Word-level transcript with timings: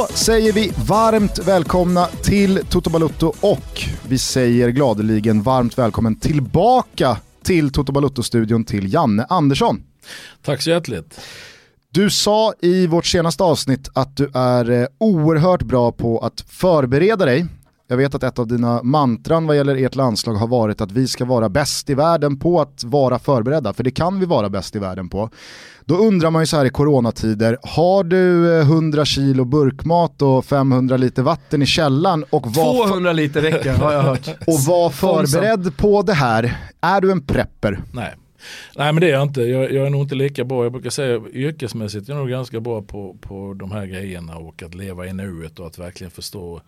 Då 0.00 0.06
säger 0.06 0.52
vi 0.52 0.72
varmt 0.88 1.38
välkomna 1.38 2.06
till 2.06 2.60
Toto 2.70 2.90
Balutto 2.90 3.32
och 3.40 3.82
vi 4.08 4.18
säger 4.18 4.68
gladeligen 4.68 5.42
varmt 5.42 5.78
välkommen 5.78 6.16
tillbaka 6.16 7.16
till 7.42 7.72
Toto 7.72 7.92
Balutto-studion 7.92 8.64
till 8.64 8.94
Janne 8.94 9.26
Andersson. 9.28 9.82
Tack 10.42 10.62
så 10.62 10.70
hjärtligt. 10.70 11.20
Du 11.90 12.10
sa 12.10 12.52
i 12.60 12.86
vårt 12.86 13.06
senaste 13.06 13.44
avsnitt 13.44 13.88
att 13.92 14.16
du 14.16 14.30
är 14.34 14.70
eh, 14.70 14.86
oerhört 14.98 15.62
bra 15.62 15.92
på 15.92 16.18
att 16.18 16.40
förbereda 16.40 17.24
dig. 17.24 17.46
Jag 17.88 17.96
vet 17.96 18.14
att 18.14 18.22
ett 18.22 18.38
av 18.38 18.46
dina 18.46 18.82
mantran 18.82 19.46
vad 19.46 19.56
gäller 19.56 19.76
ert 19.76 19.94
landslag 19.94 20.34
har 20.34 20.46
varit 20.46 20.80
att 20.80 20.92
vi 20.92 21.08
ska 21.08 21.24
vara 21.24 21.48
bäst 21.48 21.90
i 21.90 21.94
världen 21.94 22.38
på 22.38 22.60
att 22.60 22.84
vara 22.84 23.18
förberedda, 23.18 23.72
för 23.72 23.84
det 23.84 23.90
kan 23.90 24.20
vi 24.20 24.26
vara 24.26 24.48
bäst 24.48 24.76
i 24.76 24.78
världen 24.78 25.08
på. 25.08 25.30
Då 25.90 25.96
undrar 25.96 26.30
man 26.30 26.42
ju 26.42 26.46
så 26.46 26.56
här 26.56 26.64
i 26.64 26.70
coronatider, 26.70 27.58
har 27.62 28.04
du 28.04 28.60
100 28.60 29.04
kilo 29.04 29.44
burkmat 29.44 30.22
och 30.22 30.44
500 30.44 30.96
liter 30.96 31.22
vatten 31.22 31.62
i 31.62 31.66
källan 31.66 32.24
och 32.30 32.46
var 32.46 32.86
200 32.86 33.12
liter 33.12 33.42
räcker 33.42 33.72
har 33.72 33.92
jag 33.92 34.02
hört. 34.02 34.28
och 34.46 34.60
var 34.60 34.90
förberedd 34.90 35.76
på 35.76 36.02
det 36.02 36.12
här? 36.12 36.56
Är 36.80 37.00
du 37.00 37.12
en 37.12 37.26
prepper? 37.26 37.80
Nej. 37.92 38.14
Nej 38.76 38.92
men 38.92 39.00
det 39.00 39.06
är 39.06 39.12
jag 39.12 39.22
inte. 39.22 39.42
Jag, 39.42 39.72
jag, 39.72 39.86
är 39.86 39.90
nog 39.90 40.02
inte 40.02 40.14
lika 40.14 40.44
bra. 40.44 40.62
Jag 40.62 40.72
brukar 40.72 40.90
säga 40.90 41.20
yrkesmässigt 41.32 42.08
jag 42.08 42.14
är 42.14 42.18
nog 42.18 42.30
ganska 42.30 42.60
bra 42.60 42.82
på, 42.82 43.16
på 43.20 43.54
de 43.54 43.72
här 43.72 43.86
grejerna 43.86 44.36
och 44.36 44.62
att 44.62 44.74
leva 44.74 45.06
i 45.06 45.12
nuet 45.12 45.58
och 45.58 45.66
att 45.66 45.78
verkligen 45.78 46.10
förstå 46.10 46.60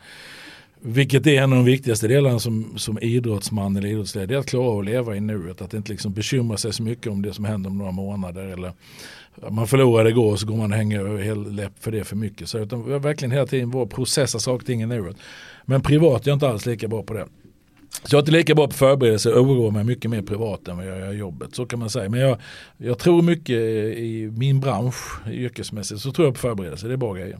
vilket 0.84 1.26
är 1.26 1.42
en 1.42 1.52
av 1.52 1.58
de 1.58 1.64
viktigaste 1.64 2.08
delarna 2.08 2.38
som, 2.38 2.78
som 2.78 2.98
idrottsman 2.98 3.76
eller 3.76 3.88
idrottsledare. 3.88 4.26
Det 4.26 4.34
är 4.34 4.38
att 4.38 4.46
klara 4.46 4.68
av 4.68 4.78
att 4.78 4.84
leva 4.84 5.16
i 5.16 5.20
nuet. 5.20 5.62
Att 5.62 5.74
inte 5.74 5.92
liksom 5.92 6.12
bekymra 6.12 6.56
sig 6.56 6.72
så 6.72 6.82
mycket 6.82 7.06
om 7.06 7.22
det 7.22 7.34
som 7.34 7.44
händer 7.44 7.70
om 7.70 7.78
några 7.78 7.92
månader. 7.92 8.46
Eller 8.46 8.72
man 9.50 9.66
förlorade 9.66 10.10
igår 10.10 10.36
så 10.36 10.46
går 10.46 10.56
man 10.56 10.72
och 10.72 10.76
hänger 10.76 11.00
över 11.00 11.50
läpp 11.50 11.72
för 11.80 11.92
det 11.92 12.04
för 12.04 12.16
mycket. 12.16 12.48
Så 12.48 12.58
utan 12.58 13.02
verkligen 13.02 13.32
hela 13.32 13.46
tiden 13.46 13.70
vara 13.70 13.86
processa 13.86 14.38
saker 14.38 14.62
och 14.62 14.66
ting 14.66 14.82
i 14.82 14.86
nuet. 14.86 15.16
Men 15.64 15.82
privat 15.82 16.26
är 16.26 16.30
jag 16.30 16.36
inte 16.36 16.48
alls 16.48 16.66
lika 16.66 16.88
bra 16.88 17.02
på 17.02 17.14
det. 17.14 17.26
Så 18.04 18.14
jag 18.14 18.18
är 18.18 18.22
inte 18.22 18.32
lika 18.32 18.54
bra 18.54 18.66
på 18.66 18.74
förberedelse 18.74 19.32
och 19.32 19.42
oroar 19.42 19.70
mig 19.70 19.84
mycket 19.84 20.10
mer 20.10 20.22
privat 20.22 20.68
än 20.68 20.76
vad 20.76 20.86
jag 20.86 20.98
gör 20.98 21.12
i 21.12 21.16
jobbet. 21.16 21.54
Så 21.54 21.66
kan 21.66 21.78
man 21.78 21.90
säga. 21.90 22.08
Men 22.08 22.20
jag, 22.20 22.38
jag 22.76 22.98
tror 22.98 23.22
mycket 23.22 23.56
i 23.96 24.32
min 24.36 24.60
bransch 24.60 25.28
yrkesmässigt 25.28 26.00
så 26.00 26.12
tror 26.12 26.26
jag 26.26 26.34
på 26.34 26.40
förberedelse. 26.40 26.86
Det 26.86 26.92
är 26.92 26.96
bra 26.96 27.14
grejer. 27.14 27.38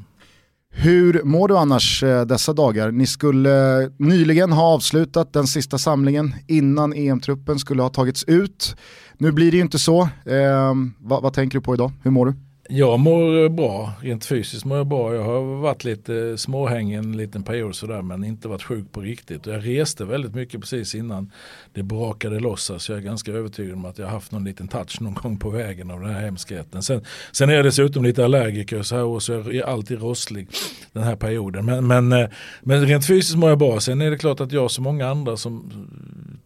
Hur 0.74 1.22
mår 1.24 1.48
du 1.48 1.58
annars 1.58 2.02
eh, 2.02 2.24
dessa 2.24 2.52
dagar? 2.52 2.90
Ni 2.90 3.06
skulle 3.06 3.82
eh, 3.82 3.88
nyligen 3.98 4.52
ha 4.52 4.74
avslutat 4.74 5.32
den 5.32 5.46
sista 5.46 5.78
samlingen 5.78 6.34
innan 6.48 6.92
EM-truppen 6.92 7.58
skulle 7.58 7.82
ha 7.82 7.88
tagits 7.88 8.24
ut. 8.24 8.76
Nu 9.18 9.32
blir 9.32 9.50
det 9.50 9.56
ju 9.56 9.62
inte 9.62 9.78
så. 9.78 10.02
Eh, 10.02 10.74
vad, 10.98 11.22
vad 11.22 11.32
tänker 11.32 11.58
du 11.58 11.62
på 11.62 11.74
idag? 11.74 11.92
Hur 12.02 12.10
mår 12.10 12.26
du? 12.26 12.34
Jag 12.68 13.00
mår 13.00 13.48
bra, 13.48 13.92
rent 14.00 14.24
fysiskt 14.24 14.64
mår 14.64 14.78
jag 14.78 14.86
bra. 14.86 15.14
Jag 15.14 15.22
har 15.22 15.40
varit 15.60 15.84
lite 15.84 16.38
småhängig 16.38 16.96
en 16.96 17.16
liten 17.16 17.42
period 17.42 17.74
sådär 17.74 18.02
men 18.02 18.24
inte 18.24 18.48
varit 18.48 18.62
sjuk 18.62 18.92
på 18.92 19.00
riktigt. 19.00 19.46
Och 19.46 19.52
jag 19.52 19.66
reste 19.66 20.04
väldigt 20.04 20.34
mycket 20.34 20.60
precis 20.60 20.94
innan 20.94 21.30
det 21.72 21.82
brakade 21.82 22.40
loss. 22.40 22.70
Så 22.78 22.92
jag 22.92 22.98
är 22.98 23.02
ganska 23.02 23.32
övertygad 23.32 23.74
om 23.74 23.84
att 23.84 23.98
jag 23.98 24.06
har 24.06 24.12
haft 24.12 24.32
någon 24.32 24.44
liten 24.44 24.68
touch 24.68 25.00
någon 25.00 25.14
gång 25.14 25.36
på 25.36 25.50
vägen 25.50 25.90
av 25.90 26.00
den 26.00 26.10
här 26.10 26.20
hemskheten. 26.20 26.82
Sen, 26.82 27.04
sen 27.32 27.50
är 27.50 27.54
jag 27.54 27.64
dessutom 27.64 28.04
lite 28.04 28.24
allergiker 28.24 28.82
så 28.82 28.96
här 28.96 29.04
och 29.04 29.22
så 29.22 29.32
är 29.32 29.52
jag 29.52 29.68
alltid 29.68 30.02
rosslig 30.02 30.48
den 30.92 31.02
här 31.02 31.16
perioden. 31.16 31.64
Men, 31.64 31.86
men, 31.86 32.12
eh, 32.12 32.28
men 32.60 32.86
rent 32.86 33.06
fysiskt 33.06 33.36
mår 33.36 33.48
jag 33.48 33.58
bra. 33.58 33.80
Sen 33.80 34.00
är 34.00 34.10
det 34.10 34.18
klart 34.18 34.40
att 34.40 34.52
jag 34.52 34.70
som 34.70 34.84
många 34.84 35.08
andra 35.08 35.36
som 35.36 35.72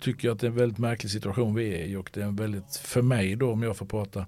tycker 0.00 0.30
att 0.30 0.40
det 0.40 0.46
är 0.46 0.50
en 0.50 0.56
väldigt 0.56 0.78
märklig 0.78 1.12
situation 1.12 1.54
vi 1.54 1.74
är 1.74 1.84
i 1.84 1.96
och 1.96 2.10
det 2.14 2.20
är 2.20 2.24
en 2.24 2.36
väldigt, 2.36 2.76
för 2.76 3.02
mig 3.02 3.36
då 3.36 3.52
om 3.52 3.62
jag 3.62 3.76
får 3.76 3.86
prata 3.86 4.26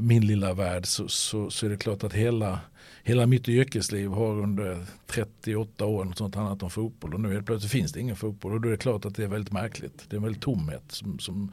min 0.00 0.26
lilla 0.26 0.54
värld 0.54 0.86
så, 0.86 1.08
så, 1.08 1.50
så, 1.50 1.66
är 1.66 1.70
det 1.70 1.76
klart 1.76 2.04
att 2.04 2.12
hela, 2.12 2.58
hela 3.02 3.26
mitt 3.26 3.48
yrkesliv 3.48 4.10
har 4.10 4.42
under 4.42 4.86
38 5.06 5.84
år 5.84 6.04
något 6.04 6.18
sånt 6.18 6.34
handlat 6.34 6.62
om 6.62 6.70
fotboll 6.70 7.14
och 7.14 7.20
nu 7.20 7.32
helt 7.32 7.46
plötsligt 7.46 7.72
finns 7.72 7.92
det 7.92 8.00
ingen 8.00 8.16
fotboll 8.16 8.52
och 8.52 8.60
då 8.60 8.68
är 8.68 8.72
det 8.72 8.78
klart 8.78 9.04
att 9.04 9.14
det 9.14 9.24
är 9.24 9.28
väldigt 9.28 9.52
märkligt. 9.52 10.04
Det 10.08 10.14
är 10.14 10.18
en 10.18 10.22
väldigt 10.22 10.42
tomhet 10.42 10.82
som, 10.88 11.18
som 11.18 11.52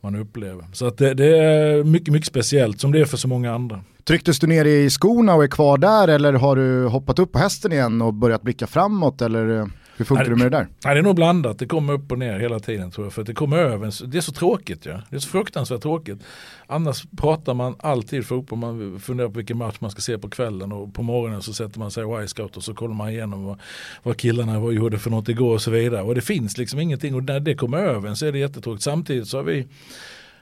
man 0.00 0.14
upplever. 0.14 0.64
Så 0.72 0.86
att 0.86 0.98
det, 0.98 1.14
det, 1.14 1.38
är 1.38 1.84
mycket, 1.84 2.12
mycket 2.12 2.28
speciellt 2.28 2.80
som 2.80 2.92
det 2.92 3.00
är 3.00 3.04
för 3.04 3.16
så 3.16 3.28
många 3.28 3.54
andra. 3.54 3.84
Trycktes 4.04 4.38
du 4.38 4.46
ner 4.46 4.64
i 4.64 4.90
skorna 4.90 5.34
och 5.34 5.44
är 5.44 5.48
kvar 5.48 5.78
där 5.78 6.08
eller 6.08 6.32
har 6.32 6.56
du 6.56 6.86
hoppat 6.86 7.18
upp 7.18 7.32
på 7.32 7.38
hästen 7.38 7.72
igen 7.72 8.02
och 8.02 8.14
börjat 8.14 8.42
blicka 8.42 8.66
framåt 8.66 9.22
eller? 9.22 9.70
Hur 9.98 10.04
funkar 10.04 10.24
det, 10.24 10.30
du 10.30 10.36
med 10.36 10.52
det 10.52 10.58
där? 10.58 10.66
Nej, 10.84 10.94
det 10.94 11.00
är 11.00 11.02
nog 11.02 11.16
blandat, 11.16 11.58
det 11.58 11.66
kommer 11.66 11.92
upp 11.92 12.12
och 12.12 12.18
ner 12.18 12.38
hela 12.38 12.60
tiden 12.60 12.90
tror 12.90 13.06
jag. 13.06 13.12
För 13.12 13.22
att 13.22 13.26
det 13.26 13.34
kommer 13.34 13.56
över, 13.56 14.06
det 14.06 14.18
är 14.18 14.20
så 14.20 14.32
tråkigt 14.32 14.86
ja. 14.86 15.02
Det 15.10 15.16
är 15.16 15.20
så 15.20 15.28
fruktansvärt 15.28 15.82
tråkigt. 15.82 16.18
Annars 16.66 17.04
pratar 17.16 17.54
man 17.54 17.76
alltid 17.78 18.26
fotboll, 18.26 18.58
man 18.58 19.00
funderar 19.00 19.28
på 19.28 19.34
vilken 19.34 19.58
match 19.58 19.76
man 19.78 19.90
ska 19.90 20.00
se 20.00 20.18
på 20.18 20.30
kvällen 20.30 20.72
och 20.72 20.94
på 20.94 21.02
morgonen 21.02 21.42
så 21.42 21.52
sätter 21.52 21.78
man 21.78 21.90
sig 21.90 22.04
i 22.04 22.24
Y-scout 22.24 22.56
och 22.56 22.64
så 22.64 22.74
kollar 22.74 22.94
man 22.94 23.08
igenom 23.08 23.44
vad, 23.44 23.60
vad 24.02 24.16
killarna 24.16 24.60
vad 24.60 24.74
gjorde 24.74 24.98
för 24.98 25.10
något 25.10 25.28
igår 25.28 25.54
och 25.54 25.62
så 25.62 25.70
vidare. 25.70 26.02
Och 26.02 26.14
det 26.14 26.20
finns 26.20 26.58
liksom 26.58 26.80
ingenting 26.80 27.14
och 27.14 27.24
när 27.24 27.40
det 27.40 27.54
kommer 27.54 27.78
över 27.78 28.14
så 28.14 28.26
är 28.26 28.32
det 28.32 28.38
jättetråkigt. 28.38 28.82
Samtidigt 28.82 29.28
så 29.28 29.36
har 29.36 29.44
vi 29.44 29.66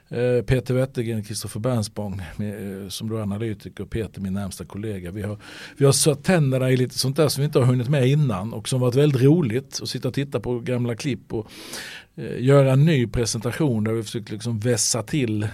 Eh, 0.09 0.41
Peter 0.41 0.73
Wettergren, 0.73 1.23
Kristoffer 1.23 1.59
Bernsbong 1.59 2.19
eh, 2.19 2.89
som 2.89 3.09
då 3.09 3.17
är 3.17 3.21
analytiker 3.21 3.83
och 3.83 3.89
Peter 3.89 4.21
min 4.21 4.33
närmsta 4.33 4.65
kollega. 4.65 5.11
Vi 5.11 5.21
har, 5.21 5.37
vi 5.77 5.85
har 5.85 5.91
satt 5.91 6.23
tänderna 6.23 6.71
i 6.71 6.77
lite 6.77 6.97
sånt 6.97 7.15
där 7.15 7.27
som 7.27 7.41
vi 7.41 7.45
inte 7.45 7.59
har 7.59 7.65
hunnit 7.65 7.89
med 7.89 8.07
innan 8.07 8.53
och 8.53 8.69
som 8.69 8.81
varit 8.81 8.95
väldigt 8.95 9.21
roligt 9.21 9.79
att 9.81 9.89
sitta 9.89 10.07
och 10.07 10.13
titta 10.13 10.39
på 10.39 10.59
gamla 10.59 10.95
klipp 10.95 11.33
och 11.33 11.47
göra 12.17 12.71
en 12.71 12.85
ny 12.85 13.07
presentation 13.07 13.83
där 13.83 13.91
vi 13.91 14.03
försöker 14.03 14.33
liksom 14.33 14.59
vässa 14.59 15.03
till 15.03 15.43
eh, 15.43 15.49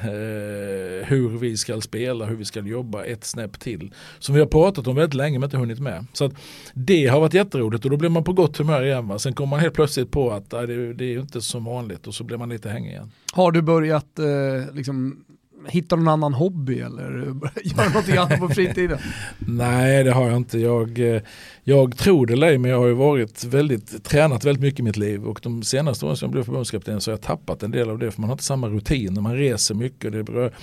hur 1.05 1.37
vi 1.37 1.57
ska 1.57 1.81
spela, 1.81 2.25
hur 2.25 2.35
vi 2.35 2.45
ska 2.45 2.59
jobba 2.59 3.03
ett 3.03 3.23
snäpp 3.23 3.59
till. 3.59 3.93
Som 4.19 4.35
vi 4.35 4.41
har 4.41 4.47
pratat 4.47 4.87
om 4.87 4.95
väldigt 4.95 5.13
länge 5.13 5.39
men 5.39 5.47
inte 5.47 5.57
hunnit 5.57 5.79
med. 5.79 6.05
Så 6.13 6.31
det 6.73 7.07
har 7.07 7.19
varit 7.19 7.33
jätteroligt 7.33 7.85
och 7.85 7.91
då 7.91 7.97
blir 7.97 8.09
man 8.09 8.23
på 8.23 8.33
gott 8.33 8.57
humör 8.57 8.83
igen. 8.83 9.07
Va? 9.07 9.19
Sen 9.19 9.33
kommer 9.33 9.49
man 9.49 9.59
helt 9.59 9.73
plötsligt 9.73 10.11
på 10.11 10.31
att 10.31 10.51
nej, 10.51 10.67
det, 10.67 10.93
det 10.93 11.05
är 11.05 11.19
inte 11.19 11.41
som 11.41 11.65
vanligt 11.65 12.07
och 12.07 12.13
så 12.13 12.23
blir 12.23 12.37
man 12.37 12.49
lite 12.49 12.69
hängig 12.69 12.89
igen. 12.89 13.11
Har 13.33 13.51
du 13.51 13.61
börjat 13.61 14.19
eh, 14.19 14.75
liksom 14.75 15.23
hitta 15.67 15.95
någon 15.95 16.07
annan 16.07 16.33
hobby 16.33 16.79
eller 16.79 17.11
göra 17.63 17.87
någonting 17.87 18.17
annat 18.17 18.39
på 18.39 18.49
fritiden? 18.49 18.97
Nej 19.39 20.03
det 20.03 20.11
har 20.11 20.27
jag 20.27 20.37
inte. 20.37 20.59
Jag, 20.59 21.15
eh, 21.15 21.21
jag 21.63 21.97
tror 21.97 22.25
det 22.25 22.33
eller 22.33 22.47
ej, 22.47 22.57
men 22.57 22.71
jag 22.71 22.79
har 22.79 22.87
ju 22.87 22.93
varit 22.93 23.43
väldigt, 23.43 24.03
tränat 24.03 24.45
väldigt 24.45 24.61
mycket 24.61 24.79
i 24.79 24.83
mitt 24.83 24.97
liv 24.97 25.25
och 25.25 25.39
de 25.43 25.63
senaste 25.63 26.05
åren 26.05 26.17
som 26.17 26.25
jag 26.25 26.31
blev 26.31 26.43
förbundskapten 26.43 27.01
så 27.01 27.11
har 27.11 27.13
jag 27.13 27.21
tappat 27.21 27.63
en 27.63 27.71
del 27.71 27.89
av 27.89 27.99
det 27.99 28.11
för 28.11 28.21
man 28.21 28.29
har 28.29 28.33
inte 28.33 28.43
samma 28.43 28.67
rutin 28.67 29.21
man 29.21 29.37
reser 29.37 29.75
mycket. 29.75 30.11
Det 30.11 30.23
berör. 30.23 30.53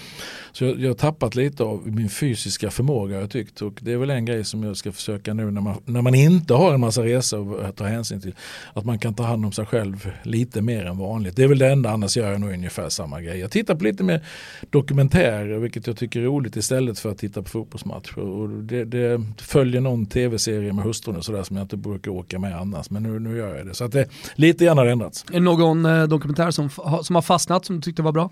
Så 0.52 0.64
jag, 0.64 0.80
jag 0.80 0.88
har 0.88 0.94
tappat 0.94 1.34
lite 1.34 1.62
av 1.62 1.88
min 1.88 2.08
fysiska 2.08 2.70
förmåga 2.70 3.14
har 3.14 3.20
jag 3.20 3.30
tyckt 3.30 3.62
och 3.62 3.78
det 3.80 3.92
är 3.92 3.96
väl 3.96 4.10
en 4.10 4.24
grej 4.24 4.44
som 4.44 4.62
jag 4.62 4.76
ska 4.76 4.92
försöka 4.92 5.34
nu 5.34 5.50
när 5.50 5.60
man, 5.60 5.76
när 5.84 6.02
man 6.02 6.14
inte 6.14 6.54
har 6.54 6.74
en 6.74 6.80
massa 6.80 7.04
resor 7.04 7.60
att 7.60 7.64
eh, 7.64 7.70
ta 7.70 7.84
hänsyn 7.84 8.20
till. 8.20 8.34
Att 8.72 8.84
man 8.84 8.98
kan 8.98 9.14
ta 9.14 9.22
hand 9.22 9.44
om 9.44 9.52
sig 9.52 9.66
själv 9.66 10.10
lite 10.22 10.62
mer 10.62 10.84
än 10.86 10.98
vanligt. 10.98 11.36
Det 11.36 11.42
är 11.42 11.48
väl 11.48 11.58
det 11.58 11.68
enda, 11.68 11.90
annars 11.90 12.16
gör 12.16 12.32
jag 12.32 12.40
nog 12.40 12.52
ungefär 12.52 12.88
samma 12.88 13.20
grej. 13.20 13.38
Jag 13.38 13.50
tittar 13.50 13.74
på 13.74 13.84
lite 13.84 14.04
mer 14.04 14.24
dokumentärer 14.70 15.58
vilket 15.58 15.86
jag 15.86 15.96
tycker 15.96 16.20
är 16.20 16.24
roligt 16.24 16.56
istället 16.56 16.98
för 16.98 17.10
att 17.10 17.18
titta 17.18 17.42
på 17.42 17.48
fotbollsmatcher. 17.48 18.18
Och 18.18 18.48
det, 18.48 18.84
det 18.84 19.22
följer 19.36 19.80
någon 19.80 20.06
tv-serie 20.06 20.72
med 20.72 20.84
hustrun 20.90 21.16
och 21.16 21.24
sådär 21.24 21.42
som 21.42 21.56
jag 21.56 21.64
inte 21.64 21.76
brukar 21.76 22.10
åka 22.10 22.38
med 22.38 22.56
annars. 22.56 22.90
Men 22.90 23.02
nu, 23.02 23.18
nu 23.18 23.36
gör 23.36 23.56
jag 23.56 23.66
det. 23.66 23.74
Så 23.74 23.84
att 23.84 23.92
det 23.92 24.08
lite 24.34 24.64
grann 24.64 24.78
har 24.78 24.86
ändrats. 24.86 25.24
Är 25.28 25.32
det 25.32 25.40
någon 25.40 25.84
eh, 25.84 26.02
dokumentär 26.02 26.50
som, 26.50 26.70
som 27.02 27.14
har 27.14 27.22
fastnat 27.22 27.64
som 27.64 27.76
du 27.76 27.82
tyckte 27.82 28.02
var 28.02 28.12
bra? 28.12 28.30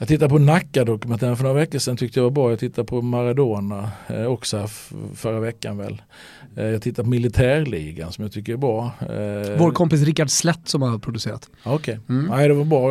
Jag 0.00 0.08
tittade 0.08 0.28
på 0.28 0.38
Nacka-dokumentären 0.38 1.36
för 1.36 1.44
några 1.44 1.56
veckor 1.60 1.78
sedan 1.78 1.96
tyckte 1.96 2.18
jag 2.20 2.24
var 2.24 2.30
bra. 2.30 2.50
Jag 2.50 2.58
tittade 2.58 2.86
på 2.86 3.02
Maradona 3.02 3.90
eh, 4.08 4.24
också 4.24 4.68
förra 5.14 5.40
veckan 5.40 5.78
väl. 5.78 6.02
Eh, 6.56 6.64
jag 6.64 6.82
tittade 6.82 7.04
på 7.04 7.10
Militärligan 7.10 8.12
som 8.12 8.24
jag 8.24 8.32
tycker 8.32 8.52
är 8.52 8.56
bra. 8.56 8.92
Eh, 9.00 9.58
Vår 9.58 9.70
kompis 9.70 10.02
Rickard 10.02 10.30
Slätt 10.30 10.68
som 10.68 10.82
har 10.82 10.98
producerat. 10.98 11.50
Okej, 11.64 11.98
okay. 12.04 12.16
mm. 12.16 12.30
Nej, 12.30 12.48
det 12.48 12.54
var 12.54 12.64
bra. 12.64 12.88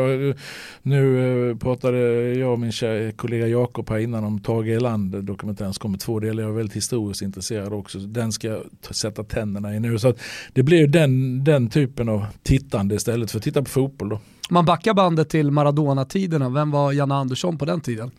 Nu 0.81 1.49
eh, 1.49 1.57
pratade 1.57 1.99
jag 2.33 2.53
och 2.53 2.59
min 2.59 2.71
kollega 3.15 3.47
Jakob 3.47 3.89
här 3.89 3.97
innan 3.97 4.23
om 4.23 4.39
Tage 4.39 4.67
Erlander 4.67 5.21
dokumentären 5.21 5.73
som 5.73 5.81
kommer 5.81 5.97
två 5.97 6.19
delar. 6.19 6.43
Jag 6.43 6.51
är 6.51 6.55
väldigt 6.55 6.75
historiskt 6.75 7.21
intresserad 7.21 7.73
också. 7.73 7.99
Den 7.99 8.31
ska 8.31 8.47
jag 8.47 8.63
sätta 8.91 9.23
tänderna 9.23 9.75
i 9.75 9.79
nu. 9.79 9.99
Så 9.99 10.13
det 10.53 10.63
blir 10.63 10.87
den, 10.87 11.43
den 11.43 11.69
typen 11.69 12.09
av 12.09 12.25
tittande 12.43 12.95
istället 12.95 13.31
för 13.31 13.37
att 13.37 13.43
titta 13.43 13.63
på 13.63 13.69
fotboll. 13.69 14.09
Då. 14.09 14.19
Man 14.49 14.65
backar 14.65 14.93
bandet 14.93 15.29
till 15.29 15.51
Maradona-tiderna, 15.51 16.49
vem 16.49 16.71
var 16.71 16.91
Janne 16.91 17.15
Andersson 17.15 17.57
på 17.57 17.65
den 17.65 17.81
tiden? 17.81 18.11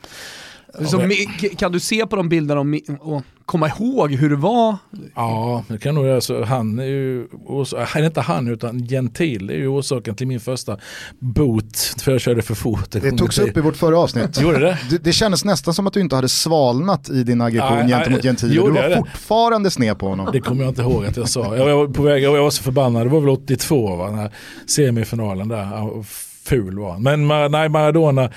Så, 0.86 1.10
kan 1.58 1.72
du 1.72 1.80
se 1.80 2.06
på 2.06 2.16
de 2.16 2.28
bilderna 2.28 2.60
och, 2.60 3.16
och 3.16 3.22
komma 3.50 3.68
ihåg 3.68 4.12
hur 4.12 4.30
det 4.30 4.36
var? 4.36 4.76
Ja, 5.14 5.64
det 5.68 5.78
kan 5.78 5.94
nog 5.94 6.06
göra. 6.06 6.20
Så 6.20 6.44
han 6.44 6.78
är 6.78 6.84
ju, 6.84 7.20
är 7.96 8.04
inte 8.04 8.20
han 8.20 8.48
utan 8.48 8.86
Gentil 8.86 9.46
det 9.46 9.54
är 9.54 9.58
ju 9.58 9.68
orsaken 9.68 10.14
till 10.14 10.26
min 10.26 10.40
första 10.40 10.78
bot 11.18 11.76
för 12.02 12.12
jag 12.12 12.20
körde 12.20 12.42
för 12.42 12.54
fort. 12.54 12.90
Det 12.90 13.12
togs 13.12 13.38
upp 13.38 13.56
i 13.56 13.60
vårt 13.60 13.76
förra 13.76 13.98
avsnitt. 13.98 14.40
Gjorde 14.40 14.58
det? 14.58 14.78
det? 14.90 14.98
Det 15.04 15.12
kändes 15.12 15.44
nästan 15.44 15.74
som 15.74 15.86
att 15.86 15.92
du 15.92 16.00
inte 16.00 16.16
hade 16.16 16.28
svalnat 16.28 17.10
i 17.10 17.22
din 17.22 17.40
aggression 17.40 17.88
ja, 17.88 17.98
gentemot 17.98 18.22
Gentil. 18.22 18.50
Du 18.50 18.60
var 18.60 18.96
fortfarande 18.96 19.70
sned 19.70 19.98
på 19.98 20.08
honom. 20.08 20.28
Det 20.32 20.40
kommer 20.40 20.64
jag 20.64 20.70
inte 20.70 20.82
ihåg 20.82 21.06
att 21.06 21.16
jag 21.16 21.28
sa. 21.28 21.56
Jag 21.56 21.76
var 21.76 21.86
på 21.86 22.02
väg, 22.02 22.22
jag 22.22 22.42
var 22.42 22.50
så 22.50 22.62
förbannad, 22.62 23.06
det 23.06 23.10
var 23.10 23.20
väl 23.20 23.30
82 23.30 23.96
va, 23.96 24.06
den 24.06 24.18
här 24.18 24.30
semifinalen 24.66 25.48
där. 25.48 26.02
Ful 26.44 26.78
var 26.78 26.92
han. 26.92 27.02
Men 27.02 27.28
nej, 27.52 27.68
Maradona 27.68 28.30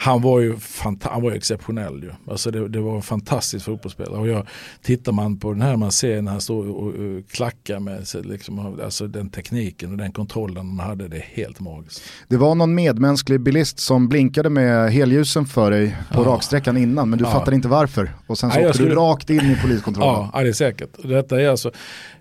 han 0.00 0.22
var 0.22 0.40
ju 0.40 0.56
han 1.00 1.22
var 1.22 1.32
exceptionell. 1.32 2.02
Ju. 2.02 2.10
Alltså 2.30 2.50
det, 2.50 2.68
det 2.68 2.80
var 2.80 2.96
en 2.96 3.02
fantastisk 3.02 3.64
fotbollsspelare. 3.64 4.20
Och 4.20 4.28
jag, 4.28 4.46
tittar 4.82 5.12
man 5.12 5.38
på 5.38 5.52
den 5.52 5.62
här 5.62 5.76
man 5.76 5.92
ser 5.92 6.22
när 6.22 6.32
han 6.32 6.40
står 6.40 6.68
och, 6.68 6.86
och, 6.86 7.30
klackar 7.30 7.80
med 7.80 8.06
liksom, 8.14 8.80
alltså 8.84 9.06
den 9.06 9.30
tekniken 9.30 9.92
och 9.92 9.98
den 9.98 10.12
kontrollen 10.12 10.56
han 10.56 10.88
hade, 10.88 11.08
det 11.08 11.16
är 11.16 11.20
helt 11.20 11.60
magiskt. 11.60 12.02
Det 12.28 12.36
var 12.36 12.54
någon 12.54 12.74
medmänsklig 12.74 13.40
bilist 13.40 13.78
som 13.78 14.08
blinkade 14.08 14.50
med 14.50 14.92
helljusen 14.92 15.46
för 15.46 15.70
dig 15.70 15.96
på 16.12 16.22
ja. 16.22 16.26
raksträckan 16.26 16.76
innan 16.76 17.10
men 17.10 17.18
du 17.18 17.24
ja. 17.24 17.30
fattade 17.30 17.56
inte 17.56 17.68
varför. 17.68 18.12
Och 18.26 18.38
sen 18.38 18.50
så 18.50 18.56
Nej, 18.56 18.66
åkte 18.66 18.78
skulle... 18.78 18.90
du 18.90 18.96
rakt 18.96 19.30
in 19.30 19.40
i 19.40 19.58
poliskontrollen. 19.62 20.28
Ja, 20.32 20.42
det 20.42 20.48
är 20.48 20.52
säkert. 20.52 20.90
Detta 21.02 21.40
är 21.40 21.48
alltså, 21.48 21.70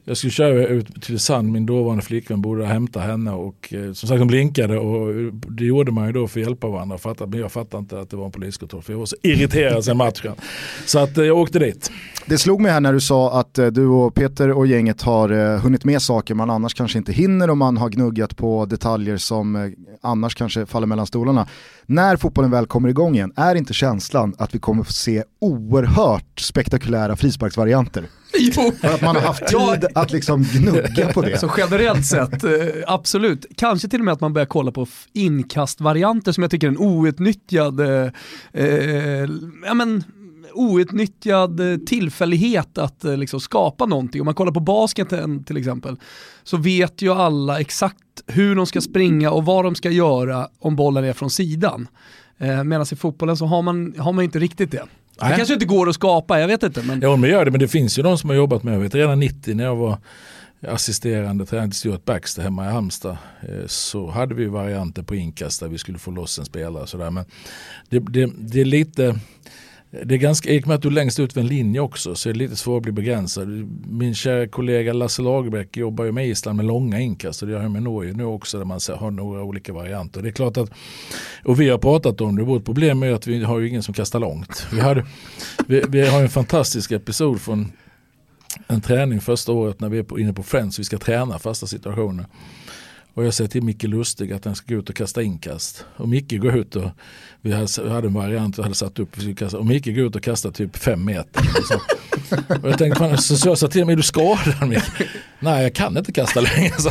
jag 0.08 0.18
skulle 0.18 0.32
köra 0.32 0.68
ut 0.68 1.02
till 1.02 1.20
Sand, 1.20 1.52
min 1.52 1.66
dåvarande 1.66 2.04
flickvän 2.04 2.42
bodde 2.42 2.62
och 2.62 2.68
hämta 2.68 3.00
henne 3.00 3.32
och 3.32 3.74
eh, 3.74 3.94
som 3.94 4.10
sagt 4.10 4.20
de 4.20 4.28
blinkade 4.28 4.78
och 4.78 5.14
det 5.32 5.66
gjorde 5.66 5.92
man 5.92 6.08
ju 6.08 6.14
då 6.14 6.28
för 6.28 6.40
att 6.40 6.46
hjälpa 6.46 6.68
varandra. 6.68 6.98
Fattat, 6.98 7.30
men 7.30 7.40
jag 7.40 7.52
fattade 7.52 7.82
inte 7.82 8.00
att 8.00 8.10
det 8.10 8.18
var 8.18 8.26
en 8.26 8.32
poliskontroll 8.32 8.82
för 8.82 8.94
jag 8.94 9.00
var 9.00 9.06
så 9.06 9.16
irriterad 9.24 9.84
sen 9.84 9.98
matchen. 9.98 10.34
Så 10.86 11.00
att 11.00 11.18
eh, 11.18 11.24
jag 11.24 11.38
åkte 11.38 11.60
dit. 11.60 11.92
Det 12.26 12.38
slog 12.38 12.62
mig 12.62 12.72
här 12.72 12.80
när 12.80 12.94
du 12.94 13.00
sa 13.00 13.40
att 13.40 13.58
eh, 13.58 13.68
du 13.68 13.88
och 13.88 14.16
Peter 14.16 14.52
och 14.52 14.68
gänget 14.68 15.02
har 15.02 15.30
eh, 15.30 15.60
hunnit 15.60 15.86
med 15.86 16.02
saker 16.02 16.36
man 16.36 16.50
annars 16.50 16.74
kanske 16.74 16.98
inte 16.98 17.14
hinner 17.14 17.50
och 17.50 17.58
man 17.58 17.78
har 17.78 17.90
gnuggat 17.90 18.38
på 18.38 18.66
detaljer 18.66 19.18
som 19.18 19.56
eh, 19.56 19.72
annars 20.02 20.36
kanske 20.36 20.66
faller 20.66 20.88
mellan 20.88 21.08
stolarna. 21.08 21.48
När 21.86 22.18
fotbollen 22.18 22.52
väl 22.52 22.66
kommer 22.66 22.90
igång 22.90 23.16
igen, 23.16 23.34
är 23.36 23.56
inte 23.56 23.74
känslan 23.74 24.36
att 24.38 24.56
vi 24.56 24.60
kommer 24.60 24.84
få 24.84 24.92
se 24.92 25.24
oerhört 25.42 26.40
spektakulära 26.40 27.16
frisparksvarianter? 27.16 28.04
Jo. 28.56 28.72
För 28.82 28.96
att 28.96 29.02
man 29.02 29.16
har 29.16 29.24
haft 29.24 29.48
tid 29.48 29.86
att 29.96 30.12
liksom 30.12 30.44
gnugga 30.44 31.14
på 31.14 31.22
det. 31.22 31.40
Så 31.40 31.52
generellt 31.58 32.06
sett, 32.06 32.44
absolut. 32.88 33.46
Kanske 33.56 33.88
till 33.88 34.00
och 34.00 34.06
med 34.06 34.12
att 34.14 34.22
man 34.22 34.34
börjar 34.34 34.46
kolla 34.46 34.72
på 34.72 34.88
inkastvarianter 35.14 36.32
som 36.32 36.42
jag 36.42 36.52
tycker 36.52 36.68
är 36.68 36.72
en 36.72 36.78
outnyttjad 36.78 37.80
eh, 37.80 38.12
ja, 39.66 39.74
men, 39.74 40.04
outnyttjad 40.54 41.60
eh, 41.60 41.78
tillfällighet 41.78 42.78
att 42.78 43.06
eh, 43.06 43.18
liksom 43.18 43.40
skapa 43.40 43.86
någonting. 43.86 44.22
Om 44.22 44.26
man 44.26 44.34
kollar 44.34 44.52
på 44.52 44.60
basketen 44.60 45.44
till 45.44 45.58
exempel 45.58 45.96
så 46.44 46.58
vet 46.58 47.02
ju 47.02 47.14
alla 47.14 47.60
exakt 47.60 47.98
hur 48.28 48.56
de 48.56 48.66
ska 48.66 48.82
springa 48.82 49.32
och 49.32 49.46
vad 49.46 49.66
de 49.66 49.76
ska 49.76 49.90
göra 49.90 50.48
om 50.60 50.76
bollen 50.76 51.04
är 51.04 51.14
från 51.14 51.30
sidan. 51.30 51.88
Eh, 52.38 52.64
Medan 52.64 52.86
i 52.92 52.96
fotbollen 52.96 53.38
så 53.38 53.46
har 53.46 53.62
man, 53.62 53.94
har 53.98 54.14
man 54.14 54.24
inte 54.24 54.40
riktigt 54.40 54.72
det. 54.72 54.84
Det 55.20 55.36
kanske 55.36 55.54
inte 55.54 55.66
går 55.66 55.90
att 55.90 55.96
skapa, 55.96 56.40
jag 56.40 56.48
vet 56.48 56.64
inte. 56.64 56.82
Men... 56.82 57.02
Ja, 57.02 57.16
men 57.16 57.30
gör 57.30 57.46
det, 57.46 57.52
men 57.52 57.60
det 57.60 57.68
finns 57.68 58.00
ju 58.00 58.04
de 58.04 58.18
som 58.18 58.30
har 58.30 58.38
jobbat 58.38 58.64
med, 58.64 58.74
jag 58.74 58.80
vet 58.80 58.96
redan 58.96 59.20
90 59.20 59.56
när 59.56 59.64
jag 59.64 59.76
var 59.76 59.98
assisterande 60.68 61.46
tränare 61.46 61.70
till 61.70 61.78
Stuart 61.80 62.06
Baxter 62.06 62.42
hemma 62.42 62.66
i 62.66 62.72
Halmstad 62.72 63.18
så 63.66 64.10
hade 64.10 64.36
vi 64.36 64.46
varianter 64.46 65.04
på 65.04 65.16
inkast 65.16 65.60
där 65.60 65.68
vi 65.68 65.78
skulle 65.78 65.98
få 65.98 66.12
loss 66.12 66.40
en 66.40 66.46
spelare. 66.46 66.88
Sådär. 66.88 67.12
Men 67.12 67.26
det, 67.90 68.00
det, 68.00 68.32
det 68.38 68.62
är 68.62 68.66
lite 68.66 69.20
det 69.92 70.16
är 70.16 70.18
ganska, 70.18 70.50
i 70.50 70.62
och 70.62 70.68
med 70.68 70.76
att 70.76 70.82
du 70.82 70.88
är 70.88 70.92
längst 70.92 71.20
ut 71.20 71.38
vid 71.38 71.44
en 71.44 71.48
linje 71.48 71.80
också 71.80 72.16
så 72.16 72.30
är 72.30 72.34
det 72.34 72.40
lite 72.40 72.56
svårt 72.56 72.78
att 72.78 72.84
bli 72.84 72.92
begränsad. 72.92 73.48
Min 73.88 74.16
kära 74.16 74.48
kollega 74.48 74.94
Lasse 74.94 75.22
Lagerbäck 75.22 75.78
jobbar 75.78 76.06
ju 76.06 76.12
med 76.12 76.28
Island 76.28 76.58
med 76.58 76.66
långa 76.66 77.00
inkast 77.00 77.42
och 77.42 77.48
det 77.48 77.54
gör 77.54 77.62
han 77.62 77.72
med 77.72 77.84
Norge 77.84 78.14
nu 78.14 78.24
också 78.24 78.58
där 78.58 78.66
man 78.66 78.80
har 78.98 79.12
några 79.12 79.44
olika 79.44 79.74
varianter. 79.74 80.22
Det 80.22 80.30
är 80.30 80.32
klart 80.32 80.58
att, 80.58 80.70
och 81.44 81.62
vi 81.62 81.70
har 81.70 81.78
pratat 81.78 82.22
om 82.22 82.36
det, 82.36 82.44
vårt 82.44 82.66
problem 82.66 83.04
är 83.04 83.12
att 83.12 83.28
vi 83.28 83.44
har 83.44 83.60
ju 83.60 83.70
ingen 83.70 83.84
som 83.84 83.94
kastar 83.94 84.20
långt. 84.20 84.68
Vi, 84.72 84.80
hade, 84.80 85.06
vi, 85.68 85.84
vi 85.90 86.08
har 86.08 86.22
en 86.22 86.30
fantastisk 86.30 86.92
episod 86.92 87.42
från 87.42 87.72
en 88.68 88.82
träning 88.82 89.22
första 89.22 89.52
året 89.52 89.80
när 89.80 89.90
vi 89.90 90.00
är 90.00 90.20
inne 90.20 90.34
på 90.34 90.44
Friends, 90.44 90.80
vi 90.80 90.84
ska 90.84 90.98
träna 90.98 91.40
fasta 91.40 91.68
situationer. 91.68 92.26
Och 93.18 93.26
jag 93.26 93.34
säger 93.34 93.48
till 93.48 93.64
Micke 93.64 93.84
Lustig 93.84 94.34
att 94.34 94.46
han 94.46 94.56
ska 94.56 94.74
gå 94.74 94.80
ut 94.80 94.90
och 94.90 94.96
kasta 94.96 95.22
inkast. 95.24 95.86
Och 95.96 96.10
Micke 96.10 96.40
går 96.42 96.56
ut 96.58 96.76
och, 96.76 96.90
vi 97.42 97.52
hade 97.52 98.08
en 98.08 98.14
variant 98.14 98.58
vi 98.60 98.64
hade 98.64 98.76
satt 98.76 99.00
upp, 99.00 99.16
och 99.54 99.66
Micke 99.66 99.86
går 99.86 100.06
ut 100.06 100.16
och 100.16 100.24
kastar 100.24 100.52
typ 100.52 100.78
fem 100.78 101.06
meter. 101.06 101.42
Så, 101.68 101.76
och 102.64 102.70
jag 102.70 102.78
tänkte, 102.78 103.18
så, 103.18 103.38
så 103.38 103.50
jag 103.50 103.58
sa 103.58 103.68
till 103.68 103.82
honom, 103.82 103.92
är 103.94 103.96
du 103.96 104.04
skadad 104.04 104.70
Micke? 104.70 105.10
Nej 105.40 105.64
jag 105.64 105.74
kan 105.74 105.98
inte 105.98 106.12
kasta 106.12 106.42
längre, 106.42 106.74
så 106.78 106.90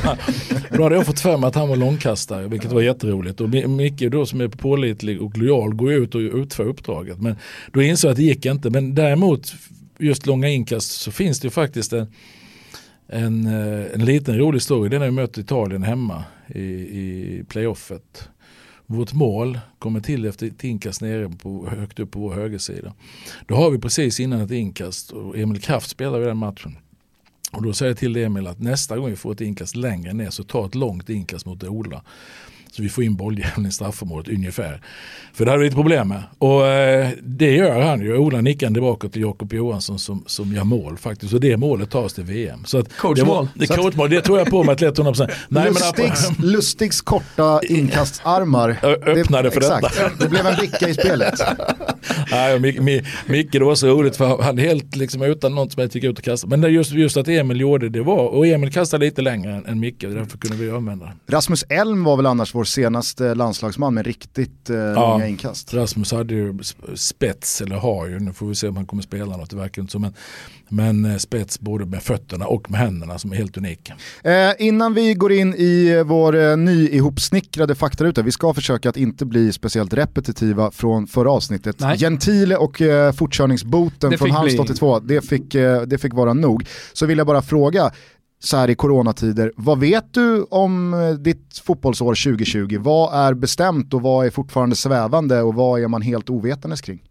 Då 0.70 0.82
hade 0.82 0.94
jag 0.94 1.06
fått 1.06 1.20
för 1.20 1.36
mig 1.36 1.48
att 1.48 1.54
han 1.54 1.68
var 1.68 1.76
långkastare, 1.76 2.48
vilket 2.48 2.72
var 2.72 2.82
jätteroligt. 2.82 3.40
Och 3.40 3.48
Micke 3.50 4.02
då 4.10 4.26
som 4.26 4.40
är 4.40 4.48
pålitlig 4.48 5.22
och 5.22 5.38
lojal 5.38 5.74
går 5.74 5.92
ut 5.92 6.14
och 6.14 6.20
utför 6.20 6.64
uppdraget. 6.64 7.20
Men 7.20 7.36
då 7.72 7.82
insåg 7.82 8.08
jag 8.08 8.12
att 8.12 8.16
det 8.16 8.22
gick 8.22 8.46
inte. 8.46 8.70
Men 8.70 8.94
däremot, 8.94 9.54
just 9.98 10.26
långa 10.26 10.48
inkast 10.48 10.90
så 10.90 11.10
finns 11.10 11.40
det 11.40 11.46
ju 11.46 11.50
faktiskt 11.50 11.92
en 11.92 12.06
en, 13.06 13.46
eh, 13.46 13.94
en 13.94 14.04
liten 14.04 14.38
rolig 14.38 14.62
story, 14.62 14.88
det 14.88 14.96
är 14.96 15.00
när 15.00 15.06
vi 15.06 15.12
möter 15.12 15.40
Italien 15.40 15.82
hemma 15.82 16.24
i, 16.46 16.60
i 16.60 17.42
playoffet. 17.48 18.28
Vårt 18.86 19.12
mål 19.12 19.60
kommer 19.78 20.00
till 20.00 20.24
efter 20.24 20.46
ett 20.46 20.64
inkast 20.64 21.00
nere 21.00 21.28
på, 21.28 21.68
högt 21.68 21.98
upp 21.98 22.10
på 22.10 22.18
vår 22.18 22.34
högersida. 22.34 22.94
Då 23.46 23.54
har 23.54 23.70
vi 23.70 23.78
precis 23.78 24.20
innan 24.20 24.40
ett 24.40 24.50
inkast 24.50 25.10
och 25.10 25.38
Emil 25.38 25.60
Kraft 25.60 25.90
spelar 25.90 26.22
i 26.22 26.24
den 26.24 26.36
matchen. 26.36 26.78
Och 27.52 27.62
då 27.62 27.72
säger 27.72 27.90
jag 27.90 27.98
till 27.98 28.16
Emil 28.16 28.46
att 28.46 28.60
nästa 28.60 28.96
gång 28.96 29.10
vi 29.10 29.16
får 29.16 29.32
ett 29.32 29.40
inkast 29.40 29.76
längre 29.76 30.12
ner 30.12 30.30
så 30.30 30.44
ta 30.44 30.66
ett 30.66 30.74
långt 30.74 31.10
inkast 31.10 31.46
mot 31.46 31.64
Ola. 31.64 32.02
Så 32.76 32.82
vi 32.82 32.88
får 32.88 33.04
in 33.04 33.16
bolljäveln 33.16 33.66
i 33.66 33.72
straffområdet 33.72 34.34
ungefär. 34.34 34.80
För 35.32 35.44
det 35.44 35.50
hade 35.50 35.62
vi 35.62 35.68
ett 35.68 35.74
problem 35.74 36.08
med. 36.08 36.22
Och 36.38 36.66
eh, 36.66 37.10
det 37.22 37.50
gör 37.50 37.80
han 37.80 38.00
ju. 38.00 38.16
Ola 38.16 38.40
nickar 38.40 38.70
tillbaka 38.70 39.08
till 39.08 39.22
Jakob 39.22 39.52
Johansson 39.52 39.98
som, 39.98 40.24
som 40.26 40.52
gör 40.52 40.64
mål 40.64 40.98
faktiskt. 40.98 41.34
Och 41.34 41.40
det 41.40 41.56
målet 41.56 41.90
tas 41.90 42.14
till 42.14 42.24
VM. 42.24 42.64
Så 42.64 42.78
att 42.78 42.96
coachmål. 42.96 43.48
Det, 43.54 43.68
var, 43.68 43.76
coachmål, 43.76 44.10
det 44.10 44.20
tror 44.20 44.38
jag 44.38 44.50
på 44.50 44.64
mig 44.64 44.72
att 44.72 44.80
lätt 44.80 44.98
100%. 44.98 45.30
Nej, 45.48 45.68
Lustigs, 45.68 46.30
men, 46.38 46.50
Lustigs 46.50 47.00
korta 47.00 47.60
inkastarmar. 47.62 48.78
Öppnade 49.06 49.42
det, 49.42 49.50
för 49.50 49.60
exakt, 49.60 49.96
detta. 49.96 50.10
Det 50.18 50.28
blev 50.28 50.46
en 50.46 50.56
bricka 50.56 50.88
i 50.88 50.94
spelet. 50.94 51.34
Nej, 52.30 52.60
Micke, 53.26 53.52
det 53.52 53.64
var 53.64 53.74
så 53.74 53.86
roligt 53.86 54.16
för 54.16 54.42
han 54.42 54.58
helt 54.58 54.96
liksom 54.96 55.22
utan 55.22 55.54
något 55.54 55.72
som 55.72 55.82
jag 55.82 55.90
tycker 55.90 56.08
ut 56.08 56.18
och 56.18 56.24
kasta. 56.24 56.46
Men 56.46 56.72
just, 56.72 56.92
just 56.92 57.16
att 57.16 57.28
Emil 57.28 57.60
gjorde 57.60 57.88
det 57.88 58.02
var, 58.02 58.28
och 58.28 58.46
Emil 58.46 58.72
kastade 58.72 59.04
lite 59.04 59.22
längre 59.22 59.54
än, 59.54 59.66
än 59.66 59.80
Micke, 59.80 60.00
därför 60.00 60.38
kunde 60.38 60.56
vi 60.56 60.70
använda 60.70 61.12
Rasmus 61.26 61.64
Elm 61.68 62.04
var 62.04 62.16
väl 62.16 62.26
annars 62.26 62.54
vår 62.54 62.64
senaste 62.66 63.34
landslagsman 63.34 63.94
med 63.94 64.06
riktigt 64.06 64.70
eh, 64.70 64.76
ja, 64.76 65.10
långa 65.12 65.26
inkast. 65.26 65.74
Rasmus 65.74 66.12
hade 66.12 66.34
ju 66.34 66.58
spets, 66.94 67.60
eller 67.60 67.76
har 67.76 68.06
ju, 68.06 68.20
nu 68.20 68.32
får 68.32 68.46
vi 68.46 68.54
se 68.54 68.68
om 68.68 68.76
han 68.76 68.86
kommer 68.86 69.02
spela 69.02 69.36
något, 69.36 69.50
det 69.50 69.56
verkar 69.56 69.82
inte 69.82 69.92
så. 69.92 69.98
Men, 69.98 70.14
men 70.68 71.04
eh, 71.04 71.16
spets 71.16 71.60
både 71.60 71.86
med 71.86 72.02
fötterna 72.02 72.46
och 72.46 72.70
med 72.70 72.80
händerna 72.80 73.18
som 73.18 73.32
är 73.32 73.36
helt 73.36 73.56
unik. 73.56 73.92
Eh, 74.24 74.32
innan 74.58 74.94
vi 74.94 75.14
går 75.14 75.32
in 75.32 75.54
i 75.54 76.02
vår 76.06 76.36
eh, 76.36 76.56
nyihopsnickrade 76.56 77.74
faktaruta, 77.74 78.22
vi 78.22 78.32
ska 78.32 78.54
försöka 78.54 78.88
att 78.88 78.96
inte 78.96 79.24
bli 79.24 79.52
speciellt 79.52 79.92
repetitiva 79.92 80.70
från 80.70 81.06
förra 81.06 81.30
avsnittet. 81.30 81.80
Nej. 81.80 81.98
Gentile 81.98 82.56
och 82.56 82.82
eh, 82.82 83.12
fortkörningsboten 83.12 84.18
från 84.18 84.30
Halmstad 84.30 84.64
82, 84.64 85.00
det 85.00 85.20
fick, 85.20 85.54
eh, 85.54 85.82
det 85.82 85.98
fick 85.98 86.14
vara 86.14 86.32
nog. 86.32 86.66
Så 86.92 87.06
vill 87.06 87.18
jag 87.18 87.26
bara 87.26 87.42
fråga, 87.42 87.92
så 88.46 88.56
här 88.56 88.70
i 88.70 88.74
coronatider. 88.74 89.52
Vad 89.56 89.80
vet 89.80 90.14
du 90.14 90.42
om 90.42 90.94
eh, 90.94 91.10
ditt 91.10 91.58
fotbollsår 91.64 92.24
2020? 92.24 92.78
Vad 92.80 93.26
är 93.26 93.34
bestämt 93.34 93.94
och 93.94 94.02
vad 94.02 94.26
är 94.26 94.30
fortfarande 94.30 94.76
svävande 94.76 95.42
och 95.42 95.54
vad 95.54 95.80
är 95.80 95.88
man 95.88 96.02
helt 96.02 96.30
ovetandes 96.30 96.80
kring? 96.80 97.02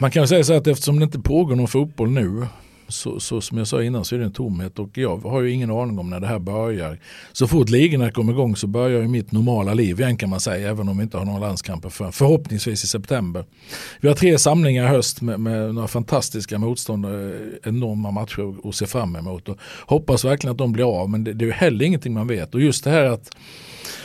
Man 0.00 0.10
kan 0.10 0.28
säga 0.28 0.44
så 0.44 0.54
att 0.54 0.66
eftersom 0.66 0.98
det 0.98 1.04
inte 1.04 1.20
pågår 1.20 1.56
någon 1.56 1.68
fotboll 1.68 2.10
nu 2.10 2.46
så, 2.90 3.20
så, 3.20 3.40
som 3.40 3.58
jag 3.58 3.66
sa 3.66 3.82
innan 3.82 4.04
så 4.04 4.14
är 4.14 4.18
det 4.18 4.24
en 4.24 4.32
tomhet 4.32 4.78
och 4.78 4.98
jag 4.98 5.16
har 5.16 5.40
ju 5.40 5.50
ingen 5.50 5.70
aning 5.70 5.98
om 5.98 6.10
när 6.10 6.20
det 6.20 6.26
här 6.26 6.38
börjar. 6.38 6.98
Så 7.32 7.46
fort 7.46 7.68
ligorna 7.68 8.10
kommer 8.10 8.32
igång 8.32 8.56
så 8.56 8.66
börjar 8.66 9.00
ju 9.00 9.08
mitt 9.08 9.32
normala 9.32 9.74
liv 9.74 10.00
igen 10.00 10.16
kan 10.16 10.30
man 10.30 10.40
säga 10.40 10.70
även 10.70 10.88
om 10.88 10.96
vi 10.96 11.02
inte 11.02 11.18
har 11.18 11.24
några 11.24 11.38
landskamper 11.38 11.88
för, 11.88 12.10
förhoppningsvis 12.10 12.84
i 12.84 12.86
september. 12.86 13.44
Vi 14.00 14.08
har 14.08 14.14
tre 14.14 14.38
samlingar 14.38 14.84
i 14.84 14.88
höst 14.88 15.22
med, 15.22 15.40
med 15.40 15.74
några 15.74 15.88
fantastiska 15.88 16.58
motståndare, 16.58 17.38
enorma 17.62 18.10
matcher 18.10 18.68
att 18.68 18.74
se 18.74 18.86
fram 18.86 19.16
emot 19.16 19.48
och 19.48 19.58
hoppas 19.86 20.24
verkligen 20.24 20.52
att 20.52 20.58
de 20.58 20.72
blir 20.72 21.00
av 21.00 21.10
men 21.10 21.24
det, 21.24 21.32
det 21.32 21.44
är 21.44 21.46
ju 21.46 21.52
heller 21.52 21.84
ingenting 21.84 22.14
man 22.14 22.26
vet 22.26 22.54
och 22.54 22.60
just 22.60 22.84
det 22.84 22.90
här 22.90 23.04
att 23.04 23.36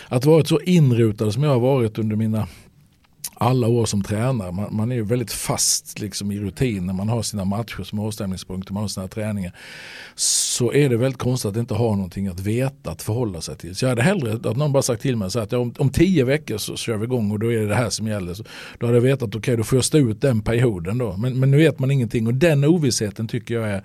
att 0.07 0.25
varit 0.25 0.47
så 0.47 0.59
inrutad 0.59 1.31
som 1.31 1.43
jag 1.43 1.49
har 1.49 1.59
varit 1.59 1.97
under 1.97 2.15
mina 2.15 2.47
alla 3.45 3.67
år 3.67 3.85
som 3.85 4.03
tränare. 4.03 4.51
Man, 4.51 4.75
man 4.75 4.91
är 4.91 4.95
ju 4.95 5.03
väldigt 5.03 5.31
fast 5.31 5.99
liksom, 5.99 6.31
i 6.31 6.39
rutin 6.39 6.85
när 6.85 6.93
man 6.93 7.09
har 7.09 7.21
sina 7.21 7.45
matcher 7.45 7.83
som 7.83 7.99
avstämningspunkter, 7.99 8.73
man 8.73 8.83
har 8.83 8.87
sina 8.87 9.07
träningar. 9.07 9.51
Så 10.15 10.73
är 10.73 10.89
det 10.89 10.97
väldigt 10.97 11.19
konstigt 11.19 11.51
att 11.51 11.57
inte 11.57 11.73
ha 11.73 11.95
någonting 11.95 12.27
att 12.27 12.39
veta, 12.39 12.91
att 12.91 13.01
förhålla 13.01 13.41
sig 13.41 13.57
till. 13.57 13.75
Så 13.75 13.85
jag 13.85 13.89
hade 13.89 14.01
hellre 14.01 14.49
att 14.49 14.57
någon 14.57 14.71
bara 14.71 14.83
sagt 14.83 15.01
till 15.01 15.15
mig 15.15 15.31
så 15.31 15.39
att 15.39 15.53
om, 15.53 15.73
om 15.77 15.89
tio 15.89 16.23
veckor 16.23 16.57
så 16.57 16.75
kör 16.75 16.97
vi 16.97 17.03
igång 17.03 17.31
och 17.31 17.39
då 17.39 17.53
är 17.53 17.59
det 17.59 17.67
det 17.67 17.75
här 17.75 17.89
som 17.89 18.07
gäller. 18.07 18.33
Så 18.33 18.43
då 18.79 18.85
hade 18.85 18.97
jag 18.97 19.03
vetat 19.03 19.27
okej 19.27 19.39
okay, 19.39 19.55
då 19.55 19.63
får 19.63 19.77
jag 19.77 19.85
stå 19.85 19.97
ut 19.97 20.21
den 20.21 20.41
perioden 20.41 20.97
då. 20.97 21.17
Men, 21.17 21.39
men 21.39 21.51
nu 21.51 21.57
vet 21.57 21.79
man 21.79 21.91
ingenting 21.91 22.27
och 22.27 22.33
den 22.33 22.63
ovissheten 22.63 23.27
tycker 23.27 23.53
jag 23.53 23.69
är 23.69 23.83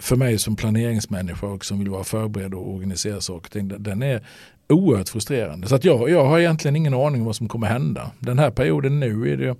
för 0.00 0.16
mig 0.16 0.38
som 0.38 0.56
planeringsmänniska 0.56 1.46
och 1.46 1.64
som 1.64 1.78
vill 1.78 1.88
vara 1.90 2.04
förberedd 2.04 2.54
och 2.54 2.74
organisera 2.74 3.20
saker 3.20 3.46
och 3.46 3.52
ting, 3.52 3.82
den 3.82 4.02
är 4.02 4.22
oerhört 4.68 5.08
frustrerande. 5.08 5.68
Så 5.68 5.74
att 5.74 5.84
jag, 5.84 6.10
jag 6.10 6.24
har 6.24 6.38
egentligen 6.38 6.76
ingen 6.76 6.94
aning 6.94 7.20
om 7.20 7.26
vad 7.26 7.36
som 7.36 7.48
kommer 7.48 7.66
hända. 7.66 8.10
Den 8.18 8.38
här 8.38 8.50
perioden 8.50 9.00
nu 9.00 9.32
är 9.32 9.36
det 9.36 9.56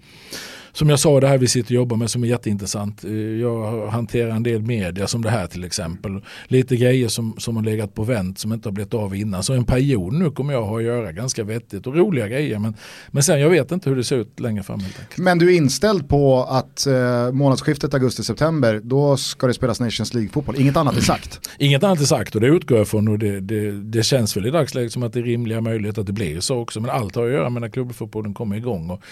som 0.77 0.89
jag 0.89 0.99
sa, 0.99 1.21
det 1.21 1.29
här 1.29 1.39
vi 1.39 1.49
sitter 1.49 1.71
och 1.71 1.77
jobbar 1.77 1.97
med 1.97 2.11
som 2.11 2.25
är 2.25 2.29
jätteintressant. 2.29 3.05
Eh, 3.05 3.13
jag 3.13 3.87
hanterar 3.87 4.31
en 4.31 4.43
del 4.43 4.63
media 4.63 5.07
som 5.07 5.23
det 5.23 5.31
här 5.31 5.47
till 5.47 5.65
exempel. 5.65 6.21
Lite 6.49 6.77
grejer 6.77 7.09
som, 7.09 7.35
som 7.39 7.57
har 7.57 7.63
legat 7.63 7.95
på 7.95 8.05
vänt 8.05 8.39
som 8.39 8.53
inte 8.53 8.69
har 8.69 8.73
blivit 8.73 8.95
av 8.95 9.15
innan. 9.15 9.43
Så 9.43 9.53
en 9.53 9.65
period 9.65 10.13
nu 10.13 10.31
kommer 10.31 10.53
jag 10.53 10.63
ha 10.63 10.79
att 10.79 10.85
göra 10.85 11.13
ganska 11.13 11.45
vettigt 11.45 11.87
och 11.87 11.97
roliga 11.97 12.29
grejer. 12.29 12.59
Men, 12.59 12.75
men 13.11 13.23
sen 13.23 13.41
jag 13.41 13.51
vet 13.51 13.73
inte 13.73 13.91
hur 13.91 13.97
det 13.97 14.05
ser 14.05 14.17
ut 14.17 14.41
längre 14.41 14.63
fram. 14.63 14.81
Men 15.17 15.39
du 15.39 15.53
är 15.53 15.57
inställd 15.57 16.09
på 16.09 16.43
att 16.43 16.87
eh, 16.87 17.33
månadsskiftet 17.33 17.95
augusti-september, 17.95 18.81
då 18.85 19.17
ska 19.17 19.47
det 19.47 19.55
spelas 19.55 19.81
Nations 19.81 20.15
League-fotboll. 20.15 20.61
Inget 20.61 20.77
annat 20.77 20.97
är 20.97 21.01
sagt. 21.01 21.49
Inget 21.59 21.85
annat 21.85 22.01
är 22.01 22.05
sagt 22.05 22.35
och 22.35 22.41
det 22.41 22.47
utgår 22.47 22.79
jag 22.79 22.89
från 22.89 23.09
och 23.09 23.19
det, 23.19 23.41
det, 23.41 23.71
det 23.71 24.03
känns 24.03 24.37
väl 24.37 24.47
i 24.47 24.51
dagsläget 24.51 24.93
som 24.93 25.03
att 25.03 25.13
det 25.13 25.19
är 25.19 25.25
rimliga 25.25 25.61
möjligheter 25.61 26.01
att 26.01 26.07
det 26.07 26.13
blir 26.13 26.41
så 26.41 26.59
också. 26.59 26.81
Men 26.81 26.91
allt 26.91 27.15
har 27.15 27.27
att 27.27 27.33
göra 27.33 27.51
med 27.51 27.63
när 27.63 27.69
klubbfotbollen 27.69 28.35
kommer 28.35 28.57
igång. 28.57 28.91
Och 28.91 29.03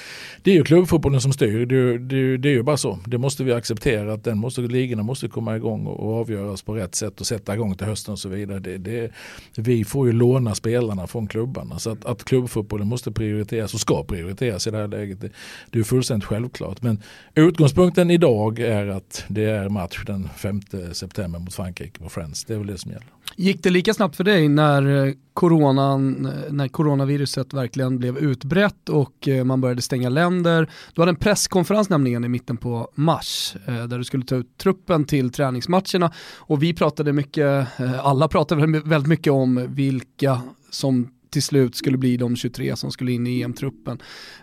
det 0.43 0.51
är 0.51 0.55
ju 0.55 0.65
klubbfotbollen 0.65 1.21
som 1.21 1.33
styr, 1.33 1.54
det, 1.59 1.99
det, 1.99 2.37
det 2.37 2.49
är 2.49 2.53
ju 2.53 2.63
bara 2.63 2.77
så. 2.77 2.99
Det 3.07 3.19
måste 3.19 3.45
vi 3.45 3.53
acceptera 3.53 4.13
att 4.13 4.25
den 4.25 4.39
måste, 4.39 4.61
ligorna 4.61 5.03
måste 5.03 5.29
komma 5.29 5.57
igång 5.57 5.87
och, 5.87 6.01
och 6.01 6.21
avgöras 6.21 6.63
på 6.63 6.75
rätt 6.75 6.95
sätt 6.95 7.21
och 7.21 7.27
sätta 7.27 7.55
igång 7.55 7.75
till 7.75 7.87
hösten 7.87 8.13
och 8.13 8.19
så 8.19 8.29
vidare. 8.29 8.59
Det, 8.59 8.79
det, 8.79 9.11
vi 9.57 9.85
får 9.85 10.07
ju 10.07 10.13
låna 10.13 10.55
spelarna 10.55 11.07
från 11.07 11.27
klubbarna 11.27 11.79
så 11.79 11.91
att, 11.91 12.05
att 12.05 12.25
klubbfotbollen 12.25 12.89
måste 12.89 13.13
prioriteras 13.13 13.75
och 13.75 13.81
ska 13.81 14.05
prioriteras 14.05 14.67
i 14.67 14.71
det 14.71 14.77
här 14.77 14.89
läget. 14.89 15.21
Det, 15.21 15.31
det 15.71 15.79
är 15.79 15.83
fullständigt 15.83 16.29
självklart. 16.29 16.83
Men 16.83 17.03
utgångspunkten 17.35 18.11
idag 18.11 18.59
är 18.59 18.87
att 18.87 19.25
det 19.29 19.45
är 19.45 19.69
match 19.69 20.05
den 20.07 20.29
5 20.37 20.61
september 20.93 21.39
mot 21.39 21.55
Frankrike 21.55 22.01
på 22.01 22.09
Friends. 22.09 22.45
Det 22.45 22.55
är 22.55 22.59
väl 22.59 22.67
det 22.67 22.79
som 22.79 22.91
gäller. 22.91 23.07
Gick 23.37 23.63
det 23.63 23.71
lika 23.71 23.95
snabbt 23.95 24.17
för 24.17 24.25
dig 24.25 24.49
när, 24.49 25.07
eh, 25.07 25.13
coronan, 25.33 26.27
eh, 26.27 26.53
när 26.53 26.69
coronaviruset 26.69 27.55
verkligen 27.55 27.99
blev 27.99 28.19
utbrett 28.19 28.89
och 28.89 29.29
eh, 29.29 29.45
man 29.45 29.61
började 29.61 29.83
stänga 29.83 30.09
länder? 30.09 30.71
Du 30.95 31.03
hade 31.03 31.11
en 31.11 31.17
presskonferens 31.17 31.89
nämligen 31.89 32.25
i 32.25 32.29
mitten 32.29 32.57
på 32.57 32.89
mars 32.95 33.57
där 33.67 33.99
du 33.99 34.05
skulle 34.05 34.25
ta 34.25 34.37
ut 34.37 34.59
truppen 34.59 35.05
till 35.05 35.31
träningsmatcherna 35.31 36.13
och 36.37 36.63
vi 36.63 36.75
pratade 36.75 37.13
mycket, 37.13 37.69
alla 38.03 38.29
pratade 38.29 38.67
väldigt 38.67 39.09
mycket 39.09 39.33
om 39.33 39.67
vilka 39.69 40.41
som 40.71 41.09
till 41.31 41.43
slut 41.43 41.77
skulle 41.77 41.99
bli 41.99 42.17
de 42.17 42.37
23 42.37 42.77
som 42.77 42.91
skulle 42.91 43.13
in 43.13 43.27
i 43.27 43.41
EM-truppen. 43.41 43.99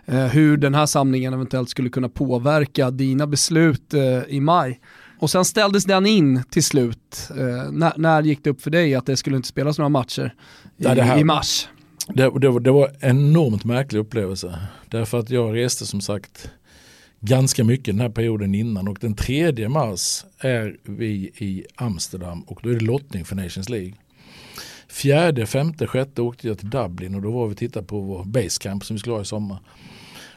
hur 0.06 0.56
den 0.56 0.74
här 0.74 0.86
samlingen 0.86 1.34
eventuellt 1.34 1.70
skulle 1.70 1.90
kunna 1.90 2.08
påverka 2.08 2.90
dina 2.90 3.26
beslut 3.26 3.94
i 4.28 4.40
maj. 4.40 4.80
Och 5.22 5.30
sen 5.30 5.44
ställdes 5.44 5.84
den 5.84 6.06
in 6.06 6.42
till 6.50 6.64
slut. 6.64 7.30
Eh, 7.30 7.72
när, 7.72 7.92
när 7.98 8.22
gick 8.22 8.44
det 8.44 8.50
upp 8.50 8.62
för 8.62 8.70
dig 8.70 8.94
att 8.94 9.06
det 9.06 9.16
skulle 9.16 9.36
inte 9.36 9.48
spelas 9.48 9.78
några 9.78 9.88
matcher 9.88 10.34
i, 10.76 10.84
ja, 10.84 10.90
här, 10.94 11.18
i 11.18 11.24
mars? 11.24 11.68
Det, 12.08 12.30
det, 12.40 12.60
det, 12.60 12.70
var 12.70 12.90
en 13.00 13.18
enormt 13.18 13.64
märklig 13.64 14.00
upplevelse. 14.00 14.58
Därför 14.88 15.18
att 15.18 15.30
jag 15.30 15.56
reste 15.56 15.86
som 15.86 16.00
sagt 16.00 16.50
ganska 17.20 17.64
mycket 17.64 17.86
den 17.86 18.00
här 18.00 18.08
perioden 18.08 18.54
innan 18.54 18.88
och 18.88 18.98
den 19.00 19.14
3 19.14 19.68
mars 19.68 20.24
är 20.38 20.76
vi 20.82 21.32
i 21.38 21.64
Amsterdam 21.74 22.40
och 22.40 22.60
då 22.62 22.70
är 22.70 22.74
det 22.74 22.84
lottning 22.84 23.24
för 23.24 23.36
Nations 23.36 23.68
League. 23.68 23.94
Fjärde, 24.88 25.46
femte, 25.46 25.86
sjätte 25.86 26.22
åkte 26.22 26.48
jag 26.48 26.58
till 26.58 26.70
Dublin 26.70 27.14
och 27.14 27.22
då 27.22 27.30
var 27.30 27.46
vi 27.46 27.54
tittade 27.54 27.86
på 27.86 28.00
vår 28.00 28.24
basecamp 28.24 28.84
som 28.84 28.96
vi 28.96 29.00
skulle 29.00 29.16
ha 29.16 29.22
i 29.22 29.24
sommar. 29.24 29.58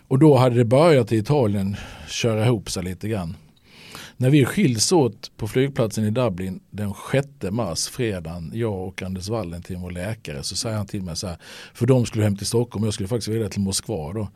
Och 0.07 0.19
då 0.19 0.37
hade 0.37 0.55
det 0.55 0.65
börjat 0.65 1.11
i 1.11 1.17
Italien 1.17 1.75
köra 2.07 2.45
ihop 2.45 2.71
sig 2.71 2.83
lite 2.83 3.07
grann. 3.07 3.35
När 4.17 4.29
vi 4.29 4.45
skiljs 4.45 4.91
åt 4.91 5.31
på 5.37 5.47
flygplatsen 5.47 6.05
i 6.05 6.09
Dublin 6.09 6.59
den 6.69 6.93
6 7.11 7.27
mars, 7.51 7.87
fredagen, 7.87 8.51
jag 8.53 8.87
och 8.87 9.01
Anders 9.01 9.29
Valentin, 9.29 9.81
vår 9.81 9.91
läkare, 9.91 10.43
så 10.43 10.55
säger 10.55 10.77
han 10.77 10.87
till 10.87 11.03
mig 11.03 11.15
så 11.15 11.27
här, 11.27 11.37
för 11.73 11.85
de 11.85 12.05
skulle 12.05 12.23
hem 12.23 12.37
till 12.37 12.47
Stockholm 12.47 12.83
och 12.83 12.87
jag 12.87 12.93
skulle 12.93 13.09
faktiskt 13.09 13.27
vidare 13.27 13.49
till 13.49 13.61
Moskva 13.61 14.13
då. 14.13 14.27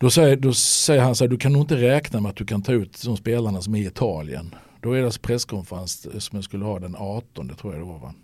Då 0.00 0.10
säger, 0.10 0.36
då 0.36 0.52
säger 0.52 1.02
han 1.02 1.14
så 1.14 1.24
här, 1.24 1.28
du 1.28 1.36
kan 1.36 1.52
nog 1.52 1.62
inte 1.62 1.76
räkna 1.76 2.20
med 2.20 2.30
att 2.30 2.36
du 2.36 2.44
kan 2.44 2.62
ta 2.62 2.72
ut 2.72 3.02
de 3.04 3.16
spelarna 3.16 3.62
som 3.62 3.74
är 3.74 3.78
i 3.78 3.86
Italien. 3.86 4.54
Då 4.80 4.92
är 4.92 4.98
det 4.98 5.04
alltså 5.04 5.20
presskonferens 5.20 6.24
som 6.24 6.36
jag 6.36 6.44
skulle 6.44 6.64
ha 6.64 6.78
den 6.78 6.96
18 6.98 7.48
tror 7.48 7.72
jag 7.72 7.82
det 7.82 7.86
var 7.86 7.98
va? 7.98 8.14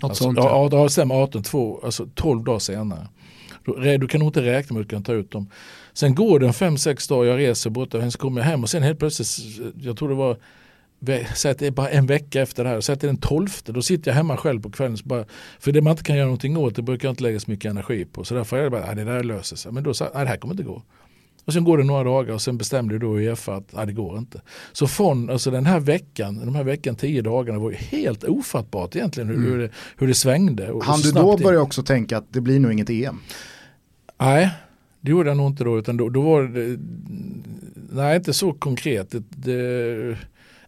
Något 0.00 0.10
alltså, 0.10 0.24
sånt 0.24 0.38
ja. 0.38 0.68
Ja, 0.72 0.82
det 0.82 0.90
stämmer 0.90 1.14
18, 1.14 1.42
2, 1.42 1.80
alltså 1.84 2.08
12 2.14 2.44
dagar 2.44 2.58
senare. 2.58 3.08
Du, 3.64 3.98
du 3.98 4.08
kan 4.08 4.18
nog 4.18 4.28
inte 4.28 4.42
räkna 4.42 4.74
med 4.74 4.80
att 4.80 4.88
du 4.88 4.94
kan 4.94 5.02
ta 5.02 5.12
ut 5.12 5.30
dem. 5.30 5.50
Sen 5.96 6.14
går 6.14 6.38
det 6.38 6.46
en 6.46 6.52
fem, 6.52 6.78
sex 6.78 7.08
dagar, 7.08 7.30
jag 7.30 7.38
reser 7.38 7.70
bort 7.70 7.94
och 7.94 8.00
sen 8.00 8.10
kommer 8.10 8.40
jag 8.40 8.46
hem 8.46 8.62
och 8.62 8.70
sen 8.70 8.82
helt 8.82 8.98
plötsligt, 8.98 9.60
jag 9.80 9.96
tror 9.96 10.08
det 10.08 10.14
var 10.14 10.36
Säg 11.34 11.50
att 11.50 11.58
det 11.58 11.66
är 11.66 11.70
bara 11.70 11.88
en 11.88 12.06
vecka 12.06 12.42
efter 12.42 12.64
det 12.64 12.70
här, 12.70 12.80
säg 12.80 12.92
att 12.92 13.00
det 13.00 13.06
är 13.06 13.08
den 13.08 13.20
tolfte, 13.20 13.72
då 13.72 13.82
sitter 13.82 14.10
jag 14.10 14.16
hemma 14.16 14.36
själv 14.36 14.62
på 14.62 14.70
kvällen. 14.70 14.96
Bara, 15.04 15.24
för 15.58 15.72
det 15.72 15.80
man 15.82 15.90
inte 15.90 16.02
kan 16.02 16.16
göra 16.16 16.26
någonting 16.26 16.56
åt, 16.56 16.76
det 16.76 16.82
brukar 16.82 17.08
jag 17.08 17.12
inte 17.12 17.22
lägga 17.22 17.40
så 17.40 17.50
mycket 17.50 17.70
energi 17.70 18.04
på. 18.04 18.24
Så 18.24 18.34
därför 18.34 18.56
är 18.56 18.62
det 18.62 18.70
bara, 18.70 18.94
det 18.94 19.04
där 19.04 19.24
löser 19.24 19.56
sig. 19.56 19.72
Men 19.72 19.82
då 19.82 19.94
sa 19.94 20.10
nej 20.14 20.24
det 20.24 20.28
här 20.28 20.36
kommer 20.36 20.54
inte 20.54 20.64
gå. 20.64 20.82
Och 21.44 21.52
sen 21.52 21.64
går 21.64 21.78
det 21.78 21.84
några 21.84 22.04
dagar 22.04 22.34
och 22.34 22.42
sen 22.42 22.58
bestämde 22.58 22.98
då 22.98 23.18
Uefa 23.18 23.54
att 23.54 23.72
nej, 23.72 23.86
det 23.86 23.92
går 23.92 24.18
inte. 24.18 24.40
Så 24.72 24.86
från 24.86 25.30
alltså 25.30 25.50
den 25.50 25.66
här 25.66 25.80
veckan, 25.80 26.40
de 26.44 26.54
här 26.54 26.64
veckan, 26.64 26.96
tio 26.96 27.22
dagarna 27.22 27.58
var 27.58 27.70
ju 27.70 27.76
helt 27.76 28.24
ofattbart 28.24 28.96
egentligen 28.96 29.28
hur, 29.28 29.36
mm. 29.36 29.50
hur, 29.50 29.58
det, 29.58 29.70
hur 29.96 30.06
det 30.06 30.14
svängde. 30.14 30.80
Han 30.82 31.00
du 31.00 31.12
då 31.12 31.36
börja 31.36 31.60
också 31.60 31.82
tänka 31.82 32.18
att 32.18 32.32
det 32.32 32.40
blir 32.40 32.60
nog 32.60 32.72
inget 32.72 32.90
EM? 32.90 33.20
Nej, 34.20 34.50
det 35.06 35.10
gjorde 35.10 35.30
jag 35.30 35.36
nog 35.36 35.50
inte 35.50 35.64
då. 35.64 35.78
Utan 35.78 35.96
då, 35.96 36.08
då 36.08 36.20
var 36.20 36.42
det, 36.42 36.78
nej 37.92 38.16
inte 38.16 38.32
så 38.32 38.52
konkret. 38.52 39.10
Det, 39.10 39.22
det, 39.30 40.18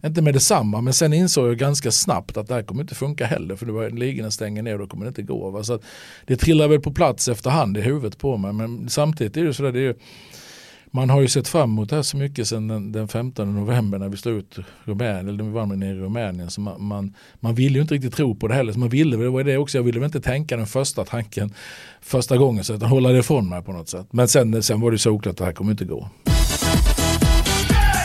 inte 0.03 0.21
med 0.21 0.33
detsamma 0.33 0.81
men 0.81 0.93
sen 0.93 1.13
insåg 1.13 1.47
jag 1.47 1.57
ganska 1.57 1.91
snabbt 1.91 2.37
att 2.37 2.47
det 2.47 2.53
här 2.53 2.63
kommer 2.63 2.81
inte 2.81 2.95
funka 2.95 3.25
heller 3.25 3.55
för 3.55 3.65
det 3.65 3.71
var 3.71 3.89
ligorna 3.89 4.31
stänger 4.31 4.63
ner 4.63 4.73
och 4.73 4.79
då 4.79 4.87
kommer 4.87 5.05
det 5.05 5.09
inte 5.09 5.21
gå. 5.21 5.49
Va? 5.49 5.63
Så 5.63 5.73
att 5.73 5.83
det 6.25 6.35
trillar 6.35 6.67
väl 6.67 6.79
på 6.79 6.91
plats 6.91 7.27
efterhand 7.27 7.77
i 7.77 7.81
huvudet 7.81 8.17
på 8.17 8.37
mig 8.37 8.53
men 8.53 8.89
samtidigt 8.89 9.37
är 9.37 9.43
det 9.43 9.53
så 9.53 9.71
det 9.71 9.79
är 9.79 9.95
man 10.91 11.09
har 11.09 11.21
ju 11.21 11.27
sett 11.27 11.47
fram 11.47 11.69
emot 11.69 11.89
det 11.89 11.95
här 11.95 12.03
så 12.03 12.17
mycket 12.17 12.47
sedan 12.47 12.67
den, 12.67 12.91
den 12.91 13.07
15 13.07 13.55
november 13.55 13.99
när 13.99 14.09
vi 14.09 14.17
slog 14.17 14.37
ut 14.37 14.57
Rumänien, 14.83 15.27
eller 15.27 15.43
vi 15.43 15.49
vann 15.49 15.79
nere 15.79 15.89
i 15.89 15.99
Rumänien. 15.99 16.49
Så 16.49 16.61
man, 16.61 16.83
man, 16.83 17.13
man 17.39 17.55
ville 17.55 17.75
ju 17.75 17.81
inte 17.81 17.93
riktigt 17.93 18.15
tro 18.15 18.35
på 18.35 18.47
det 18.47 18.53
heller. 18.53 18.73
Så 18.73 18.79
man 18.79 18.89
ville, 18.89 19.17
det 19.17 19.29
var 19.29 19.43
det 19.43 19.57
också, 19.57 19.77
jag 19.77 19.83
ville 19.83 19.99
väl 19.99 20.05
inte 20.05 20.21
tänka 20.21 20.57
den 20.57 20.67
första 20.67 21.05
tanken 21.05 21.53
första 22.01 22.37
gången 22.37 22.63
så 22.63 22.73
att 22.73 22.83
hålla 22.83 23.09
det 23.09 23.19
ifrån 23.19 23.49
mig 23.49 23.63
på 23.63 23.71
något 23.71 23.89
sätt. 23.89 24.07
Men 24.11 24.27
sen, 24.27 24.63
sen 24.63 24.81
var 24.81 24.91
det 24.91 24.97
såklart 24.97 25.31
att 25.31 25.37
det 25.37 25.45
här 25.45 25.53
kommer 25.53 25.71
inte 25.71 25.85
gå. 25.85 26.09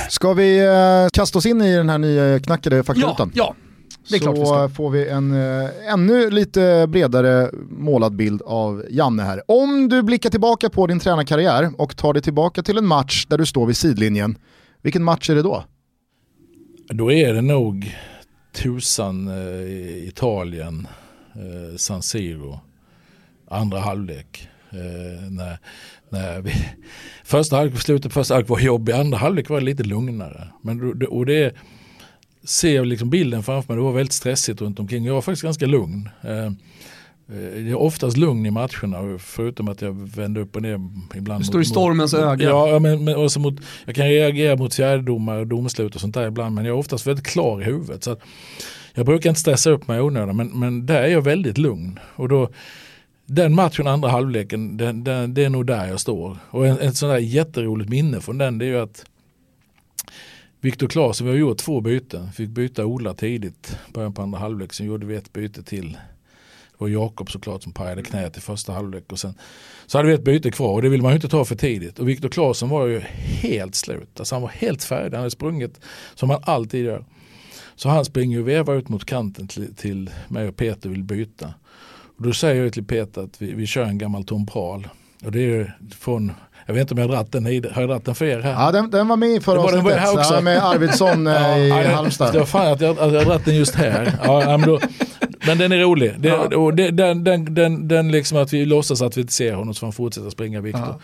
Ska 0.08 0.32
vi 0.32 0.58
eh, 0.58 1.08
kasta 1.12 1.38
oss 1.38 1.46
in 1.46 1.62
i 1.62 1.76
den 1.76 1.88
här 1.88 1.98
nya 1.98 2.40
knackade 2.40 2.84
faktarutan? 2.84 3.32
Ja, 3.34 3.54
ja 3.58 3.63
så 4.04 4.66
vi 4.66 4.74
får 4.74 4.90
vi 4.90 5.08
en 5.08 5.32
äh, 5.32 5.92
ännu 5.92 6.30
lite 6.30 6.86
bredare 6.88 7.50
målad 7.68 8.16
bild 8.16 8.42
av 8.42 8.84
Janne 8.90 9.22
här. 9.22 9.42
Om 9.48 9.88
du 9.88 10.02
blickar 10.02 10.30
tillbaka 10.30 10.70
på 10.70 10.86
din 10.86 11.00
tränarkarriär 11.00 11.70
och 11.78 11.96
tar 11.96 12.12
dig 12.12 12.22
tillbaka 12.22 12.62
till 12.62 12.78
en 12.78 12.86
match 12.86 13.26
där 13.26 13.38
du 13.38 13.46
står 13.46 13.66
vid 13.66 13.76
sidlinjen, 13.76 14.38
vilken 14.82 15.04
match 15.04 15.30
är 15.30 15.34
det 15.34 15.42
då? 15.42 15.64
Då 16.88 17.12
är 17.12 17.34
det 17.34 17.42
nog 17.42 17.96
tusan 18.52 19.28
eh, 19.28 20.08
Italien, 20.08 20.88
eh, 21.34 21.76
San 21.76 22.02
Siro, 22.02 22.60
andra 23.48 23.80
halvlek. 23.80 24.48
Eh, 24.70 25.30
när, 25.30 25.58
när 26.08 26.40
vi, 26.40 26.52
första 27.24 27.56
halvlek, 27.56 27.80
slutet 27.80 28.12
på 28.12 28.14
första 28.14 28.34
halvlek 28.34 28.50
var 28.50 28.60
jobbig, 28.60 28.92
andra 28.92 29.18
halvlek 29.18 29.48
var 29.48 29.60
lite 29.60 29.82
lugnare. 29.82 30.48
Men, 30.62 31.06
och 31.08 31.26
det 31.26 31.44
är 31.44 31.52
ser 32.44 32.84
liksom 32.84 33.10
bilden 33.10 33.42
framför 33.42 33.72
mig, 33.72 33.76
det 33.76 33.84
var 33.84 33.92
väldigt 33.92 34.12
stressigt 34.12 34.60
runt 34.60 34.78
omkring. 34.78 35.04
Jag 35.04 35.14
var 35.14 35.22
faktiskt 35.22 35.42
ganska 35.42 35.66
lugn. 35.66 36.08
Eh, 36.22 36.52
jag 37.26 37.68
är 37.68 37.74
oftast 37.74 38.16
lugn 38.16 38.46
i 38.46 38.50
matcherna 38.50 39.18
förutom 39.18 39.68
att 39.68 39.82
jag 39.82 39.92
vänder 40.16 40.40
upp 40.40 40.56
och 40.56 40.62
ner 40.62 40.80
ibland. 41.14 41.40
Du 41.40 41.44
står 41.44 41.58
mot, 41.58 41.66
i 41.66 41.70
stormens 41.70 42.14
öga. 42.14 42.48
Ja, 42.48 42.78
men, 42.78 43.04
men 43.04 43.16
också 43.16 43.40
mot, 43.40 43.54
jag 43.84 43.94
kan 43.94 44.06
reagera 44.06 44.56
mot 44.56 44.74
fjärdedomare 44.74 45.40
och 45.40 45.46
domslut 45.46 45.94
och 45.94 46.00
sånt 46.00 46.14
där 46.14 46.26
ibland 46.26 46.54
men 46.54 46.64
jag 46.64 46.74
är 46.74 46.78
oftast 46.78 47.06
väldigt 47.06 47.26
klar 47.26 47.60
i 47.60 47.64
huvudet. 47.64 48.04
Så 48.04 48.16
jag 48.94 49.06
brukar 49.06 49.30
inte 49.30 49.40
stressa 49.40 49.70
upp 49.70 49.88
mig 49.88 49.98
i 49.98 50.00
onödan 50.00 50.36
men, 50.36 50.48
men 50.48 50.86
där 50.86 51.02
är 51.02 51.08
jag 51.08 51.22
väldigt 51.22 51.58
lugn. 51.58 51.98
Och 52.16 52.28
då, 52.28 52.48
den 53.26 53.54
matchen, 53.54 53.86
andra 53.86 54.08
halvleken, 54.08 54.76
den, 54.76 55.04
den, 55.04 55.34
det 55.34 55.44
är 55.44 55.50
nog 55.50 55.66
där 55.66 55.86
jag 55.86 56.00
står. 56.00 56.36
Och 56.50 56.66
en, 56.66 56.78
ett 56.78 56.96
sånt 56.96 57.12
där 57.12 57.18
jätteroligt 57.18 57.90
minne 57.90 58.20
från 58.20 58.38
den 58.38 58.58
det 58.58 58.64
är 58.64 58.68
ju 58.68 58.80
att 58.80 59.04
Viktor 60.64 60.88
Claesson, 60.88 61.26
vi 61.26 61.32
har 61.32 61.38
gjort 61.38 61.58
två 61.58 61.80
byten. 61.80 62.32
Fick 62.32 62.48
byta 62.48 62.84
Ola 62.84 63.14
tidigt, 63.14 63.78
början 63.92 64.14
på 64.14 64.22
andra 64.22 64.38
halvlek. 64.38 64.72
Sen 64.72 64.86
gjorde 64.86 65.06
vi 65.06 65.16
ett 65.16 65.32
byte 65.32 65.62
till. 65.62 65.92
Det 65.92 66.78
var 66.78 66.88
Jakob 66.88 67.30
såklart 67.30 67.62
som 67.62 67.72
pajade 67.72 68.02
knät 68.02 68.36
i 68.36 68.40
första 68.40 68.72
halvlek. 68.72 69.12
Och 69.12 69.18
sen 69.18 69.34
så 69.86 69.98
hade 69.98 70.08
vi 70.08 70.14
ett 70.14 70.24
byte 70.24 70.50
kvar 70.50 70.72
och 70.72 70.82
det 70.82 70.88
vill 70.88 71.02
man 71.02 71.10
ju 71.10 71.16
inte 71.16 71.28
ta 71.28 71.44
för 71.44 71.54
tidigt. 71.54 71.98
Och 71.98 72.08
Viktor 72.08 72.28
Claesson 72.28 72.68
var 72.68 72.86
ju 72.86 73.00
helt 73.24 73.74
slut. 73.74 74.20
Alltså 74.20 74.34
han 74.34 74.42
var 74.42 74.48
helt 74.48 74.84
färdig. 74.84 75.10
Han 75.10 75.20
hade 75.20 75.30
sprungit 75.30 75.80
som 76.14 76.30
han 76.30 76.42
alltid 76.44 76.84
gör. 76.84 77.04
Så 77.74 77.88
han 77.88 78.04
springer 78.04 78.40
och 78.40 78.48
vevar 78.48 78.74
ut 78.74 78.88
mot 78.88 79.04
kanten 79.04 79.48
till, 79.48 79.74
till 79.74 80.10
mig 80.28 80.48
och 80.48 80.56
Peter 80.56 80.88
vill 80.88 81.04
byta. 81.04 81.54
Och 82.16 82.22
då 82.22 82.32
säger 82.32 82.62
jag 82.62 82.72
till 82.72 82.84
Peter 82.84 83.22
att 83.22 83.42
vi, 83.42 83.52
vi 83.52 83.66
kör 83.66 83.84
en 83.84 83.98
gammal 83.98 84.24
Tom 84.24 84.46
Prahl. 84.46 84.88
Och 85.24 85.32
det 85.32 85.40
är 85.40 85.78
från 85.98 86.32
jag 86.66 86.74
vet 86.74 86.80
inte 86.80 86.94
om 86.94 86.98
jag 86.98 87.08
har 87.08 87.14
dratt 87.14 87.32
den, 87.32 87.44
har 87.44 87.80
jag 87.80 87.88
dratt 87.88 88.04
den 88.04 88.14
för 88.14 88.24
er 88.24 88.40
här? 88.40 88.52
Ja 88.52 88.72
den, 88.72 88.90
den 88.90 89.08
var 89.08 89.16
med 89.16 89.28
i 89.28 89.40
förra 89.40 89.60
avsnittet, 89.60 89.98
här 89.98 90.18
också. 90.18 90.34
Ja, 90.34 90.40
med 90.40 90.64
Arvidsson 90.64 91.26
eh, 91.26 91.58
i 91.58 91.70
Halmstad. 91.70 92.32
Det 92.32 92.38
var 92.38 92.46
fan 92.46 92.72
att 92.72 92.80
jag, 92.80 92.98
att 92.98 93.12
jag 93.12 93.26
dratt 93.26 93.44
den 93.44 93.56
just 93.56 93.74
här. 93.74 94.18
Ja, 94.24 94.58
men 94.58 94.68
då, 94.68 94.80
Men 95.46 95.58
den 95.58 95.72
är 95.72 95.78
rolig. 95.78 96.14
Det, 96.18 96.28
ja. 96.28 96.56
och 96.56 96.74
det, 96.74 96.90
den, 96.90 97.24
den, 97.24 97.54
den, 97.54 97.88
den 97.88 98.10
liksom 98.10 98.38
att 98.38 98.52
vi 98.52 98.64
låtsas 98.64 99.02
att 99.02 99.16
vi 99.16 99.20
inte 99.20 99.32
ser 99.32 99.54
honom 99.54 99.74
så 99.74 99.86
han 99.86 99.92
fortsätter 99.92 100.30
springa 100.30 100.60
Viktor. 100.60 100.86
Ja. 100.86 101.00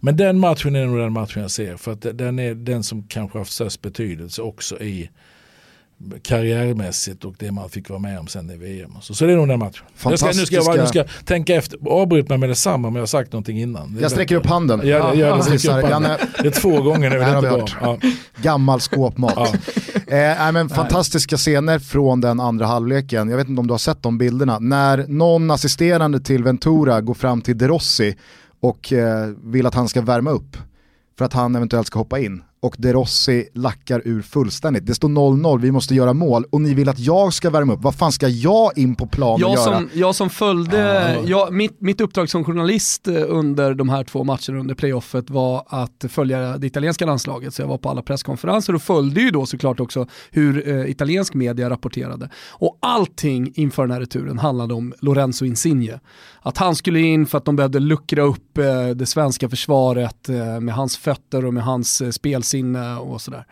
Men 0.00 0.16
den 0.16 0.38
matchen 0.38 0.76
är 0.76 0.86
nog 0.86 0.98
den 0.98 1.12
matchen 1.12 1.42
jag 1.42 1.50
ser. 1.50 1.76
För 1.76 1.92
att 1.92 2.06
den 2.12 2.38
är 2.38 2.54
den 2.54 2.82
som 2.84 3.02
kanske 3.02 3.38
har 3.38 3.40
haft 3.40 3.52
störst 3.52 3.82
betydelse 3.82 4.42
också 4.42 4.80
i 4.80 5.10
karriärmässigt 6.22 7.24
och 7.24 7.34
det 7.38 7.52
man 7.52 7.70
fick 7.70 7.88
vara 7.88 7.98
med 7.98 8.18
om 8.18 8.26
sen 8.26 8.50
i 8.50 8.56
VM. 8.56 8.92
Så, 9.02 9.14
så 9.14 9.26
det 9.26 9.32
är 9.32 9.36
nog 9.36 9.48
den 9.48 9.58
matchen. 9.58 9.84
Jag 10.04 10.18
ska, 10.18 10.26
nu, 10.26 10.46
ska 10.46 10.56
jag, 10.56 10.78
nu 10.78 10.86
ska 10.86 10.98
jag 10.98 11.08
tänka 11.24 11.54
efter, 11.54 11.78
avbryt 11.88 12.28
mig 12.28 12.38
med 12.38 12.48
detsamma 12.48 12.88
om 12.88 12.94
jag 12.94 13.02
har 13.02 13.06
sagt 13.06 13.32
någonting 13.32 13.60
innan. 13.60 13.98
Jag 14.00 14.10
sträcker 14.10 14.36
upp 14.36 14.46
handen. 14.46 14.80
Ja, 14.84 14.96
ja, 14.96 15.14
ja, 15.14 15.44
det, 15.50 15.68
upp 15.68 15.92
handen. 15.92 16.16
det 16.42 16.46
är 16.46 16.60
två 16.60 16.82
gånger 16.82 17.10
nu. 17.10 17.18
Det 17.18 17.40
det 17.40 17.66
ja. 17.80 17.98
Gammal 18.42 18.80
skåpmat. 18.80 19.34
Ja. 19.36 19.52
Eh, 20.16 20.52
men 20.52 20.68
fantastiska 20.68 21.36
scener 21.36 21.78
från 21.78 22.20
den 22.20 22.40
andra 22.40 22.66
halvleken. 22.66 23.28
Jag 23.28 23.36
vet 23.36 23.48
inte 23.48 23.60
om 23.60 23.66
du 23.66 23.72
har 23.72 23.78
sett 23.78 24.02
de 24.02 24.18
bilderna. 24.18 24.58
När 24.58 25.06
någon 25.08 25.50
assisterande 25.50 26.20
till 26.20 26.44
Ventura 26.44 27.00
går 27.00 27.14
fram 27.14 27.40
till 27.40 27.58
De 27.58 27.68
Rossi 27.68 28.16
och 28.60 28.92
eh, 28.92 29.28
vill 29.42 29.66
att 29.66 29.74
han 29.74 29.88
ska 29.88 30.02
värma 30.02 30.30
upp 30.30 30.56
för 31.18 31.24
att 31.24 31.32
han 31.32 31.56
eventuellt 31.56 31.86
ska 31.86 31.98
hoppa 31.98 32.18
in 32.18 32.42
och 32.64 32.76
De 32.78 32.92
Rossi 32.92 33.48
lackar 33.54 34.02
ur 34.04 34.22
fullständigt. 34.22 34.86
Det 34.86 34.94
står 34.94 35.08
0-0, 35.08 35.60
vi 35.60 35.70
måste 35.70 35.94
göra 35.94 36.12
mål 36.12 36.44
och 36.50 36.60
ni 36.60 36.74
vill 36.74 36.88
att 36.88 36.98
jag 36.98 37.32
ska 37.32 37.50
värma 37.50 37.72
upp. 37.72 37.82
Vad 37.82 37.94
fan 37.94 38.12
ska 38.12 38.28
jag 38.28 38.78
in 38.78 38.94
på 38.94 39.06
plan 39.06 39.40
jag 39.40 39.52
och 39.52 39.58
som, 39.58 39.72
göra? 39.72 39.84
Jag 39.92 40.14
som 40.14 40.30
följde, 40.30 41.16
ah. 41.18 41.24
jag, 41.26 41.52
mitt, 41.52 41.80
mitt 41.80 42.00
uppdrag 42.00 42.30
som 42.30 42.44
journalist 42.44 43.08
eh, 43.08 43.22
under 43.28 43.74
de 43.74 43.88
här 43.88 44.04
två 44.04 44.24
matcherna 44.24 44.60
under 44.60 44.74
playoffet 44.74 45.30
var 45.30 45.64
att 45.66 46.04
följa 46.08 46.58
det 46.58 46.66
italienska 46.66 47.06
landslaget. 47.06 47.54
Så 47.54 47.62
jag 47.62 47.66
var 47.66 47.78
på 47.78 47.90
alla 47.90 48.02
presskonferenser 48.02 48.74
och 48.74 48.82
följde 48.82 49.20
ju 49.20 49.30
då 49.30 49.46
såklart 49.46 49.80
också 49.80 50.06
hur 50.30 50.68
eh, 50.68 50.90
italiensk 50.90 51.34
media 51.34 51.70
rapporterade. 51.70 52.30
Och 52.50 52.78
allting 52.80 53.52
inför 53.54 53.82
den 53.82 53.90
här 53.90 54.00
returen 54.00 54.38
handlade 54.38 54.74
om 54.74 54.94
Lorenzo 55.00 55.44
Insigne. 55.44 56.00
Att 56.42 56.58
han 56.58 56.74
skulle 56.74 57.00
in 57.00 57.26
för 57.26 57.38
att 57.38 57.44
de 57.44 57.56
behövde 57.56 57.80
luckra 57.80 58.22
upp 58.22 58.58
eh, 58.58 58.88
det 58.88 59.06
svenska 59.06 59.48
försvaret 59.48 60.28
eh, 60.28 60.60
med 60.60 60.74
hans 60.74 60.96
fötter 60.96 61.44
och 61.44 61.54
med 61.54 61.64
hans 61.64 62.00
eh, 62.00 62.10
spelsätt 62.10 62.53
sinne 62.54 62.96
och 62.96 63.20
sådär. 63.20 63.44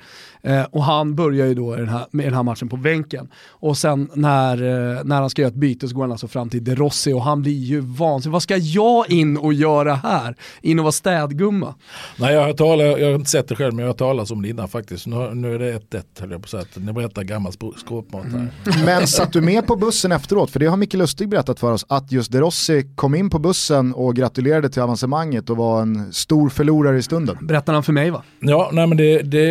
Eh, 0.42 0.62
och 0.70 0.84
han 0.84 1.14
börjar 1.14 1.46
ju 1.46 1.54
då 1.54 1.74
i 1.74 1.78
den 1.78 1.88
här, 1.88 2.06
med 2.10 2.26
den 2.26 2.34
här 2.34 2.42
matchen 2.42 2.68
på 2.68 2.76
bänken. 2.76 3.28
Och 3.48 3.78
sen 3.78 4.10
när, 4.14 4.62
eh, 4.62 5.04
när 5.04 5.20
han 5.20 5.30
ska 5.30 5.42
göra 5.42 5.50
ett 5.50 5.54
byte 5.54 5.88
så 5.88 5.94
går 5.94 6.02
han 6.02 6.12
alltså 6.12 6.28
fram 6.28 6.50
till 6.50 6.64
De 6.64 6.74
Rossi 6.74 7.12
och 7.12 7.22
han 7.22 7.42
blir 7.42 7.52
ju 7.52 7.80
vansinnig. 7.80 8.32
Vad 8.32 8.42
ska 8.42 8.56
jag 8.56 9.10
in 9.10 9.36
och 9.36 9.54
göra 9.54 9.94
här? 9.94 10.36
In 10.60 10.78
och 10.78 10.82
vara 10.82 10.92
städgumma? 10.92 11.74
Nej, 12.16 12.34
jag 12.34 12.46
har, 12.46 12.52
talat, 12.52 12.86
jag 13.00 13.06
har 13.06 13.14
inte 13.14 13.30
sett 13.30 13.48
det 13.48 13.54
själv 13.54 13.74
men 13.74 13.82
jag 13.82 13.88
har 13.88 13.96
talat 13.96 14.30
om 14.30 14.42
det 14.42 14.48
innan 14.48 14.68
faktiskt. 14.68 15.06
Nu, 15.06 15.34
nu 15.34 15.54
är 15.54 15.58
det 15.58 15.78
1-1 15.78 16.02
höll 16.20 16.30
jag 16.30 16.40
på 16.40 16.44
att 16.44 16.50
säga. 16.50 16.84
Ni 16.86 16.92
berättar 16.92 17.22
gammal 17.22 17.52
skåpmat 17.76 18.24
här. 18.24 18.38
Mm. 18.38 18.84
Men 18.84 19.06
satt 19.06 19.32
du 19.32 19.40
med 19.40 19.66
på 19.66 19.76
bussen 19.76 20.12
efteråt? 20.12 20.50
För 20.50 20.60
det 20.60 20.66
har 20.66 20.76
Micke 20.76 20.94
Lustig 20.94 21.28
berättat 21.28 21.60
för 21.60 21.72
oss 21.72 21.86
att 21.88 22.12
just 22.12 22.32
De 22.32 22.38
Rossi 22.38 22.86
kom 22.94 23.14
in 23.14 23.30
på 23.30 23.38
bussen 23.38 23.94
och 23.94 24.16
gratulerade 24.16 24.70
till 24.70 24.82
avancemanget 24.82 25.50
och 25.50 25.56
var 25.56 25.82
en 25.82 26.12
stor 26.12 26.48
förlorare 26.48 26.98
i 26.98 27.02
stunden. 27.02 27.38
Berättade 27.40 27.76
han 27.76 27.82
för 27.82 27.92
mig 27.92 28.10
va? 28.10 28.22
Ja, 28.40 28.70
nej 28.72 28.86
men 28.86 28.96
det, 28.96 29.22
det 29.22 29.42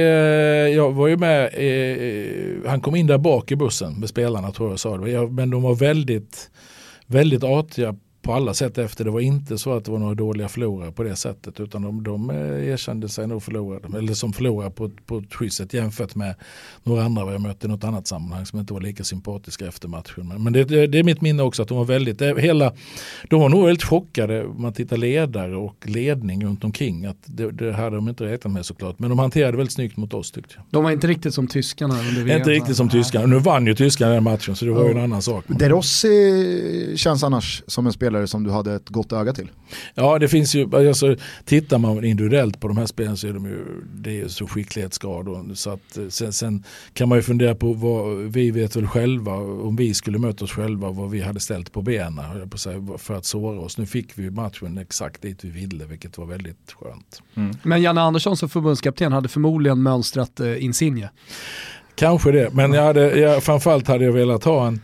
jag 0.69 0.80
var 0.89 1.07
ju 1.07 1.17
med, 1.17 1.49
eh, 1.53 2.05
eh, 2.07 2.69
han 2.69 2.81
kom 2.81 2.95
in 2.95 3.07
där 3.07 3.17
bak 3.17 3.51
i 3.51 3.55
bussen 3.55 3.99
med 3.99 4.09
spelarna 4.09 4.51
tror 4.51 4.69
jag 4.69 4.79
sa 4.79 4.97
det. 4.97 5.27
Men 5.27 5.49
de 5.49 5.61
var 5.61 5.75
väldigt, 5.75 6.51
väldigt 7.07 7.43
artiga 7.43 7.95
på 8.21 8.33
alla 8.33 8.53
sätt 8.53 8.77
efter. 8.77 9.05
Det 9.05 9.11
var 9.11 9.19
inte 9.19 9.57
så 9.57 9.73
att 9.73 9.85
det 9.85 9.91
var 9.91 9.99
några 9.99 10.15
dåliga 10.15 10.47
förlorare 10.47 10.91
på 10.91 11.03
det 11.03 11.15
sättet 11.15 11.59
utan 11.59 11.81
de, 11.81 12.03
de 12.03 12.29
eh, 12.29 12.69
erkände 12.69 13.09
sig 13.09 13.27
nog 13.27 13.43
förlorade, 13.43 13.97
eller 13.97 14.13
som 14.13 14.33
förlorare 14.33 14.71
på, 14.71 14.89
på 15.05 15.17
ett 15.17 15.33
schysst 15.33 15.57
sätt 15.57 15.73
jämfört 15.73 16.15
med 16.15 16.35
några 16.83 17.03
andra 17.03 17.25
vi 17.25 17.31
har 17.31 17.39
mött 17.39 17.63
i 17.63 17.67
något 17.67 17.83
annat 17.83 18.07
sammanhang 18.07 18.45
som 18.45 18.59
inte 18.59 18.73
var 18.73 18.81
lika 18.81 19.03
sympatiska 19.03 19.67
efter 19.67 19.87
matchen. 19.87 20.27
Men, 20.27 20.43
men 20.43 20.53
det, 20.53 20.87
det, 20.87 20.99
är 20.99 21.03
mitt 21.03 21.21
minne 21.21 21.43
också 21.43 21.61
att 21.61 21.67
de 21.67 21.77
var 21.77 21.85
väldigt, 21.85 22.21
hela, 22.21 22.73
de 23.29 23.39
var 23.39 23.49
nog 23.49 23.65
väldigt 23.65 23.83
chockade 23.83 24.45
om 24.45 24.61
man 24.61 24.73
tittar 24.73 24.97
ledare 24.97 25.55
och 25.55 25.75
ledning 25.83 26.45
runt 26.45 26.63
omkring. 26.63 27.05
Att 27.05 27.17
det, 27.25 27.51
det 27.51 27.73
hade 27.73 27.95
de 27.95 28.09
inte 28.09 28.25
räknat 28.25 28.53
med 28.53 28.65
såklart. 28.65 28.99
Men 28.99 29.09
de 29.09 29.19
hanterade 29.19 29.57
väldigt 29.57 29.73
snyggt 29.73 29.97
mot 29.97 30.13
oss 30.13 30.31
tyckte 30.31 30.53
jag. 30.57 30.65
De 30.69 30.83
var 30.83 30.91
inte 30.91 31.07
riktigt 31.07 31.33
som 31.33 31.47
tyskarna 31.47 31.99
under 31.99 32.23
VM. 32.23 32.37
Inte 32.37 32.49
riktigt 32.49 32.77
som 32.77 32.89
tyskarna. 32.89 33.25
Nu 33.25 33.39
vann 33.39 33.67
ju 33.67 33.75
tyskarna 33.75 34.13
den 34.13 34.23
matchen 34.23 34.55
så 34.55 34.65
det 34.65 34.71
var 34.71 34.85
ju 34.85 34.91
en 34.91 35.03
annan 35.03 35.21
sak. 35.21 35.45
De 35.47 35.69
Rossi 35.69 36.93
känns 36.95 37.23
annars 37.23 37.63
som 37.67 37.87
en 37.87 37.93
spelare 37.93 38.10
spelare 38.11 38.27
som 38.27 38.43
du 38.43 38.51
hade 38.51 38.75
ett 38.75 38.89
gott 38.89 39.13
öga 39.13 39.33
till? 39.33 39.49
Ja 39.95 40.19
det 40.19 40.27
finns 40.27 40.55
ju, 40.55 40.89
alltså, 40.89 41.15
tittar 41.45 41.77
man 41.77 42.03
individuellt 42.03 42.59
på 42.59 42.67
de 42.67 42.77
här 42.77 42.85
spelen 42.85 43.17
så 43.17 43.27
är 43.27 43.33
de 43.33 43.45
ju, 43.45 43.65
det 43.93 44.21
är 44.21 44.27
så 44.27 44.47
skicklighetsgrad. 44.47 45.57
Så 45.57 45.69
att, 45.69 45.97
eh, 45.97 46.07
sen, 46.09 46.33
sen, 46.33 46.63
kan 46.93 47.09
man 47.09 47.17
ju 47.17 47.21
fundera 47.21 47.55
på 47.55 47.73
vad, 47.73 48.17
vi 48.17 48.51
vet 48.51 48.75
väl 48.75 48.87
själva, 48.87 49.33
om 49.35 49.75
vi 49.75 49.93
skulle 49.93 50.19
möta 50.19 50.45
oss 50.45 50.51
själva, 50.51 50.89
vad 50.89 51.09
vi 51.09 51.21
hade 51.21 51.39
ställt 51.39 51.71
på 51.71 51.81
benen 51.81 52.49
för 52.97 53.13
att 53.13 53.25
såra 53.25 53.59
oss. 53.59 53.77
Nu 53.77 53.85
fick 53.85 54.17
vi 54.17 54.29
matchen 54.31 54.77
exakt 54.77 55.21
dit 55.21 55.43
vi 55.43 55.49
ville, 55.49 55.85
vilket 55.85 56.17
var 56.17 56.25
väldigt 56.25 56.75
skönt. 56.79 57.21
Mm. 57.35 57.51
Men 57.63 57.81
Janne 57.81 58.01
Andersson 58.01 58.37
som 58.37 58.49
förbundskapten 58.49 59.13
hade 59.13 59.29
förmodligen 59.29 59.83
mönstrat 59.83 60.39
eh, 60.39 60.63
Insigne? 60.63 61.09
Kanske 61.95 62.31
det, 62.31 62.53
men 62.53 62.73
jag 62.73 62.83
hade, 62.83 63.19
jag, 63.19 63.43
framförallt 63.43 63.87
hade 63.87 64.05
jag 64.05 64.13
velat 64.13 64.43
ha 64.43 64.67
en 64.67 64.81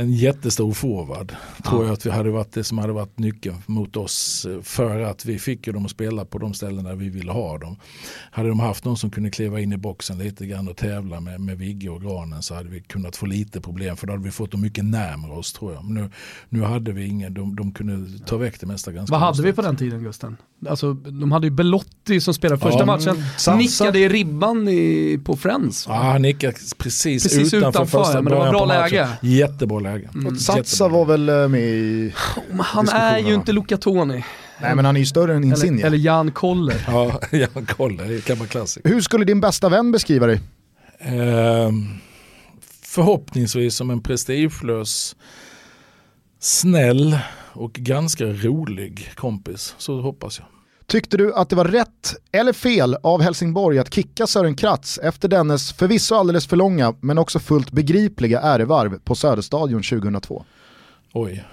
en 0.00 0.12
jättestor 0.12 0.72
forward. 0.72 1.32
Tror 1.64 1.84
jag 1.84 1.92
att 1.92 2.06
vi 2.06 2.10
hade 2.10 2.30
varit 2.30 2.52
det 2.52 2.64
som 2.64 2.78
hade 2.78 2.92
varit 2.92 3.18
nyckeln 3.18 3.56
mot 3.66 3.96
oss. 3.96 4.46
För 4.62 5.00
att 5.00 5.24
vi 5.24 5.38
fick 5.38 5.66
ju 5.66 5.72
dem 5.72 5.84
att 5.84 5.90
spela 5.90 6.24
på 6.24 6.38
de 6.38 6.54
ställen 6.54 6.84
där 6.84 6.94
vi 6.94 7.08
ville 7.08 7.32
ha 7.32 7.58
dem. 7.58 7.76
Hade 8.30 8.48
de 8.48 8.60
haft 8.60 8.84
någon 8.84 8.96
som 8.96 9.10
kunde 9.10 9.30
kliva 9.30 9.60
in 9.60 9.72
i 9.72 9.76
boxen 9.76 10.18
lite 10.18 10.46
grann 10.46 10.68
och 10.68 10.76
tävla 10.76 11.20
med, 11.20 11.40
med 11.40 11.58
Vigge 11.58 11.88
och 11.88 12.02
Granen 12.02 12.42
så 12.42 12.54
hade 12.54 12.68
vi 12.68 12.80
kunnat 12.80 13.16
få 13.16 13.26
lite 13.26 13.60
problem. 13.60 13.96
För 13.96 14.06
då 14.06 14.12
hade 14.12 14.24
vi 14.24 14.30
fått 14.30 14.50
dem 14.50 14.60
mycket 14.60 14.84
närmare 14.84 15.32
oss 15.32 15.52
tror 15.52 15.72
jag. 15.72 15.84
Men 15.84 15.94
nu, 15.94 16.10
nu 16.48 16.62
hade 16.62 16.92
vi 16.92 17.06
ingen, 17.06 17.34
de, 17.34 17.56
de 17.56 17.72
kunde 17.72 18.18
ta 18.26 18.36
väck 18.36 18.60
det 18.60 18.66
mesta 18.66 18.92
ganska 18.92 19.12
Vad 19.12 19.20
hade 19.20 19.42
vi 19.42 19.52
på 19.52 19.62
den 19.62 19.76
tiden 19.76 20.02
Gusten? 20.02 20.36
Alltså, 20.68 20.92
de 20.92 21.32
hade 21.32 21.46
ju 21.46 21.50
Belotti 21.50 22.20
som 22.20 22.34
spelade 22.34 22.60
första 22.60 22.78
ja, 22.78 22.86
matchen. 22.86 23.16
Sansa. 23.38 23.56
Nickade 23.56 23.98
i 23.98 24.08
ribban 24.08 24.68
i, 24.68 25.20
på 25.24 25.36
Friends. 25.36 25.86
Ja, 25.88 25.94
han 25.94 26.22
nickade 26.22 26.52
precis, 26.78 27.22
precis 27.22 27.54
utanför, 27.54 27.68
utanför 27.68 27.98
första 27.98 28.22
men 28.22 28.32
det 28.32 28.38
var 28.38 28.50
bra 28.50 28.64
läge. 28.64 29.08
Jättebra 29.22 29.80
läge. 29.80 29.89
Mm. 29.94 30.36
Satsa 30.36 30.88
var 30.88 31.04
väl 31.04 31.28
eh, 31.28 31.48
med 31.48 31.60
i 31.60 32.12
oh, 32.52 32.62
Han 32.62 32.88
är 32.88 33.18
ju 33.18 33.34
inte 33.34 33.52
Luca 33.52 33.76
Toni. 33.76 34.24
Nej 34.62 34.74
men 34.74 34.84
han 34.84 34.96
är 34.96 35.00
ju 35.00 35.06
större 35.06 35.34
än 35.34 35.44
Insigne. 35.44 35.78
Eller, 35.78 35.86
eller 35.86 35.98
Jan 35.98 36.32
Koller. 36.32 36.84
ja, 36.88 37.20
Jan 37.30 37.66
Koller, 37.66 38.08
det 38.08 38.24
kan 38.24 38.38
vara 38.38 38.48
klassiskt. 38.48 38.86
Hur 38.86 39.00
skulle 39.00 39.24
din 39.24 39.40
bästa 39.40 39.68
vän 39.68 39.92
beskriva 39.92 40.26
dig? 40.26 40.40
Eh, 40.98 41.70
förhoppningsvis 42.82 43.76
som 43.76 43.90
en 43.90 44.02
prestigelös, 44.02 45.16
snäll 46.38 47.18
och 47.52 47.72
ganska 47.72 48.24
rolig 48.24 49.12
kompis. 49.14 49.74
Så 49.78 50.00
hoppas 50.00 50.38
jag. 50.38 50.46
Tyckte 50.90 51.16
du 51.16 51.34
att 51.34 51.48
det 51.48 51.56
var 51.56 51.64
rätt 51.64 52.14
eller 52.32 52.52
fel 52.52 52.96
av 53.02 53.22
Helsingborg 53.22 53.78
att 53.78 53.94
kicka 53.94 54.26
Sören 54.26 54.56
Kratz 54.56 54.98
efter 54.98 55.28
dennes 55.28 55.72
förvisso 55.72 56.14
alldeles 56.14 56.46
för 56.46 56.56
långa 56.56 56.94
men 57.00 57.18
också 57.18 57.38
fullt 57.38 57.70
begripliga 57.70 58.40
ärevarv 58.40 58.98
på 59.04 59.14
Söderstadion 59.14 59.82
2002? 59.82 60.44
Oj. 61.12 61.44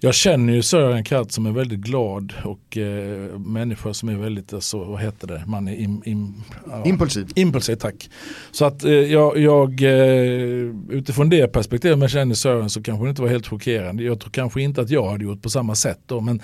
Jag 0.00 0.14
känner 0.14 0.52
ju 0.52 0.62
Sören 0.62 1.04
Kratz 1.04 1.34
som 1.34 1.46
är 1.46 1.50
väldigt 1.50 1.78
glad 1.78 2.32
och 2.44 2.76
eh, 2.76 3.38
människa 3.38 3.94
som 3.94 4.08
är 4.08 4.16
väldigt, 4.16 4.52
alltså, 4.52 4.84
vad 4.84 5.00
heter 5.00 5.26
det, 5.26 5.42
man 5.46 5.68
är 5.68 5.76
im, 5.76 6.02
im, 6.04 6.34
ja, 6.70 6.84
impulsiv. 6.84 7.28
Impulsiv, 7.34 7.76
tack. 7.76 8.10
Så 8.50 8.64
att 8.64 8.84
eh, 8.84 8.92
jag, 8.92 9.38
jag 9.38 9.82
eh, 9.82 10.74
utifrån 10.88 11.28
det 11.28 11.48
perspektivet 11.48 11.98
man 11.98 12.08
känner 12.08 12.34
Sören 12.34 12.70
så 12.70 12.82
kanske 12.82 13.06
det 13.06 13.10
inte 13.10 13.22
var 13.22 13.28
helt 13.28 13.46
chockerande. 13.46 14.02
Jag 14.02 14.20
tror 14.20 14.30
kanske 14.30 14.62
inte 14.62 14.80
att 14.80 14.90
jag 14.90 15.10
hade 15.10 15.24
gjort 15.24 15.42
på 15.42 15.50
samma 15.50 15.74
sätt 15.74 16.00
då, 16.06 16.20
men 16.20 16.42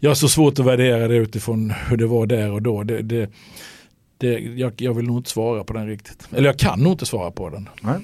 jag 0.00 0.10
har 0.10 0.14
så 0.14 0.28
svårt 0.28 0.58
att 0.58 0.66
värdera 0.66 1.08
det 1.08 1.16
utifrån 1.16 1.70
hur 1.70 1.96
det 1.96 2.06
var 2.06 2.26
där 2.26 2.50
och 2.50 2.62
då. 2.62 2.82
Det, 2.82 3.02
det, 3.02 3.30
det, 4.18 4.38
jag, 4.38 4.72
jag, 4.76 4.94
vill 4.94 5.06
nog 5.06 5.18
inte 5.18 5.30
svara 5.30 5.64
på 5.64 5.72
den 5.72 5.86
riktigt. 5.86 6.28
Eller 6.32 6.46
jag 6.46 6.58
kan 6.58 6.80
nog 6.80 6.92
inte 6.92 7.06
svara 7.06 7.30
på 7.30 7.50
den. 7.50 7.68
Nej. 7.82 7.96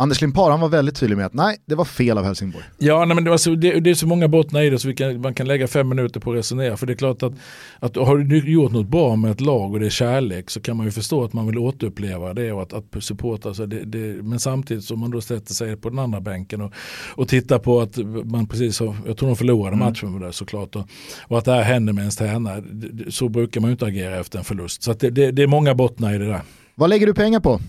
Anders 0.00 0.20
Limpar 0.20 0.50
han 0.50 0.60
var 0.60 0.68
väldigt 0.68 0.96
tydlig 0.96 1.16
med 1.16 1.26
att 1.26 1.34
nej, 1.34 1.56
det 1.66 1.74
var 1.74 1.84
fel 1.84 2.18
av 2.18 2.24
Helsingborg. 2.24 2.64
Ja, 2.78 3.04
nej, 3.04 3.14
men 3.14 3.24
det, 3.24 3.38
så, 3.38 3.54
det, 3.54 3.80
det 3.80 3.90
är 3.90 3.94
så 3.94 4.06
många 4.06 4.28
bottnar 4.28 4.62
i 4.62 4.70
det 4.70 4.78
så 4.78 4.94
kan, 4.94 5.20
man 5.20 5.34
kan 5.34 5.46
lägga 5.46 5.68
fem 5.68 5.88
minuter 5.88 6.20
på 6.20 6.30
att 6.30 6.36
resonera. 6.36 6.76
För 6.76 6.86
det 6.86 6.92
är 6.92 6.96
klart 6.96 7.22
att, 7.22 7.32
att 7.78 7.96
har 7.96 8.18
du 8.18 8.52
gjort 8.52 8.72
något 8.72 8.86
bra 8.86 9.16
med 9.16 9.30
ett 9.30 9.40
lag 9.40 9.72
och 9.72 9.80
det 9.80 9.86
är 9.86 9.90
kärlek 9.90 10.50
så 10.50 10.60
kan 10.60 10.76
man 10.76 10.86
ju 10.86 10.92
förstå 10.92 11.24
att 11.24 11.32
man 11.32 11.46
vill 11.46 11.58
återuppleva 11.58 12.34
det 12.34 12.52
och 12.52 12.62
att, 12.62 12.72
att 12.72 13.04
supporta. 13.04 13.54
Så 13.54 13.66
det, 13.66 13.84
det, 13.84 14.22
men 14.22 14.40
samtidigt 14.40 14.84
som 14.84 15.00
man 15.00 15.10
då 15.10 15.20
sätter 15.20 15.54
sig 15.54 15.76
på 15.76 15.88
den 15.90 15.98
andra 15.98 16.20
bänken 16.20 16.60
och, 16.60 16.72
och 17.14 17.28
tittar 17.28 17.58
på 17.58 17.80
att 17.80 17.96
man 18.24 18.46
precis 18.46 18.80
har, 18.80 18.96
jag 19.06 19.16
tror 19.16 19.28
de 19.28 19.36
förlorade 19.36 19.76
mm. 19.76 19.88
matchen 19.88 20.20
det 20.20 20.32
såklart. 20.32 20.76
Och, 20.76 20.88
och 21.22 21.38
att 21.38 21.44
det 21.44 21.52
här 21.52 21.62
händer 21.62 21.92
med 21.92 22.02
ens 22.02 22.16
tränare. 22.16 22.62
Så 23.08 23.28
brukar 23.28 23.60
man 23.60 23.70
ju 23.70 23.72
inte 23.72 23.86
agera 23.86 24.16
efter 24.16 24.38
en 24.38 24.44
förlust. 24.44 24.82
Så 24.82 24.92
det, 24.92 25.10
det, 25.10 25.30
det 25.30 25.42
är 25.42 25.46
många 25.46 25.74
bottnar 25.74 26.14
i 26.14 26.18
det 26.18 26.26
där. 26.26 26.40
Vad 26.74 26.90
lägger 26.90 27.06
du 27.06 27.14
pengar 27.14 27.40
på? 27.40 27.60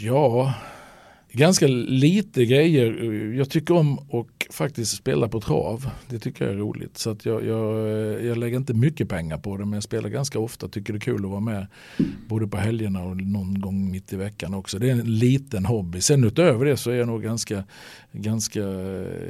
Ja, 0.00 0.54
Ganska 1.32 1.66
lite 1.66 2.44
grejer. 2.44 3.02
Eh, 3.02 3.38
jag 3.38 3.50
tycker 3.50 3.74
om 3.74 3.98
att 3.98 4.54
faktiskt 4.54 4.96
spela 4.96 5.28
på 5.28 5.40
trav. 5.40 5.90
Det 6.08 6.18
tycker 6.18 6.44
jag 6.44 6.54
är 6.54 6.58
roligt. 6.58 6.98
Så 6.98 7.10
att 7.10 7.26
jag, 7.26 7.46
jag, 7.46 7.86
eh, 7.86 8.26
jag 8.26 8.38
lägger 8.38 8.56
inte 8.56 8.74
mycket 8.74 9.08
pengar 9.08 9.38
på 9.38 9.56
det 9.56 9.64
men 9.64 9.72
jag 9.72 9.82
spelar 9.82 10.08
ganska 10.08 10.38
ofta. 10.38 10.68
Tycker 10.68 10.92
det 10.92 10.96
är 10.96 11.00
kul 11.00 11.24
att 11.24 11.30
vara 11.30 11.40
med 11.40 11.66
både 12.28 12.48
på 12.48 12.56
helgerna 12.56 13.02
och 13.02 13.16
någon 13.16 13.60
gång 13.60 13.90
mitt 13.90 14.12
i 14.12 14.16
veckan 14.16 14.54
också. 14.54 14.78
Det 14.78 14.88
är 14.88 14.92
en 14.92 15.18
liten 15.18 15.64
hobby. 15.64 16.00
Sen 16.00 16.24
utöver 16.24 16.64
det 16.64 16.76
så 16.76 16.90
är 16.90 16.94
jag 16.94 17.06
nog 17.06 17.22
ganska, 17.22 17.64
ganska 18.12 18.60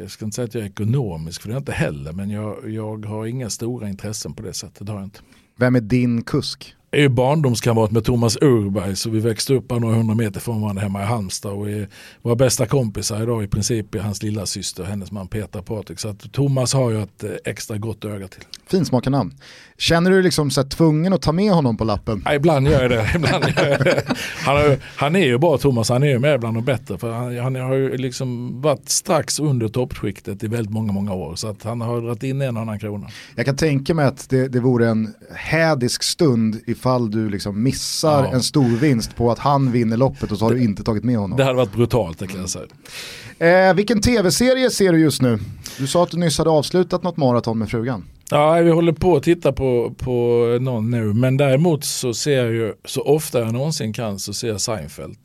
jag 0.01 0.11
ska 0.11 0.25
inte 0.25 0.35
säga 0.35 0.45
att 0.45 0.55
jag 0.55 0.65
är 0.65 0.69
ekonomisk 0.69 1.43
för 1.43 1.49
det 1.49 1.53
är 1.53 1.55
jag 1.55 1.61
inte 1.61 1.73
heller. 1.73 2.13
Men 2.13 2.31
jag, 2.31 2.71
jag 2.71 3.07
har 3.07 3.27
inga 3.27 3.51
stora 3.51 3.89
intressen 3.89 4.35
på 4.35 4.43
det 4.43 4.53
sättet. 4.53 4.87
Det 4.87 4.93
har 4.93 4.99
jag 4.99 5.07
inte. 5.07 5.21
Vem 5.57 5.77
är 5.77 5.81
din 5.81 6.23
kusk? 6.23 6.75
Är 6.93 7.01
ju 7.01 7.09
barndomskamrat 7.09 7.91
med 7.91 8.05
Thomas 8.05 8.39
Urberg 8.41 8.97
så 8.97 9.11
vi 9.11 9.21
växte 9.21 9.55
upp 9.55 9.71
några 9.71 9.95
hundra 9.95 10.15
meter 10.15 10.41
från 10.41 10.61
varandra 10.61 10.83
hemma 10.83 11.03
i 11.03 11.05
Halmstad 11.05 11.53
och 11.53 11.71
är 11.71 11.89
våra 12.23 12.35
bästa 12.35 12.67
kompisar 12.67 13.23
idag 13.23 13.45
i 13.45 13.49
princip 13.49 13.95
är 13.95 13.99
hans 13.99 14.23
lilla 14.23 14.47
syster 14.47 14.85
hennes 14.85 15.13
man 15.13 15.29
Petra 15.29 15.63
Patrik. 15.63 15.99
Så 15.99 16.09
att 16.09 16.33
Thomas 16.33 16.75
har 16.75 16.91
ju 16.91 17.03
ett 17.03 17.25
eh, 17.25 17.31
extra 17.45 17.79
gott 17.79 18.05
öga 18.05 18.29
till. 18.29 18.43
Finsmakarnamn. 18.67 19.35
Känner 19.79 20.11
du 20.11 20.17
dig 20.17 20.23
liksom 20.23 20.51
så 20.51 20.63
tvungen 20.63 21.13
att 21.13 21.23
ta 21.23 21.33
med 21.33 21.53
honom 21.53 21.77
på 21.77 21.85
lappen? 21.85 22.23
Ja, 22.25 22.35
ibland 22.35 22.69
gör 22.69 22.83
jag 22.83 22.91
det. 22.91 23.11
Ibland 23.15 23.45
gör 23.45 23.69
jag 23.69 23.85
det. 23.85 24.03
Han, 24.45 24.57
har, 24.57 24.79
han 24.97 25.17
är 25.17 25.27
ju 25.27 25.39
bra 25.39 25.59
Thomas, 25.59 25.89
han 25.89 26.03
är 26.03 26.07
ju 26.07 26.19
med 26.19 26.41
bland 26.41 26.57
de 26.57 26.65
bättre. 26.65 26.99
För 26.99 27.13
han, 27.13 27.39
han 27.39 27.55
har 27.55 27.75
ju 27.75 27.97
liksom 27.97 28.61
varit 28.63 28.89
strax 28.89 29.41
under 29.41 29.69
toppskiktet 29.69 30.45
i 30.45 30.47
väldigt 30.47 30.73
många, 30.73 30.93
många 30.93 31.15
år. 31.15 31.37
Så 31.37 31.49
att 31.49 31.63
han 31.63 31.81
har 31.81 32.01
dragit 32.01 32.23
in 32.23 32.43
en 32.43 32.57
annan 32.57 32.79
krona. 32.79 33.09
Jag 33.35 33.47
kan 33.47 33.57
tänka 33.57 33.95
mig 33.95 34.05
att 34.05 34.31
det, 34.31 34.49
det 34.49 34.61
vore 34.61 34.89
en 34.89 35.15
hädisk 35.35 36.03
stund 36.03 36.61
ifall 36.81 37.11
du 37.11 37.31
liksom 37.31 37.63
missar 37.63 38.25
ja. 38.25 38.33
en 38.33 38.43
stor 38.43 38.77
vinst 38.77 39.17
på 39.17 39.31
att 39.31 39.39
han 39.39 39.73
vinner 39.73 39.97
loppet 39.97 40.33
och 40.33 40.39
så 40.39 40.45
har 40.45 40.53
du 40.53 40.63
inte 40.63 40.83
tagit 40.85 41.05
med 41.05 41.19
honom. 41.19 41.37
Det 41.37 41.45
hade 41.45 41.57
varit 41.57 41.73
brutalt 41.73 42.19
det 42.19 42.27
kan 42.27 42.41
jag 42.41 42.51
säga. 42.51 43.69
Eh, 43.69 43.75
vilken 43.75 44.01
tv-serie 44.01 44.71
ser 44.71 44.93
du 44.93 45.01
just 45.01 45.23
nu? 45.23 45.39
Du 45.79 45.87
sa 45.87 46.03
att 46.03 46.11
du 46.11 46.17
nyss 46.17 46.39
hade 46.39 46.51
avslutat 46.51 47.03
något 47.03 47.17
maraton 47.17 47.59
med 47.59 47.71
frugan. 47.71 48.05
Ja, 48.31 48.53
vi 48.53 48.71
håller 48.71 48.93
på 48.93 49.17
att 49.17 49.23
titta 49.23 49.53
på, 49.53 49.95
på 49.99 50.47
någon 50.61 50.91
nu. 50.91 51.13
Men 51.13 51.37
däremot 51.37 51.85
så 51.85 52.15
ser 52.15 52.37
jag 52.37 52.53
ju, 52.53 52.75
så 52.85 53.03
ofta 53.03 53.41
jag 53.41 53.53
någonsin 53.53 53.93
kan 53.93 54.19
så 54.19 54.33
ser 54.33 54.49
jag 54.49 54.61
Seinfeld. 54.61 55.19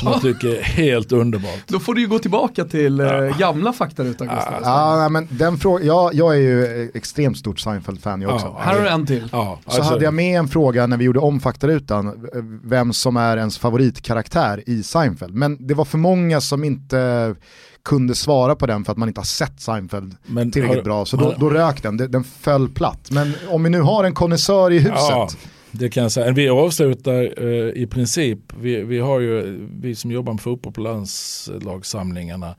Som 0.00 0.08
jag 0.12 0.22
tycker 0.22 0.48
är 0.48 0.62
helt 0.62 1.12
underbart. 1.12 1.62
Då 1.66 1.78
får 1.78 1.94
du 1.94 2.00
ju 2.00 2.06
gå 2.06 2.18
tillbaka 2.18 2.64
till 2.64 3.00
eh, 3.00 3.06
ja. 3.06 3.34
gamla 3.38 3.72
faktarutan 3.72 4.28
Gustav. 4.28 4.54
Ja, 4.62 5.08
men 5.08 5.28
den 5.30 5.58
frågan, 5.58 5.86
jag, 5.86 6.14
jag 6.14 6.34
är 6.34 6.40
ju 6.40 6.90
extremt 6.94 7.38
stort 7.38 7.60
Seinfeld-fan 7.60 8.22
jag 8.22 8.34
också. 8.34 8.46
Ja, 8.46 8.60
här 8.60 8.74
har 8.74 8.80
du 8.80 8.88
en 8.88 9.06
till. 9.06 9.28
Ja, 9.32 9.58
så 9.64 9.70
alltså. 9.70 9.92
hade 9.92 10.04
jag 10.04 10.14
med 10.14 10.38
en 10.38 10.48
fråga 10.48 10.86
när 10.86 10.96
vi 10.96 11.04
gjorde 11.04 11.20
om 11.20 11.40
faktarutan, 11.40 12.28
vem 12.64 12.92
som 12.92 13.16
är 13.16 13.36
ens 13.36 13.58
favoritkaraktär 13.58 14.62
i 14.66 14.82
Seinfeld. 14.82 15.34
Men 15.34 15.66
det 15.66 15.74
var 15.74 15.84
för 15.84 15.98
många 15.98 16.40
som 16.40 16.64
inte 16.64 17.34
kunde 17.84 18.14
svara 18.14 18.54
på 18.54 18.66
den 18.66 18.84
för 18.84 18.92
att 18.92 18.98
man 18.98 19.08
inte 19.08 19.20
har 19.20 19.24
sett 19.24 19.60
Seinfeld 19.60 20.16
men, 20.26 20.50
tillräckligt 20.50 20.78
har, 20.78 20.84
bra. 20.84 21.04
Så 21.04 21.16
då, 21.16 21.34
då 21.38 21.50
rök 21.50 21.82
den, 21.82 21.96
den 21.96 22.24
föll 22.24 22.68
platt. 22.68 23.08
Men 23.10 23.34
om 23.48 23.62
vi 23.62 23.70
nu 23.70 23.80
har 23.80 24.04
en 24.04 24.14
konnässör 24.14 24.70
i 24.70 24.78
huset. 24.78 24.94
Ja, 24.98 25.28
det 25.72 25.90
kan 25.90 26.02
jag 26.02 26.12
säga. 26.12 26.32
Vi 26.32 26.48
avslutar 26.48 27.44
eh, 27.44 27.82
i 27.82 27.86
princip, 27.90 28.38
vi, 28.60 28.82
vi 28.82 28.98
har 28.98 29.20
ju, 29.20 29.68
vi 29.80 29.94
som 29.94 30.10
jobbar 30.10 30.32
med 30.32 30.42
fotboll 30.42 30.72
på 30.72 30.80
landslagssamlingarna, 30.80 32.54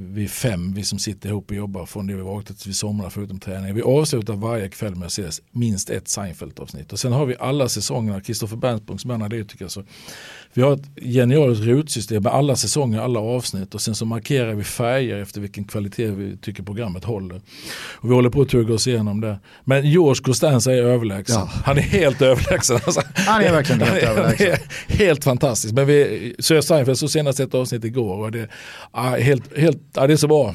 vi 0.00 0.24
är 0.24 0.28
fem, 0.28 0.74
vi 0.74 0.84
som 0.84 0.98
sitter 0.98 1.28
ihop 1.28 1.50
och 1.50 1.56
jobbar 1.56 1.86
från 1.86 2.06
det 2.06 2.14
vi 2.14 2.22
vaknade 2.22 2.46
tills 2.46 2.66
vi 2.66 2.72
somnar 2.72 3.10
förutom 3.10 3.40
träning. 3.40 3.74
Vi 3.74 3.82
avslutar 3.82 4.34
varje 4.34 4.68
kväll 4.68 4.94
med 4.94 5.06
att 5.06 5.12
se 5.12 5.28
minst 5.50 5.90
ett 5.90 6.08
Seinfeld-avsnitt. 6.08 6.92
Och 6.92 6.98
sen 6.98 7.12
har 7.12 7.26
vi 7.26 7.36
alla 7.40 7.68
säsongerna, 7.68 8.20
Kristoffer 8.20 8.56
Bernsbrunn 8.56 8.98
som 8.98 9.10
är 9.10 9.14
analytiker, 9.14 9.68
så 9.68 9.84
vi 10.52 10.62
har 10.62 10.72
ett 10.72 10.88
genialt 11.02 11.60
rotsystem 11.60 12.22
med 12.22 12.32
alla 12.32 12.56
säsonger, 12.56 13.00
alla 13.00 13.20
avsnitt 13.20 13.74
och 13.74 13.80
sen 13.80 13.94
så 13.94 14.04
markerar 14.04 14.54
vi 14.54 14.64
färger 14.64 15.16
efter 15.16 15.40
vilken 15.40 15.64
kvalitet 15.64 16.06
vi 16.06 16.36
tycker 16.36 16.62
programmet 16.62 17.04
håller. 17.04 17.40
Och 17.94 18.10
vi 18.10 18.14
håller 18.14 18.30
på 18.30 18.40
att 18.40 18.48
tugga 18.48 18.74
oss 18.74 18.86
igenom 18.86 19.20
det. 19.20 19.38
Men 19.64 19.90
George 19.90 20.22
Costanza 20.22 20.72
är 20.72 20.82
överlägsen. 20.82 21.36
Ja. 21.36 21.50
Han 21.64 21.78
är 21.78 21.82
helt 21.82 22.22
överlägsen. 22.22 22.80
Alltså, 22.84 23.02
han 23.14 23.42
är 23.42 23.52
verkligen 23.52 23.80
helt 23.80 24.02
överlägsen. 24.02 24.56
helt 24.88 25.24
fantastiskt. 25.24 25.74
Men 25.74 25.86
vi, 25.86 26.34
så 26.38 26.54
jag 26.54 26.64
Seinfeld 26.64 26.98
så 26.98 27.08
senast 27.08 27.40
ett 27.40 27.54
avsnitt 27.54 27.84
igår 27.84 28.16
och 28.16 28.32
det, 28.32 28.48
ah, 28.90 29.16
helt, 29.16 29.58
helt, 29.58 29.78
ah, 29.94 30.06
det 30.06 30.12
är 30.12 30.16
så 30.16 30.28
bra. 30.28 30.54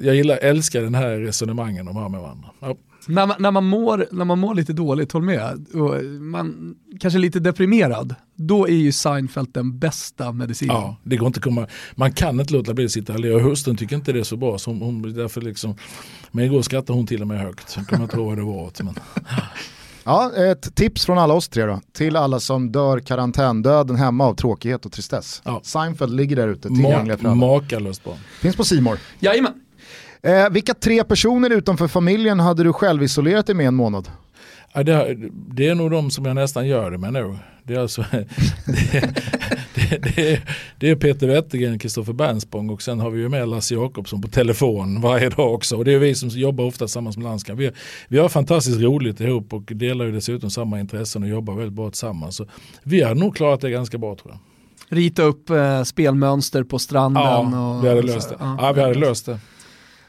Jag 0.00 0.14
gillar, 0.14 0.36
älskar 0.36 0.82
den 0.82 0.94
här 0.94 1.16
resonemangen 1.16 1.86
de 1.86 1.96
har 1.96 2.08
med 2.08 2.20
varandra. 2.20 2.48
Ja. 2.60 2.76
När 3.08 3.26
man, 3.26 3.36
när, 3.38 3.50
man 3.50 3.64
mår, 3.64 4.06
när 4.10 4.24
man 4.24 4.38
mår 4.38 4.54
lite 4.54 4.72
dåligt, 4.72 5.12
håll 5.12 5.22
med, 5.22 5.66
och 5.74 6.04
man 6.04 6.74
kanske 7.00 7.18
lite 7.18 7.40
deprimerad, 7.40 8.14
då 8.34 8.68
är 8.68 8.74
ju 8.74 8.92
Seinfeld 8.92 9.48
den 9.52 9.78
bästa 9.78 10.32
medicinen. 10.32 10.76
Ja, 10.76 10.96
det 11.02 11.16
går 11.16 11.26
inte 11.26 11.38
att 11.38 11.44
komma, 11.44 11.66
man 11.94 12.12
kan 12.12 12.40
inte 12.40 12.52
låta 12.52 12.74
bli 12.74 12.84
att 12.84 12.90
sitta 12.90 13.12
och 13.12 13.20
le. 13.20 13.40
Hustrun 13.40 13.76
tycker 13.76 13.96
inte 13.96 14.12
det 14.12 14.20
är 14.20 14.24
så 14.24 14.36
bra, 14.36 14.58
så 14.58 14.70
hon, 14.70 14.82
hon, 14.82 15.14
därför 15.14 15.40
liksom, 15.40 15.74
men 16.30 16.44
igår 16.44 16.62
skrattade 16.62 16.98
hon 16.98 17.06
till 17.06 17.20
och 17.22 17.28
med 17.28 17.40
högt. 17.40 17.74
Jag 17.76 17.86
kommer 17.86 18.02
inte 18.02 18.16
ihåg 18.16 18.26
vad 18.26 18.38
det 18.38 18.44
var. 18.44 18.72
Men. 18.82 18.94
Ja, 20.10 20.32
ett 20.36 20.74
tips 20.74 21.06
från 21.06 21.18
alla 21.18 21.34
oss 21.34 21.48
tre 21.48 21.64
då, 21.64 21.80
till 21.92 22.16
alla 22.16 22.40
som 22.40 22.72
dör 22.72 22.98
karantändöden 22.98 23.96
hemma 23.96 24.26
av 24.26 24.34
tråkighet 24.34 24.86
och 24.86 24.92
tristess. 24.92 25.42
Ja. 25.44 25.60
Seinfeld 25.64 26.14
ligger 26.14 26.36
där 26.36 26.48
ute 26.48 26.68
tillgängliga 26.68 27.18
för 27.18 27.24
alla. 27.24 27.34
Makalöst 27.34 28.04
bra. 28.04 28.16
Finns 28.40 28.56
på 28.56 28.64
Simor. 28.64 28.98
Jajamän. 29.20 29.52
Eh, 30.22 30.50
vilka 30.50 30.74
tre 30.74 31.04
personer 31.04 31.50
utanför 31.50 31.88
familjen 31.88 32.40
hade 32.40 32.64
du 32.64 32.72
själv 32.72 33.02
isolerat 33.02 33.46
dig 33.46 33.54
med 33.54 33.66
en 33.66 33.74
månad? 33.74 34.08
Ja, 34.74 34.82
det, 34.82 35.16
det, 35.48 35.68
är 35.68 35.74
nog 35.74 35.90
de 35.90 36.10
som 36.10 36.24
jag 36.24 36.34
nästan 36.34 36.68
gör 36.68 36.90
det 36.90 36.98
med 36.98 37.12
nu. 37.12 37.36
Det 37.70 37.76
är, 37.76 37.80
alltså, 37.80 38.04
det, 38.12 39.00
det, 39.74 39.98
det, 40.16 40.40
det 40.78 40.90
är 40.90 40.96
Peter 40.96 41.26
Wettergren, 41.26 41.78
Kristoffer 41.78 42.12
Bernsbong 42.12 42.70
och 42.70 42.82
sen 42.82 43.00
har 43.00 43.10
vi 43.10 43.20
ju 43.20 43.28
med 43.28 43.48
Lasse 43.48 43.74
Jakobsson 43.74 44.22
på 44.22 44.28
telefon 44.28 45.00
varje 45.00 45.28
dag 45.28 45.54
också. 45.54 45.76
Och 45.76 45.84
det 45.84 45.92
är 45.92 45.98
vi 45.98 46.14
som 46.14 46.28
jobbar 46.28 46.64
ofta 46.64 46.84
tillsammans 46.84 47.16
med 47.16 47.24
landskamp. 47.24 47.60
Vi, 47.60 47.70
vi 48.08 48.18
har 48.18 48.28
fantastiskt 48.28 48.80
roligt 48.80 49.20
ihop 49.20 49.52
och 49.52 49.62
delar 49.62 50.04
ju 50.04 50.12
dessutom 50.12 50.50
samma 50.50 50.80
intressen 50.80 51.22
och 51.22 51.28
jobbar 51.28 51.54
väldigt 51.54 51.72
bra 51.72 51.90
tillsammans. 51.90 52.36
Så 52.36 52.46
vi 52.82 53.02
har 53.02 53.14
nog 53.14 53.36
klarat 53.36 53.60
det 53.60 53.70
ganska 53.70 53.98
bra 53.98 54.16
tror 54.16 54.32
jag. 54.32 54.40
Rita 54.98 55.22
upp 55.22 55.50
eh, 55.50 55.82
spelmönster 55.82 56.64
på 56.64 56.78
stranden. 56.78 57.22
Ja, 57.22 57.76
och, 57.76 57.84
vi 57.84 57.88
hade 57.88 58.02
löst 58.02 58.28
det. 58.28 58.36
Ja, 58.40 58.56
ja, 58.60 58.72
vi 58.72 58.80
hade 58.80 58.94
löst 58.94 59.26
det. 59.26 59.38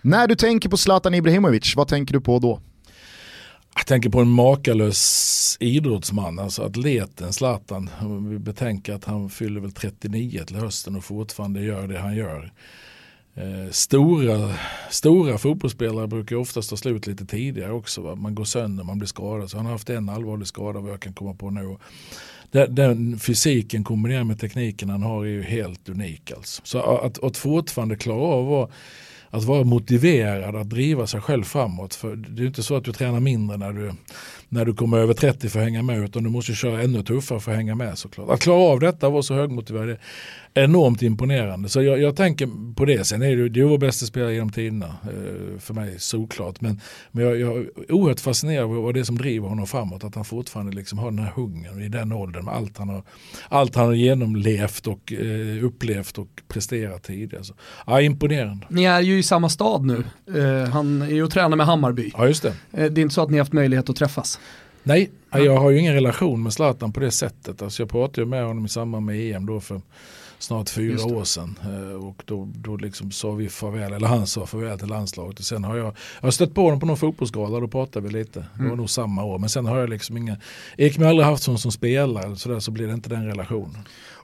När 0.02 0.28
du 0.28 0.36
tänker 0.36 0.69
på 0.69 0.78
Zlatan 0.78 1.13
Ibrahimovic, 1.13 1.76
vad 1.76 1.88
tänker 1.88 2.13
du 2.13 2.21
på 2.21 2.39
då? 2.39 2.60
Jag 3.76 3.86
tänker 3.86 4.10
på 4.10 4.20
en 4.20 4.30
makalös 4.30 5.58
idrottsman, 5.60 6.40
alltså 6.40 6.64
atleten 6.64 7.34
Zlatan. 7.34 7.90
Vi 8.30 8.40
betänker 8.40 8.94
att 8.94 9.06
han 9.06 9.30
fyller 9.30 9.62
väl 9.62 9.72
39 9.72 10.44
till 10.48 10.56
hösten 10.56 10.96
och 10.96 11.04
fortfarande 11.04 11.62
gör 11.62 11.88
det 11.88 12.00
han 12.00 12.16
gör. 12.16 12.52
Eh, 13.36 13.72
stora, 13.72 14.56
stora 14.90 15.38
fotbollsspelare 15.38 16.08
brukar 16.08 16.36
oftast 16.36 16.70
ta 16.70 16.78
slut 16.78 17.08
lite 17.08 17.26
tidigare 17.26 17.72
också. 17.72 18.02
Va? 18.02 18.16
Man 18.16 18.36
går 18.36 18.44
sönder, 18.44 18.84
man 18.84 18.98
blir 18.98 19.08
skadad. 19.08 19.50
Så 19.50 19.58
han 19.58 19.66
har 19.66 19.74
haft 19.74 19.90
en 19.90 20.10
allvarlig 20.10 20.48
skada 20.48 20.80
vad 20.80 20.92
jag 20.92 21.00
kan 21.00 21.14
komma 21.14 21.34
på 21.34 21.50
nu. 21.50 21.78
Den, 22.52 22.76
den 22.76 23.20
fysiken 23.20 23.84
kombinerat 23.84 24.28
med 24.28 24.40
tekniken 24.40 24.90
han 24.90 25.04
har 25.04 25.26
är 25.26 25.30
ju 25.30 25.44
helt 25.44 25.90
unik. 25.90 26.32
Alltså. 26.32 26.62
Så 26.66 26.80
att, 26.80 27.24
att 27.24 27.38
fortfarande 27.38 27.96
klara 27.96 28.22
av 28.22 28.54
att 28.54 28.72
att 29.32 29.44
vara 29.44 29.63
motiverad 29.63 30.56
att 30.56 30.70
driva 30.70 31.08
sig 31.08 31.22
själv 31.22 31.44
framåt. 31.44 31.96
För 31.96 32.15
det 32.15 32.44
är 32.44 32.48
inte 32.48 32.63
så 32.63 32.76
att 32.76 32.84
du 32.84 32.91
tränar 32.91 33.20
mindre 33.20 33.58
när 33.58 33.74
du, 33.74 33.91
när 34.50 34.65
du 34.65 34.74
kommer 34.74 34.98
över 34.98 35.13
30 35.13 35.50
för 35.50 35.60
att 35.60 35.65
hänga 35.65 35.82
med 35.82 36.04
utan 36.04 36.24
du 36.24 36.30
måste 36.30 36.54
köra 36.54 36.82
ännu 36.82 37.04
tuffare 37.04 37.39
för 37.39 37.52
att 37.52 37.58
hänga 37.58 37.76
med 37.76 37.98
såklart. 37.98 38.30
Att 38.30 38.39
klara 38.39 38.62
av 38.62 38.80
detta 38.80 39.08
och 39.08 39.13
vara 39.13 39.24
så 39.24 39.34
högmotiverad 39.34 39.98
enormt 40.54 41.02
imponerande. 41.02 41.70
Så 41.70 41.82
jag, 41.82 42.00
jag, 42.00 42.16
tänker 42.16 42.50
på 42.76 42.86
det. 42.86 43.08
Sen 43.08 43.22
är 43.22 43.36
det, 43.36 43.50
det 43.50 43.60
är 43.60 43.64
vår 43.64 43.78
bästa 43.78 44.06
spelare 44.06 44.34
genom 44.34 44.50
tiderna. 44.50 44.96
Eh, 45.04 45.60
för 45.60 45.74
mig 45.74 45.96
såklart. 46.00 46.62
Men, 46.62 46.82
men 47.12 47.24
jag, 47.24 47.40
jag 47.40 47.58
är 47.58 47.92
oerhört 47.92 48.20
fascinerad 48.20 48.78
av 48.78 48.94
det 48.94 49.06
som 49.06 49.18
driver 49.18 49.48
honom 49.48 49.68
framåt. 49.68 50.04
Att 50.04 50.16
han 50.16 50.26
fortfarande 50.26 50.72
liksom 50.72 50.98
har 50.98 51.12
den 51.12 51.20
här 51.20 51.32
hungern 51.32 51.82
i 51.82 51.88
den 51.88 52.12
åldern. 52.12 52.46
Med 52.46 52.54
allt 52.54 52.78
han 52.78 52.90
har, 52.90 53.04
allt 53.50 53.76
han 53.76 53.86
har 53.86 53.94
genomlevt 53.94 54.88
och 54.88 55.14
eh, 55.14 55.66
upplevt 55.66 56.18
och 56.18 56.42
presterat 56.48 57.04
tidigare. 57.04 57.44
Så, 57.44 57.54
ja, 57.88 58.02
imponerande. 58.02 58.66
Ni 58.70 58.84
är 58.84 59.02
ju 59.02 59.20
i 59.20 59.24
samma 59.24 59.50
stad 59.50 59.86
nu. 59.86 60.04
Eh, 60.40 60.70
han 60.70 61.02
är 61.02 61.10
ju 61.10 61.24
och 61.24 61.32
tränar 61.32 61.58
med 61.58 61.66
Hammarby. 61.66 62.12
Ja, 62.18 62.28
just 62.28 62.44
det. 62.44 62.54
Eh, 62.72 62.92
det 62.92 63.02
är 63.02 63.04
inte 63.04 63.16
så 63.16 63.22
att 63.22 63.30
ni 63.30 63.38
har 63.38 63.42
haft 63.42 63.54
möjlighet 63.54 63.90
att 63.90 63.96
träffas? 63.96 64.40
Nej, 64.84 65.12
jag 65.32 65.58
har 65.58 65.70
ju 65.70 65.80
ingen 65.80 65.94
relation 65.94 66.44
med 66.44 66.54
Zlatan 66.54 66.94
på 66.94 67.00
det 67.00 67.12
sättet. 67.12 67.62
Alltså 67.62 67.82
jag 67.82 67.90
pratade 67.90 68.22
ju 68.22 68.28
med 68.28 68.46
honom 68.46 68.66
i 68.66 68.70
samband 68.70 69.06
med 69.06 69.36
EM 69.36 69.46
då 69.46 69.60
för 69.60 69.82
snart 70.44 70.70
fyra 70.70 71.06
år 71.06 71.24
sedan. 71.24 71.60
Eh, 71.64 72.06
och 72.08 72.24
då, 72.26 72.48
då 72.56 72.76
liksom 72.78 73.12
sa 73.12 73.32
vi 73.32 73.50
farväl, 73.50 73.94
eller 73.94 74.08
han 74.08 74.28
sa 74.28 74.46
farväl 74.46 74.80
till 74.80 74.88
landslaget. 74.88 75.40
Och 75.40 75.46
sen 75.46 75.64
har 75.64 75.78
jag, 75.78 75.88
jag 76.20 76.28
har 76.28 76.32
stött 76.32 76.54
på 76.54 76.64
honom 76.64 76.80
på 76.80 76.86
någon 76.86 76.98
fotbollsgala, 76.98 77.60
då 77.60 77.68
pratade 77.68 78.08
vi 78.08 78.14
lite. 78.14 78.40
Det 78.40 78.48
var 78.58 78.66
mm. 78.66 78.78
nog 78.78 78.90
samma 78.90 79.24
år. 79.24 79.40
Men 79.40 79.50
sen 79.50 79.66
har 79.66 79.78
jag 79.78 79.90
liksom 79.90 80.18
inga, 80.18 80.38
Ekman 80.78 81.04
har 81.04 81.10
aldrig 81.10 81.28
haft 81.28 81.44
sån 81.44 81.58
som 81.58 81.72
spelare, 81.72 82.36
så, 82.36 82.50
där, 82.50 82.60
så 82.60 82.72
blir 82.72 82.88
det 82.88 82.94
inte 82.94 83.10
den 83.10 83.26
relationen. 83.26 83.78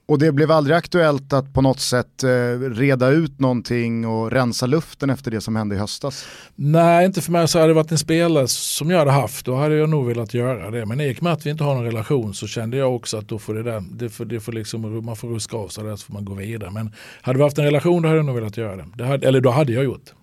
Och 0.07 0.19
det 0.19 0.31
blev 0.31 0.51
aldrig 0.51 0.77
aktuellt 0.77 1.33
att 1.33 1.53
på 1.53 1.61
något 1.61 1.79
sätt 1.79 2.23
eh, 2.23 2.29
reda 2.59 3.09
ut 3.09 3.39
någonting 3.39 4.07
och 4.07 4.31
rensa 4.31 4.65
luften 4.65 5.09
efter 5.09 5.31
det 5.31 5.41
som 5.41 5.55
hände 5.55 5.75
i 5.75 5.77
höstas? 5.77 6.25
Nej, 6.55 7.05
inte 7.05 7.21
för 7.21 7.31
mig. 7.31 7.47
Så 7.47 7.59
hade 7.59 7.69
det 7.69 7.73
varit 7.73 7.91
en 7.91 7.97
spelare 7.97 8.47
som 8.47 8.89
jag 8.89 8.99
hade 8.99 9.11
haft, 9.11 9.45
då 9.45 9.55
hade 9.55 9.75
jag 9.75 9.89
nog 9.89 10.07
velat 10.07 10.33
göra 10.33 10.71
det. 10.71 10.85
Men 10.85 11.01
i 11.01 11.13
och 11.13 11.23
med 11.23 11.33
att 11.33 11.45
vi 11.45 11.49
inte 11.49 11.63
har 11.63 11.75
någon 11.75 11.85
relation 11.85 12.33
så 12.33 12.47
kände 12.47 12.77
jag 12.77 12.95
också 12.95 13.17
att 13.17 13.27
då 13.27 13.39
får 13.39 13.53
det 13.53 13.63
där, 13.63 13.83
det 13.91 14.09
får, 14.09 14.25
det 14.25 14.39
får 14.39 14.51
liksom, 14.51 15.05
man 15.05 15.15
får 15.15 15.29
ruska 15.29 15.57
av 15.57 15.67
sig 15.67 15.83
där 15.83 15.95
så 15.95 16.05
får 16.05 16.13
man 16.13 16.25
gå 16.25 16.33
vidare. 16.33 16.71
Men 16.71 16.93
hade 17.21 17.37
vi 17.37 17.43
haft 17.43 17.57
en 17.57 17.65
relation 17.65 18.01
då 18.01 18.07
hade 18.07 18.19
jag 18.19 18.25
nog 18.25 18.35
velat 18.35 18.57
göra 18.57 18.75
det. 18.75 18.85
det 18.95 19.05
hade, 19.05 19.27
eller 19.27 19.41
då 19.41 19.49
hade 19.49 19.73
jag 19.73 19.83
gjort. 19.83 20.13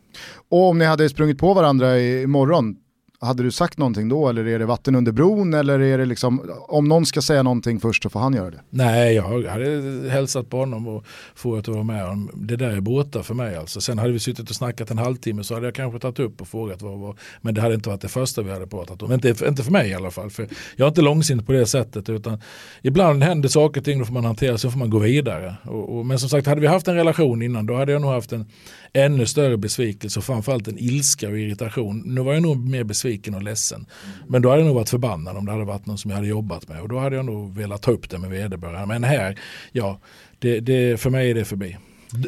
Och 0.50 0.68
om 0.68 0.78
ni 0.78 0.84
hade 0.84 1.08
sprungit 1.08 1.38
på 1.38 1.54
varandra 1.54 2.00
imorgon, 2.00 2.76
hade 3.24 3.42
du 3.42 3.50
sagt 3.50 3.78
någonting 3.78 4.08
då 4.08 4.28
eller 4.28 4.46
är 4.46 4.58
det 4.58 4.66
vatten 4.66 4.94
under 4.94 5.12
bron 5.12 5.54
eller 5.54 5.80
är 5.80 5.98
det 5.98 6.04
liksom, 6.04 6.50
om 6.68 6.88
någon 6.88 7.06
ska 7.06 7.22
säga 7.22 7.42
någonting 7.42 7.80
först 7.80 8.02
så 8.02 8.10
får 8.10 8.20
han 8.20 8.34
göra 8.34 8.50
det? 8.50 8.60
Nej, 8.70 9.14
jag 9.14 9.42
hade 9.42 10.10
hälsat 10.10 10.50
på 10.50 10.56
honom 10.56 10.88
och 10.88 11.04
frågat 11.34 11.68
att 11.68 11.74
vara 11.74 11.84
med 11.84 12.06
om. 12.06 12.30
Det 12.34 12.56
där 12.56 12.70
är 12.70 12.80
borta 12.80 13.22
för 13.22 13.34
mig 13.34 13.56
alltså. 13.56 13.80
Sen 13.80 13.98
hade 13.98 14.12
vi 14.12 14.18
suttit 14.18 14.50
och 14.50 14.56
snackat 14.56 14.90
en 14.90 14.98
halvtimme 14.98 15.44
så 15.44 15.54
hade 15.54 15.66
jag 15.66 15.74
kanske 15.74 15.98
tagit 15.98 16.18
upp 16.18 16.40
och 16.40 16.48
frågat 16.48 16.82
vad 16.82 16.98
var. 16.98 17.16
Men 17.40 17.54
det 17.54 17.60
hade 17.60 17.74
inte 17.74 17.88
varit 17.88 18.00
det 18.00 18.08
första 18.08 18.42
vi 18.42 18.50
hade 18.50 18.66
pratat 18.66 19.02
om. 19.02 19.12
Inte, 19.12 19.34
inte 19.48 19.62
för 19.62 19.72
mig 19.72 19.90
i 19.90 19.94
alla 19.94 20.10
fall. 20.10 20.30
För 20.30 20.48
jag 20.76 20.86
är 20.86 20.88
inte 20.88 21.02
långsint 21.02 21.46
på 21.46 21.52
det 21.52 21.66
sättet 21.66 22.08
utan 22.08 22.40
ibland 22.82 23.22
händer 23.22 23.48
saker 23.48 23.80
och 23.80 23.84
ting 23.84 23.98
då 23.98 24.04
får 24.04 24.14
man 24.14 24.24
hantera 24.24 24.58
så 24.58 24.70
får 24.70 24.78
man 24.78 24.90
gå 24.90 24.98
vidare. 24.98 25.54
Och, 25.64 25.98
och, 25.98 26.06
men 26.06 26.18
som 26.18 26.28
sagt, 26.28 26.46
hade 26.46 26.60
vi 26.60 26.66
haft 26.66 26.88
en 26.88 26.94
relation 26.94 27.42
innan 27.42 27.66
då 27.66 27.74
hade 27.74 27.92
jag 27.92 28.02
nog 28.02 28.10
haft 28.10 28.32
en 28.32 28.46
ännu 28.94 29.26
större 29.26 29.56
besvikelse 29.56 30.18
och 30.18 30.24
framförallt 30.24 30.68
en 30.68 30.78
ilska 30.78 31.28
och 31.28 31.38
irritation. 31.38 32.02
Nu 32.06 32.20
var 32.20 32.34
jag 32.34 32.42
nog 32.42 32.68
mer 32.68 32.84
besviken 32.84 33.34
och 33.34 33.42
ledsen. 33.42 33.86
Men 34.28 34.42
då 34.42 34.48
hade 34.48 34.60
jag 34.60 34.66
nog 34.66 34.74
varit 34.74 34.90
förbannad 34.90 35.36
om 35.36 35.46
det 35.46 35.52
hade 35.52 35.64
varit 35.64 35.86
någon 35.86 35.98
som 35.98 36.10
jag 36.10 36.16
hade 36.16 36.28
jobbat 36.28 36.68
med 36.68 36.80
och 36.80 36.88
då 36.88 36.98
hade 36.98 37.16
jag 37.16 37.24
nog 37.24 37.54
velat 37.56 37.82
ta 37.82 37.90
upp 37.90 38.10
det 38.10 38.18
med 38.18 38.30
vederbörande. 38.30 38.86
Men 38.86 39.04
här, 39.04 39.38
ja, 39.72 40.00
det, 40.38 40.60
det, 40.60 41.00
för 41.00 41.10
mig 41.10 41.30
är 41.30 41.34
det 41.34 41.44
förbi. 41.44 41.76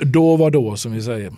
Då 0.02 0.36
var 0.36 0.50
då 0.50 0.76
som 0.76 0.92
vi 0.92 1.02
säger. 1.02 1.32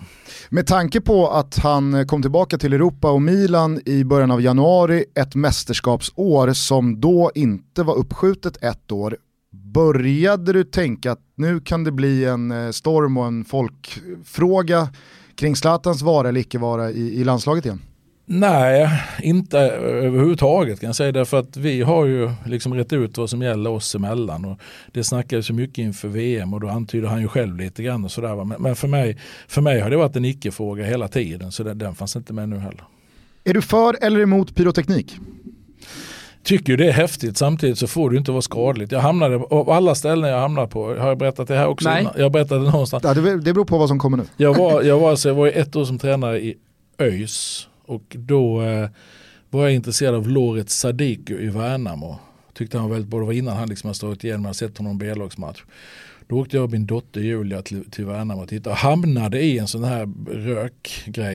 Med 0.48 0.66
tanke 0.66 1.00
på 1.00 1.28
att 1.30 1.58
han 1.58 2.06
kom 2.06 2.22
tillbaka 2.22 2.58
till 2.58 2.72
Europa 2.72 3.10
och 3.10 3.22
Milan 3.22 3.80
i 3.84 4.04
början 4.04 4.30
av 4.30 4.42
januari, 4.42 5.04
ett 5.14 5.34
mästerskapsår 5.34 6.52
som 6.52 7.00
då 7.00 7.30
inte 7.34 7.82
var 7.82 7.94
uppskjutet 7.94 8.56
ett 8.62 8.92
år, 8.92 9.16
började 9.52 10.52
du 10.52 10.64
tänka 10.64 11.12
att 11.12 11.20
nu 11.34 11.60
kan 11.60 11.84
det 11.84 11.92
bli 11.92 12.24
en 12.24 12.50
eh, 12.50 12.70
storm 12.70 13.16
och 13.16 13.26
en 13.26 13.44
folkfråga 13.44 14.88
kring 15.38 15.56
Zlatans 15.56 16.02
vara 16.02 16.28
eller 16.28 16.40
icke 16.40 16.58
vara 16.58 16.90
i, 16.90 17.20
i 17.20 17.24
landslaget 17.24 17.64
igen? 17.64 17.80
Nej, 18.30 18.90
inte 19.22 19.58
överhuvudtaget 19.58 20.80
kan 20.80 20.86
jag 20.86 20.96
säga. 20.96 21.12
Därför 21.12 21.38
att 21.38 21.56
vi 21.56 21.82
har 21.82 22.06
ju 22.06 22.30
liksom 22.46 22.74
rätt 22.74 22.92
ut 22.92 23.18
vad 23.18 23.30
som 23.30 23.42
gäller 23.42 23.70
oss 23.70 23.94
emellan. 23.94 24.44
Och 24.44 24.58
det 24.92 25.04
snackades 25.04 25.50
ju 25.50 25.54
mycket 25.54 25.78
inför 25.78 26.08
VM 26.08 26.54
och 26.54 26.60
då 26.60 26.68
antyder 26.68 27.08
han 27.08 27.20
ju 27.20 27.28
själv 27.28 27.56
lite 27.56 27.82
grann 27.82 28.04
och 28.04 28.10
sådär. 28.10 28.44
Men, 28.44 28.62
men 28.62 28.76
för, 28.76 28.88
mig, 28.88 29.18
för 29.48 29.62
mig 29.62 29.80
har 29.80 29.90
det 29.90 29.96
varit 29.96 30.16
en 30.16 30.24
icke-fråga 30.24 30.84
hela 30.84 31.08
tiden 31.08 31.52
så 31.52 31.62
den, 31.62 31.78
den 31.78 31.94
fanns 31.94 32.16
inte 32.16 32.32
med 32.32 32.48
nu 32.48 32.58
heller. 32.58 32.84
Är 33.44 33.54
du 33.54 33.62
för 33.62 34.04
eller 34.04 34.20
emot 34.20 34.54
pyroteknik? 34.54 35.16
Tycker 36.48 36.72
ju 36.72 36.76
det 36.76 36.88
är 36.88 36.92
häftigt 36.92 37.36
samtidigt 37.36 37.78
så 37.78 37.86
får 37.86 38.10
det 38.10 38.16
inte 38.16 38.30
vara 38.30 38.42
skadligt. 38.42 38.92
Jag 38.92 39.00
hamnade, 39.00 39.36
av 39.36 39.70
alla 39.70 39.94
ställen 39.94 40.30
jag 40.30 40.40
hamnade 40.40 40.68
på, 40.68 40.84
har 40.84 41.08
jag 41.08 41.18
berättat 41.18 41.48
det 41.48 41.56
här 41.56 41.66
också? 41.66 41.88
Nej. 41.88 42.06
Jag 42.16 42.32
berättade 42.32 42.60
någonstans. 42.70 43.04
Ja, 43.04 43.14
det, 43.14 43.40
det 43.40 43.52
beror 43.52 43.64
på 43.64 43.78
vad 43.78 43.88
som 43.88 43.98
kommer 43.98 44.16
nu. 44.16 44.24
Jag 44.36 44.56
var, 44.56 44.82
jag 44.82 44.98
var, 44.98 45.10
alltså, 45.10 45.28
jag 45.28 45.34
var 45.34 45.46
ett 45.46 45.76
år 45.76 45.84
som 45.84 45.98
tränare 45.98 46.40
i 46.40 46.56
ÖIS 46.98 47.68
och 47.86 48.02
då 48.18 48.62
eh, 48.62 48.88
var 49.50 49.62
jag 49.62 49.74
intresserad 49.74 50.14
av 50.14 50.28
Loret 50.28 50.70
Sadiku 50.70 51.38
i 51.40 51.48
Värnamo. 51.48 52.18
Tyckte 52.54 52.78
han 52.78 52.88
var 52.88 52.94
väldigt 52.94 53.10
bra, 53.10 53.20
det 53.20 53.26
var 53.26 53.32
innan 53.32 53.56
han 53.56 53.68
liksom 53.68 53.88
hade 53.88 53.98
slagit 53.98 54.24
igenom, 54.24 54.42
jag 54.42 54.48
hade 54.48 54.58
sett 54.58 54.78
honom 54.78 54.96
i 54.96 54.98
B-lagsmatch. 54.98 55.62
Då 56.28 56.36
åkte 56.38 56.56
jag 56.56 56.64
och 56.64 56.70
min 56.70 56.86
dotter 56.86 57.20
Julia 57.20 57.62
till, 57.62 57.90
till 57.90 58.04
Värnamo 58.04 58.42
och 58.42 58.48
tittade 58.48 58.70
och 58.70 58.76
hamnade 58.76 59.40
i 59.40 59.58
en 59.58 59.66
sån 59.66 59.84
här 59.84 60.08
rökgrej 60.30 61.34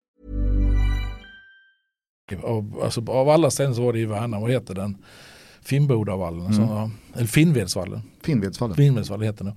Av, 2.43 2.79
alltså, 2.83 3.11
av 3.11 3.29
alla 3.29 3.51
ställen 3.51 3.75
så 3.75 3.81
var 3.81 3.93
det 3.93 3.99
i 3.99 4.05
Värnamo, 4.05 4.41
vad 4.41 4.51
heter 4.51 4.75
den? 4.75 4.97
Finnbodavallen, 5.61 6.45
mm. 6.45 6.53
så, 6.53 6.91
eller 7.15 7.27
Finnvedsvallen. 7.27 8.01
Finnvedsvallen. 8.23 8.75
Finnvedsvallen 8.75 9.25
heter 9.25 9.45
den. 9.45 9.53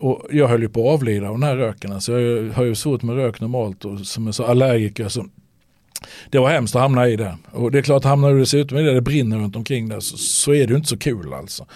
Och 0.00 0.26
jag 0.30 0.48
höll 0.48 0.62
ju 0.62 0.68
på 0.68 0.88
att 0.88 0.94
avlida 0.94 1.28
av 1.28 1.34
den 1.34 1.42
här 1.42 1.56
röken. 1.56 1.92
Alltså 1.92 2.20
jag 2.20 2.52
har 2.52 2.64
ju 2.64 2.74
svårt 2.74 3.02
med 3.02 3.16
rök 3.16 3.40
normalt 3.40 3.84
och 3.84 4.00
som 4.00 4.28
är 4.28 4.32
så 4.32 4.44
allergiker 4.44 5.08
så 5.08 5.26
det 6.30 6.38
var 6.38 6.50
hemskt 6.50 6.76
att 6.76 6.82
hamna 6.82 7.08
i 7.08 7.16
det. 7.16 7.36
Och 7.50 7.70
det 7.70 7.78
är 7.78 7.82
klart, 7.82 8.04
hamnar 8.04 8.32
du 8.32 8.38
dessutom 8.38 8.78
i 8.78 8.82
det, 8.82 8.94
det 8.94 9.00
brinner 9.00 9.38
runt 9.38 9.56
omkring 9.56 9.88
det 9.88 10.00
så, 10.00 10.16
så 10.16 10.54
är 10.54 10.66
det 10.66 10.70
ju 10.70 10.76
inte 10.76 10.88
så 10.88 10.98
kul 10.98 11.34
alltså. 11.34 11.66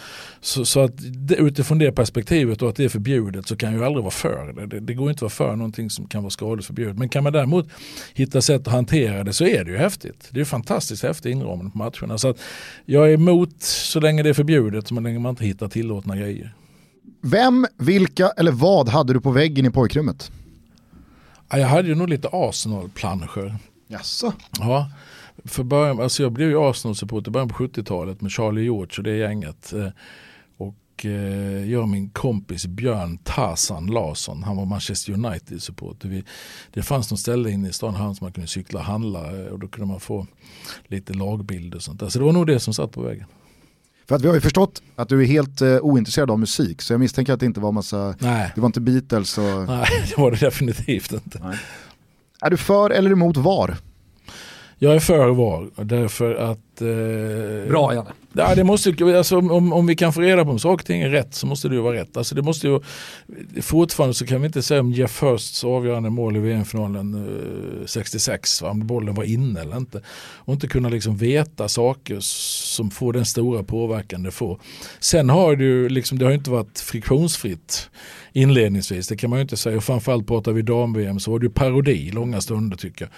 Så, 0.41 0.65
så 0.65 0.81
att 0.81 0.93
det, 0.97 1.35
utifrån 1.35 1.79
det 1.79 1.93
perspektivet 1.93 2.63
och 2.63 2.69
att 2.69 2.77
det 2.77 2.85
är 2.85 2.89
förbjudet 2.89 3.49
så 3.49 3.57
kan 3.57 3.73
jag 3.73 3.79
ju 3.79 3.85
aldrig 3.85 4.03
vara 4.03 4.11
för 4.11 4.53
det. 4.53 4.67
det. 4.67 4.81
Det 4.81 4.95
går 4.95 5.11
inte 5.11 5.19
att 5.27 5.39
vara 5.39 5.51
för 5.51 5.57
någonting 5.57 5.91
som 5.91 6.09
kan 6.09 6.23
vara 6.23 6.31
skadligt 6.31 6.67
förbjudet. 6.67 6.99
Men 6.99 7.09
kan 7.09 7.25
man 7.25 7.33
däremot 7.33 7.69
hitta 8.15 8.41
sätt 8.41 8.67
att 8.67 8.73
hantera 8.73 9.25
det 9.25 9.33
så 9.33 9.45
är 9.45 9.65
det 9.65 9.71
ju 9.71 9.77
häftigt. 9.77 10.29
Det 10.31 10.41
är 10.41 10.45
fantastiskt 10.45 11.03
häftig 11.03 11.31
inramning 11.31 11.71
på 11.71 11.79
matcherna. 11.79 12.19
Så 12.19 12.29
att 12.29 12.41
jag 12.85 13.09
är 13.09 13.15
emot 13.15 13.63
så 13.63 14.01
länge 14.01 14.23
det 14.23 14.29
är 14.29 14.35
förbjudet, 14.35 14.89
så 14.89 15.01
länge 15.01 15.19
man 15.19 15.31
inte 15.31 15.45
hittar 15.45 15.69
tillåtna 15.69 16.17
grejer. 16.17 16.55
Vem, 17.23 17.67
vilka 17.79 18.29
eller 18.29 18.53
vad 18.53 18.89
hade 18.89 19.13
du 19.13 19.21
på 19.21 19.31
väggen 19.31 19.67
i 19.67 19.71
pojkrummet? 19.71 20.31
Jag 21.51 21.67
hade 21.67 21.89
ju 21.89 21.95
nog 21.95 22.09
lite 22.09 22.29
Arsenal-planscher. 22.33 23.55
Jaså? 23.89 24.33
Ja, 24.59 24.91
för 25.45 25.63
början, 25.63 26.01
alltså 26.01 26.23
jag 26.23 26.33
blev 26.33 26.49
ju 26.49 26.59
Arsenal-supporter 26.59 27.29
i 27.29 27.33
början 27.33 27.49
på 27.49 27.55
70-talet 27.55 28.21
med 28.21 28.33
Charlie 28.33 28.63
George 28.63 28.99
och 28.99 29.05
det 29.05 29.17
gänget. 29.17 29.73
Eh, 29.73 29.89
och 30.57 31.07
eh, 31.07 31.71
jag 31.71 31.83
och 31.83 31.89
min 31.89 32.11
kompis 32.11 32.67
Björn 32.67 33.19
Tarzan 33.19 33.87
Larsson, 33.87 34.43
han 34.43 34.57
var 34.57 34.65
Manchester 34.65 35.13
United-supporter. 35.13 36.25
Det 36.73 36.83
fanns 36.83 37.11
något 37.11 37.21
ställe 37.21 37.51
inne 37.51 37.69
i 37.69 37.73
stan 37.73 37.95
här 37.95 38.15
som 38.15 38.25
man 38.25 38.33
kunde 38.33 38.49
cykla 38.49 38.81
och 38.81 38.87
handla 38.87 39.41
eh, 39.41 39.47
och 39.47 39.59
då 39.59 39.69
kunde 39.69 39.87
man 39.87 40.01
få 40.01 40.27
lite 40.87 41.13
lagbilder 41.13 41.77
och 41.77 41.83
sånt 41.83 42.01
där. 42.01 42.09
Så 42.09 42.19
det 42.19 42.25
var 42.25 42.33
nog 42.33 42.47
det 42.47 42.61
som 42.61 42.75
satt 42.75 42.93
på 42.93 43.03
vägen. 43.03 43.27
För 44.09 44.17
att 44.17 44.23
vi 44.23 44.27
har 44.29 44.35
ju 44.35 44.41
förstått 44.41 44.83
att 44.97 45.09
du 45.09 45.23
är 45.23 45.27
helt 45.27 45.61
eh, 45.61 45.77
ointresserad 45.77 46.31
av 46.31 46.39
musik, 46.39 46.83
så 46.83 46.93
jag 46.93 47.01
misstänker 47.01 47.33
att 47.33 47.41
det 47.41 47.47
inte 47.47 47.61
var 47.61 47.73
massa, 47.73 48.15
Nej. 48.19 48.53
det 48.55 48.61
var 48.61 48.67
inte 48.67 48.81
Beatles 48.81 49.39
och... 49.39 49.45
Nej, 49.45 49.87
det 50.09 50.23
var 50.23 50.31
det 50.31 50.37
definitivt 50.37 51.13
inte. 51.13 51.39
Nej. 51.43 51.59
Är 52.45 52.51
du 52.51 52.57
för 52.57 52.91
eller 52.91 53.11
emot 53.11 53.37
VAR? 53.37 53.77
Jag 54.79 54.95
är 54.95 54.99
för 54.99 55.29
VAR 55.29 55.85
därför 55.85 56.35
att... 56.35 56.81
Eh, 56.81 57.69
Bra 57.71 57.95
Janne. 57.95 58.11
Ja, 58.33 58.55
det 58.55 58.65
måste, 58.65 58.95
alltså, 59.19 59.37
om, 59.39 59.73
om 59.73 59.87
vi 59.87 59.97
kan 59.97 60.13
få 60.13 60.21
reda 60.21 60.45
på 60.45 60.51
om 60.51 60.59
saker 60.59 60.83
och 60.83 60.87
ting 60.87 61.03
är 61.03 61.11
rätt 61.11 61.35
så 61.35 61.47
måste 61.47 61.69
det 61.69 61.75
ju 61.75 61.81
vara 61.81 61.97
rätt. 61.97 62.17
Alltså, 62.17 62.35
det 62.35 62.43
måste 62.43 62.67
ju, 62.67 62.81
fortfarande 63.63 64.15
så 64.15 64.27
kan 64.27 64.41
vi 64.41 64.47
inte 64.47 64.63
säga 64.63 64.81
om 64.81 64.93
Jeff 64.93 65.23
Hursts 65.23 65.65
avgörande 65.65 66.11
mål 66.11 66.37
i 66.37 66.41
VM-finalen 66.41 67.15
eh, 67.81 67.87
66, 67.87 68.63
va, 68.63 68.71
om 68.71 68.87
bollen 68.87 69.15
var 69.15 69.25
inne 69.25 69.61
eller 69.61 69.77
inte. 69.77 70.03
Och 70.37 70.53
inte 70.53 70.69
kunna 70.69 70.89
liksom 70.89 71.17
veta 71.17 71.69
saker 71.69 72.17
som 72.21 72.91
får 72.91 73.13
den 73.13 73.25
stora 73.25 73.63
påverkan 73.63 74.23
det 74.23 74.31
får. 74.31 74.61
Sen 75.01 75.31
har 75.31 75.57
det 75.57 75.65
ju 75.65 75.89
liksom, 75.89 76.19
det 76.19 76.25
har 76.25 76.33
inte 76.33 76.51
varit 76.51 76.81
friktionsfritt 76.81 77.91
inledningsvis, 78.35 79.09
det 79.09 79.17
kan 79.17 79.31
man 79.31 79.39
ju 79.39 79.43
inte 79.43 79.57
säga. 79.57 79.77
Och 79.77 79.85
framförallt 79.85 80.27
pratar 80.27 80.53
vi 80.53 80.63
dam-VM 80.63 81.21
så 81.21 81.31
var 81.31 81.39
det 81.39 81.47
ju 81.47 81.53
parodi 81.53 82.11
långa 82.11 82.41
stunder 82.41 82.77
tycker 82.77 83.05
jag. 83.05 83.11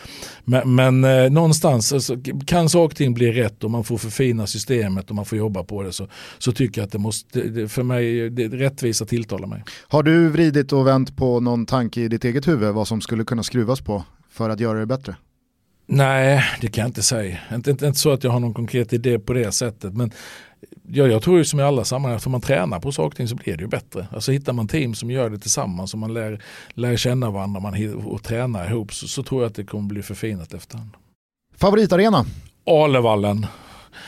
Men, 0.44 0.74
men 0.74 1.24
eh, 1.24 1.30
någonstans 1.30 1.92
alltså, 1.92 2.16
kan 2.46 2.68
saker 2.68 2.92
och 2.92 2.96
ting 2.96 3.14
bli 3.14 3.32
rätt 3.32 3.64
och 3.64 3.70
man 3.70 3.84
får 3.84 3.98
förfina 3.98 4.46
systemet 4.46 5.10
och 5.10 5.16
man 5.16 5.24
får 5.24 5.38
jobba 5.38 5.64
på 5.64 5.82
det 5.82 5.92
så, 5.92 6.08
så 6.38 6.52
tycker 6.52 6.80
jag 6.80 6.86
att 6.86 6.92
det 6.92 6.98
måste, 6.98 7.40
det, 7.40 7.68
för 7.68 7.82
mig, 7.82 8.30
det, 8.30 8.48
rättvisa 8.48 9.04
tilltalar 9.04 9.48
mig. 9.48 9.64
Har 9.88 10.02
du 10.02 10.28
vridit 10.28 10.72
och 10.72 10.86
vänt 10.86 11.16
på 11.16 11.40
någon 11.40 11.66
tanke 11.66 12.00
i 12.00 12.08
ditt 12.08 12.24
eget 12.24 12.48
huvud 12.48 12.74
vad 12.74 12.88
som 12.88 13.00
skulle 13.00 13.24
kunna 13.24 13.42
skruvas 13.42 13.80
på 13.80 14.04
för 14.30 14.50
att 14.50 14.60
göra 14.60 14.78
det 14.78 14.86
bättre? 14.86 15.16
Nej, 15.88 16.44
det 16.60 16.68
kan 16.68 16.82
jag 16.82 16.88
inte 16.88 17.02
säga. 17.02 17.38
Inte, 17.54 17.70
inte, 17.70 17.86
inte 17.86 17.98
så 17.98 18.12
att 18.12 18.24
jag 18.24 18.30
har 18.30 18.40
någon 18.40 18.54
konkret 18.54 18.92
idé 18.92 19.18
på 19.18 19.32
det 19.32 19.52
sättet. 19.52 19.94
Men 19.94 20.10
ja, 20.88 21.06
jag 21.06 21.22
tror 21.22 21.38
ju 21.38 21.44
som 21.44 21.60
i 21.60 21.62
alla 21.62 21.84
sammanhang, 21.84 22.16
att 22.16 22.26
om 22.26 22.32
man 22.32 22.40
tränar 22.40 22.80
på 22.80 22.92
saker 22.92 23.06
och 23.06 23.16
ting 23.16 23.28
så 23.28 23.34
blir 23.34 23.56
det 23.56 23.62
ju 23.62 23.68
bättre. 23.68 24.06
Alltså 24.12 24.32
hittar 24.32 24.52
man 24.52 24.68
team 24.68 24.94
som 24.94 25.10
gör 25.10 25.30
det 25.30 25.38
tillsammans 25.38 25.92
och 25.92 25.98
man 25.98 26.14
lär, 26.14 26.42
lär 26.74 26.96
känna 26.96 27.30
varandra 27.30 27.60
man, 27.60 28.04
och 28.06 28.22
tränar 28.22 28.70
ihop 28.70 28.94
så, 28.94 29.08
så 29.08 29.22
tror 29.22 29.42
jag 29.42 29.50
att 29.50 29.56
det 29.56 29.64
kommer 29.64 29.88
bli 29.88 30.02
förfinat 30.02 30.54
efterhand. 30.54 30.90
Favoritarena? 31.56 32.24
Alevallen 32.66 33.46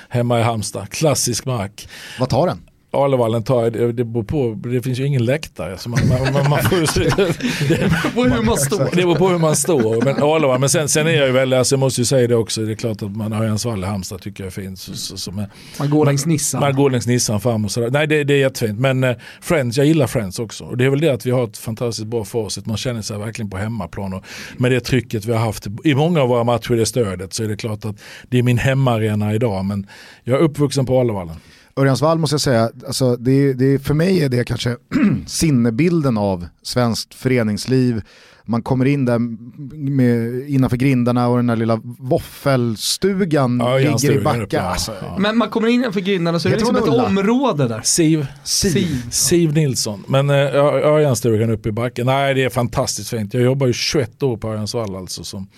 hemma 0.08 0.40
i 0.40 0.42
Halmstad. 0.42 0.88
Klassisk 0.90 1.44
mark. 1.44 1.88
Vad 2.20 2.28
tar 2.28 2.46
den? 2.46 2.67
Alevallen 3.04 3.42
tar, 3.42 3.70
det, 3.70 3.92
det 3.92 4.04
beror 4.04 4.24
på, 4.24 4.68
det 4.68 4.82
finns 4.82 4.98
ju 4.98 5.06
ingen 5.06 5.24
läktare. 5.24 5.78
Så 5.78 5.88
man, 5.88 6.00
man, 6.08 6.32
man, 6.32 6.50
man 6.50 6.62
får, 6.62 6.76
det, 7.68 8.14
på 8.14 8.22
hur 8.22 8.42
man 8.42 8.56
står. 8.56 8.84
det 8.84 8.96
beror 8.96 9.14
på 9.14 9.28
hur 9.28 9.38
man 9.38 9.56
står. 9.56 10.04
Men, 10.04 10.22
Alevallen, 10.22 10.60
men 10.60 10.70
sen, 10.70 10.88
sen 10.88 11.06
är 11.06 11.10
jag 11.10 11.26
ju 11.26 11.32
väldigt, 11.32 11.58
alltså 11.58 11.74
jag 11.74 11.80
måste 11.80 12.00
ju 12.00 12.04
säga 12.04 12.28
det 12.28 12.34
också, 12.36 12.60
det 12.60 12.72
är 12.72 12.76
klart 12.76 13.02
att 13.02 13.16
man 13.16 13.32
Örjansvall 13.32 13.82
i 13.82 13.86
Halmstad 13.86 14.20
tycker 14.20 14.44
jag 14.44 14.46
är 14.46 14.62
fint. 14.62 14.78
Så, 14.78 14.96
så, 14.96 15.16
så, 15.16 15.32
men, 15.32 15.46
Man 15.78 15.90
går 15.90 16.06
längs 16.06 16.26
Nissan. 16.26 16.60
man 16.60 16.74
går 16.74 16.90
längs 16.90 17.06
Nissan 17.06 17.40
fram 17.40 17.64
och 17.64 17.70
sådär. 17.70 17.90
Nej 17.90 18.06
det, 18.06 18.24
det 18.24 18.34
är 18.34 18.38
jättefint. 18.38 18.78
Men 18.80 19.04
eh, 19.04 19.16
Friends, 19.40 19.76
jag 19.76 19.86
gillar 19.86 20.06
Friends 20.06 20.38
också. 20.38 20.64
Och 20.64 20.76
det 20.76 20.84
är 20.84 20.90
väl 20.90 21.00
det 21.00 21.08
att 21.08 21.26
vi 21.26 21.30
har 21.30 21.44
ett 21.44 21.58
fantastiskt 21.58 22.06
bra 22.08 22.24
facit. 22.24 22.66
Man 22.66 22.76
känner 22.76 23.02
sig 23.02 23.18
verkligen 23.18 23.50
på 23.50 23.56
hemmaplan. 23.56 24.12
Och 24.14 24.24
med 24.56 24.72
det 24.72 24.80
trycket 24.80 25.24
vi 25.24 25.32
har 25.32 25.40
haft 25.40 25.66
i 25.84 25.94
många 25.94 26.22
av 26.22 26.28
våra 26.28 26.44
matcher, 26.44 26.74
det 26.74 26.86
stödet, 26.86 27.32
så 27.32 27.44
är 27.44 27.48
det 27.48 27.56
klart 27.56 27.84
att 27.84 27.96
det 28.28 28.38
är 28.38 28.42
min 28.42 28.58
hemmaarena 28.58 29.34
idag. 29.34 29.64
Men 29.64 29.86
jag 30.24 30.38
är 30.38 30.42
uppvuxen 30.42 30.86
på 30.86 30.98
Alevallen. 31.78 31.88
Örjansvall 31.88 32.18
måste 32.18 32.34
jag 32.34 32.40
säga, 32.40 32.70
alltså 32.86 33.16
det, 33.16 33.52
det, 33.52 33.78
för 33.78 33.94
mig 33.94 34.24
är 34.24 34.28
det 34.28 34.44
kanske 34.44 34.76
sinnebilden 35.26 36.18
av 36.18 36.46
svenskt 36.62 37.14
föreningsliv. 37.14 38.02
Man 38.44 38.62
kommer 38.62 38.84
in 38.84 39.04
där 39.04 39.18
med, 39.76 40.48
innanför 40.48 40.76
grindarna 40.76 41.28
och 41.28 41.36
den 41.36 41.46
där 41.46 41.56
lilla 41.56 41.80
våffelstugan 41.98 43.60
Ja, 43.64 43.78
ligger 43.78 44.12
i 44.12 44.20
backa. 44.20 44.62
Alltså, 44.62 44.92
Ja. 45.02 45.18
Men 45.18 45.36
man 45.36 45.50
kommer 45.50 45.68
in 45.68 45.92
för 45.92 46.00
grindarna 46.00 46.38
så 46.38 46.48
är 46.48 46.50
det 46.52 46.58
liksom 46.58 46.76
ett 46.76 46.88
område 46.88 47.68
där. 47.68 47.80
Siv. 47.84 48.26
Siv. 48.44 49.10
Siv 49.10 49.52
Nilsson. 49.52 50.04
Men 50.08 50.30
äh, 50.30 50.36
Örjanstugan 50.36 51.50
uppe 51.50 51.68
i 51.68 51.72
backen. 51.72 52.06
Nej 52.06 52.34
det 52.34 52.44
är 52.44 52.50
fantastiskt 52.50 53.10
fint. 53.10 53.34
Jag 53.34 53.42
jobbar 53.42 53.66
ju 53.66 53.72
21 53.72 54.22
år 54.22 54.36
på 54.36 54.48
Örjansvall 54.48 54.96
alltså. 54.96 55.24
Som 55.24 55.48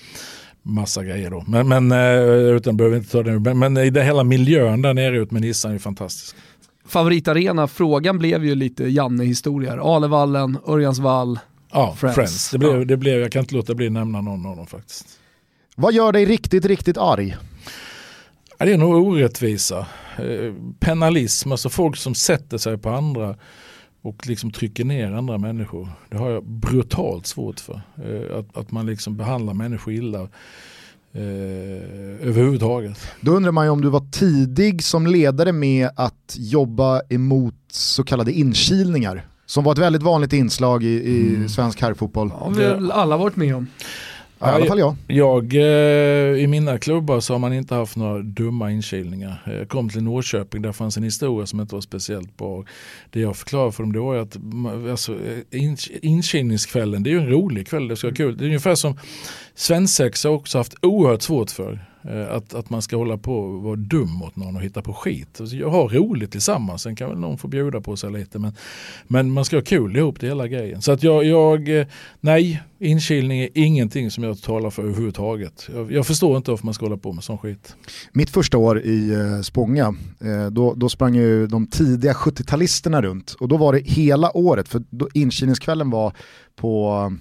massa 0.62 1.04
grejer 1.04 1.30
då. 1.30 1.44
Men, 1.46 1.68
men 1.68 1.92
eh, 1.92 2.56
utan 2.56 2.76
behöver 2.76 2.96
inte 2.96 3.10
ta 3.10 3.22
det 3.22 3.30
nu. 3.30 3.38
Men, 3.38 3.58
men 3.58 3.76
i 3.76 3.90
den 3.90 4.06
hela 4.06 4.24
miljön 4.24 4.82
där 4.82 4.94
nere 4.94 5.16
ute 5.18 5.34
med 5.34 5.42
Nissan 5.42 5.72
är 5.74 5.78
fantastisk. 5.78 6.36
Favoritarena, 6.86 7.66
frågan 7.66 8.18
blev 8.18 8.44
ju 8.44 8.54
lite 8.54 8.84
Janne-historier. 8.84 9.96
Alevallen, 9.96 10.58
Örjansvall. 10.66 11.38
Ja, 11.72 11.94
Friends. 11.98 12.14
Friends. 12.14 12.50
Det, 12.50 12.58
blev, 12.58 12.78
Ja. 12.78 12.84
det 12.84 12.96
blev, 12.96 13.20
jag 13.20 13.32
kan 13.32 13.40
inte 13.40 13.54
låta 13.54 13.74
bli 13.74 13.86
att 13.86 13.92
nämna 13.92 14.20
någon 14.20 14.46
av 14.46 14.56
dem 14.56 14.66
faktiskt. 14.66 15.06
Vad 15.76 15.94
gör 15.94 16.12
dig 16.12 16.24
riktigt, 16.24 16.64
riktigt 16.64 16.98
arg? 16.98 17.36
Ja, 18.58 18.66
det 18.66 18.72
är 18.72 18.78
nog 18.78 18.94
orättvisa. 19.08 19.78
Eh, 20.18 20.54
penalism, 20.80 21.52
alltså 21.52 21.68
folk 21.68 21.96
som 21.96 22.14
sätter 22.14 22.58
sig 22.58 22.78
på 22.78 22.90
andra 22.90 23.36
och 24.02 24.26
liksom 24.26 24.50
trycker 24.50 24.84
ner 24.84 25.12
andra 25.12 25.38
människor. 25.38 25.88
Det 26.08 26.16
har 26.16 26.30
jag 26.30 26.44
brutalt 26.44 27.26
svårt 27.26 27.60
för. 27.60 27.80
Eh, 28.04 28.38
att, 28.38 28.56
att 28.56 28.70
man 28.70 28.86
liksom 28.86 29.16
behandlar 29.16 29.54
människor 29.54 29.92
illa 29.92 30.20
eh, 31.12 31.22
överhuvudtaget. 32.28 32.98
Då 33.20 33.32
undrar 33.32 33.52
man 33.52 33.66
ju 33.66 33.70
om 33.70 33.80
du 33.80 33.88
var 33.88 34.10
tidig 34.10 34.82
som 34.82 35.06
ledare 35.06 35.52
med 35.52 35.90
att 35.96 36.36
jobba 36.38 37.00
emot 37.08 37.54
så 37.70 38.04
kallade 38.04 38.32
inkilningar. 38.32 39.26
Som 39.46 39.64
var 39.64 39.72
ett 39.72 39.78
väldigt 39.78 40.02
vanligt 40.02 40.32
inslag 40.32 40.84
i, 40.84 40.88
i 40.88 41.48
svensk 41.48 41.82
herrfotboll. 41.82 42.30
har 42.30 42.50
vi 42.50 42.62
väl 42.62 42.90
alla 42.90 43.16
varit 43.16 43.36
med 43.36 43.56
om. 43.56 43.66
Ja, 44.40 44.52
I 44.52 44.54
alla 44.54 44.66
fall 44.66 44.78
jag. 44.78 44.96
Jag, 45.06 45.54
eh, 45.54 46.42
I 46.42 46.46
mina 46.46 46.78
klubbar 46.78 47.20
så 47.20 47.34
har 47.34 47.38
man 47.38 47.52
inte 47.52 47.74
haft 47.74 47.96
några 47.96 48.18
dumma 48.18 48.70
inkilningar. 48.70 49.42
Jag 49.46 49.68
kom 49.68 49.88
till 49.88 50.02
Norrköping, 50.02 50.62
där 50.62 50.72
fanns 50.72 50.96
en 50.96 51.02
historia 51.02 51.46
som 51.46 51.60
inte 51.60 51.74
var 51.74 51.82
speciellt 51.82 52.36
bra. 52.36 52.64
Det 53.10 53.20
jag 53.20 53.36
förklarade 53.36 53.72
för 53.72 53.82
dem 53.82 54.04
var 54.04 54.14
ju 54.14 54.20
att 54.20 54.36
alltså, 54.90 55.12
eh, 55.12 55.62
in, 55.62 55.76
inkilningskvällen, 56.02 57.02
det 57.02 57.10
är 57.10 57.12
ju 57.12 57.20
en 57.20 57.30
rolig 57.30 57.68
kväll, 57.68 57.88
det 57.88 57.96
ska 57.96 58.06
vara 58.06 58.16
kul. 58.16 58.36
Det 58.36 58.44
är 58.44 58.46
ungefär 58.46 58.74
som 58.74 58.98
svensexa 59.54 60.30
också 60.30 60.58
haft 60.58 60.74
oerhört 60.82 61.22
svårt 61.22 61.50
för. 61.50 61.89
Eh, 62.02 62.32
att, 62.32 62.54
att 62.54 62.70
man 62.70 62.82
ska 62.82 62.96
hålla 62.96 63.18
på 63.18 63.38
och 63.38 63.62
vara 63.62 63.76
dum 63.76 64.10
mot 64.10 64.36
någon 64.36 64.56
och 64.56 64.62
hitta 64.62 64.82
på 64.82 64.92
skit. 64.92 65.40
Alltså, 65.40 65.56
jag 65.56 65.70
har 65.70 65.88
roligt 65.88 66.32
tillsammans, 66.32 66.82
sen 66.82 66.96
kan 66.96 67.08
väl 67.08 67.18
någon 67.18 67.38
få 67.38 67.48
bjuda 67.48 67.80
på 67.80 67.96
sig 67.96 68.12
lite. 68.12 68.38
Men, 68.38 68.52
men 69.06 69.30
man 69.30 69.44
ska 69.44 69.56
ha 69.56 69.62
kul 69.62 69.96
ihop 69.96 70.20
det 70.20 70.26
hela 70.26 70.48
grejen. 70.48 70.82
Så 70.82 70.92
att 70.92 71.02
jag, 71.02 71.24
jag 71.24 71.80
eh, 71.80 71.86
nej, 72.20 72.62
inkilning 72.78 73.40
är 73.40 73.48
ingenting 73.54 74.10
som 74.10 74.24
jag 74.24 74.42
talar 74.42 74.70
för 74.70 74.82
överhuvudtaget. 74.82 75.68
Jag, 75.74 75.92
jag 75.92 76.06
förstår 76.06 76.36
inte 76.36 76.50
varför 76.50 76.64
man 76.64 76.74
ska 76.74 76.84
hålla 76.84 76.96
på 76.96 77.12
med 77.12 77.24
sån 77.24 77.38
skit. 77.38 77.76
Mitt 78.12 78.30
första 78.30 78.58
år 78.58 78.80
i 78.80 79.10
eh, 79.12 79.40
Spånga, 79.40 79.94
då, 80.50 80.74
då 80.74 80.88
sprang 80.88 81.14
ju 81.14 81.46
de 81.46 81.66
tidiga 81.66 82.12
70-talisterna 82.12 83.02
runt 83.02 83.32
och 83.32 83.48
då 83.48 83.56
var 83.56 83.72
det 83.72 83.80
hela 83.80 84.36
året, 84.36 84.68
för 84.68 84.82
då, 84.90 85.08
inkilningskvällen 85.14 85.90
var 85.90 86.12
på, 86.56 87.12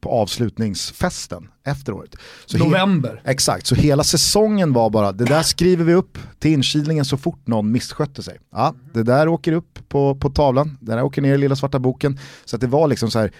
på 0.00 0.10
avslutningsfesten 0.10 1.48
efter 1.64 1.92
året. 1.92 2.16
Så 2.46 2.58
November. 2.58 3.22
Exakt, 3.24 3.66
så 3.66 3.74
hela 3.74 4.04
säsongen 4.04 4.72
var 4.72 4.90
bara, 4.90 5.12
det 5.12 5.24
där 5.24 5.42
skriver 5.42 5.84
vi 5.84 5.94
upp 5.94 6.18
till 6.38 6.52
inkilningen 6.52 7.04
så 7.04 7.16
fort 7.16 7.46
någon 7.46 7.72
misskötte 7.72 8.22
sig. 8.22 8.38
Ja, 8.52 8.74
det 8.92 9.02
där 9.02 9.28
åker 9.28 9.52
upp 9.52 9.78
på, 9.88 10.14
på 10.14 10.30
tavlan, 10.30 10.78
det 10.80 10.92
där 10.92 11.02
åker 11.02 11.22
ner 11.22 11.34
i 11.34 11.38
lilla 11.38 11.56
svarta 11.56 11.78
boken. 11.78 12.18
Så 12.44 12.56
att 12.56 12.60
det 12.60 12.66
var 12.66 12.88
liksom 12.88 13.10
så 13.10 13.18
här, 13.18 13.32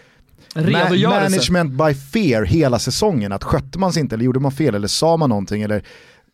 ma- 0.55 1.09
management 1.09 1.73
by 1.73 1.95
fear 1.95 2.43
hela 2.43 2.79
säsongen. 2.79 3.33
Att 3.33 3.45
skötte 3.45 3.79
man 3.79 3.93
sig 3.93 4.01
inte 4.01 4.15
eller 4.15 4.25
gjorde 4.25 4.41
man 4.41 4.53
fel 4.53 4.75
eller 4.75 4.89
sa 4.89 5.17
man 5.17 5.29
någonting 5.29 5.63
eller 5.63 5.85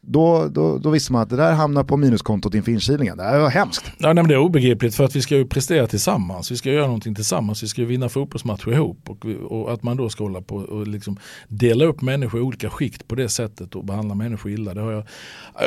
då, 0.07 0.49
då, 0.49 0.79
då 0.79 0.91
visste 0.91 1.13
man 1.13 1.23
att 1.23 1.31
det 1.31 1.37
där 1.37 1.53
hamnar 1.53 1.85
på 1.85 1.97
minuskontot 1.97 2.55
inför 2.55 2.73
inkilningen. 2.73 3.17
Det 3.17 3.23
här 3.23 3.39
var 3.39 3.51
hemskt. 3.51 3.93
Ja, 3.99 4.13
nej, 4.13 4.25
det 4.25 4.35
är 4.35 4.39
obegripligt 4.39 4.95
för 4.95 5.05
att 5.05 5.17
vi 5.17 5.23
ska 5.23 5.37
ju 5.37 5.47
prestera 5.47 5.87
tillsammans. 5.87 6.51
Vi 6.51 6.57
ska 6.57 6.71
göra 6.71 6.87
någonting 6.87 7.15
tillsammans. 7.15 7.63
Vi 7.63 7.69
ska 7.69 7.81
ju 7.81 7.87
vinna 7.87 8.09
fotbollsmatcher 8.09 8.73
ihop. 8.73 9.09
Och, 9.09 9.27
och 9.49 9.73
att 9.73 9.83
man 9.83 9.97
då 9.97 10.09
ska 10.09 10.25
hålla 10.25 10.41
på 10.41 10.57
och 10.57 10.87
liksom 10.87 11.17
dela 11.49 11.85
upp 11.85 12.03
människor 12.03 12.41
i 12.41 12.43
olika 12.43 12.71
skikt 12.71 13.09
på 13.09 13.15
det 13.15 13.29
sättet 13.29 13.75
och 13.75 13.85
behandla 13.85 14.15
människor 14.15 14.53
illa. 14.53 14.75
Det 14.75 14.81
har 14.81 14.93
jag, 14.93 15.05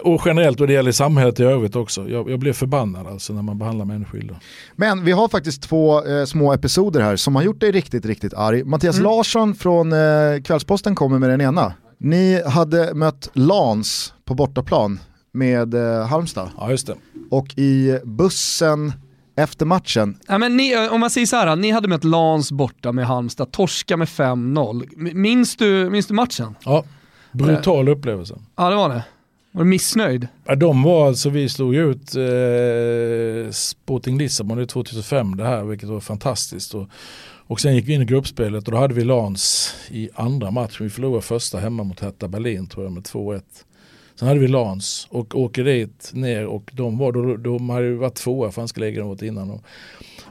och 0.04 0.21
generellt 0.26 0.62
och 0.62 0.67
det 0.67 0.74
gäller 0.74 0.91
samhället 0.91 1.39
i 1.39 1.43
övrigt 1.43 1.76
också. 1.76 2.10
Jag, 2.10 2.30
jag 2.30 2.39
blev 2.39 2.54
förbannad 2.54 3.08
alltså 3.08 3.34
när 3.34 3.41
man 3.41 3.58
behandlar 3.58 3.86
människor 3.86 4.19
illa. 4.19 4.39
Men 4.76 5.06
vi 5.06 5.12
har 5.12 5.28
faktiskt 5.28 5.62
två 5.62 6.06
eh, 6.06 6.26
små 6.26 6.54
episoder 6.54 7.02
här 7.02 7.15
som 7.15 7.36
har 7.36 7.43
gjort 7.43 7.60
dig 7.60 7.71
riktigt, 7.71 8.06
riktigt 8.06 8.34
arg. 8.34 8.63
Mattias 8.63 9.00
Larsson 9.00 9.56
från 9.56 9.93
eh, 9.93 10.41
Kvällsposten 10.43 10.95
kommer 10.95 11.19
med 11.19 11.30
den 11.30 11.41
ena. 11.41 11.74
Ni 12.06 12.41
hade 12.46 12.94
mött 12.94 13.30
Lans 13.34 14.13
på 14.26 14.34
bortaplan 14.34 15.00
med 15.32 15.74
eh, 15.74 16.08
Halmstad 16.08 16.50
Ja 16.58 16.72
just 16.72 16.88
det. 16.88 16.96
och 17.32 17.58
i 17.58 18.00
bussen 18.04 18.94
efter 19.38 19.65
matchen, 19.65 20.18
Ja, 20.28 20.38
men 20.38 20.58
ni, 20.58 20.88
om 20.91 21.00
man 21.00 21.10
säger 21.10 21.28
så 21.28 21.36
här, 21.36 21.56
ni 21.56 21.72
hade 21.72 21.88
mött 21.88 22.04
Lans 22.04 22.52
borta 22.52 22.91
med 22.91 23.06
Halmstad, 23.08 23.52
torska 23.52 23.98
med 23.98 24.08
5-0. 24.08 24.84
M- 24.98 25.22
Minns 25.22 25.56
du, 25.56 25.89
minns 25.89 26.08
du 26.08 26.13
matchen? 26.13 26.56
Ja, 26.65 26.84
brutal 27.32 27.89
upplevelse. 27.89 28.36
Ja 28.58 28.70
det 28.70 28.76
var 28.76 28.89
det. 28.89 29.04
Var 29.52 29.63
du 29.63 29.70
missnöjd? 29.70 30.28
Ja, 30.46 30.56
de 30.56 30.84
var 30.84 31.08
alltså, 31.08 31.30
vi 31.30 31.50
slog 31.50 31.76
ut 31.76 32.15
eh, 32.15 33.52
Sporting 33.52 34.18
Lissabon 34.18 34.62
i 34.62 34.68
2005 34.68 35.38
det 35.38 35.44
här 35.44 35.63
vilket 35.63 35.89
var 35.89 36.00
fantastiskt. 36.00 36.74
Och, 36.74 36.89
och 37.47 37.60
sen 37.60 37.75
gick 37.75 37.88
vi 37.88 37.93
in 37.93 38.01
i 38.01 38.05
gruppspelet 38.05 38.67
och 38.67 38.71
då 38.71 38.77
hade 38.77 38.93
vi 38.93 39.03
Lans 39.03 39.75
i 39.91 40.10
andra 40.13 40.51
matchen. 40.51 40.84
Vi 40.84 40.89
förlorade 40.89 41.21
första 41.21 41.58
hemma 41.58 41.84
mot 41.84 41.99
Hertha 41.99 42.27
Berlin 42.27 42.67
tror 42.67 42.86
jag 42.86 42.93
med 42.93 43.03
2-1. 43.03 43.41
Sen 44.15 44.27
hade 44.27 44.39
vi 44.39 44.47
Lans 44.47 45.08
och 45.10 45.36
åker 45.36 45.63
dit 45.63 46.12
ner 46.13 46.45
och 46.45 46.71
de, 46.73 46.97
var, 46.97 47.12
de, 47.12 47.43
de 47.43 47.69
hade 47.69 47.86
ju 47.86 47.95
varit 47.95 48.15
tvåa 48.15 48.51
franska 48.51 48.81
ligan 48.81 49.05
året 49.08 49.21
innan. 49.21 49.51
Och, 49.51 49.63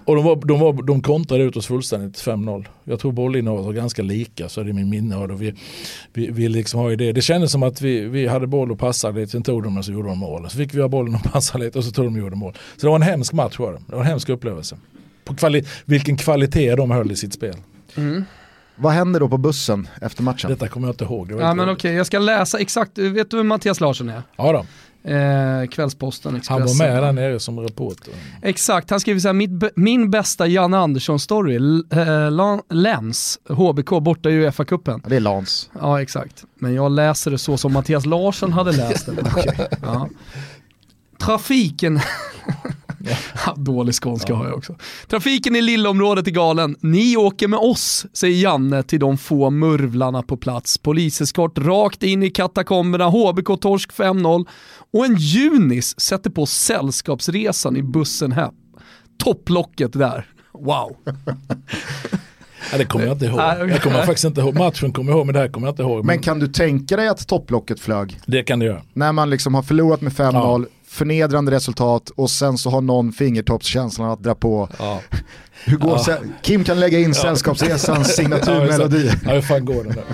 och 0.04 0.16
de, 0.16 0.24
var, 0.24 0.36
de, 0.36 0.60
var, 0.60 0.82
de 0.82 1.02
kontrade 1.02 1.44
ut 1.44 1.56
oss 1.56 1.66
fullständigt 1.66 2.16
5-0. 2.16 2.66
Jag 2.84 3.00
tror 3.00 3.12
bollinnehavet 3.12 3.64
var 3.64 3.72
ganska 3.72 4.02
lika 4.02 4.48
så 4.48 4.60
är 4.60 4.64
det 4.64 4.72
min 4.72 4.90
minne 4.90 5.16
av 5.16 5.28
det. 5.28 5.34
Vi, 5.34 5.54
vi, 6.12 6.30
vi 6.30 6.48
liksom 6.48 6.80
har 6.80 6.90
ju 6.90 6.96
det. 6.96 7.12
det 7.12 7.22
kändes 7.22 7.52
som 7.52 7.62
att 7.62 7.80
vi, 7.80 8.00
vi 8.00 8.26
hade 8.26 8.46
boll 8.46 8.72
och 8.72 8.78
passade 8.78 9.20
lite, 9.20 9.32
sen 9.32 9.42
tog 9.42 9.62
de 9.62 9.78
och 9.78 9.84
så 9.84 9.92
gjorde 9.92 10.08
de 10.08 10.18
mål. 10.18 10.50
Så 10.50 10.56
fick 10.56 10.74
vi 10.74 10.80
ha 10.80 10.88
bollen 10.88 11.14
och 11.14 11.22
passade 11.32 11.64
lite 11.64 11.78
och 11.78 11.84
så 11.84 11.90
tog 11.90 12.04
de 12.04 12.14
och 12.14 12.20
gjorde 12.20 12.36
mål. 12.36 12.52
Så 12.76 12.86
det 12.86 12.88
var 12.88 12.96
en 12.96 13.02
hemsk 13.02 13.32
match 13.32 13.58
var 13.58 13.72
det. 13.72 13.82
Det 13.86 13.94
var 13.94 14.00
en 14.00 14.06
hemsk 14.06 14.28
upplevelse. 14.28 14.76
På 15.24 15.34
kvali 15.34 15.64
vilken 15.84 16.16
kvalitet 16.16 16.74
de 16.74 16.90
höll 16.90 17.12
i 17.12 17.16
sitt 17.16 17.34
spel. 17.34 17.56
vad 18.76 18.92
händer 18.92 19.20
då 19.20 19.28
på 19.28 19.36
bussen 19.38 19.88
efter 20.02 20.22
matchen? 20.22 20.50
Detta 20.50 20.68
kommer 20.68 20.88
jag 20.88 20.92
inte 20.92 21.04
ihåg. 21.04 21.28
Det 21.28 21.34
var 21.34 21.42
Ja 21.42 21.54
men 21.54 21.68
okej, 21.70 21.94
jag 21.94 22.06
ska 22.06 22.18
läsa 22.18 22.58
exakt, 22.58 22.98
vet 22.98 23.30
du 23.30 23.36
vem 23.36 23.46
Mattias 23.48 23.80
Larsson 23.80 24.08
är? 24.08 24.22
Ja 24.36 24.52
då. 24.52 24.66
Eh, 25.10 25.66
Kvällsposten, 25.66 26.36
Expressen. 26.36 26.60
Han 26.68 26.78
var 26.78 26.86
med 26.88 27.02
där 27.02 27.12
nere 27.12 27.40
som 27.40 27.60
reporter. 27.60 28.14
Exakt, 28.42 28.90
han 28.90 29.00
skriver 29.00 29.20
så 29.20 29.28
här, 29.28 29.78
min 29.80 30.10
bästa 30.10 30.46
Janne 30.46 30.76
Andersson-story, 30.76 31.56
L- 31.56 31.84
eh, 31.90 32.76
Lens, 32.76 33.38
HBK 33.48 33.90
borta 34.02 34.30
i 34.30 34.32
Uefa-cupen. 34.32 35.00
Ja, 35.02 35.08
det 35.08 35.16
är 35.16 35.20
Lans. 35.20 35.70
Ja 35.80 36.02
exakt, 36.02 36.44
men 36.58 36.74
jag 36.74 36.92
läser 36.92 37.30
det 37.30 37.38
så 37.38 37.56
som 37.56 37.72
Mattias 37.72 38.06
Larsson 38.06 38.52
hade 38.52 38.72
läst 38.72 39.06
det. 39.06 39.12
Ja. 39.82 40.08
Trafiken, 41.24 42.00
Ja, 43.46 43.54
dålig 43.56 43.94
skånska 44.02 44.34
har 44.34 44.44
jag 44.46 44.54
också. 44.54 44.76
Trafiken 45.08 45.56
i 45.56 45.60
lillområdet 45.60 46.26
är 46.26 46.30
galen. 46.30 46.76
Ni 46.80 47.16
åker 47.16 47.48
med 47.48 47.58
oss, 47.58 48.06
säger 48.12 48.42
Janne 48.42 48.82
till 48.82 49.00
de 49.00 49.18
få 49.18 49.50
murvlarna 49.50 50.22
på 50.22 50.36
plats. 50.36 50.78
Poliseskort 50.78 51.58
rakt 51.58 52.02
in 52.02 52.22
i 52.22 52.30
katakomberna, 52.30 53.08
HBK 53.08 53.60
torsk 53.60 53.92
5-0 53.92 54.46
och 54.92 55.04
en 55.04 55.16
junis 55.16 56.00
sätter 56.00 56.30
på 56.30 56.46
sällskapsresan 56.46 57.76
i 57.76 57.82
bussen 57.82 58.32
hem. 58.32 58.54
Topplocket 59.18 59.92
där. 59.92 60.26
Wow. 60.52 60.96
Ja, 62.72 62.78
det 62.78 62.84
kommer 62.84 63.04
jag 63.06 63.14
inte 63.14 63.26
ihåg. 63.26 63.36
Nej. 63.36 63.68
Jag 63.68 63.82
kommer 63.82 64.02
faktiskt 64.02 64.24
inte 64.24 64.40
ihåg. 64.40 64.54
Matchen 64.54 64.92
kommer 64.92 65.10
jag 65.10 65.18
ihåg 65.18 65.26
men 65.26 65.34
det 65.34 65.40
här 65.40 65.48
kommer 65.48 65.66
jag 65.66 65.72
inte 65.72 65.82
ihåg. 65.82 66.04
Men 66.04 66.18
kan 66.18 66.38
du 66.38 66.48
tänka 66.48 66.96
dig 66.96 67.08
att 67.08 67.28
topplocket 67.28 67.80
flög? 67.80 68.20
Det 68.26 68.42
kan 68.42 68.58
det 68.58 68.64
göra. 68.66 68.82
När 68.92 69.12
man 69.12 69.30
liksom 69.30 69.54
har 69.54 69.62
förlorat 69.62 70.00
med 70.00 70.12
5-0, 70.12 70.66
förnedrande 70.94 71.52
resultat 71.52 72.10
och 72.10 72.30
sen 72.30 72.58
så 72.58 72.70
har 72.70 72.80
någon 72.80 73.12
fingertoppskänslan 73.12 74.10
att 74.10 74.22
dra 74.22 74.34
på. 74.34 74.68
Ja. 74.78 75.00
Hur 75.64 75.76
går 75.76 76.00
ja. 76.06 76.16
Kim 76.42 76.64
kan 76.64 76.80
lägga 76.80 76.98
in 76.98 77.14
Sällskapsresans 77.14 78.08
signaturmelodi. 78.16 79.10
Ja, 79.24 79.32
hur 79.32 79.40
fan 79.40 79.64
går 79.64 79.84
den 79.84 79.92
där? 79.92 80.04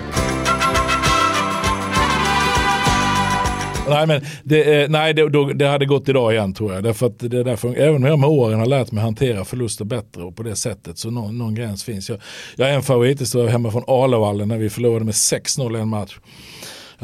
Nej, 3.89 4.07
men 4.07 4.21
det, 4.43 4.91
nej 4.91 5.13
det, 5.13 5.29
då, 5.29 5.45
det 5.45 5.67
hade 5.67 5.85
gått 5.85 6.09
idag 6.09 6.33
igen 6.33 6.53
tror 6.53 6.73
jag. 6.73 6.83
Därför 6.83 7.05
att 7.05 7.19
det 7.19 7.43
därför, 7.43 7.75
även 7.75 7.95
om 7.95 8.03
jag 8.03 8.19
med 8.19 8.29
åren 8.29 8.59
har 8.59 8.65
lärt 8.65 8.91
mig 8.91 9.03
hantera 9.03 9.45
förluster 9.45 9.85
bättre 9.85 10.23
och 10.23 10.35
på 10.35 10.43
det 10.43 10.55
sättet 10.55 10.97
så 10.97 11.11
någon, 11.11 11.37
någon 11.37 11.55
gräns 11.55 11.83
finns. 11.83 12.09
Jag, 12.09 12.19
jag 12.55 12.69
är 12.69 12.73
en 12.73 12.83
favorithistoria 12.83 13.51
hemma 13.51 13.71
från 13.71 13.83
Arlavallen 13.87 14.47
när 14.47 14.57
vi 14.57 14.69
förlorade 14.69 15.05
med 15.05 15.13
6-0 15.13 15.81
en 15.81 15.87
match 15.87 16.17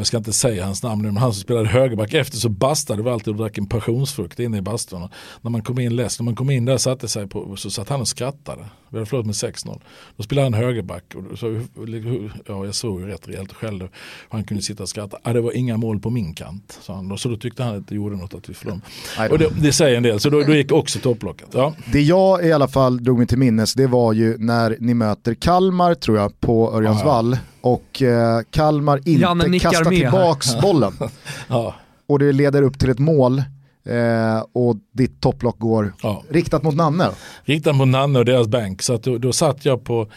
jag 0.02 0.08
ska 0.08 0.18
inte 0.18 0.34
säga 0.34 0.66
hans 0.66 0.84
namn 0.84 1.02
nu, 1.02 1.08
men 1.08 1.18
han 1.18 1.34
som 1.34 1.42
spelade 1.42 1.68
högerback. 1.68 2.14
Efter 2.14 2.38
så 2.38 2.50
bastade 2.50 3.04
vi 3.04 3.10
alltid 3.10 3.28
och 3.28 3.36
drack 3.36 3.58
en 3.58 3.68
passionsfrukt 3.68 4.40
inne 4.40 4.58
i 4.58 4.62
bastun. 4.62 5.10
När 5.42 5.52
man 5.52 5.62
kom 5.62 5.80
in 5.80 5.96
läsk, 5.96 6.20
när 6.20 6.26
man 6.26 6.36
kom 6.36 6.50
in 6.50 6.66
där 6.66 6.78
satte 6.78 7.08
sig 7.08 7.28
på, 7.28 7.56
så 7.56 7.70
satt 7.70 7.90
han 7.90 8.02
och 8.02 8.08
skrattade. 8.08 8.66
Vi 8.90 8.98
hade 8.98 9.06
förlorat 9.06 9.26
med 9.26 9.36
6-0. 9.36 9.82
Då 10.18 10.24
spelade 10.24 10.46
han 10.46 10.54
högerback 10.54 11.04
och 11.16 11.40
så, 11.40 11.62
ja, 12.48 12.66
jag 12.66 12.76
såg 12.76 13.02
ju 13.02 13.08
rätt 13.08 13.28
rejält 13.28 13.54
själv. 13.54 13.88
Han 14.30 14.44
kunde 14.44 14.64
sitta 14.64 14.84
och 14.84 14.90
skratta. 14.90 15.18
Ah, 15.24 15.34
det 15.34 15.42
var 15.42 15.58
inga 15.58 15.78
mål 15.78 16.00
på 16.00 16.10
min 16.10 16.34
kant, 16.34 16.80
sa 16.82 16.96
han. 16.96 17.18
Så 17.18 17.30
då 17.30 17.38
tyckte 17.38 17.64
han 17.64 17.78
att 17.78 17.88
det 17.88 17.96
gjorde 17.96 18.16
något 18.16 18.34
att 18.34 18.50
vi 18.50 18.54
förlorade. 18.54 18.82
Och 19.32 19.40
det, 19.40 19.50
det, 19.62 19.72
säger 19.72 19.98
en 19.98 20.04
del, 20.04 20.20
så 20.20 20.30
då, 20.30 20.42
då 20.42 20.54
gick 20.56 20.72
också 20.72 21.00
topplocket. 21.00 21.48
Ja. 21.54 21.74
Det 21.92 22.02
jag 22.02 22.46
i 22.46 22.52
alla 22.52 22.68
fall 22.68 23.04
drog 23.04 23.18
mig 23.18 23.28
till 23.28 23.38
minnes, 23.38 23.74
det 23.74 23.88
var 23.88 24.14
ju 24.14 24.38
när 24.38 24.78
ni 24.80 24.94
möter 24.94 25.34
Kalmar, 25.34 25.96
tror 25.96 26.18
jag, 26.18 26.40
på 26.40 26.74
Örjansvall. 26.74 27.32
Ja, 27.32 27.40
ja. 27.62 27.70
Och 27.70 28.02
eh, 28.02 28.42
Kalmar 28.50 29.02
inte 29.08 29.60
kastar 29.60 29.90
tillbaks 29.90 30.62
bollen. 30.62 30.94
ja. 31.48 31.76
Och 32.08 32.20
det 32.20 32.32
leder 32.32 32.62
upp 32.62 32.80
till 32.80 32.90
ett 32.90 33.00
mål 33.00 33.44
Eh, 33.90 34.46
och 34.54 34.76
ditt 34.92 35.22
topplock 35.22 35.60
går 35.60 35.94
ja. 36.04 36.24
riktat 36.30 36.64
mot 36.64 36.76
Nanne. 36.76 37.10
Riktat 37.44 37.76
mot 37.76 37.88
Nanne 37.88 38.20
och 38.20 38.26
deras 38.26 38.48
bank. 38.48 38.82
Så 38.82 38.98
då, 38.98 39.18
då 39.18 39.34
satt 39.34 39.66
jag 39.66 39.84
på, 39.84 40.08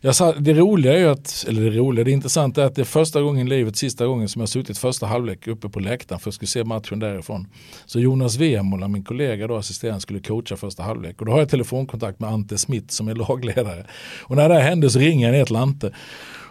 jag 0.00 0.14
satt, 0.14 0.44
det 0.44 0.54
roliga 0.54 0.92
är 0.92 0.98
ju 0.98 1.08
att, 1.08 1.44
eller 1.48 1.70
det 1.70 1.70
roliga, 1.70 2.04
det 2.04 2.10
intressanta 2.10 2.62
är 2.62 2.66
att 2.66 2.74
det 2.74 2.82
är 2.82 2.84
första 2.84 3.22
gången 3.22 3.46
i 3.46 3.50
livet, 3.50 3.76
sista 3.76 4.06
gången 4.06 4.28
som 4.28 4.40
jag 4.40 4.48
suttit 4.48 4.78
första 4.78 5.06
halvlek 5.06 5.46
uppe 5.46 5.68
på 5.68 5.80
läktaren 5.80 6.20
för 6.20 6.30
att 6.30 6.34
skulle 6.34 6.48
se 6.48 6.64
matchen 6.64 6.98
därifrån. 6.98 7.46
Så 7.86 8.00
Jonas 8.00 8.36
Wemola, 8.36 8.88
min 8.88 9.04
kollega 9.04 9.46
då, 9.46 9.56
assisterande, 9.56 10.00
skulle 10.00 10.20
coacha 10.20 10.56
första 10.56 10.82
halvlek. 10.82 11.20
Och 11.20 11.26
då 11.26 11.32
har 11.32 11.38
jag 11.38 11.48
telefonkontakt 11.48 12.20
med 12.20 12.30
Ante 12.30 12.58
Smith 12.58 12.88
som 12.88 13.08
är 13.08 13.14
lagledare. 13.14 13.86
Och 14.22 14.36
när 14.36 14.48
det 14.48 14.54
här 14.54 14.62
hände 14.62 14.90
så 14.90 14.98
ringer 14.98 15.26
jag 15.26 15.38
ner 15.38 15.44
till 15.44 15.56
Ante. 15.56 15.92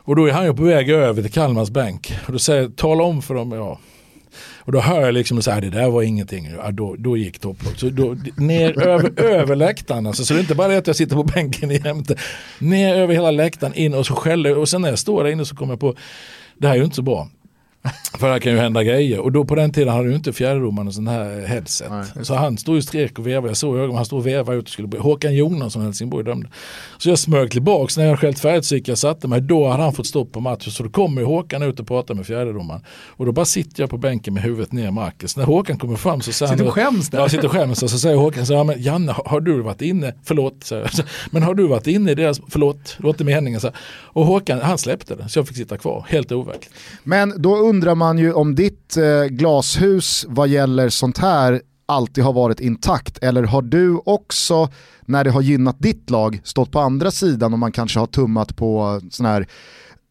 Och 0.03 0.15
då 0.15 0.25
är 0.25 0.31
han 0.31 0.45
ju 0.45 0.53
på 0.53 0.63
väg 0.63 0.89
över 0.89 1.21
till 1.21 1.31
Kalmars 1.31 1.69
bank. 1.69 2.13
Och 2.25 2.31
då 2.31 2.39
säger 2.39 2.61
jag, 2.61 2.75
tala 2.75 3.03
om 3.03 3.21
för 3.21 3.35
dem, 3.35 3.51
ja 3.51 3.79
och 4.65 4.71
då 4.71 4.79
hör 4.79 5.01
jag 5.01 5.13
liksom 5.13 5.41
så 5.41 5.51
här, 5.51 5.61
det 5.61 5.69
där 5.69 5.89
var 5.89 6.01
ingenting. 6.01 6.49
Ja, 6.57 6.71
då, 6.71 6.95
då 6.99 7.17
gick 7.17 7.39
topplock. 7.39 7.79
Så 7.79 7.89
då, 7.89 8.15
ner 8.35 8.87
över, 8.87 9.19
över 9.23 9.55
läktaren. 9.55 10.07
Alltså, 10.07 10.25
så 10.25 10.33
det 10.33 10.39
är 10.39 10.41
inte 10.41 10.55
bara 10.55 10.67
det 10.67 10.77
att 10.77 10.87
jag 10.87 10.95
sitter 10.95 11.15
på 11.15 11.23
bänken 11.23 11.71
i 11.71 11.81
jämte. 11.85 12.15
Ner 12.59 12.95
över 12.95 13.13
hela 13.13 13.31
läktaren 13.31 13.73
in 13.73 13.93
och 13.93 14.05
så 14.05 14.15
skäller 14.15 14.57
Och 14.57 14.69
sen 14.69 14.81
när 14.81 14.89
jag 14.89 14.99
står 14.99 15.23
där 15.23 15.31
inne 15.31 15.45
så 15.45 15.55
kommer 15.55 15.73
jag 15.73 15.79
på, 15.79 15.95
det 16.57 16.67
här 16.67 16.73
är 16.73 16.79
ju 16.79 16.83
inte 16.83 16.95
så 16.95 17.01
bra. 17.01 17.29
För 18.19 18.33
det 18.33 18.39
kan 18.39 18.51
ju 18.51 18.57
hända 18.57 18.83
grejer. 18.83 19.19
Och 19.19 19.31
då 19.31 19.45
på 19.45 19.55
den 19.55 19.71
tiden 19.71 19.93
hade 19.93 20.09
ju 20.09 20.15
inte 20.15 20.33
fjärdedomaren 20.33 20.87
en 20.87 20.93
sån 20.93 21.07
här 21.07 21.47
headset. 21.47 21.91
Nej, 21.91 22.25
så 22.25 22.35
han 22.35 22.57
stod 22.57 22.75
ju 22.75 22.81
strek 22.81 23.19
och 23.19 23.27
vevade. 23.27 23.47
Jag 23.47 23.57
såg 23.57 23.77
ögonen, 23.77 23.95
han 23.95 24.05
stod 24.05 24.19
och 24.19 24.27
vevade 24.27 24.57
ut 24.57 24.63
och 24.63 24.69
skulle 24.69 24.87
bli. 24.87 24.99
Håkan 24.99 25.35
Jonasson 25.35 25.81
Helsingborg 25.81 26.25
dömde. 26.25 26.49
Så 26.97 27.09
jag 27.09 27.19
smög 27.19 27.51
tillbaks 27.51 27.97
när 27.97 28.05
jag 28.05 28.19
skällt 28.19 28.39
färdigt 28.39 28.65
så 28.65 28.75
gick 28.75 28.87
jag 28.87 28.97
satte 28.97 29.27
mig. 29.27 29.41
Då 29.41 29.67
hade 29.67 29.83
han 29.83 29.93
fått 29.93 30.07
stopp 30.07 30.31
på 30.31 30.39
matchen. 30.39 30.71
Så 30.71 30.83
då 30.83 30.89
kommer 30.89 31.23
Håkan 31.23 31.63
ut 31.63 31.79
och 31.79 31.87
pratar 31.87 32.13
med 32.15 32.25
fjärdedomaren. 32.25 32.81
Och 33.07 33.25
då 33.25 33.31
bara 33.31 33.45
sitter 33.45 33.83
jag 33.83 33.89
på 33.89 33.97
bänken 33.97 34.33
med 34.33 34.43
huvudet 34.43 34.71
ner 34.71 34.87
i 34.87 34.91
marken. 34.91 35.29
Så 35.29 35.39
när 35.39 35.47
Håkan 35.47 35.77
kommer 35.77 35.95
fram 35.95 36.21
så 36.21 36.31
säger 36.31 36.49
han. 36.49 36.57
Sitter 36.57 36.67
och 36.67 36.73
skäms 36.73 37.09
där? 37.09 37.19
Ja, 37.19 37.29
sitter 37.29 37.45
och 37.45 37.51
skäms. 37.51 37.83
Och 37.83 37.89
så 37.89 37.99
säger 37.99 38.15
Håkan 38.15 38.45
så 38.45 38.55
här, 38.55 38.63
men 38.63 38.81
Janne 38.81 39.15
har 39.25 39.39
du 39.39 39.61
varit 39.61 39.81
inne, 39.81 40.13
förlåt, 40.23 40.63
så 40.63 40.75
här, 40.75 40.91
men 41.31 41.43
har 41.43 41.53
du 41.53 41.67
varit 41.67 41.87
inne 41.87 42.11
i 42.11 42.15
deras, 42.15 42.41
förlåt, 42.49 42.95
det 42.97 43.03
var 43.03 43.09
inte 43.09 43.23
meningen. 43.23 43.61
Så 43.61 43.67
här. 43.67 43.75
Och 44.15 44.25
Håkan, 44.25 44.59
han 44.61 44.77
släppte 44.77 45.15
det. 45.15 45.29
Så 45.29 45.39
jag 45.39 45.47
fick 45.47 45.57
sitta 45.57 45.77
kvar, 45.77 46.05
helt 46.09 46.31
overkligt. 46.31 46.73
Men 47.03 47.41
då 47.41 47.55
undrar 47.75 47.95
man 47.95 48.17
ju 48.17 48.33
om 48.33 48.55
ditt 48.55 48.97
eh, 48.97 49.23
glashus 49.23 50.25
vad 50.27 50.47
gäller 50.47 50.89
sånt 50.89 51.17
här 51.17 51.61
alltid 51.85 52.23
har 52.23 52.33
varit 52.33 52.59
intakt 52.59 53.17
eller 53.17 53.43
har 53.43 53.61
du 53.61 54.01
också 54.05 54.69
när 55.01 55.23
det 55.23 55.31
har 55.31 55.41
gynnat 55.41 55.79
ditt 55.79 56.09
lag 56.09 56.41
stått 56.43 56.71
på 56.71 56.79
andra 56.79 57.11
sidan 57.11 57.53
och 57.53 57.59
man 57.59 57.71
kanske 57.71 57.99
har 57.99 58.07
tummat 58.07 58.55
på 58.55 59.01
sån 59.11 59.25
här 59.25 59.47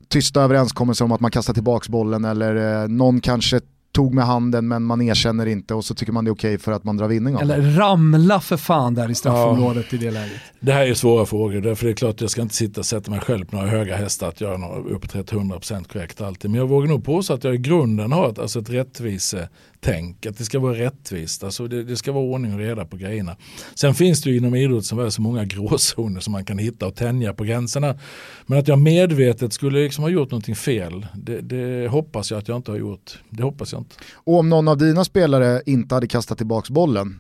tysta 0.09 0.43
överenskommelser 0.43 1.05
om 1.05 1.13
att 1.13 1.21
man 1.21 1.31
kastar 1.31 1.55
tillbaka 1.55 1.93
bollen 1.93 2.25
eller 2.25 2.83
eh, 2.83 2.89
någon 2.89 3.21
kanske 3.21 3.61
tog 3.95 4.15
med 4.15 4.25
handen 4.25 4.69
men 4.69 4.83
man 4.83 5.03
erkänner 5.03 5.47
inte 5.47 5.75
och 5.75 5.85
så 5.85 5.95
tycker 5.95 6.13
man 6.13 6.25
det 6.25 6.29
är 6.29 6.33
okej 6.33 6.55
okay 6.55 6.59
för 6.59 6.73
att 6.73 6.85
man 6.85 6.97
drar 6.97 7.09
vinning 7.09 7.37
av 7.37 7.43
Eller 7.43 7.61
ramla 7.61 8.41
för 8.41 8.57
fan 8.57 8.95
där 8.95 9.11
i 9.11 9.15
straffområdet 9.15 9.87
ja. 9.91 9.99
i 9.99 10.01
det 10.01 10.11
läget. 10.11 10.41
Det 10.61 10.73
här 10.73 10.87
är 10.87 10.95
svåra 10.95 11.27
frågor, 11.27 11.61
därför 11.61 11.87
det 11.87 11.93
är 11.93 11.95
klart 11.95 12.15
att 12.15 12.21
jag 12.21 12.31
ska 12.31 12.43
inte 12.43 12.55
sitta 12.55 12.81
och 12.81 12.87
sätta 12.87 13.11
mig 13.11 13.21
själv 13.21 13.45
på 13.45 13.57
några 13.57 13.69
höga 13.69 13.97
hästar 13.97 14.29
att 14.29 14.41
göra 14.41 14.57
något 14.57 14.87
uppåt 14.91 15.15
100% 15.15 15.93
korrekt 15.93 16.21
alltid. 16.21 16.51
Men 16.51 16.61
jag 16.61 16.69
vågar 16.69 16.89
nog 16.89 17.05
påstå 17.05 17.35
att 17.35 17.45
jag 17.45 17.55
i 17.55 17.59
grunden 17.59 18.13
har 18.13 18.31
ett, 18.31 18.39
alltså 18.39 18.59
ett 18.59 18.71
rättvise 18.71 19.49
tänk, 19.85 20.27
att 20.27 20.39
det 20.39 20.45
ska 20.45 20.59
vara 20.59 20.79
rättvist, 20.79 21.45
alltså 21.45 21.69
det, 21.69 21.85
det, 21.85 21.97
ska 21.97 22.13
vara 22.13 22.25
ordning 22.25 22.53
och 22.53 22.59
reda 22.59 22.85
på 22.85 22.97
grejerna. 22.97 23.37
Sen 23.75 23.95
finns 23.95 24.23
det 24.23 24.31
ju 24.31 24.37
inom 24.37 24.55
idrotten 24.55 25.11
så 25.11 25.23
många 25.23 25.45
gråzoner 25.45 26.21
som 26.21 26.33
man 26.33 26.45
kan 26.45 26.59
hitta 26.59 26.87
och 26.87 26.95
tänja 26.97 27.33
på 27.33 27.45
gränserna. 27.45 27.99
Men 28.47 28.59
att 28.59 28.69
jag 28.69 28.79
medvetet 28.79 29.53
skulle 29.53 29.83
liksom 29.83 30.05
ha 30.05 30.09
gjort 30.09 30.31
någonting 30.31 30.57
fel, 30.57 31.07
det, 31.15 31.41
det, 31.41 31.89
hoppas 31.89 32.31
jag 32.31 32.39
att 32.39 32.49
jag 32.49 32.57
inte 32.57 32.71
har 32.71 32.79
gjort. 32.79 33.19
Det 33.31 33.43
hoppas 33.43 33.73
jag 33.73 33.81
inte. 33.81 33.95
Och 34.15 34.39
om 34.39 34.49
någon 34.49 34.69
av 34.69 34.79
dina 34.79 35.05
spelare 35.05 35.63
inte 35.67 35.95
hade 35.95 36.07
kastat 36.07 36.39
tillbaka 36.39 36.73
bollen, 36.73 37.19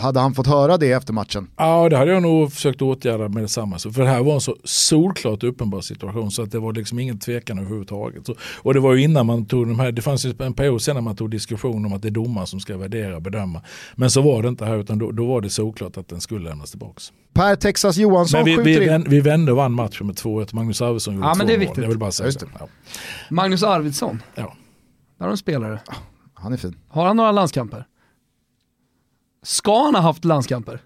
hade 0.00 0.20
han 0.20 0.34
fått 0.34 0.46
höra 0.46 0.76
det 0.76 0.92
efter 0.92 1.12
matchen? 1.12 1.50
Ja, 1.56 1.88
det 1.88 1.96
hade 1.96 2.10
jag 2.10 2.22
nog 2.22 2.52
försökt 2.52 2.82
åtgärda 2.82 3.28
med 3.28 3.42
detsamma. 3.42 3.78
För 3.78 4.02
det 4.02 4.08
här 4.08 4.22
var 4.22 4.34
en 4.34 4.40
så 4.40 4.56
solklart 4.64 5.42
uppenbar 5.42 5.80
situation 5.80 6.30
så 6.30 6.42
att 6.42 6.50
det 6.50 6.58
var 6.58 6.72
liksom 6.72 6.98
ingen 6.98 7.18
tvekan 7.18 7.58
överhuvudtaget. 7.58 8.26
Så, 8.26 8.34
och 8.62 8.74
det 8.74 8.80
var 8.80 8.94
ju 8.94 9.02
innan 9.02 9.26
man 9.26 9.46
tog 9.46 9.66
de 9.66 9.80
här, 9.80 9.92
det 9.92 10.02
fanns 10.02 10.26
ju 10.26 10.34
en 10.38 10.54
period 10.54 10.82
sen 10.82 10.94
när 10.94 11.02
man 11.02 11.16
tog 11.16 11.30
diskussion 11.30 11.86
om 11.86 11.92
att 11.92 12.02
det 12.02 12.08
är 12.08 12.12
domaren 12.12 12.46
som 12.46 12.60
ska 12.60 12.76
värdera 12.76 13.16
och 13.16 13.22
bedöma. 13.22 13.62
Men 13.94 14.10
så 14.10 14.22
var 14.22 14.42
det 14.42 14.48
inte 14.48 14.64
här 14.64 14.76
utan 14.76 14.98
då, 14.98 15.10
då 15.10 15.26
var 15.26 15.40
det 15.40 15.50
solklart 15.50 15.96
att 15.96 16.08
den 16.08 16.20
skulle 16.20 16.48
lämnas 16.48 16.70
tillbaka. 16.70 17.00
Per 17.32 17.56
Texas 17.56 17.96
Johansson 17.96 18.44
Men 18.44 18.64
vi, 18.64 18.78
vi, 18.78 18.86
vän, 18.86 19.04
vi 19.08 19.20
vände 19.20 19.52
och 19.52 19.58
vann 19.58 19.72
matchen 19.72 20.06
med 20.06 20.16
2-1. 20.16 20.54
Magnus 20.54 20.82
Arvidsson 20.82 21.14
gjorde 21.14 21.26
ja, 21.26 21.34
men 21.34 21.46
det 21.46 21.54
är 21.54 21.58
viktigt. 21.58 21.76
mål. 21.76 21.84
Jag 21.84 21.88
vill 21.88 21.98
bara 21.98 22.10
säga 22.10 22.30
det. 22.30 22.46
Ja. 22.58 22.68
Magnus 23.30 23.62
Arvidsson? 23.62 24.22
Ja. 24.34 24.54
Där 25.18 25.24
har 25.24 25.30
en 25.30 25.36
spelare. 25.36 25.80
Han 26.34 26.52
är 26.52 26.56
fin. 26.56 26.76
Har 26.88 27.06
han 27.06 27.16
några 27.16 27.32
landskamper? 27.32 27.84
Ska 29.42 29.84
han 29.84 29.94
ha 29.94 30.02
haft 30.02 30.24
landskamper? 30.24 30.82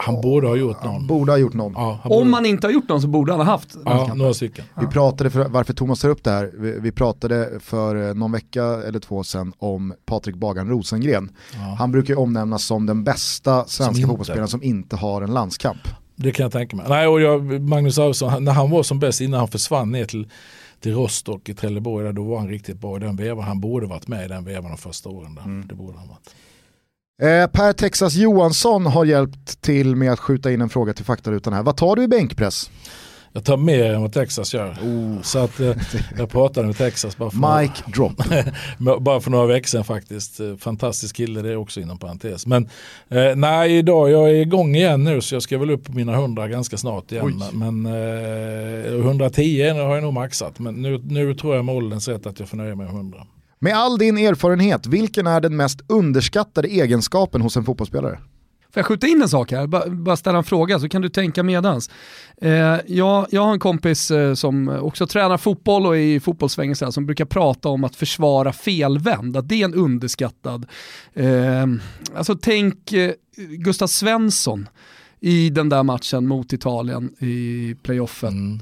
Han 0.00 0.20
borde 0.20 0.48
ha 0.48 0.56
gjort 0.56 0.84
någon. 0.84 0.92
Han 0.92 1.06
borde 1.06 1.32
ha 1.32 1.36
gjort 1.36 1.54
någon. 1.54 1.72
Ja, 1.72 2.00
Om 2.04 2.32
han 2.32 2.46
inte 2.46 2.66
har 2.66 2.72
gjort 2.72 2.88
någon 2.88 3.02
så 3.02 3.08
borde 3.08 3.32
han 3.32 3.40
ha 3.40 3.52
haft 3.52 3.76
ja, 3.84 4.14
några 4.14 4.34
stycken. 4.34 4.64
Vi 4.80 4.86
pratade, 4.86 5.30
för, 5.30 5.48
varför 5.48 5.72
Thomas 5.72 6.00
tar 6.00 6.08
upp 6.08 6.24
det 6.24 6.30
här, 6.30 6.50
vi, 6.54 6.80
vi, 6.80 6.92
pratade 6.92 7.60
för 7.60 8.14
någon 8.14 8.32
vecka 8.32 8.64
eller 8.64 8.98
två 8.98 9.24
sedan 9.24 9.52
om 9.58 9.94
Patrik 10.06 10.36
Bagan 10.36 10.68
Rosengren. 10.68 11.30
Ja. 11.54 11.58
Han 11.78 11.92
brukar 11.92 12.14
ju 12.14 12.20
omnämnas 12.20 12.64
som 12.64 12.86
den 12.86 13.04
bästa 13.04 13.64
svenska 13.64 14.06
fotbollsspelaren 14.06 14.48
som 14.48 14.62
inte 14.62 14.96
har 14.96 15.22
en 15.22 15.34
landskamp. 15.34 15.80
Det 16.16 16.32
kan 16.32 16.44
jag 16.44 16.52
tänka 16.52 16.76
mig. 16.76 16.86
Nej, 16.88 17.06
och 17.06 17.20
jag, 17.20 17.60
Magnus 17.60 17.98
Arvidsson, 17.98 18.44
när 18.44 18.52
han 18.52 18.70
var 18.70 18.82
som 18.82 18.98
bäst 18.98 19.20
innan 19.20 19.40
han 19.40 19.48
försvann 19.48 19.90
ner 19.90 20.04
till 20.04 20.28
till 20.80 20.94
Rostock 20.94 21.48
i 21.48 21.54
Trelleborg, 21.54 22.04
där 22.04 22.12
då 22.12 22.24
var 22.24 22.38
han 22.38 22.48
riktigt 22.48 22.80
bra 22.80 22.96
i 22.96 23.00
den 23.00 23.16
vevan. 23.16 23.44
Han 23.44 23.60
borde 23.60 23.86
varit 23.86 24.08
med 24.08 24.24
i 24.24 24.28
den 24.28 24.44
vevan 24.44 24.70
de 24.70 24.76
första 24.76 25.08
åren. 25.08 25.34
Där. 25.34 25.42
Mm. 25.42 25.66
Det 25.68 25.74
borde 25.74 25.98
han 25.98 26.08
varit. 26.08 26.34
Eh, 27.22 27.46
per 27.46 27.72
Texas 27.72 28.14
Johansson 28.14 28.86
har 28.86 29.04
hjälpt 29.04 29.62
till 29.62 29.96
med 29.96 30.12
att 30.12 30.20
skjuta 30.20 30.52
in 30.52 30.60
en 30.60 30.68
fråga 30.68 30.92
till 30.92 31.04
faktarutan 31.04 31.52
här. 31.52 31.62
Vad 31.62 31.76
tar 31.76 31.96
du 31.96 32.02
i 32.02 32.08
bänkpress? 32.08 32.70
Jag 33.32 33.44
tar 33.44 33.56
mer 33.56 33.94
än 33.94 34.02
vad 34.02 34.12
Texas 34.12 34.54
gör. 34.54 34.70
Oh. 34.70 35.22
Så 35.22 35.38
att 35.38 35.60
eh, 35.60 35.76
jag 36.18 36.30
pratade 36.30 36.66
med 36.66 36.76
Texas 36.76 37.16
bara 37.16 37.30
för, 37.30 37.60
Mike 37.60 37.82
drop. 37.86 38.12
bara 39.00 39.20
för 39.20 39.30
några 39.30 39.46
veckor 39.46 39.66
sedan 39.66 39.84
faktiskt. 39.84 40.40
Eh, 40.40 40.56
fantastisk 40.56 41.16
kille 41.16 41.42
det 41.42 41.52
är 41.52 41.56
också 41.56 41.80
inom 41.80 41.98
parentes. 41.98 42.46
Men 42.46 42.68
eh, 43.08 43.36
nej 43.36 43.78
idag, 43.78 44.10
jag 44.10 44.30
är 44.30 44.34
igång 44.34 44.74
igen 44.74 45.04
nu 45.04 45.20
så 45.20 45.34
jag 45.34 45.42
ska 45.42 45.58
väl 45.58 45.70
upp 45.70 45.84
på 45.84 45.92
mina 45.92 46.14
100 46.14 46.48
ganska 46.48 46.76
snart 46.76 47.12
igen. 47.12 47.42
Oj. 47.42 47.58
Men 47.58 47.86
eh, 47.86 49.06
110 49.06 49.68
har 49.70 49.94
jag 49.94 50.02
nog 50.02 50.12
maxat. 50.12 50.58
Men 50.58 50.74
nu, 50.74 50.98
nu 51.04 51.34
tror 51.34 51.56
jag 51.56 51.64
med 51.64 51.74
ålderns 51.74 52.08
rätt 52.08 52.26
att 52.26 52.40
jag 52.40 52.48
får 52.48 52.56
nöja 52.56 52.74
mig 52.74 52.86
med 52.86 52.94
100. 52.94 53.26
Med 53.58 53.74
all 53.76 53.98
din 53.98 54.18
erfarenhet, 54.18 54.86
vilken 54.86 55.26
är 55.26 55.40
den 55.40 55.56
mest 55.56 55.80
underskattade 55.86 56.68
egenskapen 56.68 57.40
hos 57.40 57.56
en 57.56 57.64
fotbollsspelare? 57.64 58.18
Får 58.72 58.80
jag 58.80 58.86
skjuta 58.86 59.06
in 59.06 59.22
en 59.22 59.28
sak 59.28 59.52
här? 59.52 59.66
Bara, 59.66 59.90
bara 59.90 60.16
ställa 60.16 60.38
en 60.38 60.44
fråga 60.44 60.78
så 60.78 60.88
kan 60.88 61.02
du 61.02 61.08
tänka 61.08 61.42
medans. 61.42 61.90
Eh, 62.36 62.76
jag, 62.86 63.26
jag 63.30 63.44
har 63.44 63.52
en 63.52 63.58
kompis 63.58 64.10
eh, 64.10 64.34
som 64.34 64.68
också 64.68 65.06
tränar 65.06 65.36
fotboll 65.36 65.86
och 65.86 65.96
är 65.96 66.00
i 66.00 66.20
fotbollssvängen 66.20 66.76
som 66.76 67.06
brukar 67.06 67.24
prata 67.24 67.68
om 67.68 67.84
att 67.84 67.96
försvara 67.96 68.52
felvänd, 68.52 69.36
att 69.36 69.48
det 69.48 69.54
är 69.54 69.64
en 69.64 69.74
underskattad. 69.74 70.66
Eh, 71.14 71.66
alltså 72.14 72.34
tänk 72.34 72.92
eh, 72.92 73.12
Gustav 73.36 73.86
Svensson 73.86 74.68
i 75.20 75.50
den 75.50 75.68
där 75.68 75.82
matchen 75.82 76.26
mot 76.26 76.52
Italien 76.52 77.10
i 77.18 77.74
playoffen. 77.82 78.38
Mm 78.38 78.60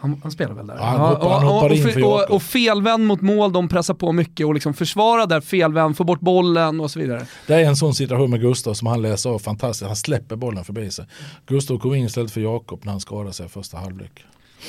Han, 0.00 0.20
han 0.22 0.32
spelar 0.32 0.54
väl 0.54 0.66
där? 0.66 0.74
Ja, 0.76 0.84
han 0.84 1.00
hoppar- 1.00 1.28
han 1.30 1.42
hoppar 1.46 1.70
och, 1.70 1.76
in 1.76 1.86
och, 1.86 1.92
för 1.92 2.04
och, 2.04 2.30
och 2.30 2.42
felvänd 2.42 3.06
mot 3.06 3.20
mål, 3.20 3.52
de 3.52 3.68
pressar 3.68 3.94
på 3.94 4.12
mycket 4.12 4.46
och 4.46 4.54
liksom 4.54 4.74
försvara 4.74 5.26
där, 5.26 5.40
felvänd, 5.40 5.96
få 5.96 6.04
bort 6.04 6.20
bollen 6.20 6.80
och 6.80 6.90
så 6.90 6.98
vidare. 7.00 7.26
Det 7.46 7.54
är 7.54 7.64
en 7.64 7.76
sån 7.76 7.94
situation 7.94 8.30
med 8.30 8.40
Gustav 8.40 8.74
som 8.74 8.86
han 8.86 9.02
läser 9.02 9.30
av 9.30 9.38
fantastiskt. 9.38 9.86
Han 9.86 9.96
släpper 9.96 10.36
bollen 10.36 10.64
förbi 10.64 10.90
sig. 10.90 11.04
Gustav 11.46 11.78
kom 11.78 11.94
in 11.94 12.04
istället 12.06 12.30
för 12.30 12.40
Jakob 12.40 12.80
när 12.84 12.92
han 12.92 13.00
skadade 13.00 13.32
sig 13.32 13.46
i 13.46 13.48
första 13.48 13.76
halvlek. 13.78 14.24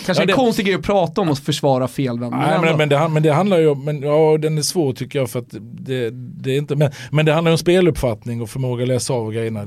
Kanske 0.05 0.21
Ja, 0.21 0.23
en 0.23 0.27
det- 0.27 0.33
konstig 0.33 0.65
grej 0.65 0.75
att 0.75 0.81
prata 0.83 1.21
om 1.21 1.29
att 1.29 1.39
försvara 1.39 1.87
felvänd. 1.87 2.35
Nej, 2.35 2.59
men, 2.61 2.77
men, 2.77 2.89
det, 2.89 3.07
men 3.07 3.23
det 3.23 3.33
handlar 3.33 3.57
ju 3.59 3.67
om, 3.69 3.85
men, 3.85 4.01
ja 4.01 4.37
den 4.37 4.57
är 4.57 4.61
svår 4.61 4.93
tycker 4.93 5.19
jag 5.19 5.29
för 5.29 5.39
att 5.39 5.49
det, 5.61 6.09
det 6.13 6.51
är 6.53 6.57
inte, 6.57 6.75
men, 6.75 6.91
men 7.11 7.25
det 7.25 7.33
handlar 7.33 7.51
om 7.51 7.57
speluppfattning 7.57 8.41
och 8.41 8.49
förmåga 8.49 8.81
att 8.83 8.87
läsa 8.87 9.13
av 9.13 9.31
grejerna. 9.31 9.65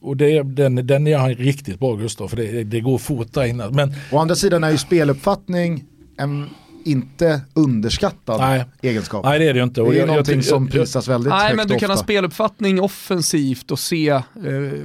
Och 0.00 0.16
det, 0.16 0.42
den, 0.42 0.86
den 0.86 1.06
är 1.06 1.16
han 1.18 1.34
riktigt 1.34 1.78
bra 1.78 1.94
Gustav, 1.94 2.28
för 2.28 2.36
det, 2.36 2.64
det 2.64 2.80
går 2.80 2.98
fort 2.98 3.32
där 3.32 3.44
inne. 3.44 3.70
Men 3.70 3.94
Å 4.12 4.18
andra 4.18 4.34
sidan 4.34 4.64
är 4.64 4.70
ju 4.70 4.78
speluppfattning 4.78 5.84
en 6.16 6.46
inte 6.84 7.40
underskattad 7.54 8.40
Nej. 8.40 8.64
egenskap. 8.82 9.24
nej 9.24 9.38
det 9.38 9.48
är 9.48 9.52
det 9.54 9.58
ju 9.58 9.64
inte. 9.64 9.80
det 9.80 9.86
är 9.86 9.92
jag- 9.92 9.96
jag 10.00 10.06
någonting 10.06 10.34
tycker- 10.34 10.48
som 10.48 10.62
jag- 10.64 10.72
prisas 10.72 11.08
väldigt 11.08 11.30
Nej 11.30 11.42
högt 11.46 11.56
men 11.56 11.68
du 11.68 11.74
kan 11.78 11.90
ha 11.90 11.94
ofta. 11.94 12.04
speluppfattning 12.04 12.80
offensivt 12.80 13.70
och 13.70 13.78
se 13.78 14.08
eh, 14.08 14.22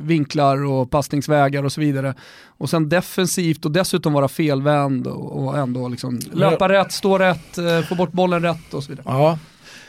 vinklar 0.02 0.66
och 0.66 0.92
passningsvägar 0.92 1.64
och 1.64 1.72
så 1.72 1.82
vidare. 1.82 2.14
Och 2.58 2.70
sen 2.70 2.90
defensivt 2.90 3.66
och 3.66 3.72
dessutom 3.72 4.14
vara 4.14 4.28
felvänd 4.28 5.08
och, 5.08 5.44
och 5.46 5.58
ändå 5.58 5.88
liksom 5.88 6.20
löpa 6.34 6.70
rätt, 6.70 6.92
stå 6.92 7.18
rätt, 7.18 7.58
eh, 7.58 7.82
få 7.82 7.96
bort 7.96 8.12
bollen 8.12 8.42
rätt 8.42 8.74
och 8.74 8.84
så 8.84 8.90
vidare. 8.90 9.04
Ja. 9.08 9.40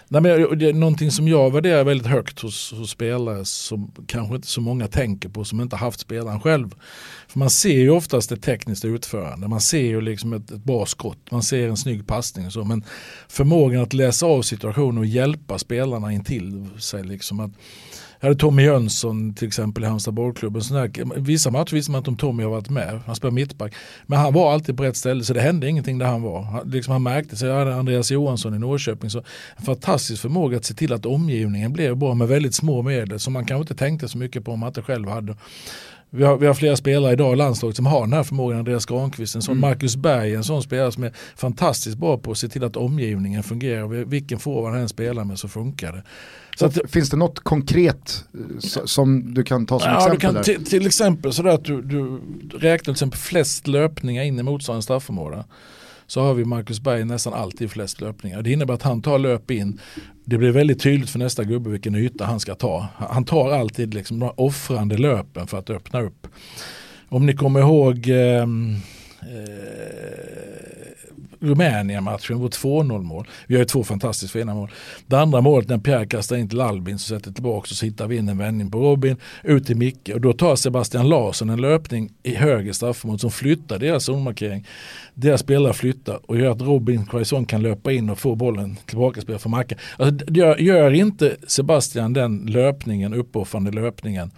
Nej, 0.09 0.23
men 0.23 0.59
det 0.59 0.69
är 0.69 0.73
någonting 0.73 1.11
som 1.11 1.29
jag 1.29 1.53
värderar 1.53 1.85
väldigt 1.85 2.07
högt 2.07 2.41
hos, 2.41 2.73
hos 2.73 2.91
spelare 2.91 3.45
som 3.45 3.93
kanske 4.07 4.37
inte 4.37 4.49
så 4.49 4.61
många 4.61 4.89
tänker 4.89 5.29
på 5.29 5.45
som 5.45 5.61
inte 5.61 5.77
haft 5.77 6.01
spelaren 6.01 6.41
själv. 6.41 6.75
För 7.29 7.39
man 7.39 7.51
ser 7.51 7.79
ju 7.79 7.91
oftast 7.91 8.33
ett 8.33 8.43
tekniskt 8.43 8.85
utförande, 8.85 9.49
man 9.49 9.61
ser 9.61 9.83
ju 9.83 10.01
liksom 10.01 10.33
ett, 10.33 10.51
ett 10.51 10.65
bra 10.65 10.87
skott, 10.87 11.19
man 11.31 11.43
ser 11.43 11.69
en 11.69 11.77
snygg 11.77 12.07
passning 12.07 12.47
och 12.47 12.53
så. 12.53 12.65
Men 12.65 12.85
förmågan 13.29 13.83
att 13.83 13.93
läsa 13.93 14.27
av 14.27 14.43
situationen 14.43 14.99
och 14.99 15.07
hjälpa 15.07 15.59
spelarna 15.59 16.13
intill 16.13 16.69
sig. 16.79 17.05
Liksom 17.05 17.41
att, 17.41 17.51
jag 18.21 18.29
hade 18.29 18.41
Tommy 18.41 18.63
Jönsson 18.63 19.35
till 19.35 19.49
exempel 19.49 19.85
i 19.85 19.87
Halmstad 19.87 20.15
bollklubb. 20.15 20.59
Vissa 21.17 21.51
matcher 21.51 21.75
visste 21.75 21.91
man 21.91 21.99
inte 21.99 22.11
om 22.11 22.17
Tommy 22.17 22.43
har 22.43 22.51
varit 22.51 22.71
med. 22.71 23.01
Han 23.07 23.17
spelar 23.17 23.33
mittback. 23.33 23.75
Men 24.07 24.19
han 24.19 24.33
var 24.33 24.53
alltid 24.53 24.77
på 24.77 24.83
rätt 24.83 24.97
ställe 24.97 25.25
så 25.25 25.33
det 25.33 25.41
hände 25.41 25.69
ingenting 25.69 25.99
där 25.99 26.07
han 26.07 26.23
var. 26.23 26.43
Han, 26.43 26.71
liksom 26.71 26.93
han 26.93 27.03
märkte 27.03 27.37
sig. 27.37 27.49
Jag 27.49 27.59
hade 27.59 27.75
Andreas 27.75 28.11
Johansson 28.11 28.55
i 28.55 28.59
Norrköping. 28.59 29.11
Så 29.11 29.19
en 29.57 29.65
fantastisk 29.65 30.23
förmåga 30.23 30.57
att 30.57 30.65
se 30.65 30.75
till 30.75 30.93
att 30.93 31.07
omgivningen 31.07 31.73
blev 31.73 31.97
bra 31.97 32.15
med 32.15 32.29
väldigt 32.29 32.55
små 32.55 32.83
medel 32.83 33.21
som 33.21 33.33
man 33.33 33.47
kanske 33.47 33.61
inte 33.61 33.75
tänkte 33.75 34.09
så 34.09 34.19
mycket 34.19 34.45
på 34.45 34.53
om 34.53 34.61
man 34.61 34.69
inte 34.69 34.83
själv 34.83 35.09
hade. 35.09 35.37
Vi 36.17 36.25
har, 36.25 36.37
vi 36.37 36.47
har 36.47 36.55
flera 36.55 36.77
spelare 36.77 37.13
idag 37.13 37.33
i 37.33 37.37
landslaget 37.37 37.77
som 37.77 37.87
har 37.87 38.01
den 38.01 38.13
här 38.13 38.23
förmågan. 38.23 38.59
Andreas 38.59 38.87
Granqvist, 38.87 39.35
en 39.35 39.43
sån 39.43 39.59
Marcus 39.61 39.97
Berg, 39.97 40.35
en 40.35 40.45
sån 40.45 40.63
spelare 40.63 40.93
som 40.93 41.05
är 41.05 41.13
fantastiskt 41.37 41.97
bra 41.99 42.19
på 42.19 42.31
att 42.31 42.39
se 42.39 42.49
till 42.49 42.65
att 42.65 42.77
omgivningen 42.77 43.43
fungerar. 43.43 43.87
Vilken 44.05 44.39
forward 44.39 44.73
han 44.73 44.83
än 44.83 44.89
spelar 44.89 45.25
med 45.25 45.39
så 45.39 45.49
funkar 45.49 45.93
det. 45.93 46.03
Så 46.59 46.67
att, 46.67 46.79
Finns 46.91 47.11
det 47.11 47.17
något 47.17 47.41
konkret 47.41 48.25
eh, 48.35 48.85
som 48.85 49.35
du 49.35 49.43
kan 49.43 49.67
ta 49.67 49.81
som 49.81 49.89
Ja, 49.91 49.95
du 49.95 49.99
exempel? 49.99 50.21
kan 50.21 50.35
där? 50.35 50.43
till, 50.43 50.65
till 50.65 50.87
exempel 50.87 51.33
sådär 51.33 51.51
att 51.51 51.65
du, 51.65 51.83
du 51.83 52.19
räknar 52.59 52.79
till 52.85 52.91
exempel 52.93 53.19
flest 53.19 53.67
löpningar 53.67 54.23
in 54.23 54.39
i 54.39 54.43
motståndarens 54.43 54.85
straffområde. 54.85 55.45
Så 56.07 56.21
har 56.21 56.35
vi 56.35 56.45
Marcus 56.45 56.81
Berg 56.81 57.05
nästan 57.05 57.35
alltid 57.35 57.71
flest 57.71 58.01
löpningar. 58.01 58.43
Det 58.43 58.53
innebär 58.53 58.75
att 58.75 58.83
han 58.83 59.03
tar 59.03 59.19
löp 59.19 59.51
in. 59.51 59.81
Det 60.25 60.39
blir 60.39 60.51
väldigt 60.51 60.83
tydligt 60.83 61.11
för 61.11 61.19
nästa 61.19 61.45
gubbe 61.45 61.71
vilken 61.71 61.95
yta 61.95 62.25
han 62.25 62.41
ska 62.41 62.55
ta. 62.55 62.87
Han 62.97 63.25
tar 63.25 63.53
alltid 63.53 63.95
liksom 63.95 64.19
de 64.19 64.33
offrande 64.37 64.97
löpen 64.97 65.47
för 65.47 65.59
att 65.59 65.71
öppna 65.71 66.01
upp. 66.01 66.27
Om 67.09 67.27
ni 67.27 67.35
kommer 67.35 67.61
ihåg 67.61 68.09
ehm, 68.09 68.77
eh, 69.21 70.46
Rumänien-matchen, 71.41 72.39
vårt 72.39 72.53
2-0 72.53 73.03
mål. 73.03 73.29
Vi 73.47 73.55
har 73.55 73.61
ju 73.61 73.65
två 73.65 73.85
fantastiskt 73.85 74.33
fina 74.33 74.55
mål. 74.55 74.71
Det 75.07 75.17
andra 75.17 75.41
målet 75.41 75.69
när 75.69 75.79
Pierre 75.79 76.07
kastar 76.07 76.37
in 76.37 76.49
till 76.49 76.61
Albin 76.61 76.99
så 76.99 77.09
sätter 77.09 77.33
tillbaka 77.33 77.59
och 77.59 77.69
så 77.69 77.87
hittar 77.87 78.07
vi 78.07 78.17
in 78.17 78.29
en 78.29 78.39
vändning 78.39 78.71
på 78.71 78.79
Robin, 78.79 79.17
ut 79.43 79.67
till 79.67 79.77
Micke 79.77 80.09
och 80.15 80.21
då 80.21 80.33
tar 80.33 80.57
Sebastian 80.57 81.09
Larsson 81.09 81.51
en 81.51 81.61
löpning 81.61 82.11
i 82.23 82.35
höger 82.35 82.73
straffområde 82.73 83.21
som 83.21 83.31
flyttar 83.31 83.79
deras 83.79 84.05
zonmarkering. 84.05 84.67
Deras 85.15 85.41
spelare 85.41 85.73
flyttar 85.73 86.21
och 86.27 86.39
gör 86.39 86.51
att 86.51 86.63
Robin 86.63 87.07
Quaison 87.07 87.47
kan 87.47 87.63
löpa 87.63 87.93
in 87.93 88.11
och 88.11 88.19
få 88.19 88.35
bollen 88.35 88.77
tillbaka 88.87 89.21
spel 89.21 89.39
för 89.39 89.49
Macke. 89.49 89.77
Alltså, 89.97 90.25
gör, 90.33 90.57
gör 90.57 90.91
inte 90.91 91.37
Sebastian 91.47 92.13
den 92.13 92.47
löpningen, 92.47 93.15
uppoffrande 93.15 93.71
löpningen 93.71 94.31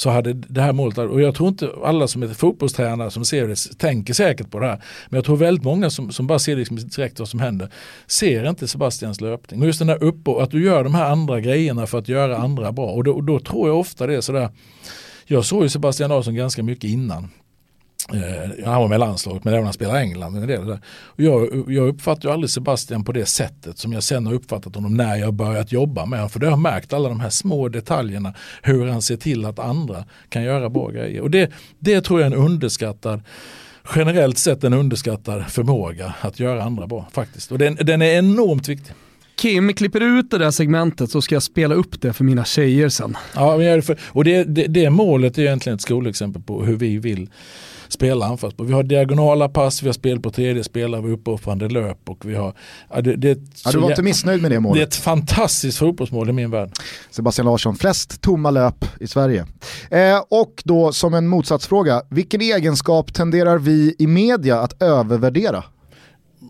så 0.00 0.10
hade 0.10 0.32
det 0.32 0.62
här 0.62 0.72
målet, 0.72 0.98
och 0.98 1.20
jag 1.20 1.34
tror 1.34 1.48
inte 1.48 1.70
alla 1.84 2.08
som 2.08 2.22
är 2.22 2.28
fotbollstränare 2.28 3.10
som 3.10 3.24
ser 3.24 3.48
det 3.48 3.78
tänker 3.78 4.14
säkert 4.14 4.50
på 4.50 4.58
det 4.58 4.66
här. 4.66 4.82
Men 5.08 5.18
jag 5.18 5.24
tror 5.24 5.36
väldigt 5.36 5.64
många 5.64 5.90
som, 5.90 6.12
som 6.12 6.26
bara 6.26 6.38
ser 6.38 6.56
liksom 6.56 6.76
direkt 6.76 7.18
vad 7.18 7.28
som 7.28 7.40
händer 7.40 7.68
ser 8.06 8.48
inte 8.48 8.68
Sebastians 8.68 9.20
löpning. 9.20 9.60
Och 9.60 9.66
just 9.66 9.78
den 9.78 9.88
här 9.88 10.02
uppe, 10.02 10.42
att 10.42 10.50
du 10.50 10.64
gör 10.64 10.84
de 10.84 10.94
här 10.94 11.10
andra 11.10 11.40
grejerna 11.40 11.86
för 11.86 11.98
att 11.98 12.08
göra 12.08 12.36
andra 12.36 12.72
bra. 12.72 12.86
Och 12.86 13.04
då, 13.04 13.12
och 13.12 13.24
då 13.24 13.40
tror 13.40 13.68
jag 13.68 13.78
ofta 13.78 14.06
det 14.06 14.14
är 14.14 14.20
sådär, 14.20 14.48
jag 15.26 15.44
såg 15.44 15.62
ju 15.62 15.68
Sebastian 15.68 16.10
Larsson 16.10 16.34
ganska 16.34 16.62
mycket 16.62 16.90
innan. 16.90 17.28
Eh, 18.14 18.64
han 18.64 18.80
var 18.80 18.88
med 18.88 18.96
i 18.96 18.98
landslaget 18.98 19.44
men 19.44 19.54
även 19.54 19.64
han 19.64 19.72
spelade 19.72 19.98
i 19.98 20.02
England. 20.02 20.32
Men 20.32 20.46
det 20.46 20.56
där. 20.56 20.80
Och 21.02 21.22
jag, 21.22 21.64
jag 21.68 21.88
uppfattar 21.88 22.28
ju 22.28 22.32
aldrig 22.32 22.50
Sebastian 22.50 23.04
på 23.04 23.12
det 23.12 23.26
sättet 23.26 23.78
som 23.78 23.92
jag 23.92 24.02
sen 24.02 24.26
har 24.26 24.34
uppfattat 24.34 24.74
honom 24.74 24.96
när 24.96 25.16
jag 25.16 25.34
börjat 25.34 25.72
jobba 25.72 26.06
med 26.06 26.18
honom. 26.18 26.30
För 26.30 26.40
det 26.40 26.46
har 26.46 26.52
jag 26.52 26.58
märkt 26.58 26.92
alla 26.92 27.08
de 27.08 27.20
här 27.20 27.30
små 27.30 27.68
detaljerna. 27.68 28.34
Hur 28.62 28.86
han 28.86 29.02
ser 29.02 29.16
till 29.16 29.44
att 29.44 29.58
andra 29.58 30.04
kan 30.28 30.42
göra 30.42 30.70
bra 30.70 30.90
grejer. 30.90 31.20
Och 31.20 31.30
det, 31.30 31.50
det 31.78 32.00
tror 32.00 32.20
jag 32.20 32.32
är 32.32 32.36
en 32.36 32.44
underskattad 32.44 33.22
generellt 33.94 34.38
sett 34.38 34.64
en 34.64 34.72
underskattad 34.72 35.44
förmåga 35.48 36.14
att 36.20 36.40
göra 36.40 36.62
andra 36.62 36.86
bra 36.86 37.08
faktiskt. 37.12 37.52
Och 37.52 37.58
den, 37.58 37.74
den 37.74 38.02
är 38.02 38.18
enormt 38.18 38.68
viktig. 38.68 38.94
Kim, 39.36 39.74
klipper 39.74 40.00
du 40.00 40.18
ut 40.18 40.30
det 40.30 40.38
där 40.38 40.50
segmentet 40.50 41.10
så 41.10 41.22
ska 41.22 41.34
jag 41.34 41.42
spela 41.42 41.74
upp 41.74 42.00
det 42.00 42.12
för 42.12 42.24
mina 42.24 42.44
tjejer 42.44 42.88
sen. 42.88 43.16
Ja, 43.34 43.56
men 43.56 43.66
jag 43.66 43.84
och 44.06 44.24
det, 44.24 44.44
det, 44.44 44.66
det 44.66 44.90
målet 44.90 45.38
är 45.38 45.42
egentligen 45.42 45.74
ett 45.74 45.82
skolexempel 45.82 46.42
på 46.42 46.64
hur 46.64 46.76
vi 46.76 46.98
vill 46.98 47.30
spela 47.92 48.26
anfallsspel. 48.26 48.66
Vi 48.66 48.72
har 48.72 48.82
diagonala 48.82 49.48
pass, 49.48 49.82
vi 49.82 49.86
har 49.88 49.92
spel 49.92 50.20
på 50.20 50.30
tredje 50.30 50.64
spelare, 50.64 51.00
vi 51.00 51.08
har 51.08 51.14
uppoffrande 51.14 51.68
löp 51.68 52.08
och 52.08 52.24
vi 52.24 52.34
har... 52.34 52.54
Ja, 52.90 53.00
det, 53.00 53.16
det, 53.16 53.38
Ja, 53.64 53.70
du 53.70 53.78
var 53.78 53.90
inte 53.90 54.02
missnöjd 54.02 54.42
med 54.42 54.50
det 54.50 54.54
det 54.54 54.58
är 54.58 54.60
målet. 54.60 54.88
ett 54.88 54.94
fantastiskt 54.94 55.78
fotbollsmål 55.78 56.28
i 56.30 56.32
min 56.32 56.50
värld. 56.50 56.70
Sebastian 57.10 57.46
Larsson, 57.46 57.76
flest 57.76 58.20
tomma 58.20 58.50
löp 58.50 58.84
i 59.00 59.06
Sverige. 59.06 59.46
Eh, 59.90 60.22
och 60.28 60.62
då 60.64 60.92
som 60.92 61.14
en 61.14 61.28
motsatsfråga, 61.28 62.02
vilken 62.10 62.40
egenskap 62.40 63.14
tenderar 63.14 63.58
vi 63.58 63.94
i 63.98 64.06
media 64.06 64.60
att 64.60 64.82
övervärdera? 64.82 65.64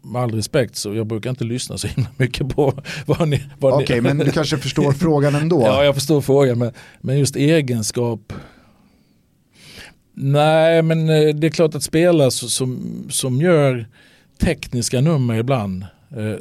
Med 0.05 0.23
all 0.23 0.31
respekt 0.33 0.77
så 0.77 0.95
jag 0.95 1.07
brukar 1.07 1.31
inte 1.31 1.45
lyssna 1.45 1.79
så 1.79 1.87
himla 1.87 2.11
mycket 2.17 2.49
på 2.49 2.73
vad 3.07 3.29
ni... 3.29 3.43
Okej, 3.61 4.01
men 4.01 4.19
du 4.19 4.31
kanske 4.31 4.57
förstår 4.59 4.93
frågan 4.93 5.35
ändå. 5.35 5.63
Ja, 5.67 5.85
jag 5.85 5.95
förstår 5.95 6.21
frågan, 6.21 6.59
men, 6.59 6.73
men 7.01 7.19
just 7.19 7.37
egenskap. 7.37 8.33
Nej, 10.15 10.83
men 10.83 11.09
eh, 11.09 11.35
det 11.35 11.47
är 11.47 11.51
klart 11.51 11.75
att 11.75 11.83
spelare 11.83 12.31
som, 12.31 13.07
som 13.11 13.41
gör 13.41 13.87
tekniska 14.39 15.01
nummer 15.01 15.35
ibland 15.35 15.87
eh, 16.11 16.35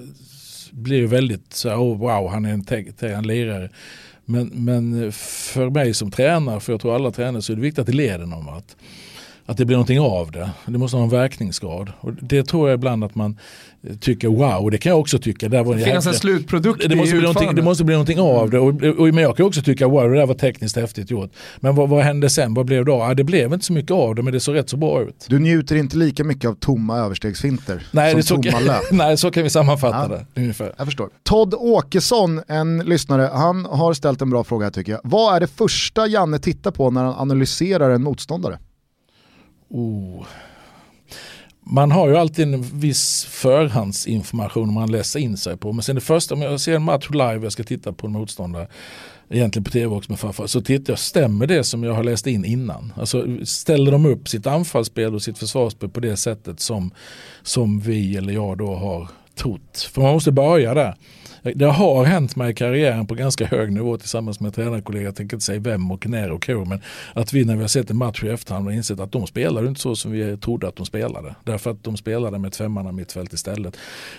blir 0.72 1.08
väldigt 1.08 1.54
så 1.54 1.70
oh, 1.70 1.98
wow, 1.98 2.30
han 2.30 2.46
är 2.46 2.54
en, 2.54 2.64
te- 2.64 3.08
en 3.08 3.28
lirare. 3.28 3.70
Men, 4.26 4.48
men 4.48 5.04
eh, 5.04 5.12
för 5.12 5.70
mig 5.70 5.94
som 5.94 6.12
tränare, 6.12 6.60
för 6.60 6.74
jag 6.74 6.82
tror 6.82 6.96
alla 6.96 7.12
tränare, 7.12 7.42
så 7.42 7.52
är 7.52 7.56
det 7.56 7.62
viktigt 7.62 7.80
att 7.80 7.88
det 7.88 7.94
leder 7.94 8.26
någon 8.26 8.46
vart. 8.46 8.76
Att 9.46 9.58
det 9.58 9.66
blir 9.66 9.78
någonting 9.78 10.00
av 10.00 10.32
det. 10.32 10.52
Det 10.66 10.78
måste 10.78 10.98
ha 10.98 11.04
en 11.04 11.10
verkningsgrad. 11.10 11.92
Och 12.00 12.14
det 12.14 12.44
tror 12.44 12.70
jag 12.70 12.78
ibland 12.78 13.04
att 13.04 13.16
man 13.16 13.38
tycker 14.00 14.28
wow, 14.28 14.64
och 14.64 14.72
det 14.72 14.78
kan 14.78 14.90
jag 14.90 15.00
också 15.00 15.20
tycka. 15.20 15.50
Där 15.50 15.64
var 15.64 15.76
Det 15.76 15.84
finns 15.84 16.08
en 16.08 16.14
slutprodukt 16.14 16.90
det 16.90 16.96
måste, 16.96 17.16
bli 17.16 17.22
någonting, 17.22 17.56
det 17.56 17.62
måste 17.62 17.84
bli 17.84 17.94
någonting 17.96 18.20
av 18.20 18.50
det. 18.50 18.60
Och, 18.60 18.84
och, 18.84 19.14
men 19.14 19.18
jag 19.18 19.38
kan 19.38 19.46
också 19.46 19.62
tycka 19.62 19.88
wow 19.88 20.10
det 20.10 20.18
där 20.18 20.26
var 20.26 20.34
tekniskt 20.34 20.76
häftigt 20.76 21.12
gjort. 21.12 21.32
Men 21.58 21.76
vad, 21.76 21.90
vad 21.90 22.04
hände 22.04 22.30
sen? 22.30 22.54
Vad 22.54 22.66
blev 22.66 22.86
det 22.86 22.92
då? 22.92 22.98
Ja, 22.98 23.14
det 23.14 23.24
blev 23.24 23.54
inte 23.54 23.66
så 23.66 23.74
mycket 23.74 23.92
av 23.92 24.16
det 24.16 24.24
men 24.24 24.34
det 24.34 24.40
såg 24.40 24.56
rätt 24.56 24.70
så 24.70 24.78
bra 24.78 25.02
ut. 25.02 25.26
Du 25.30 25.40
njuter 25.40 25.76
inte 25.76 25.98
lika 25.98 26.24
mycket 26.24 26.50
av 26.50 26.54
tomma 26.54 26.98
överstegsfinter 26.98 27.88
Nej, 27.92 28.12
som 28.12 28.18
det 28.20 28.24
så, 28.24 28.36
tomma 28.36 28.60
löp. 28.60 28.84
nej 28.92 29.18
så 29.18 29.32
kan 29.32 29.44
vi 29.44 29.50
sammanfatta 29.50 30.08
Ja. 30.10 30.18
det. 30.34 30.42
Ungefär. 30.42 30.74
Jag 30.78 30.88
förstår. 30.88 31.10
Todd 31.24 31.54
Åkesson, 31.54 32.42
en 32.48 32.78
lyssnare, 32.78 33.30
han 33.34 33.66
har 33.66 33.94
ställt 33.94 34.22
en 34.22 34.30
bra 34.30 34.44
fråga 34.44 34.66
här 34.66 34.72
tycker 34.72 34.92
jag. 34.92 35.02
Vad 35.04 35.36
är 35.36 35.40
det 35.40 35.48
första 35.48 36.08
Janne 36.08 36.40
tittar 36.40 36.72
på 36.72 36.92
när 36.92 37.04
han 37.04 37.16
analyserar 37.18 37.90
en 37.90 38.04
motståndare? 38.04 38.60
Oh. 39.70 40.26
Man 41.72 41.92
har 41.92 42.08
ju 42.08 42.18
alltid 42.18 42.54
en 42.54 42.62
viss 42.62 43.26
förhandsinformation 43.26 44.74
man 44.74 44.92
läser 44.92 45.20
in 45.20 45.38
sig 45.38 45.58
på. 45.58 45.74
Men 45.74 45.84
sen 45.84 45.96
det 45.96 46.02
första, 46.02 46.36
om 46.36 46.42
jag 46.42 46.60
ser 46.60 46.76
en 46.76 46.84
match 46.84 47.10
live 47.10 47.40
jag 47.44 47.52
ska 47.52 47.64
titta 47.64 47.94
på 47.94 48.08
en 48.08 48.14
motståndare, 48.14 48.68
egentligen 49.30 49.64
på 49.64 49.72
tv 49.72 49.96
också 49.96 50.12
med 50.12 50.20
farfar, 50.20 50.48
så 50.48 50.62
tittar 50.62 50.94
jag, 50.94 51.00
stämmer 51.00 51.48
det 51.48 51.64
som 51.64 51.84
jag 51.84 51.94
har 51.94 52.04
läst 52.04 52.28
in 52.28 52.46
innan? 52.46 52.94
Alltså 52.96 53.26
ställer 53.44 53.92
de 53.92 54.06
upp 54.06 54.28
sitt 54.28 54.48
anfallsspel 54.48 55.16
och 55.16 55.22
sitt 55.22 55.38
försvarsspel 55.38 55.90
på 55.90 56.00
det 56.00 56.18
sättet 56.18 56.60
som, 56.60 56.92
som 57.44 57.80
vi 57.80 58.18
eller 58.18 58.34
jag 58.34 58.58
då 58.58 58.76
har 58.76 59.10
trott. 59.36 59.90
För 59.94 60.02
man 60.02 60.14
måste 60.14 60.32
börja 60.32 60.74
där. 60.74 60.96
Det 61.44 61.66
har 61.66 62.06
hänt 62.06 62.36
mig 62.36 62.52
i 62.52 62.54
karriären 62.54 63.08
på 63.08 63.16
ganska 63.16 63.46
hög 63.46 63.74
nivå 63.74 63.98
tillsammans 63.98 64.40
med 64.40 64.54
tränarkollegor, 64.54 65.06
jag 65.06 65.16
tänker 65.16 65.36
inte 65.36 65.46
säga 65.46 65.60
vem 65.60 65.92
och 65.92 66.08
när 66.08 66.32
och 66.32 66.48
hur, 66.48 66.66
men 66.66 66.82
att 67.14 67.34
vi 67.34 67.46
när 67.46 67.56
vi 67.56 67.62
har 67.62 67.68
sett 67.68 67.90
en 67.90 67.98
match 67.98 68.24
i 68.24 68.30
efterhand 68.30 68.66
har 68.66 68.72
insett 68.72 69.00
att 69.00 69.12
de 69.12 69.28
spelade 69.28 69.68
inte 69.68 69.82
så 69.82 69.96
som 69.96 70.12
vi 70.12 70.38
trodde 70.38 70.68
att 70.68 70.76
de 70.76 70.86
spelade. 70.86 71.36
Därför 71.44 71.72
att 71.72 71.84
de 71.84 71.98
spelade 71.98 72.40
med 72.40 72.48
ett 72.48 72.56
femmanna 72.56 72.92
mittfält 72.92 73.34
istället. 73.34 73.78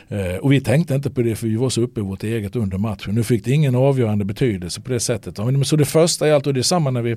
Eh, 0.08 0.34
och 0.34 0.52
vi 0.52 0.60
tänkte 0.60 0.94
inte 0.94 1.10
på 1.10 1.22
det 1.22 1.36
för 1.36 1.46
vi 1.46 1.56
var 1.56 1.70
så 1.70 1.82
uppe 1.82 2.00
i 2.00 2.02
vårt 2.02 2.22
eget 2.22 2.56
under 2.56 2.78
matchen. 2.78 3.14
Nu 3.14 3.24
fick 3.24 3.44
det 3.44 3.50
ingen 3.50 3.74
avgörande 3.74 4.24
betydelse 4.24 4.80
på 4.80 4.92
det 4.92 5.00
sättet. 5.00 5.36
Så 5.64 5.76
det 5.76 5.84
första 5.84 6.28
är 6.28 6.32
allt, 6.32 6.46
och 6.46 6.54
det 6.54 6.60
är 6.60 6.62
samma 6.62 6.90
när 6.90 7.02
vi 7.02 7.16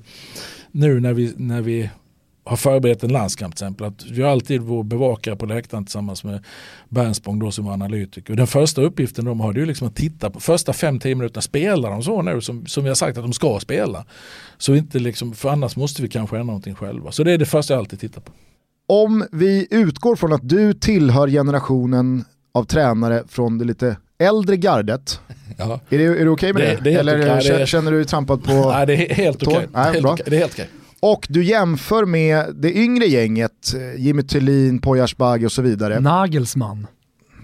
nu 0.71 0.99
när 0.99 1.13
vi, 1.13 1.33
när 1.37 1.61
vi 1.61 1.89
har 2.45 2.57
förberett 2.57 3.03
en 3.03 3.11
landskamp 3.11 3.55
till 3.55 3.65
exempel. 3.65 3.87
Att 3.87 4.05
vi 4.05 4.21
har 4.21 4.29
alltid 4.29 4.61
vår 4.61 4.83
bevakare 4.83 5.35
på 5.35 5.45
läktaren 5.45 5.85
tillsammans 5.85 6.23
med 6.23 6.45
Bernsbong 6.89 7.39
då 7.39 7.51
som 7.51 7.65
var 7.65 7.73
analytiker. 7.73 8.35
Den 8.35 8.47
första 8.47 8.81
uppgiften 8.81 9.25
de 9.25 9.39
har 9.39 9.53
det 9.53 9.61
är 9.61 9.65
liksom 9.65 9.87
att 9.87 9.95
titta 9.95 10.29
på 10.29 10.39
första 10.39 10.73
fem 10.73 10.99
tio 10.99 11.15
minuterna. 11.15 11.41
Spelar 11.41 11.89
de 11.89 12.03
så 12.03 12.21
nu 12.21 12.41
som, 12.41 12.65
som 12.65 12.83
vi 12.83 12.89
har 12.89 12.95
sagt 12.95 13.17
att 13.17 13.23
de 13.23 13.33
ska 13.33 13.59
spela? 13.59 14.05
Så 14.57 14.75
inte 14.75 14.99
liksom, 14.99 15.33
för 15.33 15.49
annars 15.49 15.75
måste 15.75 16.01
vi 16.01 16.09
kanske 16.09 16.35
ändra 16.35 16.45
någonting 16.45 16.75
själva. 16.75 17.11
Så 17.11 17.23
det 17.23 17.31
är 17.31 17.37
det 17.37 17.45
första 17.45 17.73
jag 17.73 17.79
alltid 17.79 17.99
tittar 17.99 18.21
på. 18.21 18.31
Om 18.87 19.25
vi 19.31 19.67
utgår 19.71 20.15
från 20.15 20.33
att 20.33 20.49
du 20.49 20.73
tillhör 20.73 21.27
generationen 21.27 22.25
av 22.51 22.63
tränare 22.63 23.23
från 23.27 23.57
det 23.57 23.65
lite 23.65 23.97
äldre 24.19 24.57
gardet. 24.57 25.19
Ja. 25.57 25.79
Är 25.89 25.97
det, 25.97 26.03
är 26.03 26.09
det 26.09 26.13
okej 26.13 26.29
okay 26.29 26.53
med 26.53 26.61
det? 26.61 26.83
det? 26.83 26.89
det 26.89 26.99
Eller 26.99 27.37
okay. 27.37 27.65
känner 27.65 27.91
du 27.91 27.97
dig 27.97 28.05
trampad 28.05 28.43
på 28.43 28.71
Nej, 28.71 28.87
det 28.87 28.93
är 28.93 29.15
helt 29.15 29.43
okej. 29.43 29.67
Okay. 29.69 30.15
Det 30.25 30.35
är 30.35 30.39
helt 30.39 30.53
okej. 30.53 30.69
Och 31.05 31.27
du 31.29 31.43
jämför 31.43 32.05
med 32.05 32.55
det 32.55 32.77
yngre 32.77 33.05
gänget, 33.05 33.73
eh, 33.73 34.01
Jimmy 34.01 34.23
Thulin, 34.23 34.79
Poya 34.79 35.03
Asbaghi 35.03 35.45
och 35.45 35.51
så 35.51 35.61
vidare. 35.61 35.99
Nagelsmann. 35.99 36.87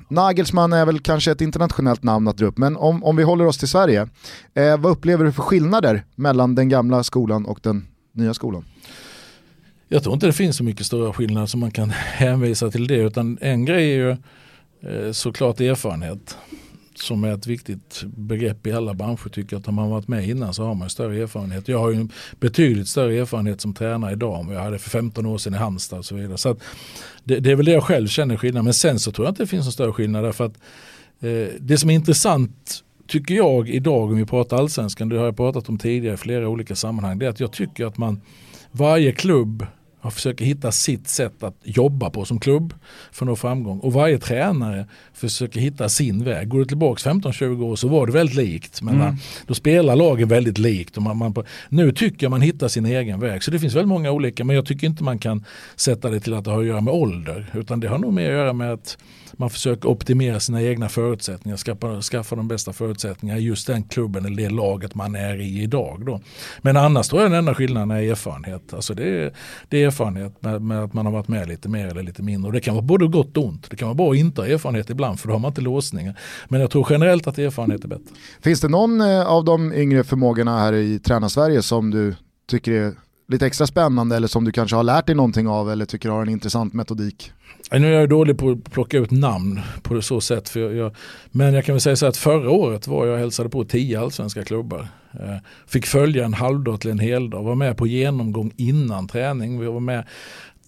Nagelsmann 0.10 0.74
är 0.74 0.86
väl 0.86 1.00
kanske 1.00 1.32
ett 1.32 1.42
internationellt 1.42 2.04
namn 2.04 2.28
att 2.28 2.38
dra 2.38 2.46
upp, 2.46 2.58
men 2.58 2.78
om, 2.78 3.04
om 3.04 3.16
vi 3.16 3.24
håller 3.24 3.46
oss 3.46 3.58
till 3.58 3.68
Sverige, 3.68 4.08
eh, 4.54 4.78
vad 4.78 4.92
upplever 4.92 5.26
du 5.26 5.32
för 5.32 5.42
skillnader 5.42 6.06
mellan 6.16 6.56
den 6.56 6.70
gamla 6.70 7.04
skolan 7.04 7.46
och 7.46 7.60
den 7.64 7.88
nya 8.12 8.34
skolan? 8.34 8.66
Jag 9.88 10.04
tror 10.04 10.14
inte 10.14 10.26
det 10.26 10.34
finns 10.34 10.58
så 10.58 10.64
mycket 10.64 10.86
stora 10.86 11.14
skillnader 11.14 11.48
som 11.48 11.60
man 11.60 11.72
kan 11.72 11.90
hänvisa 12.14 12.72
till 12.72 12.88
det, 12.88 12.98
utan 12.98 13.38
en 13.42 13.66
grej 13.66 13.92
är 13.92 13.98
ju 13.98 14.10
eh, 14.92 15.12
såklart 15.12 15.60
erfarenhet 15.60 16.38
som 17.02 17.24
är 17.24 17.34
ett 17.34 17.48
viktigt 17.48 18.04
begrepp 18.04 18.68
i 18.68 18.72
alla 18.72 18.94
branscher 18.94 19.30
tycker 19.30 19.58
att 19.58 19.66
har 19.66 19.74
man 19.74 19.90
varit 19.90 20.08
med 20.08 20.30
innan 20.30 20.54
så 20.54 20.64
har 20.64 20.76
man 20.76 20.90
större 20.90 21.22
erfarenhet. 21.22 21.68
Jag 21.68 21.80
har 21.80 21.92
ju 21.92 22.08
betydligt 22.40 22.88
större 22.88 23.18
erfarenhet 23.18 23.62
som 23.62 23.74
tränare 23.74 24.12
idag 24.12 24.40
än 24.40 24.48
vad 24.48 24.56
jag 24.56 24.62
hade 24.62 24.80
för 24.80 24.90
15 24.90 25.26
år 25.26 25.38
sedan 25.38 25.54
i 25.54 25.58
Halmstad 25.58 26.00
och 26.00 26.06
så 26.06 26.16
vidare. 26.16 26.38
Så 26.38 26.56
det, 27.24 27.40
det, 27.40 27.52
är 27.52 27.56
väl 27.56 27.66
det 27.66 27.72
jag 27.72 27.84
själv 27.84 28.08
känner 28.08 28.38
skillnad. 28.38 28.64
Men 28.64 28.74
sen 28.74 29.00
så 29.00 29.12
tror 29.12 29.28
jag 29.28 29.32
inte 29.32 29.44
det 29.44 29.48
finns 29.48 29.66
någon 29.66 29.74
större 29.74 29.94
skillnad 29.94 30.24
därför 30.24 30.46
att 30.46 30.58
eh, 31.20 31.48
det 31.60 31.78
som 31.78 31.90
är 31.90 31.94
intressant 31.94 32.84
tycker 33.08 33.34
jag 33.34 33.70
idag 33.70 34.12
om 34.12 34.18
vi 34.18 34.26
pratar 34.26 34.58
allsvenskan, 34.58 35.10
det 35.10 35.18
har 35.18 35.26
jag 35.26 35.38
pratat 35.38 35.70
om 35.70 35.78
tidigare 35.78 36.14
i 36.14 36.18
flera 36.18 36.50
olika 36.50 36.76
sammanhang, 36.76 37.20
det 37.20 37.26
är 37.26 37.30
att 37.30 37.40
jag 37.40 37.52
tycker 37.52 37.86
att 37.86 37.98
man 37.98 38.22
varje 38.72 39.12
klubb 39.12 39.66
har 40.02 40.12
försöker 40.12 40.46
hitta 40.46 40.72
sitt 40.72 41.08
sätt 41.08 41.44
att 41.44 41.56
jobba 41.64 42.10
på 42.10 42.26
som 42.26 42.40
klubb 42.40 42.74
för 43.12 43.26
att 43.26 43.28
nå 43.28 43.36
framgång. 43.36 43.80
Och 43.80 43.94
varje 43.94 44.20
tränare 44.20 44.88
försöker 45.20 45.60
hitta 45.60 45.90
sin 45.90 46.24
väg. 46.24 46.48
Går 46.48 46.60
du 46.60 46.66
tillbaka 46.66 47.10
15-20 47.10 47.64
år 47.64 47.76
så 47.76 47.88
var 47.88 48.08
det 48.08 48.14
väldigt 48.14 48.36
likt. 48.36 48.82
Men 48.82 49.02
mm. 49.02 49.16
Då 49.48 49.54
spelar 49.54 49.96
lagen 49.96 50.28
väldigt 50.28 50.58
likt. 50.58 50.98
Och 50.98 51.04
man, 51.04 51.18
man, 51.18 51.34
nu 51.70 51.92
tycker 51.92 52.26
jag 52.26 52.32
man 52.32 52.42
hittar 52.42 52.68
sin 52.68 52.86
egen 52.86 53.20
väg. 53.20 53.44
Så 53.44 53.52
det 53.52 53.60
finns 53.60 53.76
väldigt 53.76 53.90
många 53.90 54.12
olika 54.12 54.44
men 54.44 54.56
jag 54.56 54.66
tycker 54.66 54.88
inte 54.88 55.04
man 55.04 55.20
kan 55.20 55.46
sätta 55.76 56.10
det 56.10 56.20
till 56.20 56.34
att 56.34 56.46
det 56.46 56.52
har 56.52 56.60
att 56.60 56.66
göra 56.66 56.82
med 56.82 56.94
ålder. 56.94 57.46
Utan 57.54 57.80
det 57.80 57.88
har 57.88 57.98
nog 57.98 58.14
mer 58.14 58.30
att 58.30 58.38
göra 58.38 58.54
med 58.54 58.74
att 58.74 58.98
man 59.40 59.50
försöker 59.50 59.90
optimera 59.90 60.40
sina 60.40 60.62
egna 60.62 60.90
förutsättningar, 60.90 61.58
skaffa, 61.58 62.02
skaffa 62.02 62.36
de 62.36 62.48
bästa 62.48 62.74
förutsättningarna 62.74 63.40
i 63.40 63.44
just 63.44 63.68
den 63.68 63.84
klubben 63.84 64.26
eller 64.26 64.38
det 64.38 64.50
laget 64.50 64.96
man 64.96 65.16
är 65.16 65.42
i 65.42 65.64
idag. 65.64 66.06
Då. 66.06 66.22
Men 66.62 66.78
annars 66.78 67.08
tror 67.08 67.22
jag 67.22 67.32
den 67.32 67.40
enda 67.40 67.56
skillnaden 67.56 67.92
är 67.92 68.02
erfarenhet. 68.02 68.74
Alltså 68.74 68.94
det, 68.94 69.10
är, 69.10 69.34
det 69.70 69.84
är 69.84 69.88
erfarenhet 69.88 70.42
med, 70.42 70.62
med, 70.62 70.84
att 70.84 70.94
man 70.94 71.06
har 71.06 71.14
varit 71.14 71.28
med 71.28 71.48
lite 71.48 71.70
mer 71.70 71.88
eller 71.88 72.04
lite 72.04 72.24
mindre. 72.24 72.48
Och 72.48 72.54
det 72.54 72.60
kan 72.62 72.76
vara 72.76 72.86
både 72.86 73.08
gott 73.08 73.38
och 73.38 73.46
ont. 73.46 73.70
Det 73.70 73.76
kan 73.76 73.88
vara 73.88 73.96
bra 73.96 74.12
att 74.12 74.18
inte 74.18 74.42
ha 74.42 74.48
erfarenhet 74.48 74.90
ibland 74.90 75.09
för 75.18 75.28
då 75.28 75.34
har 75.34 75.40
man 75.40 75.50
inte 75.50 75.62
låsningar. 75.62 76.20
Men 76.48 76.62
jag 76.62 76.72
tror 76.72 76.88
generellt 76.90 77.28
att 77.28 77.38
erfarenhet 77.38 77.84
är 77.84 77.88
bättre. 77.88 78.16
Finns 78.42 78.62
det 78.62 78.68
någon 78.68 79.02
eh, 79.02 79.28
av 79.28 79.46
de 79.46 79.74
yngre 79.74 80.04
förmågorna 80.04 80.60
här 80.60 80.74
i 80.74 81.00
Tränarsverige 81.00 81.62
som 81.62 81.92
du 81.92 82.16
tycker 82.50 82.72
är 82.72 82.94
lite 83.28 83.46
extra 83.46 83.68
spännande 83.68 84.16
eller 84.16 84.28
som 84.28 84.46
du 84.46 84.52
kanske 84.52 84.76
har 84.76 84.84
lärt 84.84 85.06
dig 85.06 85.16
någonting 85.16 85.48
av 85.48 85.72
eller 85.72 85.86
tycker 85.86 86.10
har 86.10 86.22
en 86.22 86.30
intressant 86.30 86.74
metodik? 86.74 87.32
Nu 87.72 87.96
är 87.96 88.00
jag 88.00 88.10
dålig 88.10 88.38
på 88.38 88.52
att 88.52 88.72
plocka 88.72 88.98
ut 88.98 89.12
namn 89.12 89.60
på 89.82 90.02
så 90.02 90.22
sätt. 90.22 90.50
För 90.50 90.60
jag, 90.60 90.76
jag, 90.76 90.96
men 91.32 91.54
jag 91.54 91.66
kan 91.66 91.76
väl 91.76 91.82
säga 91.82 91.96
så 91.96 92.06
att 92.06 92.18
förra 92.18 92.52
året 92.52 92.88
var 92.88 93.06
jag 93.06 93.14
och 93.14 93.20
hälsade 93.20 93.50
på 93.50 93.64
tio 93.64 94.00
allsvenska 94.00 94.44
klubbar. 94.44 94.88
Eh, 95.14 95.36
fick 95.68 95.86
följa 95.86 96.26
en 96.26 96.34
halvdag 96.34 96.82
till 96.82 96.92
en 96.92 97.00
heldag, 97.00 97.44
var 97.44 97.56
med 97.56 97.78
på 97.78 97.88
genomgång 97.88 98.52
innan 98.58 99.08
träning. 99.08 99.60
Vi 99.60 99.66
var 99.66 99.80
med 99.80 100.06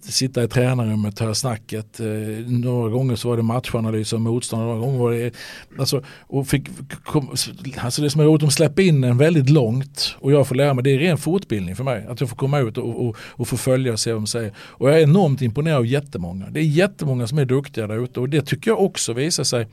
sitta 0.05 0.43
i 0.43 0.47
tränarrummet, 0.47 1.19
höra 1.19 1.35
snacket. 1.35 1.99
Eh, 1.99 2.05
några 2.47 2.89
gånger 2.89 3.15
så 3.15 3.29
var 3.29 3.37
det 3.37 3.43
matchanalys 3.43 4.13
av 4.13 4.21
motståndare, 4.21 4.67
några 4.69 4.81
gånger 4.81 4.99
var 4.99 5.11
det, 5.11 5.33
alltså, 5.79 6.03
och 6.19 6.47
fick, 6.47 6.67
kom, 7.03 7.29
alltså 7.29 8.01
det 8.01 8.09
som 8.09 8.21
är 8.21 8.25
roligt, 8.25 8.41
de 8.41 8.51
släpper 8.51 8.81
in 8.81 9.03
en 9.03 9.17
väldigt 9.17 9.49
långt 9.49 10.15
och 10.19 10.31
jag 10.31 10.47
får 10.47 10.55
lära 10.55 10.73
mig, 10.73 10.83
det 10.83 10.91
är 10.91 10.99
ren 10.99 11.17
fortbildning 11.17 11.75
för 11.75 11.83
mig. 11.83 12.05
Att 12.09 12.19
jag 12.19 12.29
får 12.29 12.37
komma 12.37 12.59
ut 12.59 12.77
och, 12.77 13.07
och, 13.07 13.15
och 13.19 13.47
få 13.47 13.57
följa 13.57 13.93
och 13.93 13.99
se 13.99 14.13
vad 14.13 14.21
de 14.21 14.27
säger. 14.27 14.53
Och 14.57 14.89
jag 14.89 14.99
är 14.99 15.03
enormt 15.03 15.41
imponerad 15.41 15.77
av 15.77 15.85
jättemånga. 15.85 16.49
Det 16.49 16.59
är 16.59 16.63
jättemånga 16.63 17.27
som 17.27 17.37
är 17.37 17.45
duktiga 17.45 17.87
där 17.87 18.03
ute 18.03 18.19
och 18.19 18.29
det 18.29 18.41
tycker 18.41 18.71
jag 18.71 18.81
också 18.81 19.13
visar 19.13 19.43
sig 19.43 19.67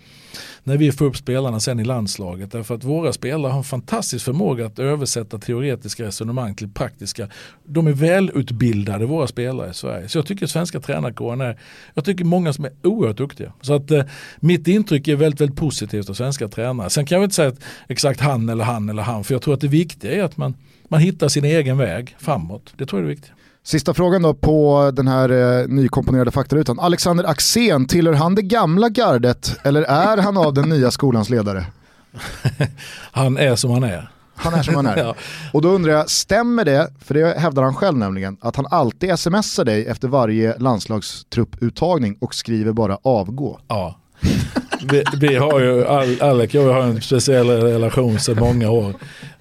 när 0.64 0.76
vi 0.76 0.92
får 0.92 1.04
upp 1.04 1.16
spelarna 1.16 1.60
sen 1.60 1.80
i 1.80 1.84
landslaget. 1.84 2.52
Därför 2.52 2.74
att 2.74 2.84
våra 2.84 3.12
spelare 3.12 3.50
har 3.50 3.58
en 3.58 3.64
fantastisk 3.64 4.24
förmåga 4.24 4.66
att 4.66 4.78
översätta 4.78 5.38
teoretiska 5.38 6.04
resonemang 6.04 6.54
till 6.54 6.68
praktiska. 6.68 7.28
De 7.64 7.86
är 7.86 7.92
välutbildade 7.92 9.06
våra 9.06 9.26
spelare 9.26 9.70
i 9.70 9.74
Sverige. 9.74 10.08
Så 10.08 10.17
jag 10.18 10.26
tycker 10.26 10.46
svenska 10.46 10.80
tränarkåren 10.80 11.40
är, 11.40 11.58
jag 11.94 12.04
tycker 12.04 12.24
många 12.24 12.52
som 12.52 12.64
är 12.64 12.70
oerhört 12.82 13.16
duktiga. 13.16 13.52
Så 13.60 13.74
att 13.74 13.90
eh, 13.90 14.04
mitt 14.40 14.68
intryck 14.68 15.08
är 15.08 15.16
väldigt, 15.16 15.40
väldigt 15.40 15.56
positivt 15.58 16.10
av 16.10 16.14
svenska 16.14 16.48
tränare. 16.48 16.90
Sen 16.90 17.06
kan 17.06 17.16
jag 17.16 17.24
inte 17.24 17.36
säga 17.36 17.48
att 17.48 17.60
exakt 17.88 18.20
han 18.20 18.48
eller 18.48 18.64
han 18.64 18.88
eller 18.88 19.02
han, 19.02 19.24
för 19.24 19.34
jag 19.34 19.42
tror 19.42 19.54
att 19.54 19.60
det 19.60 19.68
viktiga 19.68 20.12
är 20.12 20.22
att 20.22 20.36
man, 20.36 20.54
man 20.88 21.00
hittar 21.00 21.28
sin 21.28 21.44
egen 21.44 21.78
väg 21.78 22.16
framåt. 22.18 22.74
Det 22.76 22.86
tror 22.86 23.00
jag 23.00 23.04
är 23.04 23.08
det 23.08 23.14
viktiga. 23.14 23.34
Sista 23.62 23.94
frågan 23.94 24.22
då 24.22 24.34
på 24.34 24.90
den 24.94 25.08
här 25.08 25.60
eh, 25.60 25.68
nykomponerade 25.68 26.30
faktarutan. 26.30 26.80
Alexander 26.80 27.24
Axén, 27.24 27.86
tillhör 27.86 28.14
han 28.14 28.34
det 28.34 28.42
gamla 28.42 28.88
gardet 28.88 29.56
eller 29.62 29.82
är 29.82 30.16
han 30.16 30.36
av 30.36 30.54
den 30.54 30.68
nya 30.68 30.90
skolans 30.90 31.30
ledare? 31.30 31.66
han 33.12 33.36
är 33.36 33.56
som 33.56 33.70
han 33.70 33.82
är. 33.82 34.10
Han 34.38 34.54
är 34.54 34.62
som 34.62 34.74
han 34.74 34.86
är. 34.86 34.96
ja. 35.04 35.14
Och 35.52 35.62
då 35.62 35.68
undrar 35.68 35.92
jag, 35.92 36.10
stämmer 36.10 36.64
det, 36.64 36.88
för 37.04 37.14
det 37.14 37.38
hävdar 37.38 37.62
han 37.62 37.74
själv 37.74 37.98
nämligen, 37.98 38.36
att 38.40 38.56
han 38.56 38.66
alltid 38.70 39.18
smsar 39.18 39.64
dig 39.64 39.86
efter 39.86 40.08
varje 40.08 40.58
landslagstrupputtagning 40.58 42.16
och 42.20 42.34
skriver 42.34 42.72
bara 42.72 42.98
avgå? 43.02 43.60
Ja. 43.68 43.98
vi, 44.90 45.04
vi, 45.20 45.36
har 45.36 45.60
ju, 45.60 45.86
Alec 46.20 46.54
och 46.54 46.60
jag 46.60 46.72
har 46.72 46.82
en 46.82 47.02
speciell 47.02 47.48
relation 47.48 48.18
sedan 48.18 48.38
många 48.40 48.70
år. 48.70 48.94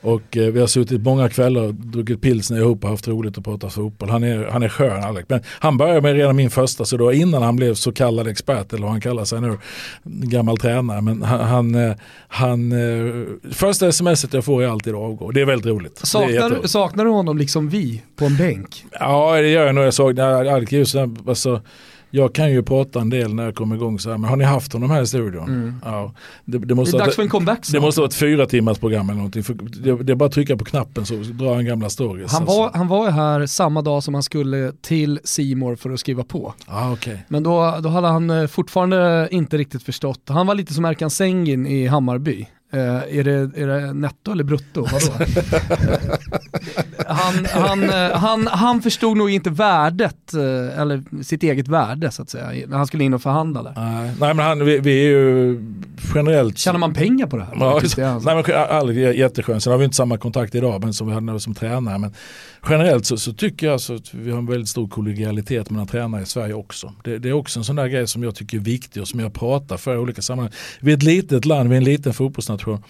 Och 0.08 0.38
eh, 0.38 0.52
vi 0.52 0.60
har 0.60 0.68
suttit 0.68 1.02
många 1.02 1.30
kvällar 1.30 1.62
och 1.62 1.74
druckit 1.74 2.22
pilsner 2.22 2.58
ihop 2.58 2.84
och 2.84 2.90
haft 2.90 3.08
roligt 3.08 3.38
och 3.38 3.44
pratat 3.44 3.74
fotboll. 3.74 4.10
Han 4.10 4.24
är, 4.24 4.46
han 4.46 4.64
är 4.64 4.70
skön 4.70 5.04
Alec. 5.04 5.26
Men 5.28 5.42
han 5.60 5.78
började 5.78 6.02
med 6.02 6.14
redan 6.14 6.36
min 6.36 6.50
första, 6.50 6.86
så 6.86 6.98
då 6.98 7.14
innan 7.14 7.42
han 7.42 7.56
blev 7.56 7.74
så 7.74 7.92
kallad 7.92 8.28
expert, 8.28 8.74
eller 8.74 8.84
vad 8.84 8.92
han 8.92 9.02
kallar 9.02 9.26
sig 9.26 9.42
nu, 9.42 9.58
gammal 10.04 10.58
tränare. 10.58 11.02
Men 11.02 11.24
han, 11.24 11.40
han, 11.40 11.76
eh, 11.76 11.96
han 12.28 12.72
eh, 12.72 13.26
första 13.52 13.92
smset 13.92 14.34
jag 14.34 14.46
får 14.46 14.64
är 14.64 14.68
alltid 14.68 14.96
avgå. 14.96 15.32
Det 15.32 15.42
är 15.42 15.46
väldigt 15.46 15.66
roligt. 15.66 15.98
Saknar, 16.04 16.68
saknar 16.68 17.06
du 17.06 17.12
honom 17.12 17.38
liksom 17.38 17.70
vi 17.70 18.04
på 18.16 18.26
en 18.26 18.38
bänk? 18.38 18.86
Ja 19.00 19.36
det 19.36 19.50
gör 19.50 19.66
jag 19.66 19.76
nog. 19.76 19.86
Jag 19.86 19.94
såg, 19.94 20.20
Alec 20.20 20.96
alltså, 21.28 21.62
jag 22.10 22.34
kan 22.34 22.52
ju 22.52 22.64
prata 22.64 23.02
en 23.02 23.10
del 23.10 23.34
när 23.34 23.44
jag 23.44 23.56
kommer 23.56 23.76
igång 23.76 24.00
så 24.00 24.10
här, 24.10 24.18
men 24.18 24.30
har 24.30 24.38
ni 24.38 24.44
haft 24.44 24.74
honom 24.74 24.90
här 24.90 25.02
i 25.02 25.08
studion? 25.08 25.44
Mm. 25.44 25.76
Ja, 25.86 26.14
det, 26.46 26.58
det, 26.58 26.76
måste 26.76 26.98
det 26.98 27.02
är 27.02 27.06
dags 27.06 27.16
för 27.16 27.24
en 27.24 27.30
comeback 27.30 27.66
snart. 27.66 27.74
Det 27.74 27.86
måste 27.86 28.02
vara 28.02 28.08
ett 28.08 28.16
fyra 28.16 28.46
timmars 28.46 28.78
program 28.78 29.10
eller 29.10 29.18
någonting. 29.18 29.44
För 29.44 29.54
det, 29.54 30.04
det 30.04 30.12
är 30.12 30.16
bara 30.16 30.26
att 30.26 30.32
trycka 30.32 30.58
på 30.58 30.66
knappen 30.66 31.06
så 31.06 31.14
drar 31.14 31.56
han 31.56 31.66
gamla 31.66 31.90
stories. 31.90 32.32
Han 32.32 32.46
var, 32.46 32.72
han 32.74 32.88
var 32.88 33.12
här 33.12 33.46
samma 33.46 33.82
dag 33.82 34.04
som 34.04 34.14
han 34.14 34.24
skulle 34.24 34.72
till 34.82 35.20
Simor 35.24 35.76
för 35.76 35.90
att 35.90 36.00
skriva 36.00 36.24
på. 36.24 36.54
Ah, 36.66 36.92
okay. 36.92 37.18
Men 37.28 37.44
då, 37.44 37.78
då 37.84 37.90
hade 37.90 38.08
han 38.08 38.30
eh, 38.30 38.48
fortfarande 38.48 39.28
inte 39.32 39.58
riktigt 39.58 39.84
förstått. 39.84 40.22
Han 40.28 40.48
var 40.48 40.56
lite 40.56 40.74
som 40.74 40.86
Erkan 40.86 41.10
Sengin 41.10 41.68
i 41.68 41.88
Hammarby. 41.88 42.48
Uh, 42.74 42.80
är, 43.18 43.24
det, 43.24 43.32
är 43.62 43.68
det 43.68 43.94
netto 43.94 44.32
eller 44.32 44.44
brutto? 44.44 44.86
han, 47.08 47.46
han, 47.46 47.84
uh, 47.84 48.12
han, 48.14 48.48
han 48.48 48.82
förstod 48.82 49.18
nog 49.18 49.30
inte 49.30 49.50
värdet, 49.50 50.34
uh, 50.36 50.80
eller 50.80 51.24
sitt 51.24 51.44
eget 51.44 51.68
värde 51.68 52.12
så 52.12 52.22
att 52.22 52.30
säga, 52.30 52.68
när 52.68 52.78
han 52.78 52.88
skulle 52.88 53.04
in 53.04 53.14
och 53.14 53.22
förhandla 53.22 53.64
där. 53.64 53.74
nej 54.20 54.34
men 54.34 54.40
han, 54.40 54.66
vi, 54.66 54.80
vi 54.80 55.06
är 55.06 55.10
ju 55.10 55.60
generellt... 56.16 56.58
Tjänar 56.58 56.80
man 56.80 56.94
pengar 56.94 57.28
på 57.28 57.38
det 57.38 57.44
här? 57.44 57.54
Ja, 57.60 57.82
jag, 57.98 58.10
alltså. 58.10 58.34
nej, 58.34 58.44
men 58.48 58.68
aldrig 58.70 59.18
jätteskön. 59.18 59.62
Sen 59.62 59.72
har 59.72 59.78
vi 59.78 59.86
inte 59.86 59.98
samma 59.98 60.18
kontakt 60.18 60.56
idag 60.56 60.84
men 60.84 60.94
som 60.94 61.08
vi 61.08 61.14
hade 61.14 61.40
som 61.40 61.56
tränare. 61.56 61.98
Men 61.98 62.14
generellt 62.70 63.06
så, 63.06 63.18
så 63.18 63.34
tycker 63.34 63.68
jag 63.68 63.82
så 63.82 63.96
att 63.96 64.14
vi 64.14 64.32
har 64.32 64.38
en 64.38 64.46
väldigt 64.46 64.70
stor 64.70 64.88
kollegialitet 64.88 65.70
mellan 65.70 65.88
tränare 65.88 66.22
i 66.22 66.26
Sverige 66.26 66.54
också. 66.54 66.94
Det, 67.04 67.18
det, 67.18 67.30
är 67.30 67.34
också 67.34 67.60
en 67.60 67.64
sån 67.64 67.76
där 67.76 67.88
grej 67.88 68.08
som 68.08 68.24
jag 68.24 68.36
tycker 68.36 68.58
är 68.58 68.62
viktig 68.62 69.02
och 69.02 69.08
som 69.08 69.20
jag 69.20 69.34
pratar 69.34 69.78
för 69.78 69.96
i 69.96 69.98
olika 69.98 70.22
sammanhang. 70.22 70.54
Vi 70.80 70.92
är 70.92 70.98
ett 70.98 71.04
litet 71.04 71.46
land, 71.46 71.70
vi 71.70 71.76
är 71.76 71.78
en 71.78 71.84
liten 71.84 72.14
fotbollsnation. 72.14 72.84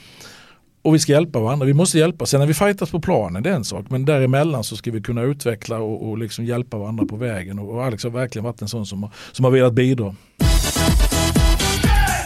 Och 0.82 0.96
vi 0.96 1.00
ska 1.00 1.12
hjälpa 1.12 1.40
varandra, 1.40 1.66
vi 1.66 1.74
måste 1.74 2.00
hjälpa. 2.00 2.26
Sen 2.26 2.40
när 2.40 2.48
vi 2.48 2.54
fightas 2.54 2.92
på 2.92 3.02
planen, 3.02 3.44
det 3.44 3.50
är 3.50 3.54
en 3.54 3.66
sak. 3.66 3.86
Men 3.90 4.06
däremellan 4.06 4.64
så 4.64 4.76
ska 4.76 4.92
vi 4.92 5.02
kunna 5.02 5.22
utveckla 5.22 5.80
och, 5.80 6.10
och 6.10 6.18
liksom 6.18 6.46
hjälpa 6.46 6.78
varandra 6.78 7.06
på 7.06 7.16
vägen. 7.16 7.60
Och, 7.60 7.76
och 7.76 7.86
Alex 7.86 8.04
har 8.04 8.12
verkligen 8.12 8.44
varit 8.44 8.62
en 8.62 8.68
sån 8.68 8.86
som 8.86 9.10
som 9.32 9.46
har 9.46 9.52
velat 9.52 9.74
bidra. 9.74 10.16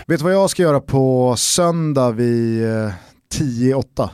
Vet 0.07 0.19
du 0.19 0.23
vad 0.23 0.33
jag 0.33 0.49
ska 0.49 0.63
göra 0.63 0.79
på 0.79 1.35
söndag 1.37 2.11
vid 2.11 2.63
eh, 2.63 2.91
10-8? 3.33 4.09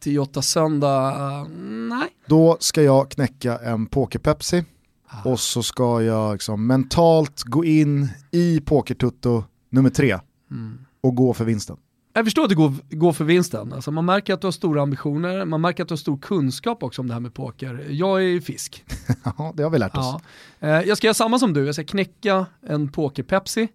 till 0.00 0.12
Jota 0.12 0.42
söndag, 0.42 1.08
eh, 1.08 1.48
nej. 1.88 2.08
Då 2.26 2.56
ska 2.60 2.82
jag 2.82 3.10
knäcka 3.10 3.58
en 3.58 3.86
pokerpepsi 3.86 4.64
ah. 5.06 5.30
och 5.30 5.40
så 5.40 5.62
ska 5.62 6.02
jag 6.02 6.32
liksom 6.32 6.66
mentalt 6.66 7.42
gå 7.42 7.64
in 7.64 8.08
i 8.30 8.60
pokertutto 8.60 9.44
nummer 9.70 9.90
tre 9.90 10.18
mm. 10.50 10.78
och 11.00 11.14
gå 11.14 11.34
för 11.34 11.44
vinsten. 11.44 11.76
Jag 12.12 12.26
förstår 12.26 12.42
att 12.42 12.48
du 12.48 12.56
går, 12.56 12.74
går 12.90 13.12
för 13.12 13.24
vinsten. 13.24 13.72
Alltså 13.72 13.90
man 13.90 14.04
märker 14.04 14.34
att 14.34 14.40
du 14.40 14.46
har 14.46 14.52
stora 14.52 14.82
ambitioner, 14.82 15.44
man 15.44 15.60
märker 15.60 15.82
att 15.82 15.88
du 15.88 15.92
har 15.92 15.96
stor 15.98 16.18
kunskap 16.18 16.82
också 16.82 17.02
om 17.02 17.08
det 17.08 17.14
här 17.14 17.20
med 17.20 17.34
poker. 17.34 17.86
Jag 17.90 18.18
är 18.18 18.26
ju 18.26 18.40
fisk. 18.40 18.84
ja, 19.24 19.52
det 19.56 19.62
har 19.62 19.70
vi 19.70 19.78
lärt 19.78 19.96
oss. 19.96 20.14
Ja. 20.58 20.68
Eh, 20.68 20.88
jag 20.88 20.96
ska 20.96 21.06
göra 21.06 21.14
samma 21.14 21.38
som 21.38 21.52
du, 21.52 21.66
jag 21.66 21.74
ska 21.74 21.84
knäcka 21.84 22.46
en 22.66 22.88
pokerpepsi 22.88 23.68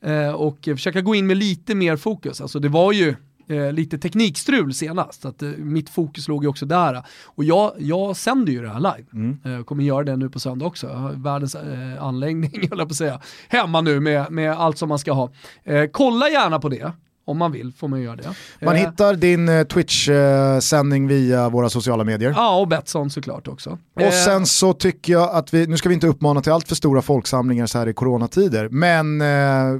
eh, 0.00 0.30
och 0.30 0.58
försöka 0.62 1.00
gå 1.00 1.14
in 1.14 1.26
med 1.26 1.36
lite 1.36 1.74
mer 1.74 1.96
fokus. 1.96 2.40
Alltså 2.40 2.58
det 2.58 2.68
var 2.68 2.92
ju 2.92 3.14
eh, 3.48 3.72
lite 3.72 3.98
teknikstrul 3.98 4.74
senast, 4.74 5.22
så 5.22 5.28
att 5.28 5.42
eh, 5.42 5.48
mitt 5.48 5.90
fokus 5.90 6.28
låg 6.28 6.44
ju 6.44 6.48
också 6.48 6.66
där. 6.66 7.02
Och 7.24 7.44
jag, 7.44 7.72
jag 7.78 8.16
sänder 8.16 8.52
ju 8.52 8.62
det 8.62 8.68
här 8.68 8.80
live, 8.80 9.04
Mm. 9.12 9.38
eh, 9.44 9.64
kommer 9.64 9.84
göra 9.84 10.04
det 10.04 10.16
nu 10.16 10.28
på 10.30 10.40
söndag 10.40 10.66
också. 10.66 11.12
Världens 11.16 11.54
eh, 11.54 12.02
anläggning, 12.02 12.50
höll 12.70 12.78
jag 12.78 12.88
på 12.88 12.92
att 12.92 12.96
säga, 12.96 13.20
hemma 13.48 13.80
nu 13.80 14.00
med, 14.00 14.32
med 14.32 14.52
allt 14.52 14.78
som 14.78 14.88
man 14.88 14.98
ska 14.98 15.12
ha. 15.12 15.30
Eh, 15.64 15.84
kolla 15.92 16.28
gärna 16.28 16.58
på 16.58 16.68
det, 16.68 16.92
om 17.26 17.38
man 17.38 17.52
vill 17.52 17.72
får 17.72 17.88
man 17.88 18.00
göra 18.02 18.16
det. 18.16 18.34
Man 18.62 18.76
Eh, 18.76 18.80
hittar 18.80 19.14
din 19.14 19.48
eh, 19.48 19.64
Twitch-sändning 19.64 21.08
via 21.08 21.48
våra 21.48 21.68
sociala 21.70 22.04
medier. 22.04 22.32
Ja, 22.36 22.56
och 22.60 22.68
Betsson 22.68 23.10
såklart 23.10 23.48
också. 23.48 23.78
Och 23.94 24.02
Eh, 24.02 24.10
sen 24.10 24.46
så 24.46 24.72
tycker 24.72 25.12
jag 25.12 25.30
att 25.30 25.54
vi, 25.54 25.66
nu 25.66 25.76
ska 25.76 25.88
vi 25.88 25.94
inte 25.94 26.06
uppmana 26.06 26.40
till 26.40 26.52
allt 26.52 26.68
för 26.68 26.74
stora 26.74 27.02
folksamlingar 27.02 27.66
så 27.66 27.78
här 27.78 27.88
i 27.88 27.92
coronatider, 27.94 28.68
men 28.68 29.22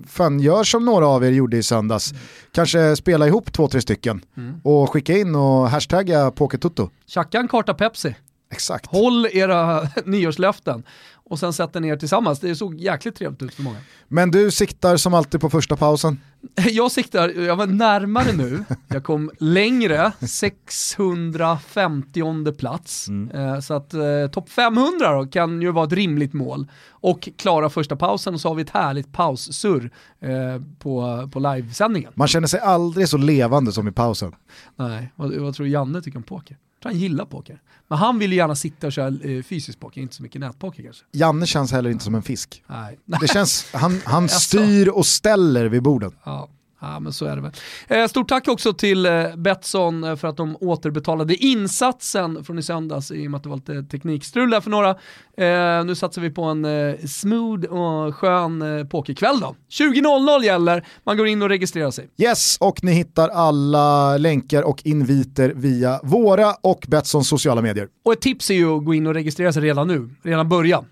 fan 0.08 0.40
gör 0.40 0.64
som 0.64 0.84
några 0.84 1.06
av 1.06 1.24
er 1.24 1.30
gjorde 1.30 1.56
i 1.56 1.62
söndags. 1.62 2.14
Kanske 2.54 2.96
spela 2.96 3.26
ihop 3.26 3.52
två, 3.52 3.68
tre 3.68 3.80
stycken 3.80 4.20
Mm. 4.36 4.54
och 4.64 4.90
skicka 4.92 5.16
in 5.16 5.34
och 5.34 5.70
hashtagga 5.70 6.30
Pokertutto. 6.30 6.90
Tjacka 7.06 7.38
en 7.38 7.48
karta 7.48 7.74
Pepsi. 7.74 8.14
Exakt. 8.52 8.86
Håll 8.86 9.26
era 9.32 9.88
nyårslöften 10.04 10.82
och 11.30 11.38
sen 11.38 11.52
sätter 11.52 11.80
ner 11.80 11.96
tillsammans. 11.96 12.40
Det 12.40 12.56
såg 12.56 12.74
jäkligt 12.74 13.16
trevligt 13.16 13.42
ut 13.42 13.54
för 13.54 13.62
många. 13.62 13.78
Men 14.08 14.30
du 14.30 14.50
siktar 14.50 14.96
som 14.96 15.14
alltid 15.14 15.40
på 15.40 15.50
första 15.50 15.76
pausen. 15.76 16.20
Jag 16.70 16.92
siktar, 16.92 17.28
jag 17.28 17.56
var 17.56 17.66
närmare 17.66 18.32
nu, 18.32 18.64
jag 18.88 19.04
kom 19.04 19.30
längre, 19.38 20.12
650 20.20 22.52
plats. 22.52 23.08
Eh, 23.34 23.60
Så 23.60 23.74
att 23.74 23.94
eh, 23.94 24.00
topp 24.32 24.48
500 24.50 25.12
då, 25.12 25.26
kan 25.26 25.62
ju 25.62 25.72
vara 25.72 25.86
ett 25.86 25.92
rimligt 25.92 26.32
mål. 26.32 26.66
Och 26.90 27.28
klara 27.38 27.70
första 27.70 27.96
pausen 27.96 28.34
och 28.34 28.40
så 28.40 28.48
har 28.48 28.54
vi 28.54 28.62
ett 28.62 28.70
härligt 28.70 29.12
paussurr 29.12 29.90
eh, 30.20 30.30
på, 30.78 31.28
på 31.32 31.40
livesändningen. 31.40 32.12
Man 32.14 32.28
känner 32.28 32.46
sig 32.46 32.60
aldrig 32.60 33.08
så 33.08 33.16
levande 33.16 33.72
som 33.72 33.88
i 33.88 33.92
pausen. 33.92 34.32
Nej, 34.76 35.12
vad, 35.16 35.34
vad 35.34 35.54
tror 35.54 35.66
du 35.66 35.72
Janne 35.72 36.02
tycker 36.02 36.18
om 36.18 36.22
poker? 36.22 36.56
Tror 36.82 36.92
han 36.92 37.00
gillar 37.00 37.24
poker. 37.24 37.62
Men 37.88 37.98
han 37.98 38.18
vill 38.18 38.32
ju 38.32 38.36
gärna 38.38 38.54
sitta 38.54 38.86
och 38.86 38.92
köra 38.92 39.06
eh, 39.08 39.42
fysisk 39.42 39.80
poker, 39.80 40.00
inte 40.00 40.14
så 40.14 40.22
mycket 40.22 40.40
nätpoker 40.40 40.82
kanske. 40.82 41.04
Janne 41.12 41.46
känns 41.46 41.72
heller 41.72 41.90
inte 41.90 42.04
som 42.04 42.14
en 42.14 42.22
fisk. 42.22 42.62
Nej. 42.66 42.98
Det 43.20 43.28
känns, 43.28 43.72
han, 43.72 44.00
han 44.04 44.28
styr 44.28 44.88
och 44.88 45.06
ställer 45.06 45.66
vid 45.66 45.82
borden. 45.82 46.12
Ja. 46.24 46.48
Ja 46.80 47.00
men 47.00 47.12
så 47.12 47.26
är 47.26 47.36
det 47.36 47.42
väl. 47.42 47.52
Eh, 47.88 48.08
stort 48.08 48.28
tack 48.28 48.48
också 48.48 48.72
till 48.72 49.06
eh, 49.06 49.36
Betsson 49.36 50.04
eh, 50.04 50.16
för 50.16 50.28
att 50.28 50.36
de 50.36 50.56
återbetalade 50.60 51.34
insatsen 51.34 52.44
från 52.44 52.58
i 52.58 52.62
söndags 52.62 53.10
i 53.10 53.26
och 53.26 53.30
med 53.30 53.38
att 53.38 53.42
det 53.42 53.48
var 53.48 53.56
lite 53.56 53.82
teknikstrul 53.82 54.50
där 54.50 54.60
för 54.60 54.70
några. 54.70 54.90
Eh, 55.36 55.84
nu 55.84 55.94
satsar 55.94 56.22
vi 56.22 56.30
på 56.30 56.42
en 56.42 56.66
smooth 57.08 57.64
och 57.64 58.16
skön 58.16 58.78
eh, 58.78 58.84
pokerkväll 58.84 59.40
då. 59.40 59.56
20.00 59.70 60.44
gäller, 60.44 60.86
man 61.04 61.16
går 61.16 61.26
in 61.26 61.42
och 61.42 61.48
registrerar 61.48 61.90
sig. 61.90 62.08
Yes, 62.16 62.56
och 62.60 62.84
ni 62.84 62.92
hittar 62.92 63.28
alla 63.28 64.18
länkar 64.18 64.62
och 64.62 64.82
inviter 64.84 65.52
via 65.56 66.00
våra 66.02 66.54
och 66.60 66.84
Betssons 66.88 67.28
sociala 67.28 67.62
medier. 67.62 67.88
Och 68.04 68.12
ett 68.12 68.20
tips 68.20 68.50
är 68.50 68.54
ju 68.54 68.76
att 68.76 68.84
gå 68.84 68.94
in 68.94 69.06
och 69.06 69.14
registrera 69.14 69.52
sig 69.52 69.62
redan 69.62 69.88
nu, 69.88 70.10
redan 70.22 70.48
börja. 70.48 70.84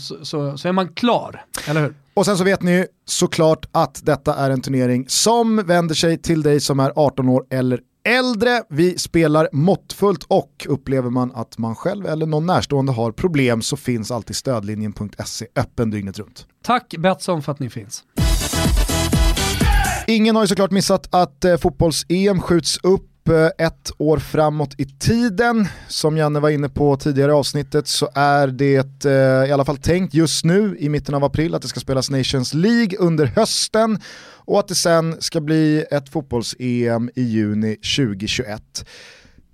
Så, 0.00 0.24
så, 0.24 0.58
så 0.58 0.68
är 0.68 0.72
man 0.72 0.88
klar, 0.88 1.44
eller 1.68 1.80
hur? 1.80 1.94
Och 2.18 2.24
sen 2.24 2.38
så 2.38 2.44
vet 2.44 2.62
ni 2.62 2.72
ju 2.72 2.86
såklart 3.04 3.66
att 3.72 4.00
detta 4.06 4.34
är 4.34 4.50
en 4.50 4.60
turnering 4.60 5.04
som 5.08 5.56
vänder 5.56 5.94
sig 5.94 6.18
till 6.18 6.42
dig 6.42 6.60
som 6.60 6.80
är 6.80 6.92
18 6.96 7.28
år 7.28 7.44
eller 7.50 7.80
äldre. 8.08 8.62
Vi 8.68 8.98
spelar 8.98 9.48
måttfullt 9.52 10.24
och 10.24 10.66
upplever 10.68 11.10
man 11.10 11.32
att 11.34 11.58
man 11.58 11.74
själv 11.74 12.06
eller 12.06 12.26
någon 12.26 12.46
närstående 12.46 12.92
har 12.92 13.12
problem 13.12 13.62
så 13.62 13.76
finns 13.76 14.10
alltid 14.10 14.36
stödlinjen.se 14.36 15.46
öppen 15.56 15.90
dygnet 15.90 16.18
runt. 16.18 16.46
Tack 16.64 16.94
Betsson 16.98 17.42
för 17.42 17.52
att 17.52 17.60
ni 17.60 17.70
finns. 17.70 18.04
Ingen 20.06 20.36
har 20.36 20.42
ju 20.42 20.48
såklart 20.48 20.70
missat 20.70 21.14
att 21.14 21.44
eh, 21.44 21.56
fotbolls-EM 21.56 22.40
skjuts 22.40 22.78
upp 22.82 23.07
Eh, 23.30 23.66
ett 23.66 23.90
år 23.98 24.18
framåt 24.18 24.74
i 24.78 24.84
tiden. 24.84 25.68
Som 25.88 26.16
Janne 26.16 26.40
var 26.40 26.50
inne 26.50 26.68
på 26.68 26.96
tidigare 26.96 27.30
i 27.30 27.34
avsnittet 27.34 27.88
så 27.88 28.08
är 28.14 28.46
det 28.46 29.04
eh, 29.04 29.48
i 29.48 29.52
alla 29.52 29.64
fall 29.64 29.76
tänkt 29.76 30.14
just 30.14 30.44
nu 30.44 30.76
i 30.78 30.88
mitten 30.88 31.14
av 31.14 31.24
april 31.24 31.54
att 31.54 31.62
det 31.62 31.68
ska 31.68 31.80
spelas 31.80 32.10
Nations 32.10 32.54
League 32.54 32.98
under 32.98 33.26
hösten 33.26 33.98
och 34.34 34.58
att 34.58 34.68
det 34.68 34.74
sen 34.74 35.16
ska 35.20 35.40
bli 35.40 35.84
ett 35.90 36.08
fotbolls-EM 36.08 37.10
i 37.14 37.22
juni 37.22 37.76
2021. 37.96 38.84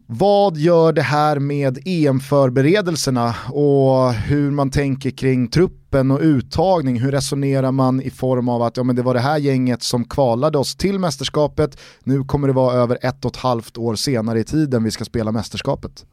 Vad 0.07 0.57
gör 0.57 0.93
det 0.93 1.03
här 1.03 1.39
med 1.39 1.79
EM-förberedelserna 1.85 3.35
och 3.49 4.13
hur 4.13 4.51
man 4.51 4.71
tänker 4.71 5.11
kring 5.11 5.49
truppen 5.49 6.11
och 6.11 6.21
uttagning? 6.21 7.01
Hur 7.01 7.13
resonerar 7.13 7.73
man 7.73 8.03
i 8.03 8.11
form 8.11 8.49
av 8.49 8.63
att 8.63 8.77
ja, 8.77 8.83
men 8.83 8.97
det 8.97 9.03
var 9.03 9.15
det 9.15 9.21
här 9.21 9.39
gänget 9.39 9.83
som 9.83 10.05
kvalade 10.05 10.59
oss 10.59 10.77
till 10.77 10.99
mästerskapet, 10.99 11.79
nu 12.03 12.25
kommer 12.25 12.49
det 12.49 12.55
vara 12.55 12.75
över 12.75 12.99
ett 13.03 13.25
och 13.25 13.31
ett 13.31 13.37
halvt 13.37 13.79
år 13.79 13.95
senare 13.95 14.41
i 14.41 14.45
tiden 14.45 14.85
vi 14.85 14.91
ska 14.91 15.05
spela 15.05 15.33
mästerskapet? 15.33 16.05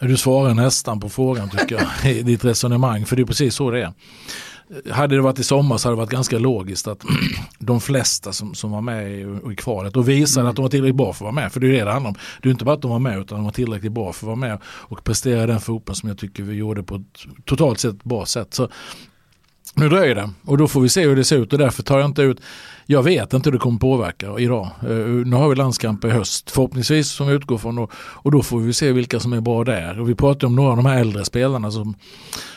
Du 0.00 0.16
svarar 0.16 0.54
nästan 0.54 1.00
på 1.00 1.08
frågan 1.08 1.48
tycker 1.48 1.86
jag 2.02 2.12
i 2.16 2.22
ditt 2.22 2.44
resonemang, 2.44 3.06
för 3.06 3.16
det 3.16 3.22
är 3.22 3.26
precis 3.26 3.54
så 3.54 3.70
det 3.70 3.82
är. 3.82 3.92
Hade 4.90 5.16
det 5.16 5.22
varit 5.22 5.38
i 5.38 5.44
sommar 5.44 5.76
så 5.76 5.88
hade 5.88 5.96
det 5.96 6.00
varit 6.00 6.10
ganska 6.10 6.38
logiskt 6.38 6.88
att 6.88 7.04
de 7.58 7.80
flesta 7.80 8.32
som, 8.32 8.54
som 8.54 8.70
var 8.70 8.80
med 8.80 9.12
i, 9.12 9.52
i 9.52 9.56
kvalet 9.56 9.96
och 9.96 10.08
visade 10.08 10.48
att 10.48 10.56
de 10.56 10.62
var 10.62 10.70
tillräckligt 10.70 10.96
bra 10.96 11.12
för 11.12 11.24
att 11.24 11.34
vara 11.34 11.44
med, 11.44 11.52
för 11.52 11.60
det 11.60 11.66
är 11.66 11.72
det 11.72 11.84
det 11.84 11.92
handlar 11.92 12.10
om. 12.10 12.16
Det 12.42 12.48
är 12.48 12.50
inte 12.50 12.64
bara 12.64 12.74
att 12.74 12.82
de 12.82 12.90
var 12.90 12.98
med 12.98 13.18
utan 13.18 13.38
de 13.38 13.44
var 13.44 13.52
tillräckligt 13.52 13.92
bra 13.92 14.12
för 14.12 14.24
att 14.24 14.26
vara 14.26 14.36
med 14.36 14.58
och 14.64 15.04
prestera 15.04 15.46
den 15.46 15.60
fotboll 15.60 15.96
som 15.96 16.08
jag 16.08 16.18
tycker 16.18 16.42
vi 16.42 16.54
gjorde 16.54 16.82
på 16.82 16.94
ett 16.94 17.44
totalt 17.44 17.78
sett 17.78 18.04
bra 18.04 18.26
sätt. 18.26 18.54
Så 18.54 18.68
nu 19.74 19.88
dröjer 19.88 20.14
det 20.14 20.30
och 20.44 20.58
då 20.58 20.68
får 20.68 20.80
vi 20.80 20.88
se 20.88 21.06
hur 21.06 21.16
det 21.16 21.24
ser 21.24 21.38
ut 21.38 21.52
och 21.52 21.58
därför 21.58 21.82
tar 21.82 21.98
jag 21.98 22.06
inte 22.06 22.22
ut, 22.22 22.40
jag 22.90 23.02
vet 23.02 23.32
inte 23.32 23.48
hur 23.48 23.52
det 23.52 23.58
kommer 23.58 23.78
påverka 23.78 24.38
idag. 24.38 24.70
Eh, 24.82 25.06
nu 25.06 25.36
har 25.36 25.48
vi 25.48 25.56
landskamp 25.56 26.04
i 26.04 26.08
höst 26.08 26.50
förhoppningsvis 26.50 27.08
som 27.08 27.28
vi 27.28 27.34
utgår 27.34 27.58
från 27.58 27.78
och, 27.78 27.92
och 27.94 28.30
då 28.30 28.42
får 28.42 28.58
vi 28.58 28.72
se 28.72 28.92
vilka 28.92 29.20
som 29.20 29.32
är 29.32 29.40
bra 29.40 29.64
där. 29.64 30.00
Och 30.00 30.08
vi 30.08 30.14
pratade 30.14 30.46
om 30.46 30.56
några 30.56 30.70
av 30.70 30.76
de 30.76 30.86
här 30.86 31.00
äldre 31.00 31.24
spelarna 31.24 31.70
som, 31.70 31.94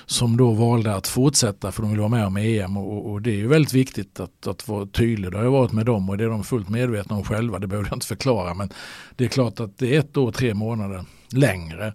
som 0.05 0.37
då 0.37 0.51
valde 0.51 0.95
att 0.95 1.07
fortsätta 1.07 1.71
för 1.71 1.81
de 1.81 1.91
vill 1.91 1.99
vara 1.99 2.09
med 2.09 2.25
om 2.25 2.37
EM 2.37 2.77
och, 2.77 3.11
och 3.11 3.21
det 3.21 3.31
är 3.31 3.35
ju 3.35 3.47
väldigt 3.47 3.73
viktigt 3.73 4.19
att, 4.19 4.47
att 4.47 4.67
vara 4.67 4.85
tydlig. 4.85 5.31
Det 5.31 5.37
har 5.37 5.43
jag 5.43 5.51
varit 5.51 5.71
med 5.71 5.85
dem 5.85 6.09
och 6.09 6.17
det 6.17 6.23
är 6.23 6.29
de 6.29 6.43
fullt 6.43 6.69
medvetna 6.69 7.15
om 7.15 7.23
själva, 7.23 7.59
det 7.59 7.67
behöver 7.67 7.89
jag 7.89 7.95
inte 7.95 8.07
förklara 8.07 8.53
men 8.53 8.69
det 9.15 9.23
är 9.23 9.29
klart 9.29 9.59
att 9.59 9.77
det 9.77 9.95
är 9.95 9.99
ett 9.99 10.17
år, 10.17 10.27
och 10.27 10.33
tre 10.33 10.53
månader 10.53 11.05
längre. 11.29 11.93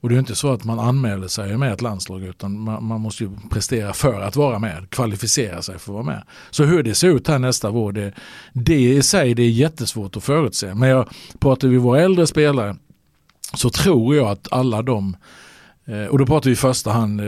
Och 0.00 0.08
det 0.08 0.14
är 0.14 0.18
inte 0.18 0.34
så 0.34 0.52
att 0.52 0.64
man 0.64 0.78
anmäler 0.78 1.28
sig 1.28 1.56
med 1.56 1.72
ett 1.72 1.82
landslag 1.82 2.22
utan 2.22 2.58
man, 2.58 2.84
man 2.84 3.00
måste 3.00 3.24
ju 3.24 3.30
prestera 3.50 3.92
för 3.92 4.20
att 4.20 4.36
vara 4.36 4.58
med, 4.58 4.90
kvalificera 4.90 5.62
sig 5.62 5.78
för 5.78 5.92
att 5.92 5.94
vara 5.94 6.02
med. 6.04 6.22
Så 6.50 6.64
hur 6.64 6.82
det 6.82 6.94
ser 6.94 7.08
ut 7.08 7.28
här 7.28 7.38
nästa 7.38 7.70
vår, 7.70 7.92
det, 7.92 8.12
det 8.52 8.92
i 8.92 9.02
sig 9.02 9.34
det 9.34 9.42
är 9.42 9.50
jättesvårt 9.50 10.16
att 10.16 10.24
förutse. 10.24 10.74
Men 10.74 10.88
jag 10.88 11.08
pratar 11.38 11.68
vi 11.68 11.76
våra 11.76 12.00
äldre 12.00 12.26
spelare 12.26 12.76
så 13.54 13.70
tror 13.70 14.16
jag 14.16 14.26
att 14.28 14.52
alla 14.52 14.82
de 14.82 15.16
eh, 15.86 16.04
och 16.04 16.18
då 16.18 16.26
pratar 16.26 16.50
vi 16.50 16.52
i 16.52 16.56
första 16.56 16.90
hand 16.90 17.20
eh, 17.20 17.26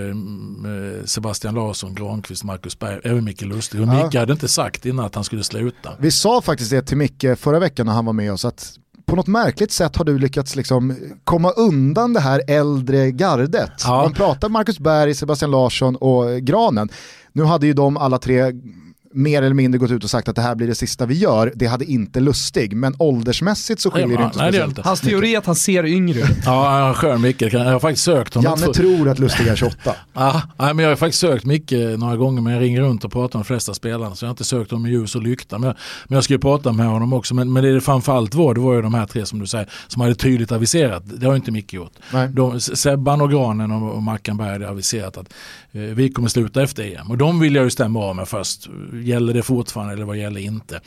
Sebastian 1.05 1.55
Larsson, 1.55 1.95
Granqvist, 1.95 2.45
Marcus 2.45 2.79
Berg, 2.79 3.01
även 3.05 3.25
Micke 3.25 3.43
Lustig. 3.43 3.81
Och 3.81 3.87
Ja. 3.87 4.05
Micke 4.05 4.15
hade 4.15 4.33
inte 4.33 4.49
sagt 4.49 4.87
innan 4.87 5.05
att 5.05 5.15
han 5.15 5.25
skulle 5.25 5.45
sluta. 5.45 5.91
Vi 5.99 6.11
sa 6.11 6.41
faktiskt 6.43 6.71
det 6.71 6.83
till 6.83 6.97
Micke 6.97 7.25
förra 7.37 7.59
veckan 7.59 7.87
när 7.87 7.93
han 7.93 8.05
var 8.05 8.13
med 8.13 8.33
oss 8.33 8.45
att 8.45 8.77
på 9.11 9.17
något 9.17 9.27
märkligt 9.27 9.73
sätt 9.73 9.97
har 9.97 10.05
du 10.05 10.19
lyckats 10.19 10.57
liksom 10.57 10.97
komma 11.25 11.51
undan 11.51 12.13
det 12.13 12.21
här 12.21 12.43
äldre 12.47 13.11
gardet. 13.11 13.73
Ja. 13.85 14.03
Man 14.03 14.13
pratar 14.13 14.49
Marcus 14.49 14.79
Berg, 14.79 15.15
Sebastian 15.15 15.51
Larsson 15.51 15.97
och 15.97 16.41
Granen. 16.43 16.89
Nu 17.33 17.45
hade 17.45 17.67
ju 17.67 17.73
de 17.73 17.97
alla 17.97 18.19
tre 18.19 18.53
mer 19.15 19.43
eller 19.43 19.55
mindre 19.55 19.79
gått 19.79 19.91
ut 19.91 20.05
och 20.05 20.11
sagt 20.11 20.29
att 20.29 20.37
det 20.37 20.43
här 20.43 20.55
blir 20.55 20.67
det 20.67 20.75
sista 20.75 21.07
vi 21.07 21.15
gör, 21.15 21.53
det 21.57 21.67
hade 21.67 21.85
inte 21.85 22.21
Lustig. 22.21 22.77
Men 22.77 22.95
åldersmässigt 22.99 23.81
så 23.81 23.91
skiljer 23.91 24.09
det 24.09 24.23
Ja, 24.23 24.27
inte 24.27 24.39
nej, 24.39 24.47
det 24.47 24.53
speciellt. 24.53 24.79
inte. 24.79 24.89
Hans 24.89 25.01
teori 25.01 25.35
är 25.35 25.39
att 25.39 25.47
han 25.47 25.55
ser 25.55 25.87
yngre 25.87 26.21
ut. 26.21 26.27
Ja, 26.45 26.79
jag 26.79 26.87
har 26.87 26.95
skön 26.95 27.21
Micke. 27.21 27.43
Jag 27.43 27.65
har 27.65 27.81
faktiskt 27.81 28.05
sökt 28.05 28.35
honom. 28.35 28.57
Janne 28.61 28.73
tror 28.75 29.09
att 29.09 29.19
Lustig 29.19 29.47
är 29.47 29.57
28. 29.57 29.77
Ja, 30.13 30.43
nej, 30.59 30.75
men 30.75 30.83
jag 30.83 30.91
har 30.93 30.97
faktiskt 30.97 31.21
sökt 31.21 31.45
Micke 31.45 31.73
några 31.99 32.17
gånger 32.17 32.43
men 32.43 32.53
jag 32.53 32.63
ringer 32.63 32.81
runt 32.81 33.05
och 33.05 33.13
pratar 33.13 33.39
med 33.39 33.45
de 33.45 33.47
flesta 33.47 33.75
spelarna 33.75 34.15
så 34.15 34.25
jag 34.25 34.29
har 34.29 34.33
inte 34.33 34.45
sökt 34.45 34.71
dem 34.71 34.83
med 34.83 34.91
ljus 34.93 35.15
och 35.17 35.23
lykta. 35.23 35.59
Men 35.59 35.67
jag, 35.67 35.77
men 36.09 36.15
jag 36.15 36.25
ska 36.25 36.35
ju 36.35 36.39
prata 36.39 36.73
med 36.73 36.87
honom 36.87 37.13
också. 37.13 37.35
Men, 37.35 37.53
men 37.53 37.63
det 37.65 37.75
det 37.75 37.81
framförallt 37.81 38.35
var, 38.35 38.55
det 38.55 38.61
var 38.61 38.75
ju 38.75 38.83
de 38.83 38.95
här 38.95 39.07
tre 39.07 39.27
som 39.27 39.39
du 39.39 39.47
säger 39.47 39.69
som 39.89 40.03
hade 40.03 40.15
tydligt 40.15 40.53
aviserat. 40.53 41.03
Det 41.05 41.27
har 41.27 41.33
ju 41.33 41.37
inte 41.37 41.51
Micke 41.53 41.73
gjort. 41.73 41.93
Nej. 42.13 42.29
De, 42.29 42.61
Sebban 42.61 43.21
och 43.21 43.31
Granen 43.31 43.71
och, 43.73 43.93
och 43.95 44.03
Mackan 44.03 44.37
Berg 44.37 44.53
hade 44.53 44.69
aviserat 44.69 45.17
att 45.17 45.35
Eh, 45.73 45.81
vi 45.81 46.11
kommer 46.13 46.29
sluta 46.29 46.63
efter 46.63 46.97
EM. 46.97 47.11
Och 47.11 47.19
de 47.19 47.41
vill 47.41 47.55
jag 47.55 47.65
ju 47.65 47.71
stämma 47.71 48.01
av 48.01 48.17
med 48.17 48.29
först. 48.29 48.69
Gäller 48.93 49.35
det 49.35 49.43
fortfarande 49.43 49.93
eller 49.93 50.05
vad 50.05 50.17
gäller 50.17 50.41
inte? 50.41 50.81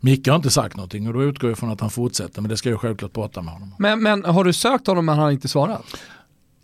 Micke 0.00 0.28
har 0.28 0.36
inte 0.36 0.50
sagt 0.50 0.76
någonting 0.76 1.06
och 1.08 1.14
då 1.14 1.24
utgår 1.24 1.50
jag 1.50 1.58
från 1.58 1.70
att 1.70 1.80
han 1.80 1.90
fortsätter. 1.90 2.40
Men 2.40 2.48
det 2.48 2.56
ska 2.56 2.70
jag 2.70 2.80
självklart 2.80 3.12
prata 3.12 3.42
med 3.42 3.52
honom 3.52 3.68
om. 3.68 3.76
Men, 3.78 4.02
men 4.02 4.24
har 4.24 4.44
du 4.44 4.52
sökt 4.52 4.86
honom 4.86 5.06
men 5.06 5.14
han 5.14 5.24
har 5.24 5.30
inte 5.30 5.48
svarat? 5.48 5.82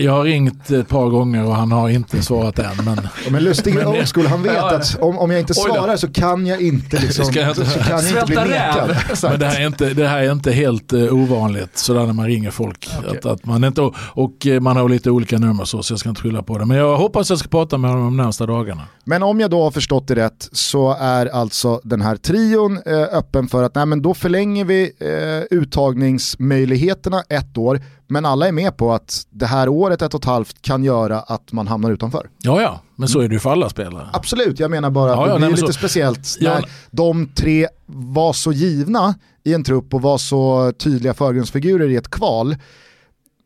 Jag 0.03 0.12
har 0.12 0.24
ringt 0.24 0.70
ett 0.70 0.88
par 0.88 1.09
gånger 1.09 1.44
och 1.46 1.57
han 1.57 1.72
har 1.72 1.88
inte 1.88 2.22
svarat 2.22 2.59
än. 2.59 2.84
Men 2.84 3.09
Men 3.30 3.44
Lustig 3.44 3.74
Men 3.74 3.86
old 3.86 4.26
han 4.26 4.42
vet 4.42 4.55
Ja, 4.55 4.76
att 4.76 4.98
om, 5.00 5.18
om 5.18 5.30
jag 5.30 5.40
inte 5.40 5.55
svarar 5.55 5.96
så 5.96 6.09
kan 6.09 6.46
jag 6.46 6.61
inte, 6.61 7.00
liksom, 7.00 7.24
Ska 7.24 7.40
jag 7.40 7.57
så 7.57 7.64
kan 7.64 8.07
jag 8.07 8.09
inte 8.09 8.26
bli 8.26 8.36
nekad. 8.36 8.96
Men 9.22 9.38
det 9.38 9.46
här 9.46 9.61
är 9.61 9.66
inte, 9.66 9.94
det 9.94 10.09
här 10.09 10.22
är 10.22 10.32
inte 10.32 10.53
helt 10.53 10.92
uh, 10.92 11.12
ovanligt 11.12 11.78
sådär 11.78 12.07
när 12.07 12.12
man 12.12 12.26
ringer 12.26 12.50
folk. 12.50 12.90
Okej. 12.98 13.18
Att, 13.18 13.26
att 13.26 13.46
man 13.46 13.64
inte, 13.64 13.82
och, 13.82 13.94
och 13.98 14.46
eh, 14.46 14.61
man 14.61 14.76
har 14.76 14.88
lite 14.88 15.11
olika 15.11 15.38
nummer 15.38 15.64
så, 15.64 15.82
så 15.82 15.92
jag 15.92 15.98
ska 15.98 16.09
inte 16.09 16.22
skylla 16.22 16.42
på 16.42 16.59
det. 16.59 16.66
Men 16.66 16.76
jag 16.76 16.96
hoppas 16.96 17.30
jag 17.30 17.38
ska 17.38 17.48
prata 17.48 17.78
med 17.78 17.90
honom 17.90 18.05
de 18.05 18.16
närmsta 18.16 18.46
dagarna. 18.46 18.82
Men 19.05 19.22
om 19.22 19.40
jag 19.40 19.50
då 19.50 19.62
har 19.62 19.70
förstått 19.70 20.09
det 20.09 20.14
rätt 20.14 20.48
så 20.53 20.96
är 21.00 21.26
alltså 21.26 21.80
den 21.84 22.00
här 22.00 22.16
trion 22.16 22.78
eh, 22.86 23.03
öppen 23.18 23.48
för 23.48 23.62
att 23.62 23.74
nej, 23.74 23.86
men 23.86 24.03
då 24.03 24.14
förlänger 24.14 24.64
vi 24.64 24.92
eh, 25.00 25.59
uttagningsmöjligheterna 25.59 27.22
ett 27.28 27.59
år. 27.59 27.80
Men 28.07 28.24
alla 28.26 28.48
är 28.48 28.53
med 28.53 28.76
på 28.76 28.92
att 28.92 29.26
det 29.30 29.46
här 29.46 29.68
året, 29.68 30.03
ett 30.03 30.14
och 30.14 30.20
ett 30.20 30.24
halvt, 30.24 30.62
kan 30.62 30.84
göra 30.84 31.20
att 31.20 31.53
man 31.53 31.66
hamnar 31.68 31.90
utanför. 31.90 32.30
Ja, 32.38 32.62
ja, 32.62 32.80
men 32.96 33.09
så 33.09 33.20
är 33.20 33.28
det 33.28 33.34
ju 33.34 33.38
för 33.40 33.50
alla 33.50 33.68
spelare. 33.68 34.09
Absolut, 34.12 34.61
jag 34.61 34.70
menar 34.70 34.90
bara 34.90 35.12
att 35.12 35.18
Ja, 35.18 35.26
ja, 35.28 35.32
det 35.34 35.38
blir 35.38 35.48
lite 35.50 35.66
så- 35.66 35.72
speciellt 35.72 36.36
Ja, 36.40 36.50
när 36.55 36.61
men- 36.61 36.70
de 36.90 37.28
tre 37.34 37.68
var 37.86 38.32
så 38.32 38.53
givna 38.53 39.14
i 39.44 39.55
en 39.55 39.64
trupp 39.64 39.94
och 39.94 40.03
var 40.03 40.18
så 40.18 40.72
tydliga 40.78 41.14
förgrundsfigurer 41.14 41.88
i 41.88 41.96
ett 41.96 42.11
kval. 42.11 42.57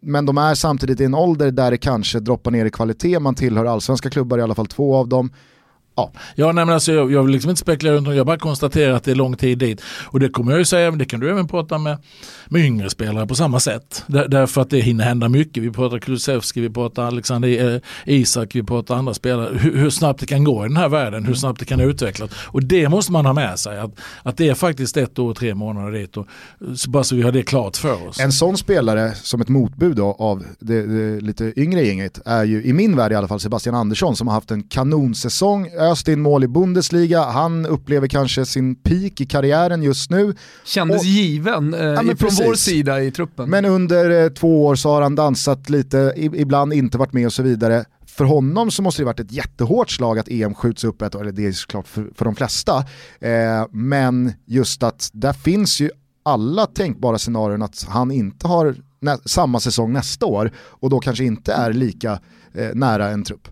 Men 0.03 0.27
de 0.27 0.39
är 0.39 0.55
samtidigt 0.55 1.01
i 1.01 1.05
en 1.05 1.15
ålder 1.15 1.51
där 1.51 1.71
det 1.71 1.79
kanske 1.79 2.21
droppar 2.21 2.51
ner 2.51 2.65
i 2.67 2.71
kvalitet, 2.71 3.19
man 3.19 3.35
tillhör 3.35 3.65
allsvenska 3.65 4.11
klubbar, 4.11 4.39
i 4.39 4.43
alla 4.43 4.55
fall 4.55 4.67
två 4.67 4.97
av 4.97 5.09
dem. 5.09 5.31
Ja, 6.35 6.53
nej, 6.53 6.65
men 6.65 6.71
alltså, 6.71 6.93
jag, 6.93 7.13
jag 7.13 7.23
vill 7.23 7.33
liksom 7.33 7.51
inte 7.51 7.61
spekulera 7.61 7.95
runt 7.95 8.09
om, 8.09 8.17
jag 8.17 8.27
bara 8.27 8.39
konstaterar 8.39 8.93
att 8.93 9.05
det 9.05 9.11
är 9.11 9.15
lång 9.15 9.37
tid 9.37 9.59
dit. 9.59 9.83
Och 10.05 10.21
det 10.21 10.29
kommer 10.29 10.53
jag 10.53 10.59
ju 10.59 10.65
säga, 10.65 10.91
men 10.91 10.99
det 10.99 11.05
kan 11.05 11.21
du 11.21 11.31
även 11.31 11.49
prata 11.49 11.79
med, 11.79 11.99
med 12.49 12.65
yngre 12.65 12.91
spelare 12.91 13.27
på 13.27 13.35
samma 13.35 13.61
sätt. 13.61 14.05
Där, 14.07 14.29
därför 14.29 14.61
att 14.61 14.71
det 14.71 14.81
hinner 14.81 15.05
hända 15.05 15.29
mycket. 15.29 15.63
Vi 15.63 15.71
pratar 15.71 15.99
Kulusevski, 15.99 16.61
vi 16.61 16.71
pratar 16.71 17.07
Alexander 17.07 17.75
eh, 17.75 17.81
Isak, 18.05 18.55
vi 18.55 18.63
pratar 18.63 18.97
andra 18.97 19.15
spelare. 19.15 19.59
Hur, 19.59 19.77
hur 19.77 19.91
snabbt 19.91 20.21
det 20.21 20.27
kan 20.27 20.45
gå 20.45 20.65
i 20.65 20.69
den 20.69 20.77
här 20.77 20.89
världen, 20.89 21.25
hur 21.25 21.35
snabbt 21.35 21.59
det 21.59 21.65
kan 21.65 21.81
utvecklas. 21.81 22.31
Och 22.35 22.65
det 22.65 22.89
måste 22.89 23.13
man 23.13 23.27
ha 23.27 23.33
med 23.33 23.59
sig, 23.59 23.79
att, 23.79 23.91
att 24.23 24.37
det 24.37 24.49
är 24.49 24.55
faktiskt 24.55 24.97
ett 24.97 25.19
år 25.19 25.31
och 25.31 25.37
tre 25.37 25.55
månader 25.55 25.93
dit. 25.93 26.17
Och, 26.17 26.27
så 26.77 26.91
bara 26.91 27.05
så 27.05 27.17
vi 27.17 27.23
har 27.23 27.33
det 27.33 27.43
klart 27.43 27.77
för 27.77 28.09
oss. 28.09 28.21
En 28.21 28.33
sån 28.33 28.57
spelare 28.57 29.15
som 29.15 29.41
ett 29.41 29.49
motbud 29.49 29.97
då, 29.97 30.17
av 30.19 30.45
det, 30.59 30.87
det 30.87 31.21
lite 31.21 31.53
yngre 31.61 31.83
gänget 31.83 32.21
är 32.25 32.45
ju 32.45 32.63
i 32.65 32.73
min 32.73 32.97
värld 32.97 33.13
i 33.13 33.15
alla 33.15 33.29
fall 33.29 33.41
Sebastian 33.41 33.75
Andersson 33.75 34.17
som 34.17 34.29
har 34.29 34.35
haft 34.35 34.51
en 34.51 34.63
kanonsäsong, 34.63 35.69
öst 35.93 36.09
in 36.09 36.23
mål 36.23 36.45
i 36.45 36.49
Bundesliga, 36.49 37.25
han 37.25 37.67
upplever 37.67 38.09
kanske 38.09 38.47
sin 38.47 38.75
peak 38.75 39.21
i 39.21 39.27
karriären 39.27 39.83
just 39.83 40.11
nu. 40.11 40.35
Kändes 40.65 40.99
Och- 41.01 41.05
given 41.07 41.75
eh, 41.75 41.81
men 41.81 42.05
från 42.07 42.17
precis. 42.17 42.47
vår 42.47 42.55
sida 42.55 43.03
i 43.03 43.11
truppen. 43.11 43.51
Men 43.51 43.65
under 43.65 44.25
eh, 44.25 44.29
två 44.29 44.65
år 44.67 44.75
så 44.75 44.91
har 44.91 45.03
han 45.03 45.15
dansat 45.15 45.71
lite, 45.71 46.13
i- 46.17 46.25
ibland 46.41 46.73
inte 46.73 46.99
varit 46.99 47.13
med 47.13 47.27
och 47.27 47.33
så 47.33 47.43
vidare. 47.43 47.85
För 48.07 48.25
honom 48.25 48.71
så 48.71 48.83
måste 48.83 49.03
det 49.03 49.07
varit 49.07 49.21
ett 49.21 49.33
jättehårt 49.33 49.91
slag 49.91 50.19
att 50.19 50.29
EM 50.29 50.55
skjuts 50.55 50.85
upp 50.85 51.03
ett 51.03 51.15
år, 51.15 51.21
eller 51.21 51.33
det 51.33 51.47
är 51.47 51.53
såklart 51.53 51.89
för, 51.89 52.09
för 52.15 52.25
de 52.25 52.35
flesta. 52.35 52.79
Eh, 53.21 53.67
men 53.73 54.33
just 54.47 54.83
att 54.83 55.11
där 55.13 55.33
finns 55.33 55.81
ju 55.81 55.91
alla 56.25 56.67
tänkbara 56.67 57.19
scenarion 57.19 57.63
att 57.63 57.87
han 57.89 58.11
inte 58.11 58.49
har 58.49 58.75
samma 59.25 59.61
säsong 59.61 59.93
nästa 59.93 60.27
år 60.27 60.53
och 60.59 60.91
då 60.91 61.01
kanske 61.01 61.25
inte 61.25 61.53
är 61.53 61.73
lika 61.73 62.21
eh, 62.55 62.69
nära 62.75 63.09
en 63.11 63.23
trupp. 63.25 63.49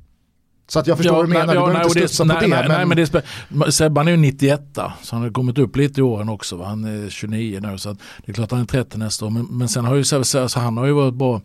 Så 0.66 0.78
att 0.78 0.86
jag 0.86 0.96
förstår 0.96 1.14
vad 1.14 1.24
du 1.24 1.28
menar, 1.28 1.46
du 1.46 1.52
behöver 1.52 1.72
nej, 1.72 1.82
inte 1.82 1.90
studsa 1.90 2.24
nej, 2.24 2.36
på 2.36 2.42
det. 2.42 2.48
Nej, 2.48 2.68
men, 2.68 2.76
nej, 2.76 2.86
men 2.86 2.96
det 2.96 3.66
är 3.66 3.70
Sebban 3.70 4.08
är 4.08 4.10
ju 4.10 4.16
91 4.16 4.60
så 5.02 5.16
han 5.16 5.22
har 5.22 5.30
kommit 5.30 5.58
upp 5.58 5.76
lite 5.76 6.00
i 6.00 6.02
åren 6.02 6.28
också. 6.28 6.56
Va? 6.56 6.64
Han 6.66 6.84
är 6.84 7.10
29 7.10 7.60
nu 7.62 7.78
så 7.78 7.90
att 7.90 7.98
det 8.26 8.32
är 8.32 8.34
klart 8.34 8.50
han 8.50 8.60
är 8.60 8.64
30 8.64 8.98
nästa 8.98 9.26
år. 9.26 9.30
Men, 9.30 9.46
men 9.50 9.68
sen 9.68 9.84
har 9.84 9.94
ju 9.94 10.04
Sebbe, 10.04 10.24
så 10.24 10.60
han 10.60 10.76
har 10.76 10.86
ju 10.86 10.92
varit 10.92 11.14
bra. 11.14 11.40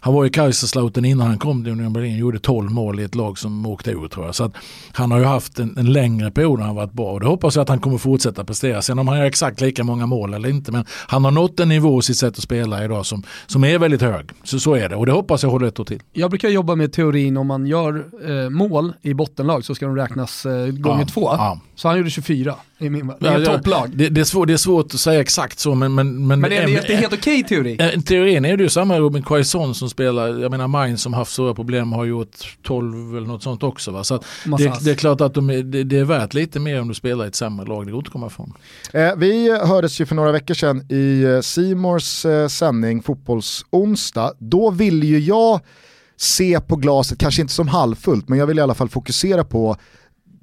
Han 0.00 0.14
var 0.14 0.26
i 0.26 0.30
Kaiserslautern 0.30 1.04
innan 1.04 1.26
han 1.26 1.38
kom 1.38 1.64
till 1.64 1.72
Union 1.72 1.92
Berlin 1.92 2.16
gjorde 2.16 2.38
12 2.38 2.70
mål 2.70 3.00
i 3.00 3.02
ett 3.02 3.14
lag 3.14 3.38
som 3.38 3.66
åkte 3.66 3.90
ur 3.90 4.08
tror 4.08 4.26
jag. 4.26 4.34
Så 4.34 4.44
att 4.44 4.52
han 4.92 5.10
har 5.10 5.18
ju 5.18 5.24
haft 5.24 5.58
en, 5.58 5.78
en 5.78 5.92
längre 5.92 6.30
period 6.30 6.58
när 6.58 6.66
han 6.66 6.76
varit 6.76 6.92
bra 6.92 7.12
och 7.12 7.20
det 7.20 7.26
hoppas 7.26 7.56
jag 7.56 7.62
att 7.62 7.68
han 7.68 7.80
kommer 7.80 7.98
fortsätta 7.98 8.44
prestera. 8.44 8.82
Sen 8.82 8.98
om 8.98 9.08
han 9.08 9.18
gör 9.18 9.24
exakt 9.24 9.60
lika 9.60 9.84
många 9.84 10.06
mål 10.06 10.34
eller 10.34 10.48
inte 10.48 10.72
men 10.72 10.84
han 10.88 11.24
har 11.24 11.30
nått 11.30 11.60
en 11.60 11.68
nivå 11.68 11.98
i 11.98 12.02
sitt 12.02 12.16
sätt 12.16 12.38
att 12.38 12.42
spela 12.42 12.84
idag 12.84 13.06
som, 13.06 13.22
som 13.46 13.64
är 13.64 13.78
väldigt 13.78 14.02
hög. 14.02 14.30
Så 14.44 14.60
så 14.60 14.74
är 14.74 14.88
det 14.88 14.96
och 14.96 15.06
det 15.06 15.12
hoppas 15.12 15.42
jag 15.42 15.50
håller 15.50 15.66
ett 15.66 15.80
år 15.80 15.84
till. 15.84 16.02
Jag 16.12 16.30
brukar 16.30 16.48
jobba 16.48 16.74
med 16.74 16.92
teorin 16.92 17.36
om 17.36 17.46
man 17.46 17.66
gör 17.66 18.04
eh, 18.24 18.50
mål 18.52 18.92
i 19.02 19.14
bottenlag 19.14 19.64
så 19.64 19.74
ska 19.74 19.86
de 19.86 19.96
räknas 19.96 20.46
eh, 20.46 20.66
gånger 20.66 21.00
Ja, 21.00 21.06
två. 21.06 21.22
ja. 21.22 21.60
Så 21.74 21.88
han 21.88 21.96
gjorde 21.98 22.10
24 22.10 22.54
i 22.78 22.90
min 22.90 23.06
värld. 23.06 23.16
Det 23.20 23.28
är 23.28 23.38
ja, 23.38 23.46
topplag. 23.56 23.90
Det, 23.94 24.08
det, 24.08 24.20
är 24.20 24.24
svårt, 24.24 24.46
det 24.46 24.52
är 24.52 24.56
svårt 24.56 24.94
att 24.94 25.00
säga 25.00 25.20
exakt 25.20 25.58
så 25.58 25.74
men... 25.74 25.94
Men, 25.94 26.26
men, 26.26 26.40
Men 26.40 26.50
det 26.50 26.56
är, 26.56 26.62
en- 26.62 26.72
det 26.72 26.92
är 26.92 26.96
helt 26.96 27.12
okej 27.12 27.42
teori. 27.42 27.76
Eh, 27.80 28.00
Teorin 28.00 28.44
är 28.44 28.56
det 28.56 28.62
ju 28.62 28.68
samma 28.68 28.98
Robin 28.98 29.22
Quaison 29.22 29.74
som 29.74 29.90
spelar, 29.90 30.28
jag 30.38 30.50
menar 30.50 30.68
Mainz 30.68 31.02
som 31.02 31.12
haft 31.14 31.32
stora 31.32 31.54
problem 31.54 31.92
har 31.92 32.04
gjort 32.04 32.56
12 32.62 33.16
eller 33.16 33.26
något 33.26 33.42
sånt 33.42 33.62
också. 33.62 33.90
Va? 33.90 34.04
Så 34.04 34.22
det, 34.58 34.84
det 34.84 34.90
är 34.90 34.94
klart 34.94 35.20
att 35.20 35.34
de 35.34 35.50
är, 35.50 35.62
det, 35.62 35.84
det 35.84 35.98
är 35.98 36.04
värt 36.04 36.34
lite 36.34 36.60
mer 36.60 36.80
om 36.80 36.88
du 36.88 36.94
spelar 36.94 37.24
i 37.24 37.28
ett 37.28 37.34
sämre 37.34 37.66
lag, 37.66 37.86
det 37.86 37.92
går 37.92 37.98
inte 37.98 38.08
att 38.08 38.12
komma 38.12 38.26
ifrån. 38.26 38.52
Eh, 38.92 39.10
vi 39.16 39.58
hördes 39.66 40.00
ju 40.00 40.06
för 40.06 40.14
några 40.14 40.32
veckor 40.32 40.54
sedan 40.54 40.86
i 40.92 41.22
eh, 41.22 41.40
Simors 41.40 42.24
eh, 42.26 42.48
sändning 42.48 43.02
Fotbollsonsdag. 43.02 44.32
Då 44.38 44.70
ville 44.70 45.06
ju 45.06 45.18
jag 45.18 45.60
se 46.22 46.60
på 46.60 46.76
glaset, 46.76 47.18
kanske 47.18 47.42
inte 47.42 47.54
som 47.54 47.68
halvfullt, 47.68 48.28
men 48.28 48.38
jag 48.38 48.46
vill 48.46 48.58
i 48.58 48.62
alla 48.62 48.74
fall 48.74 48.88
fokusera 48.88 49.44
på 49.44 49.76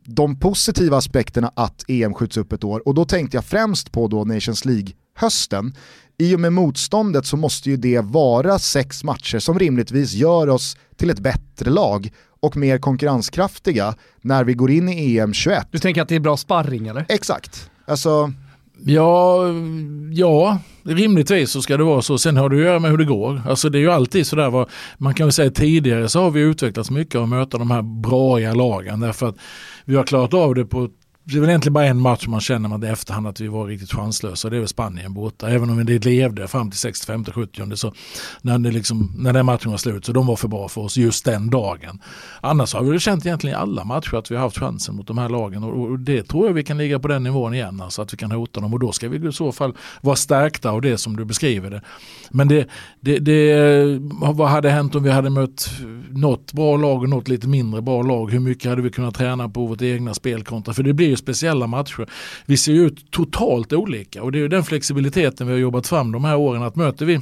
de 0.05 0.39
positiva 0.39 0.97
aspekterna 0.97 1.51
att 1.55 1.85
EM 1.87 2.13
skjuts 2.13 2.37
upp 2.37 2.53
ett 2.53 2.63
år. 2.63 2.87
Och 2.87 2.93
då 2.93 3.05
tänkte 3.05 3.37
jag 3.37 3.45
främst 3.45 3.91
på 3.91 4.07
då 4.07 4.23
Nations 4.23 4.65
League-hösten. 4.65 5.73
I 6.17 6.35
och 6.35 6.39
med 6.39 6.53
motståndet 6.53 7.25
så 7.25 7.37
måste 7.37 7.69
ju 7.69 7.77
det 7.77 7.99
vara 7.99 8.59
sex 8.59 9.03
matcher 9.03 9.39
som 9.39 9.59
rimligtvis 9.59 10.13
gör 10.13 10.49
oss 10.49 10.77
till 10.95 11.09
ett 11.09 11.19
bättre 11.19 11.69
lag 11.69 12.11
och 12.39 12.57
mer 12.57 12.77
konkurrenskraftiga 12.77 13.95
när 14.21 14.43
vi 14.43 14.53
går 14.53 14.71
in 14.71 14.89
i 14.89 15.17
EM 15.17 15.33
21. 15.33 15.67
Du 15.71 15.79
tänker 15.79 16.01
att 16.01 16.09
det 16.09 16.15
är 16.15 16.19
bra 16.19 16.37
sparring 16.37 16.87
eller? 16.87 17.05
Exakt. 17.09 17.69
Alltså, 17.85 18.33
Ja, 18.85 19.43
ja, 20.11 20.59
rimligtvis 20.83 21.51
så 21.51 21.61
ska 21.61 21.77
det 21.77 21.83
vara 21.83 22.01
så. 22.01 22.17
Sen 22.17 22.37
har 22.37 22.49
det 22.49 22.55
att 22.55 22.61
göra 22.61 22.79
med 22.79 22.91
hur 22.91 22.97
det 22.97 23.05
går. 23.05 23.41
Alltså 23.47 23.69
det 23.69 23.77
är 23.77 23.79
ju 23.79 23.91
alltid 23.91 24.27
sådär, 24.27 24.49
vad, 24.49 24.69
man 24.97 25.13
kan 25.13 25.27
väl 25.27 25.31
säga 25.31 25.51
tidigare 25.51 26.09
så 26.09 26.21
har 26.21 26.31
vi 26.31 26.41
utvecklats 26.41 26.91
mycket 26.91 27.15
av 27.15 27.23
att 27.23 27.29
möta 27.29 27.57
de 27.57 27.71
här 27.71 27.81
braiga 27.81 28.53
lagen. 28.53 28.99
Därför 28.99 29.27
att 29.27 29.35
vi 29.85 29.95
har 29.95 30.03
klarat 30.03 30.33
av 30.33 30.55
det 30.55 30.65
på 30.65 30.89
det 31.31 31.37
är 31.37 31.39
väl 31.39 31.49
egentligen 31.49 31.73
bara 31.73 31.85
en 31.85 32.01
match 32.01 32.27
man 32.27 32.39
känner 32.39 32.75
att 32.75 32.83
i 32.83 32.87
efterhand 32.87 33.27
att 33.27 33.39
vi 33.39 33.47
var 33.47 33.65
riktigt 33.65 33.91
chanslösa. 33.91 34.49
Det 34.49 34.55
är 34.55 34.59
väl 34.59 34.67
Spanien 34.67 35.13
borta. 35.13 35.49
Även 35.49 35.69
om 35.69 35.85
det 35.85 36.05
levde 36.05 36.47
fram 36.47 36.71
till 36.71 36.91
65-70 36.91 37.75
så 37.75 37.93
när, 38.41 38.59
det 38.59 38.71
liksom, 38.71 39.11
när 39.17 39.33
den 39.33 39.45
matchen 39.45 39.71
var 39.71 39.77
slut 39.77 40.05
så 40.05 40.11
de 40.11 40.27
var 40.27 40.35
för 40.35 40.47
bra 40.47 40.69
för 40.69 40.81
oss 40.81 40.97
just 40.97 41.25
den 41.25 41.49
dagen. 41.49 41.99
Annars 42.41 42.73
har 42.73 42.83
vi 42.83 42.89
väl 42.89 42.99
känt 42.99 43.25
egentligen 43.25 43.57
i 43.57 43.59
alla 43.59 43.83
matcher 43.83 44.15
att 44.15 44.31
vi 44.31 44.35
har 44.35 44.41
haft 44.41 44.57
chansen 44.57 44.95
mot 44.95 45.07
de 45.07 45.17
här 45.17 45.29
lagen 45.29 45.63
och, 45.63 45.89
och 45.89 45.99
det 45.99 46.23
tror 46.23 46.47
jag 46.47 46.53
vi 46.53 46.63
kan 46.63 46.77
ligga 46.77 46.99
på 46.99 47.07
den 47.07 47.23
nivån 47.23 47.53
igen. 47.53 47.81
Alltså 47.81 48.01
att 48.01 48.13
vi 48.13 48.17
kan 48.17 48.31
hota 48.31 48.59
dem 48.59 48.73
och 48.73 48.79
då 48.79 48.91
ska 48.91 49.09
vi 49.09 49.29
i 49.29 49.31
så 49.31 49.51
fall 49.51 49.73
vara 50.01 50.15
stärkta 50.15 50.69
av 50.69 50.81
det 50.81 50.97
som 50.97 51.15
du 51.15 51.25
beskriver 51.25 51.69
det. 51.69 51.81
Men 52.29 52.47
det, 52.47 52.67
det, 52.99 53.19
det, 53.19 53.99
vad 54.21 54.49
hade 54.49 54.69
hänt 54.69 54.95
om 54.95 55.03
vi 55.03 55.09
hade 55.09 55.29
mött 55.29 55.69
något 56.09 56.53
bra 56.53 56.77
lag 56.77 57.01
och 57.01 57.09
något 57.09 57.27
lite 57.27 57.47
mindre 57.47 57.81
bra 57.81 58.01
lag? 58.01 58.31
Hur 58.31 58.39
mycket 58.39 58.69
hade 58.69 58.81
vi 58.81 58.89
kunnat 58.89 59.15
träna 59.15 59.49
på 59.49 59.65
vårt 59.65 59.81
egna 59.81 60.13
spelkontra? 60.13 60.73
För 60.73 60.83
det 60.83 60.93
blir 60.93 61.07
ju 61.07 61.15
speciella 61.19 61.67
matcher. 61.67 62.09
Vi 62.45 62.57
ser 62.57 62.71
ju 62.71 62.85
ut 62.85 63.11
totalt 63.11 63.73
olika 63.73 64.23
och 64.23 64.31
det 64.31 64.37
är 64.37 64.41
ju 64.41 64.47
den 64.47 64.63
flexibiliteten 64.63 65.47
vi 65.47 65.53
har 65.53 65.59
jobbat 65.59 65.87
fram 65.87 66.11
de 66.11 66.25
här 66.25 66.35
åren 66.35 66.63
att 66.63 66.75
möter 66.75 67.05
vi 67.05 67.19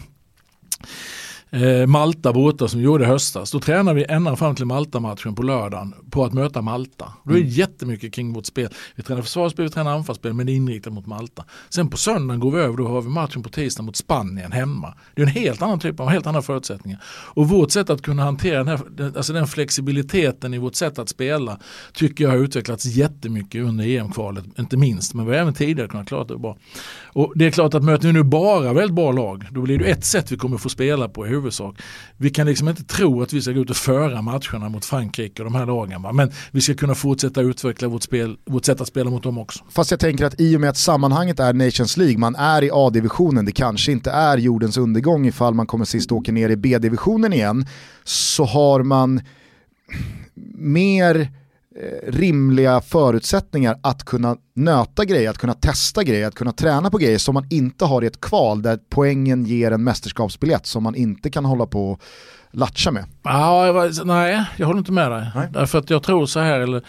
eh, 1.52 1.88
Malta 1.88 2.34
borta 2.34 2.68
som 2.68 2.80
vi 2.80 2.86
gjorde 2.86 3.04
i 3.04 3.08
höstas. 3.08 3.52
Då 3.52 3.60
tränar 3.60 3.94
vi 3.94 4.06
ända 4.10 4.36
fram 4.36 4.56
till 4.56 4.66
Malta-matchen 4.66 5.36
på 5.36 5.44
lördagen 5.44 5.94
på 6.10 6.26
att 6.26 6.34
möta 6.34 6.62
Malta. 6.62 7.14
Då 7.24 7.32
är 7.32 7.34
det 7.34 7.40
mm. 7.40 7.52
jättemycket 7.52 8.14
kring 8.14 8.34
vårt 8.34 8.46
spel. 8.46 8.70
Vi 8.96 9.04
tränar 9.04 9.22
försvarsspel, 9.22 9.66
vi 9.66 9.72
tränar 9.72 9.96
anfallsspel 9.96 10.34
men 10.34 10.46
det 10.46 10.52
är 10.52 10.56
inriktat 10.56 10.94
mot 10.94 11.06
Malta. 11.06 11.46
Sen 11.70 11.90
på 11.90 11.98
söndagen 11.98 12.40
går 12.40 12.52
vi 12.52 12.60
över, 12.60 12.78
då 12.78 12.88
har 12.88 13.02
vi 13.02 13.10
matchen 13.10 13.44
på 13.44 13.50
tisdag 13.50 13.84
mot 13.84 13.96
Spanien 13.96 14.52
hemma. 14.52 14.94
Det 15.16 15.22
är 15.22 15.26
en 15.26 15.32
helt 15.32 15.62
annan 15.62 15.80
typ 15.80 16.00
av, 16.00 16.10
helt 16.10 16.28
andra 16.28 16.42
förutsättningar. 16.42 17.04
Och 17.08 17.50
vårt 17.50 17.72
sätt 17.72 17.90
att 17.90 18.02
kunna 18.02 18.24
hantera 18.24 18.64
den, 18.64 18.68
här, 18.68 19.18
alltså 19.18 19.34
den 19.34 19.48
flexibiliteten 19.48 20.54
i 20.54 20.58
vårt 20.58 20.76
sätt 20.76 21.00
att 21.00 21.10
spela 21.10 21.60
tycker 21.94 22.24
jag 22.24 22.32
har 22.32 22.38
utvecklats 22.38 22.86
jättemycket 22.86 23.64
under 23.64 23.88
EM-kvalet, 23.88 24.46
inte 24.60 24.78
minst, 24.78 25.14
men 25.14 25.26
vi 25.26 25.32
har 25.32 25.42
även 25.42 25.54
tidigare 25.54 25.90
kunnat 25.90 26.08
klara 26.08 26.24
det 26.24 26.38
bra. 26.38 26.58
Och 27.04 27.34
det 27.36 27.46
är 27.46 27.52
klart 27.52 27.74
att 27.74 27.84
möter 27.84 28.08
vi 28.08 28.14
nu 28.14 28.24
bara 28.24 28.74
väldigt 28.74 28.96
bra 28.96 29.12
lag, 29.12 29.46
då 29.52 29.62
blir 29.62 29.80
det 29.80 29.86
ett 29.86 30.06
sätt 30.06 30.32
vi 30.32 30.38
kommer 30.38 30.58
få 30.58 30.70
spela 30.70 31.10
på 31.10 31.28
i 31.28 31.30
huvudsak. 31.38 31.76
Vi 32.18 32.30
kan 32.30 32.48
liksom 32.48 32.70
inte 32.70 32.84
tro 32.84 33.22
att 33.22 33.34
vi 33.34 33.42
ska 33.42 33.52
gå 33.52 33.62
ut 33.62 33.70
och 33.70 33.76
föra 33.76 34.22
matcherna 34.22 34.70
mot 34.70 34.86
Frankrike 34.86 35.42
och 35.42 35.52
de 35.52 35.56
här 35.56 35.66
lagen. 35.66 36.02
Va? 36.02 36.14
Men 36.14 36.32
vi 36.52 36.62
ska 36.62 36.74
kunna 36.74 36.96
fortsätta 36.96 37.42
utveckla 37.42 37.88
vårt, 37.88 38.04
spel, 38.04 38.38
vårt 38.46 38.66
sätt 38.66 38.82
att 38.82 38.88
spela 38.88 39.10
mot 39.10 39.24
dem 39.24 39.38
också. 39.38 39.64
Fast 39.70 39.92
jag 39.92 40.00
tänker 40.00 40.26
att 40.26 40.42
i 40.42 40.56
och 40.58 40.62
med 40.62 40.70
att 40.70 40.78
sammanhanget 40.78 41.40
är 41.40 41.54
Nations 41.54 41.98
League, 41.98 42.18
man 42.18 42.36
är 42.36 42.64
i 42.64 42.70
A-divisionen, 42.74 43.46
det 43.46 43.52
kanske 43.52 43.92
inte 43.92 44.12
är 44.12 44.38
jordens 44.38 44.78
undergång 44.78 45.28
ifall 45.28 45.54
man 45.54 45.68
kommer 45.68 45.86
sist 45.86 46.12
och 46.12 46.18
åker 46.18 46.32
ner 46.32 46.50
i 46.50 46.56
B-divisionen 46.56 47.34
igen, 47.34 47.66
så 48.04 48.46
har 48.46 48.84
man 48.84 49.22
mer 50.58 51.32
rimliga 52.08 52.82
förutsättningar 52.82 53.78
att 53.84 54.04
kunna 54.06 54.38
nöta 54.56 55.06
grejer, 55.06 55.30
att 55.30 55.38
kunna 55.38 55.54
testa 55.54 56.04
grejer, 56.04 56.28
att 56.28 56.36
kunna 56.36 56.52
träna 56.52 56.90
på 56.90 56.98
grejer 56.98 57.18
som 57.18 57.34
man 57.34 57.48
inte 57.50 57.86
har 57.86 58.04
i 58.04 58.08
ett 58.08 58.22
kval 58.22 58.62
där 58.62 58.80
poängen 58.90 59.46
ger 59.46 59.72
en 59.72 59.84
mästerskapsbiljett 59.84 60.66
som 60.66 60.84
man 60.84 60.96
inte 60.96 61.30
kan 61.30 61.46
hålla 61.46 61.66
på 61.66 61.92
och 61.92 62.02
latcha 62.52 62.92
med. 62.92 63.06
Ja, 63.24 63.90
nej, 64.04 64.46
jag 64.58 64.68
håller 64.68 64.80
inte 64.80 64.92
med 64.92 65.12
dig. 65.12 65.32
Nej. 65.36 65.48
Därför 65.54 65.80
att 65.80 65.90
jag 65.90 66.04
tror 66.04 66.26
så 66.26 66.40
här, 66.40 66.60
eller, 66.60 66.84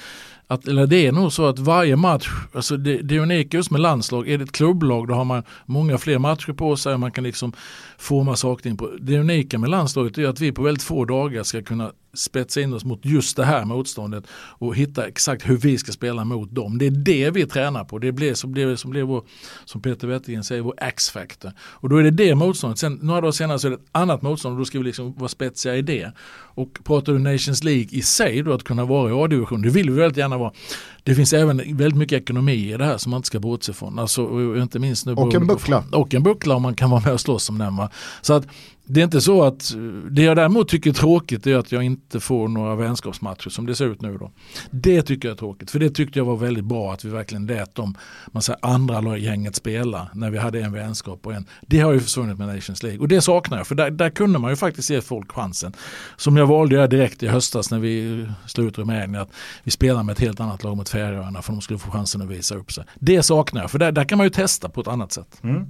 att, 0.47 0.69
eller 0.69 0.87
det 0.87 1.07
är 1.07 1.13
nog 1.13 1.33
så 1.33 1.47
att 1.47 1.59
varje 1.59 1.97
match, 1.97 2.29
alltså 2.55 2.77
det, 2.77 3.03
det 3.03 3.19
unika 3.19 3.57
just 3.57 3.71
med 3.71 3.81
landslag, 3.81 4.29
är 4.29 4.39
det 4.39 4.45
ett 4.45 4.53
klubblag 4.53 5.09
då 5.09 5.15
har 5.15 5.25
man 5.25 5.43
många 5.67 5.99
fler 5.99 6.19
matcher 6.19 6.53
på 6.53 6.77
sig 6.77 6.95
och 6.95 7.01
man 7.01 7.13
kan 7.13 7.25
liksom 7.25 7.53
forma 7.99 8.37
saker 8.37 8.71
in 8.71 8.77
på. 8.77 8.91
Det 9.01 9.19
unika 9.19 9.59
med 9.59 9.71
landslaget 9.71 10.19
är 10.19 10.29
att 10.29 10.41
vi 10.41 10.53
på 10.53 10.63
väldigt 10.63 10.83
få 10.83 11.05
dagar 11.05 11.43
ska 11.43 11.63
kunna 11.63 11.93
spetsa 12.15 12.61
in 12.61 12.75
oss 12.75 12.85
mot 12.85 13.05
just 13.05 13.37
det 13.37 13.45
här 13.45 13.65
motståndet 13.65 14.25
och 14.33 14.77
hitta 14.77 15.07
exakt 15.07 15.49
hur 15.49 15.57
vi 15.57 15.79
ska 15.79 15.93
spela 15.93 16.25
mot 16.25 16.55
dem. 16.55 16.79
Det 16.79 16.87
är 16.87 16.91
det 16.91 17.31
vi 17.31 17.47
tränar 17.47 17.85
på. 17.85 17.99
Det 17.99 18.13
blir 18.13 18.35
som, 18.35 18.53
blir, 18.53 18.77
som, 18.77 18.91
blir 18.91 19.03
vår, 19.03 19.25
som 19.65 19.83
Peter 19.83 20.09
Wettergren 20.09 20.45
säger, 20.45 20.63
vår 20.63 20.75
X-factor. 20.79 21.53
Och 21.61 21.89
då 21.89 21.97
är 21.97 22.03
det 22.03 22.11
det 22.11 22.35
motståndet. 22.35 22.79
Sen 22.79 22.99
några 23.03 23.21
dagar 23.21 23.33
senare 23.33 23.59
så 23.59 23.67
är 23.67 23.71
det 23.71 23.77
ett 23.77 23.89
annat 23.93 24.23
motstånd 24.23 24.53
och 24.53 24.59
då 24.59 24.65
ska 24.65 24.79
vi 24.79 24.85
liksom 24.85 25.15
vara 25.15 25.29
spetsiga 25.29 25.77
i 25.77 25.83
det. 25.83 26.13
Och 26.59 26.79
pratar 26.85 27.13
du 27.13 27.19
Nations 27.19 27.65
League 27.65 27.89
i 27.91 28.03
sig 28.03 28.43
då 28.43 28.53
att 28.53 28.65
kunna 28.65 28.85
vara 28.85 29.11
i 29.11 29.25
A-division, 29.25 29.63
det 29.63 29.71
vill 29.71 29.91
vi 29.91 29.97
väldigt 29.97 30.19
gärna 30.19 30.39
vara. 30.39 30.53
Det 31.09 31.15
finns 31.15 31.33
även 31.33 31.57
väldigt 31.57 31.99
mycket 31.99 32.23
ekonomi 32.23 32.73
i 32.73 32.77
det 32.77 32.85
här 32.85 32.99
som 32.99 33.11
man 33.11 33.19
inte 33.19 33.27
ska 33.27 33.41
bortse 33.41 33.73
från. 33.73 33.99
Alltså, 33.99 34.23
inte 34.57 34.79
minst 34.79 35.07
nu 35.07 35.13
och 35.13 35.35
en 35.35 35.47
buckla. 35.47 35.85
Och 35.93 36.15
en 36.15 36.23
buckla 36.23 36.55
om 36.55 36.63
man 36.63 36.75
kan 36.75 36.91
vara 36.91 37.01
med 37.01 37.13
och 37.13 37.21
slåss 37.21 37.51
om 37.51 37.59
den. 37.59 37.77
Va? 37.77 37.91
Så 38.21 38.35
att 38.35 38.47
det 38.91 39.01
är 39.01 39.05
inte 39.05 39.21
så 39.21 39.43
att, 39.43 39.75
det 40.11 40.23
jag 40.23 40.37
däremot 40.37 40.69
tycker 40.69 40.91
är 40.91 40.95
tråkigt 40.95 41.47
är 41.47 41.57
att 41.57 41.73
jag 41.73 41.83
inte 41.83 42.21
får 42.21 42.49
några 42.49 42.75
vänskapsmatcher 42.75 43.49
som 43.51 43.67
det 43.67 43.75
ser 43.75 43.87
ut 43.87 44.03
nu 44.03 44.19
då. 44.19 44.31
Det 44.71 45.03
tycker 45.03 45.29
jag 45.29 45.35
är 45.35 45.39
tråkigt, 45.39 45.71
för 45.71 45.79
det 45.79 45.91
tyckte 45.91 46.19
jag 46.19 46.25
var 46.25 46.37
väldigt 46.37 46.65
bra 46.65 46.93
att 46.93 47.05
vi 47.05 47.09
verkligen 47.09 47.47
lät 47.47 47.75
dem, 47.75 47.95
man 48.33 48.43
säger 48.43 48.59
andra 48.63 49.17
gänget 49.17 49.57
spela 49.57 50.09
när 50.15 50.31
vi 50.31 50.39
hade 50.39 50.61
en 50.61 50.73
vänskap 50.73 51.27
och 51.27 51.35
en. 51.35 51.47
Det 51.67 51.81
har 51.81 51.93
ju 51.93 52.01
försvunnit 52.01 52.39
med 52.39 52.49
Nations 52.49 52.83
League 52.83 53.01
och 53.01 53.09
det 53.09 53.21
saknar 53.21 53.57
jag, 53.59 53.67
för 53.67 53.75
där, 53.75 53.91
där 53.91 54.11
kunde 54.11 54.39
man 54.39 54.51
ju 54.51 54.57
faktiskt 54.57 54.91
ge 54.91 55.01
folk 55.01 55.33
chansen. 55.33 55.73
Som 56.17 56.37
jag 56.37 56.47
valde 56.47 56.75
göra 56.75 56.87
direkt 56.87 57.23
i 57.23 57.29
höstas 57.29 57.71
när 57.71 57.79
vi 57.79 58.27
slog 58.47 58.67
ut 58.67 58.79
Rumänien, 58.79 59.23
att 59.23 59.33
vi 59.65 59.71
spelar 59.71 60.03
med 60.03 60.13
ett 60.13 60.21
helt 60.21 60.41
annat 60.41 60.65
lag 60.65 60.77
mot 60.77 60.89
Färöarna 60.99 61.43
för 61.43 61.53
de 61.53 61.61
skulle 61.61 61.79
få 61.79 61.91
chansen 61.91 62.23
att 62.23 62.29
visa 62.29 62.55
upp 62.55 62.73
sig. 62.73 62.85
Det 62.95 63.23
saknar 63.23 63.61
jag, 63.61 63.71
för 63.71 63.79
där, 63.79 63.93
där 63.93 64.05
kan 64.05 64.19
man 64.19 64.27
ju 64.27 64.31
testa 64.31 64.69
på 64.69 64.81
ett 64.81 64.89
annat 64.89 65.13
sätt. 65.13 65.41
Mm. 65.43 65.67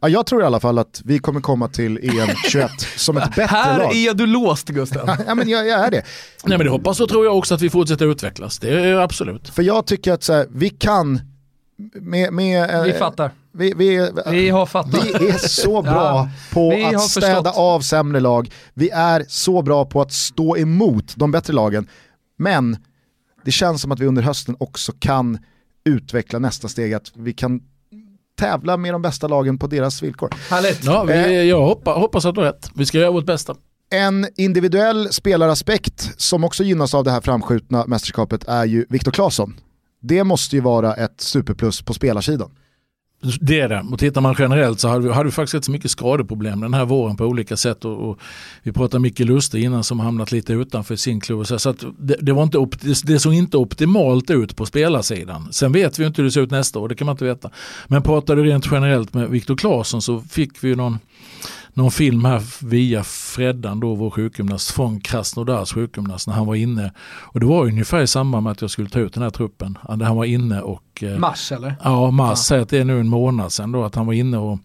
Ja, 0.00 0.08
jag 0.08 0.26
tror 0.26 0.42
i 0.42 0.44
alla 0.44 0.60
fall 0.60 0.78
att 0.78 1.02
vi 1.04 1.18
kommer 1.18 1.40
komma 1.40 1.68
till 1.68 1.98
EM 2.02 2.28
21 2.48 2.70
som 2.96 3.16
ett 3.16 3.28
bättre 3.28 3.42
Här 3.42 3.78
lag. 3.78 3.96
är 3.96 4.14
du 4.14 4.26
låst 4.26 4.68
Gusten. 4.68 5.08
ja, 5.26 5.34
men 5.34 5.48
jag, 5.48 5.66
jag, 5.66 5.86
är 5.86 5.90
det. 5.90 6.02
Nej 6.44 6.58
men 6.58 6.66
det 6.66 6.70
hoppas 6.70 7.00
och 7.00 7.08
tror 7.08 7.24
jag 7.24 7.38
också 7.38 7.54
att 7.54 7.60
vi 7.60 7.70
fortsätter 7.70 8.06
utvecklas. 8.06 8.58
Det 8.58 8.70
är 8.70 8.96
absolut. 8.96 9.48
För 9.48 9.62
jag 9.62 9.86
tycker 9.86 10.12
att 10.12 10.22
så 10.22 10.32
här, 10.32 10.46
vi 10.50 10.70
kan 10.70 11.20
med, 12.00 12.32
med, 12.32 12.70
eh, 12.70 12.82
vi 12.82 12.92
fattar. 12.92 13.30
Vi, 13.52 13.74
vi, 13.76 14.10
vi, 14.26 14.48
har 14.50 14.66
fattat. 14.66 15.04
Vi 15.04 15.28
är 15.28 15.48
så 15.48 15.82
bra 15.92 15.92
ja, 15.92 16.28
på 16.52 16.72
att 16.94 17.02
städa 17.02 17.36
förstått. 17.36 17.56
av 17.56 17.80
sämre 17.80 18.20
lag. 18.20 18.50
Vi 18.74 18.90
är 18.90 19.24
så 19.28 19.62
bra 19.62 19.84
på 19.84 20.00
att 20.00 20.12
stå 20.12 20.56
emot 20.56 21.12
de 21.16 21.30
bättre 21.30 21.52
lagen. 21.52 21.88
Men 22.36 22.76
det 23.44 23.50
känns 23.50 23.82
som 23.82 23.92
att 23.92 24.00
vi 24.00 24.06
under 24.06 24.22
hösten 24.22 24.56
också 24.60 24.92
kan 24.98 25.38
utveckla 25.84 26.38
nästa 26.38 26.68
steg, 26.68 26.94
att 26.94 27.12
vi 27.14 27.32
kan 27.32 27.60
tävla 28.38 28.76
med 28.76 28.94
de 28.94 29.02
bästa 29.02 29.28
lagen 29.28 29.58
på 29.58 29.66
deras 29.66 30.02
villkor. 30.02 30.34
Härligt. 30.50 30.84
Ja, 30.84 31.04
vi, 31.04 31.12
eh, 31.12 31.30
jag 31.30 31.60
hoppas, 31.60 31.96
hoppas 31.96 32.24
att 32.24 32.34
du 32.34 32.40
har 32.40 32.48
rätt. 32.48 32.70
Vi 32.74 32.86
ska 32.86 32.98
göra 32.98 33.10
vårt 33.10 33.26
bästa. 33.26 33.56
En 33.90 34.26
individuell 34.36 35.12
spelaraspekt 35.12 36.20
som 36.20 36.44
också 36.44 36.64
gynnas 36.64 36.94
av 36.94 37.04
det 37.04 37.10
här 37.10 37.20
framskjutna 37.20 37.84
mästerskapet 37.86 38.48
är 38.48 38.64
ju 38.64 38.86
Viktor 38.88 39.12
Claesson. 39.12 39.60
Det 40.02 40.24
måste 40.24 40.56
ju 40.56 40.62
vara 40.62 40.94
ett 40.94 41.20
superplus 41.20 41.82
på 41.82 41.94
spelarsidan. 41.94 42.50
Det 43.40 43.60
är 43.60 43.68
det. 43.68 43.86
Och 43.92 43.98
tittar 43.98 44.20
man 44.20 44.34
generellt 44.38 44.80
så 44.80 44.88
hade 44.88 45.08
vi, 45.08 45.12
hade 45.12 45.24
vi 45.24 45.30
faktiskt 45.30 45.54
rätt 45.54 45.64
så 45.64 45.70
mycket 45.70 45.90
skadeproblem 45.90 46.60
den 46.60 46.74
här 46.74 46.84
våren 46.84 47.16
på 47.16 47.24
olika 47.24 47.56
sätt. 47.56 47.84
Och, 47.84 48.10
och 48.10 48.18
vi 48.62 48.72
pratade 48.72 49.00
mycket 49.00 49.26
Lustig 49.26 49.64
innan 49.64 49.84
som 49.84 50.00
hamnat 50.00 50.32
lite 50.32 50.52
utanför 50.52 50.96
sin 50.96 51.20
klubb. 51.20 51.46
Så, 51.46 51.58
så 51.58 51.70
att 51.70 51.84
det, 51.98 52.16
det, 52.20 52.32
var 52.32 52.42
inte, 52.42 52.66
det 53.04 53.18
såg 53.18 53.34
inte 53.34 53.56
optimalt 53.56 54.30
ut 54.30 54.56
på 54.56 54.66
spelarsidan. 54.66 55.48
Sen 55.52 55.72
vet 55.72 55.98
vi 55.98 56.06
inte 56.06 56.22
hur 56.22 56.24
det 56.24 56.32
ser 56.32 56.40
ut 56.40 56.50
nästa 56.50 56.78
år, 56.78 56.88
det 56.88 56.94
kan 56.94 57.06
man 57.06 57.12
inte 57.12 57.24
veta. 57.24 57.50
Men 57.86 58.02
pratade 58.02 58.42
rent 58.42 58.68
generellt 58.70 59.14
med 59.14 59.30
Viktor 59.30 59.56
Claesson 59.56 60.02
så 60.02 60.20
fick 60.20 60.64
vi 60.64 60.76
någon 60.76 60.98
någon 61.74 61.90
film 61.90 62.24
här 62.24 62.66
via 62.66 63.04
Freddan 63.04 63.80
då, 63.80 63.94
vår 63.94 64.10
sjukgymnast, 64.10 64.70
från 64.70 65.00
Krasnodars 65.00 65.72
sjukgymnast 65.72 66.26
när 66.26 66.34
han 66.34 66.46
var 66.46 66.54
inne. 66.54 66.92
Och 67.06 67.40
det 67.40 67.46
var 67.46 67.64
ungefär 67.66 68.02
i 68.02 68.06
samband 68.06 68.44
med 68.44 68.50
att 68.50 68.60
jag 68.60 68.70
skulle 68.70 68.88
ta 68.88 68.98
ut 68.98 69.14
den 69.14 69.22
här 69.22 69.30
truppen. 69.30 69.78
Han 69.82 70.16
var 70.16 70.24
inne 70.24 70.60
och... 70.60 71.02
Eh, 71.02 71.18
mars 71.18 71.52
eller? 71.52 71.74
Ja, 71.84 72.10
mars. 72.10 72.38
Säg 72.38 72.60
att 72.60 72.68
det 72.68 72.78
är 72.78 72.84
nu 72.84 73.00
en 73.00 73.08
månad 73.08 73.52
sedan 73.52 73.72
då 73.72 73.84
att 73.84 73.94
han 73.94 74.06
var 74.06 74.12
inne 74.12 74.38
och 74.38 74.58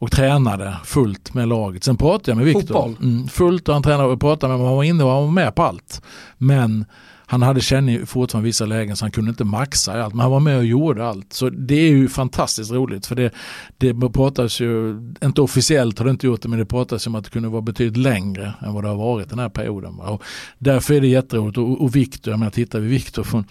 och 0.00 0.10
tränade 0.10 0.76
fullt 0.84 1.34
med 1.34 1.48
laget. 1.48 1.84
Sen 1.84 1.96
pratade 1.96 2.30
jag 2.30 2.36
med 2.36 2.46
Viktor. 2.46 2.94
Mm, 3.02 3.28
fullt 3.28 3.68
och 3.68 3.74
han 3.74 3.82
tränade 3.82 4.08
och 4.08 4.20
pratade 4.20 4.52
med 4.52 4.58
mig. 4.58 4.66
Han 4.68 4.76
var 4.76 4.84
inne 4.84 5.04
och 5.04 5.10
han 5.10 5.22
var 5.22 5.30
med 5.30 5.54
på 5.54 5.62
allt. 5.62 6.02
Men 6.38 6.84
han 7.30 7.42
hade 7.42 7.60
känning 7.60 8.06
fortfarande 8.06 8.46
vissa 8.46 8.66
lägen 8.66 8.96
så 8.96 9.04
han 9.04 9.12
kunde 9.12 9.28
inte 9.28 9.44
maxa 9.44 9.98
i 9.98 10.00
allt. 10.00 10.14
Men 10.14 10.20
han 10.20 10.30
var 10.30 10.40
med 10.40 10.58
och 10.58 10.64
gjorde 10.64 11.06
allt. 11.06 11.32
Så 11.32 11.50
det 11.50 11.74
är 11.74 11.90
ju 11.90 12.08
fantastiskt 12.08 12.70
roligt. 12.70 13.06
För 13.06 13.14
det, 13.14 13.32
det 13.78 13.94
pratas 13.94 14.60
ju, 14.60 14.98
inte 15.24 15.40
officiellt 15.40 15.98
har 15.98 16.04
det 16.04 16.10
inte 16.10 16.26
gjort 16.26 16.42
det, 16.42 16.48
men 16.48 16.58
det 16.58 16.66
pratas 16.66 17.06
om 17.06 17.14
att 17.14 17.24
det 17.24 17.30
kunde 17.30 17.48
vara 17.48 17.62
betydligt 17.62 17.96
längre 17.96 18.54
än 18.62 18.74
vad 18.74 18.84
det 18.84 18.88
har 18.88 18.96
varit 18.96 19.28
den 19.28 19.38
här 19.38 19.48
perioden. 19.48 20.00
Och 20.00 20.22
därför 20.58 20.94
är 20.94 21.00
det 21.00 21.06
jätteroligt. 21.06 21.58
Och, 21.58 21.80
och 21.80 21.96
Viktor, 21.96 22.32
jag 22.32 22.38
menar 22.38 22.50
tittar 22.50 22.80
vi 22.80 22.88
Viktor 22.88 23.22
från, 23.22 23.44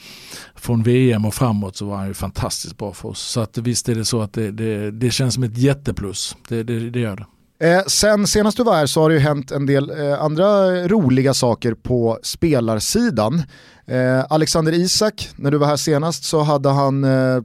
från 0.55 0.83
VM 0.83 1.25
och 1.25 1.33
framåt 1.33 1.75
så 1.75 1.85
var 1.85 1.97
han 1.97 2.07
ju 2.07 2.13
fantastiskt 2.13 2.77
bra 2.77 2.93
för 2.93 3.09
oss. 3.09 3.19
Så 3.19 3.39
att 3.41 3.57
visst 3.57 3.89
är 3.89 3.95
det 3.95 4.05
så 4.05 4.21
att 4.21 4.33
det, 4.33 4.51
det, 4.51 4.91
det 4.91 5.11
känns 5.11 5.33
som 5.33 5.43
ett 5.43 5.57
jätteplus. 5.57 6.35
Det, 6.47 6.63
det, 6.63 6.89
det 6.89 6.99
gör 6.99 7.15
det. 7.15 7.25
Eh, 7.63 7.83
sen 7.87 8.27
senast 8.27 8.57
du 8.57 8.63
var 8.63 8.75
här 8.75 8.85
så 8.85 9.01
har 9.01 9.09
det 9.09 9.15
ju 9.15 9.21
hänt 9.21 9.51
en 9.51 9.65
del 9.65 9.89
eh, 9.89 10.21
andra 10.23 10.71
roliga 10.87 11.33
saker 11.33 11.73
på 11.73 12.19
spelarsidan. 12.23 13.43
Eh, 13.87 14.25
Alexander 14.29 14.73
Isak, 14.73 15.29
när 15.35 15.51
du 15.51 15.57
var 15.57 15.67
här 15.67 15.77
senast 15.77 16.23
så 16.23 16.41
hade 16.41 16.69
han 16.69 17.03
eh, 17.03 17.41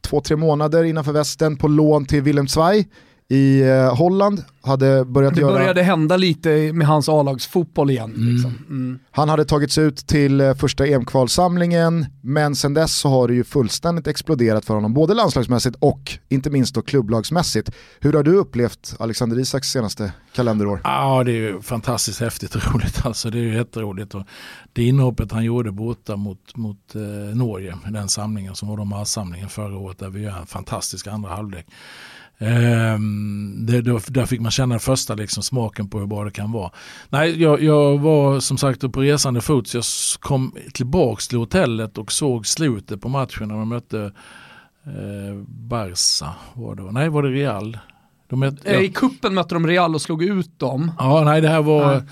två, 0.00 0.20
tre 0.20 0.36
månader 0.36 0.84
innanför 0.84 1.12
västen 1.12 1.56
på 1.56 1.68
lån 1.68 2.06
till 2.06 2.22
Willem 2.22 2.48
Zweig 2.48 2.88
i 3.32 3.62
eh, 3.62 3.96
Holland 3.96 4.44
hade 4.62 5.04
börjat 5.04 5.34
det 5.34 5.40
göra... 5.40 5.52
Det 5.52 5.58
började 5.58 5.82
hända 5.82 6.16
lite 6.16 6.72
med 6.72 6.86
hans 6.86 7.08
A-lagsfotboll 7.08 7.90
igen. 7.90 8.14
Mm. 8.14 8.32
Liksom. 8.32 8.58
Mm. 8.68 8.98
Han 9.10 9.28
hade 9.28 9.44
tagits 9.44 9.78
ut 9.78 9.96
till 9.96 10.40
eh, 10.40 10.54
första 10.54 10.86
EM-kvalsamlingen, 10.86 12.06
men 12.20 12.56
sen 12.56 12.74
dess 12.74 12.94
så 12.94 13.08
har 13.08 13.28
det 13.28 13.34
ju 13.34 13.44
fullständigt 13.44 14.06
exploderat 14.06 14.64
för 14.64 14.74
honom, 14.74 14.94
både 14.94 15.14
landslagsmässigt 15.14 15.76
och 15.80 16.18
inte 16.28 16.50
minst 16.50 16.74
då 16.74 16.82
klubblagsmässigt. 16.82 17.70
Hur 18.00 18.12
har 18.12 18.22
du 18.22 18.36
upplevt 18.36 18.96
Alexander 18.98 19.38
Isaks 19.38 19.68
senaste 19.68 20.12
kalenderår? 20.34 20.80
Ja, 20.84 21.24
det 21.24 21.32
är 21.32 21.34
ju 21.34 21.62
fantastiskt 21.62 22.20
häftigt 22.20 22.54
och 22.54 22.62
roligt. 22.74 23.06
Alltså, 23.06 23.30
det 23.30 23.38
är 23.38 23.42
ju 23.42 23.54
jätteroligt. 23.54 24.14
Och 24.14 24.24
det 24.72 24.84
inhoppet 24.84 25.32
han 25.32 25.44
gjorde 25.44 25.72
borta 25.72 26.16
mot, 26.16 26.56
mot 26.56 26.94
eh, 26.94 27.00
Norge, 27.36 27.78
den 27.90 28.08
samlingen 28.08 28.54
som 28.54 28.68
var 28.68 28.76
då 28.76 28.84
marssamlingen 28.84 29.48
förra 29.48 29.76
året, 29.76 29.98
där 29.98 30.10
vi 30.10 30.20
gör 30.20 30.38
en 30.40 30.46
fantastisk 30.46 31.06
andra 31.06 31.30
halvlek. 31.30 31.66
Um, 32.42 33.66
det, 33.66 33.82
då, 33.82 34.00
där 34.06 34.26
fick 34.26 34.40
man 34.40 34.50
känna 34.50 34.78
första 34.78 35.14
liksom, 35.14 35.42
smaken 35.42 35.88
på 35.88 35.98
hur 35.98 36.06
bra 36.06 36.24
det 36.24 36.30
kan 36.30 36.52
vara. 36.52 36.70
Nej, 37.08 37.42
jag, 37.42 37.62
jag 37.62 37.98
var 37.98 38.40
som 38.40 38.58
sagt 38.58 38.92
på 38.92 39.00
resande 39.00 39.40
fot 39.40 39.68
så 39.68 39.76
jag 39.76 39.84
kom 40.20 40.54
tillbaks 40.74 41.28
till 41.28 41.38
hotellet 41.38 41.98
och 41.98 42.12
såg 42.12 42.46
slutet 42.46 43.00
på 43.00 43.08
matchen 43.08 43.48
när 43.48 43.54
de 43.54 43.68
mötte 43.68 44.12
eh, 44.86 45.42
Barca. 45.46 46.34
Var 46.54 46.74
det, 46.74 46.82
nej, 46.92 47.08
var 47.08 47.22
det 47.22 47.28
Real? 47.28 47.78
De 48.28 48.42
är, 48.42 48.54
Eh, 48.64 48.80
I 48.80 48.88
kuppen 48.88 49.34
mötte 49.34 49.54
de 49.54 49.66
Real 49.66 49.94
och 49.94 50.02
slog 50.02 50.22
ut 50.22 50.58
dem. 50.58 50.92
Ja, 50.98 51.22
nej 51.24 51.40
det 51.40 51.48
här 51.48 51.62
var... 51.62 51.94
Nej. 51.94 52.02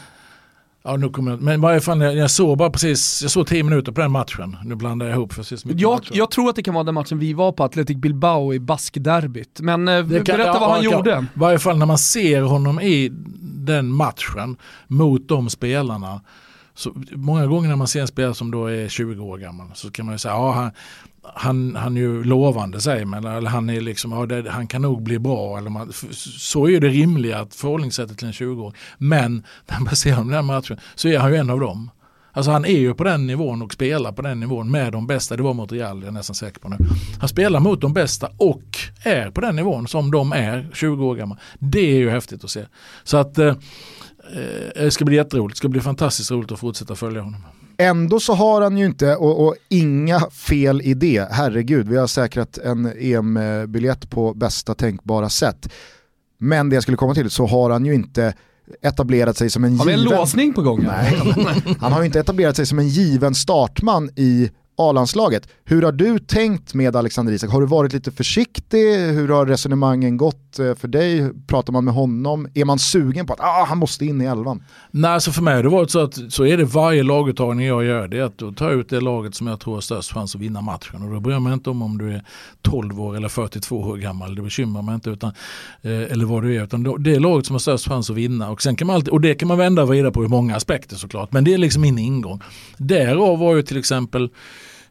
Ja, 0.83 0.97
nu 0.97 1.09
kommer 1.09 1.31
jag, 1.31 1.41
men 1.41 1.61
varje 1.61 1.81
fall 1.81 2.01
jag, 2.01 2.17
jag 2.17 2.31
såg 2.31 2.59
bara 2.59 2.71
precis, 2.71 3.23
jag 3.23 3.31
såg 3.31 3.47
tio 3.47 3.63
minuter 3.63 3.93
på 3.93 4.01
den 4.01 4.11
matchen. 4.11 4.57
Nu 4.65 4.75
blandar 4.75 5.07
jag 5.07 5.15
ihop 5.17 5.33
för 5.33 5.67
mycket 5.67 5.81
Jag, 5.81 6.01
jag 6.13 6.31
tror 6.31 6.49
att 6.51 6.57
det 6.57 6.63
kan 6.63 6.75
vara 6.75 6.85
den 6.85 6.95
matchen 6.95 7.19
vi 7.19 7.33
var 7.33 7.53
på, 7.53 7.65
Athletic 7.65 7.97
Bilbao 7.97 8.55
i 8.55 8.59
baskderbyt. 8.61 9.61
Men 9.61 9.89
eh, 9.89 9.95
kan- 9.95 10.09
berätta 10.09 10.43
ja, 10.43 10.59
vad 10.61 10.71
han 10.71 10.83
kan- 10.83 10.93
gjorde. 10.93 11.27
I 11.35 11.39
varje 11.39 11.59
fall 11.59 11.79
när 11.79 11.87
man 11.87 11.99
ser 11.99 12.43
honom 12.43 12.81
i 12.81 13.09
den 13.43 13.87
matchen 13.93 14.57
mot 14.87 15.29
de 15.29 15.51
spelarna. 15.51 16.21
Så 16.75 16.93
många 17.13 17.47
gånger 17.47 17.69
när 17.69 17.77
man 17.77 17.89
ser 17.89 18.01
en 18.01 18.09
spelare 18.09 18.35
som 18.35 18.51
då 18.51 18.67
är 18.67 18.89
20 18.89 19.25
år 19.25 19.39
gammal 19.39 19.67
så 19.75 19.91
kan 19.91 20.07
man 20.07 20.15
ju 20.15 20.19
säga 20.19 20.35
ja, 20.35 20.53
han, 20.53 20.71
han, 21.35 21.77
han 21.77 21.97
är 21.97 22.01
ju 22.01 22.25
lovande 22.25 22.81
säger 22.81 23.05
man. 23.05 23.25
Eller 23.25 23.51
han, 23.51 23.71
är 23.71 23.81
liksom, 23.81 24.13
ja, 24.13 24.27
det, 24.27 24.51
han 24.51 24.67
kan 24.67 24.83
nog 24.83 25.03
bli 25.03 25.19
bra. 25.19 25.59
Eller 25.59 25.71
man, 25.71 25.93
så 26.39 26.67
är 26.67 26.71
ju 26.71 26.81
det 26.81 26.89
rimliga 26.89 27.39
att 27.39 27.55
förhållningssättet 27.55 28.19
till 28.19 28.27
en 28.27 28.33
20-åring. 28.33 28.77
Men 28.99 29.47
när 29.67 29.81
man 29.81 29.97
ser 29.97 30.13
honom 30.13 30.29
i 30.29 30.35
den 30.35 30.45
här 30.45 30.55
matchen 30.55 30.81
så 30.95 31.09
är 31.09 31.19
han 31.19 31.31
ju 31.31 31.37
en 31.37 31.51
av 31.51 31.61
dem. 31.61 31.91
Alltså 32.33 32.51
han 32.51 32.65
är 32.65 32.79
ju 32.79 32.95
på 32.95 33.05
den 33.05 33.27
nivån 33.27 33.63
och 33.63 33.73
spelar 33.73 34.13
på 34.13 34.23
den 34.23 34.41
nivån 34.41 34.71
med 34.71 34.93
de 34.93 35.07
bästa. 35.07 35.37
Det 35.37 35.43
var 35.43 35.55
mot 35.55 35.73
Real, 35.73 35.99
jag 35.99 36.09
är 36.09 36.13
nästan 36.13 36.35
säker 36.35 36.61
på 36.61 36.69
nu. 36.69 36.77
Han 37.21 37.29
spelar 37.29 37.61
mot 37.61 37.81
de 37.81 37.93
bästa 37.93 38.29
och 38.37 38.63
är 39.05 39.31
på 39.31 39.41
den 39.41 39.57
nivån 39.57 39.89
som 39.89 40.11
de 40.11 40.33
är 40.33 40.71
20 40.75 41.07
år 41.07 41.15
gamla. 41.15 41.39
Det 41.59 41.81
är 41.81 41.99
ju 41.99 42.11
häftigt 42.11 42.45
att 42.45 42.51
se. 42.51 42.65
Så 43.05 43.17
att 43.17 43.39
eh, 43.39 43.47
eh, 43.47 43.55
det 44.75 44.91
ska 44.91 45.05
bli 45.05 45.17
jätteroligt. 45.17 45.57
Det 45.57 45.59
ska 45.59 45.69
bli 45.69 45.81
fantastiskt 45.81 46.31
roligt 46.31 46.53
att 46.53 46.61
fortsätta 46.61 46.95
följa 46.95 47.23
honom. 47.23 47.45
Ändå 47.81 48.21
så 48.21 48.35
har 48.35 48.63
han 48.63 48.79
ju 48.79 48.87
inte, 48.87 49.17
och, 49.17 49.47
och 49.47 49.55
inga 49.69 50.21
fel 50.21 50.83
i 50.83 50.95
det, 50.95 51.29
herregud, 51.31 51.89
vi 51.89 51.97
har 51.97 52.07
säkrat 52.07 52.59
en 52.59 52.93
EM-biljett 52.99 54.11
på 54.11 54.35
bästa 54.35 54.75
tänkbara 54.75 55.29
sätt. 55.29 55.73
Men 56.39 56.69
det 56.69 56.77
jag 56.77 56.83
skulle 56.83 56.97
komma 56.97 57.15
till 57.15 57.31
så 57.31 57.47
har 57.47 57.71
han 57.71 57.87
ju 57.87 57.95
inte 57.95 58.35
etablerat 58.83 59.37
sig 59.37 59.51
som 59.51 59.65
en 59.65 59.79
Har 59.79 59.87
vi 59.87 59.93
en 59.93 59.99
given... 59.99 60.15
låsning 60.15 60.53
på 60.55 60.63
gång? 60.63 60.83
Nej, 60.83 61.21
han 61.81 61.93
har 61.93 62.01
ju 62.01 62.07
inte 62.07 62.21
etablerat 62.21 62.57
sig 62.57 62.67
som 62.67 62.79
en 62.79 62.89
given 62.89 63.35
startman 63.35 64.11
i 64.17 64.51
A-landslaget. 64.81 65.49
Hur 65.65 65.83
har 65.83 65.93
du 65.93 66.19
tänkt 66.19 66.75
med 66.75 66.97
Alexander 66.97 67.33
Isak? 67.33 67.51
Har 67.51 67.61
du 67.61 67.67
varit 67.67 67.93
lite 67.93 68.13
försiktig? 68.13 68.95
Hur 68.95 69.29
har 69.29 69.47
resonemangen 69.47 70.17
gått 70.17 70.59
eh, 70.59 70.75
för 70.75 70.89
dig? 70.89 71.31
Pratar 71.47 71.73
man 71.73 71.85
med 71.85 71.95
honom? 71.95 72.49
Är 72.55 72.65
man 72.65 72.79
sugen 72.79 73.27
på 73.27 73.33
att 73.33 73.41
ah, 73.41 73.65
han 73.69 73.79
måste 73.79 74.05
in 74.07 74.21
i 74.21 74.25
elvan? 74.25 74.63
Nej, 74.91 75.11
alltså 75.11 75.33
för 75.33 75.43
mig 75.43 75.55
har 75.55 75.63
det 75.63 75.69
varit 75.69 75.91
så 75.91 76.01
att 76.01 76.33
så 76.33 76.47
är 76.47 76.57
det 76.57 76.65
varje 76.65 77.03
laguttagning 77.03 77.67
jag 77.67 77.85
gör. 77.85 78.09
Det 78.09 78.19
är 78.19 78.23
att 78.23 78.39
då 78.39 78.53
tar 78.53 78.71
jag 78.71 78.81
ut 78.81 78.89
det 78.89 79.01
laget 79.01 79.35
som 79.35 79.47
jag 79.47 79.61
tror 79.61 79.75
har 79.75 79.81
störst 79.81 80.13
chans 80.13 80.35
att 80.35 80.41
vinna 80.41 80.61
matchen. 80.61 81.03
Och 81.03 81.11
då 81.11 81.21
bryr 81.21 81.33
jag 81.33 81.43
mig 81.43 81.53
inte 81.53 81.71
om 81.71 81.83
om 81.83 81.99
du 81.99 82.13
är 82.13 82.25
12 82.63 83.01
år 83.01 83.17
eller 83.17 83.29
42 83.29 83.81
år 83.81 83.97
gammal. 83.97 84.35
Det 84.35 84.43
bekymrar 84.43 84.83
mig 84.83 84.95
inte. 84.95 85.11
Utan, 85.11 85.33
eh, 85.83 85.93
eller 85.93 86.25
vad 86.25 86.43
du 86.43 86.57
är. 86.57 86.65
Utan 86.65 87.03
det 87.03 87.15
är 87.15 87.21
laget 87.21 87.47
som 87.47 87.55
har 87.55 87.61
störst 87.61 87.89
chans 87.89 88.11
att 88.11 88.17
vinna. 88.17 88.51
Och, 88.51 88.63
sen 88.63 88.77
kan 88.77 88.87
man 88.87 88.97
alltid, 88.97 89.09
och 89.09 89.21
det 89.21 89.35
kan 89.35 89.49
man 89.49 89.59
vända 89.59 89.83
och 89.83 89.89
vrida 89.89 90.11
på 90.11 90.25
i 90.25 90.29
många 90.29 90.57
aspekter 90.57 90.97
såklart. 90.97 91.33
Men 91.33 91.45
det 91.45 91.55
är 91.55 91.59
liksom 91.59 91.83
min 91.83 91.99
ingång. 91.99 92.43
Därav 92.77 93.39
var 93.39 93.55
ju 93.57 93.63
till 93.63 93.79
exempel 93.79 94.31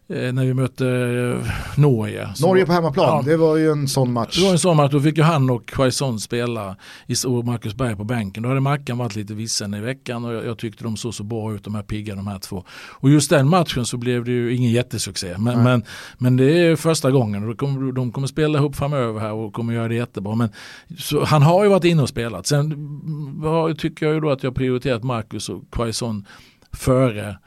när 0.09 0.45
vi 0.45 0.53
mötte 0.53 0.87
eh, 0.87 1.51
Norge. 1.81 2.29
Norge 2.41 2.65
på 2.65 2.71
hemmaplan, 2.71 3.05
Ja. 3.25 3.31
det 3.31 3.37
var 3.37 3.57
ju 3.57 3.71
en 3.71 3.87
sån 3.87 4.13
match. 4.13 4.37
det 4.37 4.43
var 4.45 4.51
en 4.51 4.59
sån 4.59 4.77
match, 4.77 4.91
då 4.91 4.99
fick 4.99 5.17
ju 5.17 5.23
han 5.23 5.49
och 5.49 5.65
Quaison 5.67 6.19
spela 6.19 6.75
i- 7.07 7.27
och 7.27 7.45
Marcus 7.45 7.75
Berg 7.75 7.95
på 7.95 8.03
bänken. 8.03 8.43
Då 8.43 8.49
hade 8.49 8.61
Mackan 8.61 8.97
varit 8.97 9.15
lite 9.15 9.33
vissen 9.33 9.73
i 9.73 9.79
veckan 9.81 10.25
och 10.25 10.33
jag, 10.33 10.45
jag 10.45 10.57
tyckte 10.57 10.83
de 10.83 10.97
såg 10.97 11.13
så 11.13 11.23
bra 11.23 11.53
ut 11.53 11.63
de 11.63 11.75
här 11.75 11.83
pigga 11.83 12.15
de 12.15 12.27
här 12.27 12.39
två. 12.39 12.63
Och 12.91 13.09
just 13.09 13.29
den 13.29 13.49
matchen 13.49 13.85
så 13.85 13.97
blev 13.97 14.23
det 14.25 14.31
ju 14.31 14.55
ingen 14.55 14.71
jättesuccé. 14.71 15.35
Men, 15.37 15.63
men, 15.63 15.83
men 16.17 16.37
det 16.37 16.57
är 16.67 16.75
första 16.75 17.11
gången 17.11 17.49
och 17.49 17.57
kommer, 17.57 17.91
de 17.91 18.11
kommer 18.11 18.27
spela 18.27 18.59
ihop 18.59 18.75
framöver 18.75 19.19
här 19.19 19.31
och 19.33 19.53
kommer 19.53 19.73
göra 19.73 19.87
det 19.87 19.95
jättebra. 19.95 20.35
Men, 20.35 20.49
så, 20.97 21.23
han 21.25 21.41
har 21.41 21.63
ju 21.63 21.69
varit 21.69 21.83
inne 21.85 22.01
och 22.01 22.09
spelat. 22.09 22.47
Sen 22.47 22.59
mm, 22.71 23.41
har- 23.43 23.73
tycker 23.73 24.05
jag 24.05 24.15
ju 24.15 24.21
då 24.21 24.29
att 24.29 24.43
jag 24.43 24.55
prioriterat 24.55 25.03
Marcus 25.03 25.49
och 25.49 25.63
Quaison 25.71 26.25
före 26.73 27.37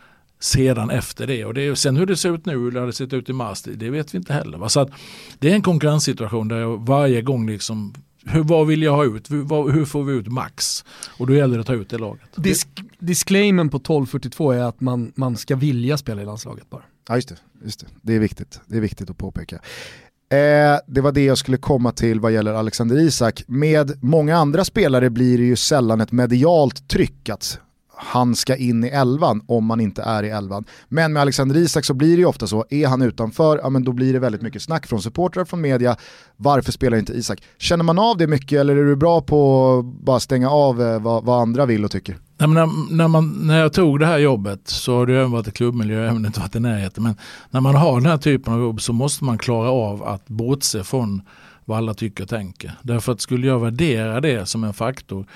sedan 0.43 0.91
efter 0.91 1.27
det. 1.27 1.45
Och 1.45 1.55
det 1.55 1.63
är, 1.67 1.75
sen 1.75 1.97
hur 1.97 2.07
det 2.07 2.17
ser 2.17 2.35
ut 2.35 2.47
nu, 2.47 2.53
hur 2.53 2.71
det 2.71 2.81
hade 2.81 2.93
sett 2.93 3.13
ut 3.13 3.29
i 3.29 3.33
mars, 3.33 3.63
det, 3.63 3.73
det 3.75 3.91
vet 3.91 4.15
vi 4.15 4.19
inte 4.19 4.33
heller. 4.33 4.59
Va? 4.59 4.69
Så 4.69 4.81
att 4.81 4.91
det 5.39 5.51
är 5.51 5.55
en 5.55 5.63
konkurrenssituation 5.63 6.49
där 6.49 6.57
jag 6.57 6.87
varje 6.87 7.23
gång 7.23 7.47
liksom, 7.47 7.95
hur, 8.25 8.43
vad 8.43 8.67
vill 8.67 8.83
jag 8.83 8.97
ha 8.97 9.05
ut? 9.05 9.31
Hur, 9.31 9.73
hur 9.73 9.85
får 9.85 10.05
vi 10.05 10.13
ut 10.13 10.29
max? 10.29 10.85
Och 11.19 11.27
då 11.27 11.35
gäller 11.35 11.55
det 11.55 11.61
att 11.61 11.67
ta 11.67 11.75
ut 11.75 11.89
det 11.89 11.99
laget. 11.99 12.29
Disk- 12.37 12.85
disclaimen 12.99 13.69
på 13.69 13.77
1242 13.77 14.53
är 14.53 14.63
att 14.63 14.81
man, 14.81 15.13
man 15.15 15.37
ska 15.37 15.57
vilja 15.57 15.97
spela 15.97 16.23
i 16.23 16.25
landslaget 16.25 16.71
bara. 16.71 16.83
Ja 17.09 17.15
just 17.15 17.29
det, 17.29 17.37
just 17.65 17.81
det. 17.81 17.87
det 18.03 18.15
är 18.15 18.19
viktigt. 18.19 18.61
Det 18.67 18.77
är 18.77 18.81
viktigt 18.81 19.11
att 19.11 19.19
påpeka. 19.19 19.57
Eh, 19.57 20.79
det 20.87 21.01
var 21.01 21.13
det 21.13 21.25
jag 21.25 21.39
skulle 21.39 21.57
komma 21.57 21.93
till 21.93 22.21
vad 22.21 22.33
gäller 22.33 22.55
Alexander 22.55 22.97
Isak. 22.97 23.45
Med 23.47 24.03
många 24.03 24.37
andra 24.37 24.65
spelare 24.65 25.11
blir 25.11 25.39
det 25.39 25.45
ju 25.45 25.57
sällan 25.57 26.01
ett 26.01 26.13
medialt 26.13 26.89
tryck 26.89 27.29
att 27.29 27.59
han 28.05 28.35
ska 28.35 28.57
in 28.57 28.85
i 28.85 28.89
elvan 28.89 29.43
om 29.47 29.65
man 29.65 29.81
inte 29.81 30.03
är 30.03 30.23
i 30.23 30.29
elvan. 30.31 30.65
Men 30.89 31.13
med 31.13 31.21
Alexander 31.21 31.57
Isak 31.57 31.85
så 31.85 31.95
blir 31.95 32.17
det 32.17 32.21
ju 32.21 32.27
ofta 32.27 32.47
så, 32.47 32.65
är 32.71 32.87
han 32.87 33.03
utanför, 33.03 33.61
ja 33.63 33.71
men 33.71 33.85
då 33.85 33.93
blir 33.93 34.13
det 34.13 34.19
väldigt 34.19 34.43
mycket 34.43 34.63
snack 34.63 34.87
från 34.87 35.03
supportrar, 35.03 35.45
från 35.45 35.61
media, 35.61 35.97
varför 36.37 36.73
spelar 36.73 36.99
inte 36.99 37.13
Isak? 37.13 37.43
Känner 37.59 37.85
man 37.85 37.99
av 37.99 38.17
det 38.17 38.27
mycket 38.27 38.61
eller 38.61 38.77
är 38.77 38.85
du 38.85 38.97
bra 38.97 39.21
på 39.21 39.69
att 39.79 40.05
bara 40.05 40.21
stänga 40.21 40.51
av 40.51 40.83
eh, 40.83 41.01
vad, 41.01 41.25
vad 41.25 41.41
andra 41.43 41.67
vill 41.67 41.85
och 41.85 41.91
tycker? 41.91 42.17
Nej, 42.39 42.49
men 42.49 42.55
när, 42.55 42.97
när, 42.97 43.09
man, 43.09 43.47
när 43.47 43.61
jag 43.61 43.73
tog 43.73 44.01
det 44.01 44.07
här 44.07 44.19
jobbet 44.19 44.61
så 44.65 44.97
har 44.97 45.07
det 45.07 45.15
även 45.15 45.31
varit 45.31 45.49
i 45.49 45.51
klubbmiljö, 45.51 46.03
även 46.03 46.17
om 46.17 46.23
det 46.23 46.27
inte 46.27 46.41
varit 46.41 46.57
i 46.57 46.61
närheten. 46.61 47.03
Men 47.03 47.15
när 47.51 47.61
man 47.61 47.75
har 47.75 48.01
den 48.01 48.11
här 48.11 48.19
typen 48.19 48.53
av 48.53 48.61
jobb 48.61 48.81
så 48.81 48.93
måste 48.93 49.25
man 49.25 49.39
klara 49.39 49.71
av 49.71 50.03
att 50.03 50.29
bortse 50.29 50.85
från 50.85 51.23
vad 51.65 51.79
alla 51.79 51.95
tycker 51.95 52.23
och 52.23 52.31
tänker. 52.31 52.73
Därför 52.83 53.13
att 53.13 53.21
skulle 53.21 53.47
jag 53.47 53.61
värdera 53.61 54.21
det 54.21 54.47
som 54.49 54.65
en 54.65 54.73
faktor 54.73 55.27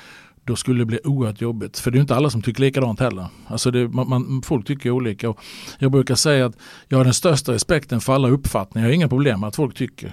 då 0.47 0.57
skulle 0.57 0.81
det 0.81 0.85
bli 0.85 0.99
oerhört 1.05 1.41
jobbigt. 1.41 1.79
För 1.79 1.91
det 1.91 1.99
är 1.99 2.01
inte 2.01 2.17
alla 2.17 2.31
som 2.31 2.43
tycker 2.43 2.61
likadant 2.61 3.01
heller. 3.01 3.27
Alltså 3.47 3.71
det, 3.71 3.89
man, 3.89 4.09
man, 4.09 4.43
folk 4.43 4.67
tycker 4.67 4.91
olika. 4.91 5.31
Och 5.31 5.41
jag 5.79 5.93
brukar 5.93 6.15
säga 6.15 6.47
att 6.47 6.57
jag 6.89 6.99
har 6.99 7.05
den 7.05 7.15
största 7.15 7.53
respekten 7.53 8.01
för 8.01 8.15
alla 8.15 8.29
uppfattningar. 8.29 8.87
Jag 8.87 8.93
har 8.93 8.95
inga 8.95 9.09
problem 9.09 9.41
med 9.41 9.49
att 9.49 9.57
folk 9.57 9.75
tycker. 9.75 10.13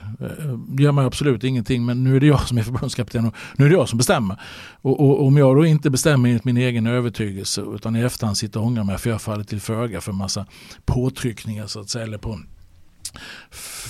Det 0.68 0.84
gör 0.84 0.92
mig 0.92 1.06
absolut 1.06 1.44
ingenting 1.44 1.86
men 1.86 2.04
nu 2.04 2.16
är 2.16 2.20
det 2.20 2.28
jag 2.28 2.48
som 2.48 2.58
är 2.58 2.64
förbundskapten 2.64 3.26
och 3.26 3.36
nu 3.58 3.66
är 3.66 3.70
det 3.70 3.76
jag 3.76 3.90
som 3.90 3.98
bestämmer. 3.98 4.42
Och, 4.82 5.00
och 5.00 5.28
om 5.28 5.38
jag 5.38 5.56
då 5.56 5.66
inte 5.66 5.90
bestämmer 5.90 6.30
enligt 6.30 6.46
min 6.46 6.58
egen 6.58 6.88
övertygelse 6.88 7.62
utan 7.62 7.96
i 7.96 8.00
efterhand 8.00 8.38
sitter 8.38 8.60
och 8.60 8.66
ångrar 8.66 8.84
mig 8.84 8.98
för 8.98 9.10
jag 9.10 9.22
faller 9.22 9.44
till 9.44 9.62
föga 9.62 10.02
för 10.02 10.12
massa 10.12 10.46
påtryckningar 10.86 11.68
så 11.68 11.80
att 11.80 11.90
säga. 11.90 12.04
Eller 12.04 12.18
på 12.18 12.40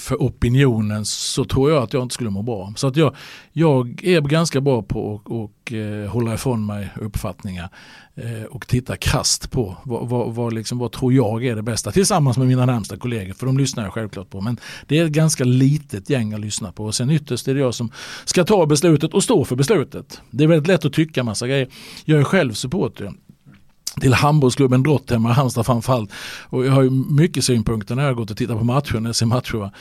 för 0.03 0.16
opinionen 0.16 1.05
så 1.05 1.45
tror 1.45 1.72
jag 1.72 1.84
att 1.84 1.93
jag 1.93 2.03
inte 2.03 2.14
skulle 2.14 2.30
må 2.30 2.41
bra. 2.41 2.74
Så 2.76 2.88
att 2.88 2.95
jag, 2.95 3.16
jag 3.51 4.03
är 4.03 4.22
ganska 4.22 4.61
bra 4.61 4.82
på 4.82 5.16
att 5.16 5.32
och, 5.32 5.74
eh, 5.74 6.09
hålla 6.09 6.34
ifrån 6.34 6.66
mig 6.66 6.89
uppfattningar 7.01 7.70
eh, 8.16 8.43
och 8.43 8.68
titta 8.68 8.95
krast 8.95 9.51
på 9.51 9.78
vad, 9.84 10.09
vad, 10.09 10.36
vad, 10.36 10.53
liksom, 10.53 10.78
vad 10.78 10.91
tror 10.91 11.14
jag 11.14 11.45
är 11.45 11.55
det 11.55 11.61
bästa 11.61 11.91
tillsammans 11.91 12.38
med 12.38 12.47
mina 12.47 12.66
närmsta 12.66 12.97
kollegor 12.97 13.34
för 13.34 13.45
de 13.45 13.57
lyssnar 13.57 13.84
jag 13.84 13.93
självklart 13.93 14.30
på. 14.30 14.41
Men 14.41 14.59
det 14.88 14.97
är 14.97 15.05
ett 15.05 15.11
ganska 15.11 15.43
litet 15.43 16.09
gäng 16.09 16.34
att 16.34 16.39
lyssna 16.39 16.72
på 16.72 16.86
och 16.86 16.95
sen 16.95 17.09
ytterst 17.09 17.47
är 17.47 17.53
det 17.53 17.59
jag 17.59 17.76
som 17.76 17.91
ska 18.26 18.43
ta 18.43 18.66
beslutet 18.66 19.14
och 19.14 19.24
stå 19.24 19.45
för 19.45 19.55
beslutet. 19.55 20.22
Det 20.32 20.43
är 20.43 20.47
väldigt 20.47 20.68
lätt 20.68 20.86
att 20.86 20.93
tycka 20.93 21.24
massa 21.24 21.47
grejer. 21.47 21.68
Jag 22.05 22.20
är 22.20 22.24
själv 22.24 22.53
supporter 22.53 23.14
till 24.02 24.14
handbollsklubben 24.14 24.84
Drott 24.84 25.10
hemma 25.10 25.30
i 25.30 25.34
Halmstad 25.34 25.66
framförallt. 25.66 26.12
Och 26.50 26.66
jag 26.66 26.72
har 26.72 26.82
ju 26.82 26.89
mycket 26.89 27.46
synpunkter 27.46 27.96
när 27.96 28.04
jag 28.04 28.10
har 28.10 28.16
gått 28.16 28.32
och 28.32 28.38
tittat 28.38 28.58
på 28.58 28.64
matcher, 28.64 29.00
när 29.00 29.10
jag 29.10 29.16
ser 29.16 29.26
matcher. 29.26 29.58
Va? 29.58 29.72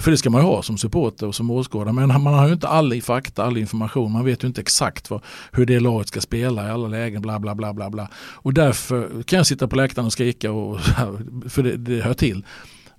För 0.00 0.10
det 0.10 0.16
ska 0.16 0.30
man 0.30 0.40
ju 0.40 0.46
ha 0.46 0.62
som 0.62 0.78
supporter 0.78 1.26
och 1.26 1.34
som 1.34 1.50
åskådare. 1.50 1.92
Men 1.92 2.22
man 2.22 2.34
har 2.34 2.46
ju 2.46 2.52
inte 2.52 2.68
all 2.68 3.02
fakta, 3.02 3.44
all 3.44 3.56
information. 3.56 4.12
Man 4.12 4.24
vet 4.24 4.44
ju 4.44 4.48
inte 4.48 4.60
exakt 4.60 5.10
vad, 5.10 5.20
hur 5.52 5.66
det 5.66 5.80
laget 5.80 6.08
ska 6.08 6.20
spela 6.20 6.68
i 6.68 6.70
alla 6.70 6.88
lägen. 6.88 7.22
Bla, 7.22 7.38
bla, 7.38 7.54
bla, 7.54 7.72
bla, 7.72 7.90
bla. 7.90 8.08
Och 8.16 8.54
därför 8.54 9.22
kan 9.22 9.36
jag 9.36 9.46
sitta 9.46 9.68
på 9.68 9.76
läktaren 9.76 10.06
och 10.06 10.12
skrika, 10.12 10.52
och, 10.52 10.80
för 11.48 11.62
det, 11.62 11.76
det 11.76 12.00
hör 12.00 12.14
till. 12.14 12.44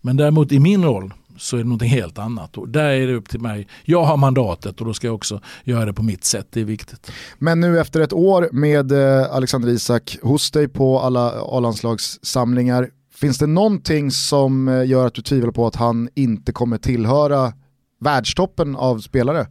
Men 0.01 0.17
däremot 0.17 0.51
i 0.51 0.59
min 0.59 0.83
roll 0.83 1.13
så 1.37 1.55
är 1.55 1.57
det 1.57 1.63
någonting 1.63 1.89
helt 1.89 2.19
annat. 2.19 2.57
Och 2.57 2.69
där 2.69 2.89
är 2.89 3.07
det 3.07 3.13
upp 3.13 3.29
till 3.29 3.39
mig. 3.39 3.67
Jag 3.83 4.03
har 4.03 4.17
mandatet 4.17 4.79
och 4.79 4.87
då 4.87 4.93
ska 4.93 5.07
jag 5.07 5.15
också 5.15 5.41
göra 5.63 5.85
det 5.85 5.93
på 5.93 6.03
mitt 6.03 6.25
sätt. 6.25 6.47
Det 6.49 6.61
är 6.61 6.65
viktigt. 6.65 7.11
Men 7.37 7.59
nu 7.59 7.79
efter 7.79 8.01
ett 8.01 8.13
år 8.13 8.49
med 8.51 8.91
eh, 8.91 9.35
Alexander 9.35 9.69
Isak 9.69 10.17
hos 10.21 10.51
dig 10.51 10.67
på 10.67 10.99
alla 10.99 11.31
A-landslagssamlingar, 11.31 12.89
finns 13.15 13.37
det 13.37 13.47
någonting 13.47 14.11
som 14.11 14.67
eh, 14.67 14.85
gör 14.85 15.07
att 15.07 15.13
du 15.13 15.21
tvivlar 15.21 15.51
på 15.51 15.67
att 15.67 15.75
han 15.75 16.09
inte 16.15 16.51
kommer 16.51 16.77
tillhöra 16.77 17.53
världstoppen 17.99 18.75
av 18.75 18.99
spelare? 18.99 19.47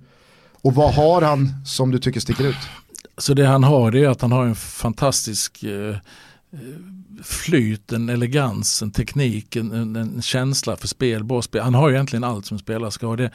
Och 0.62 0.74
vad 0.74 0.94
har 0.94 1.22
han 1.22 1.48
som 1.66 1.90
du 1.90 1.98
tycker 1.98 2.20
sticker 2.20 2.44
ut? 2.44 2.56
Så 3.18 3.34
det 3.34 3.46
han 3.46 3.64
har 3.64 3.90
det 3.90 4.04
är 4.04 4.08
att 4.08 4.22
han 4.22 4.32
har 4.32 4.46
en 4.46 4.54
fantastisk 4.54 5.62
eh, 5.62 5.96
flyt, 7.22 7.92
en 7.92 8.08
elegans, 8.08 8.82
en 8.82 8.90
teknik, 8.90 9.56
en, 9.56 9.72
en, 9.72 9.96
en 9.96 10.22
känsla 10.22 10.76
för 10.76 10.88
spel, 10.88 11.24
bra 11.24 11.42
spel. 11.42 11.62
Han 11.62 11.74
har 11.74 11.88
ju 11.88 11.94
egentligen 11.94 12.24
allt 12.24 12.46
som 12.46 12.58
spelare 12.58 12.90
ska 12.90 13.06
ha. 13.06 13.16
Det, 13.16 13.30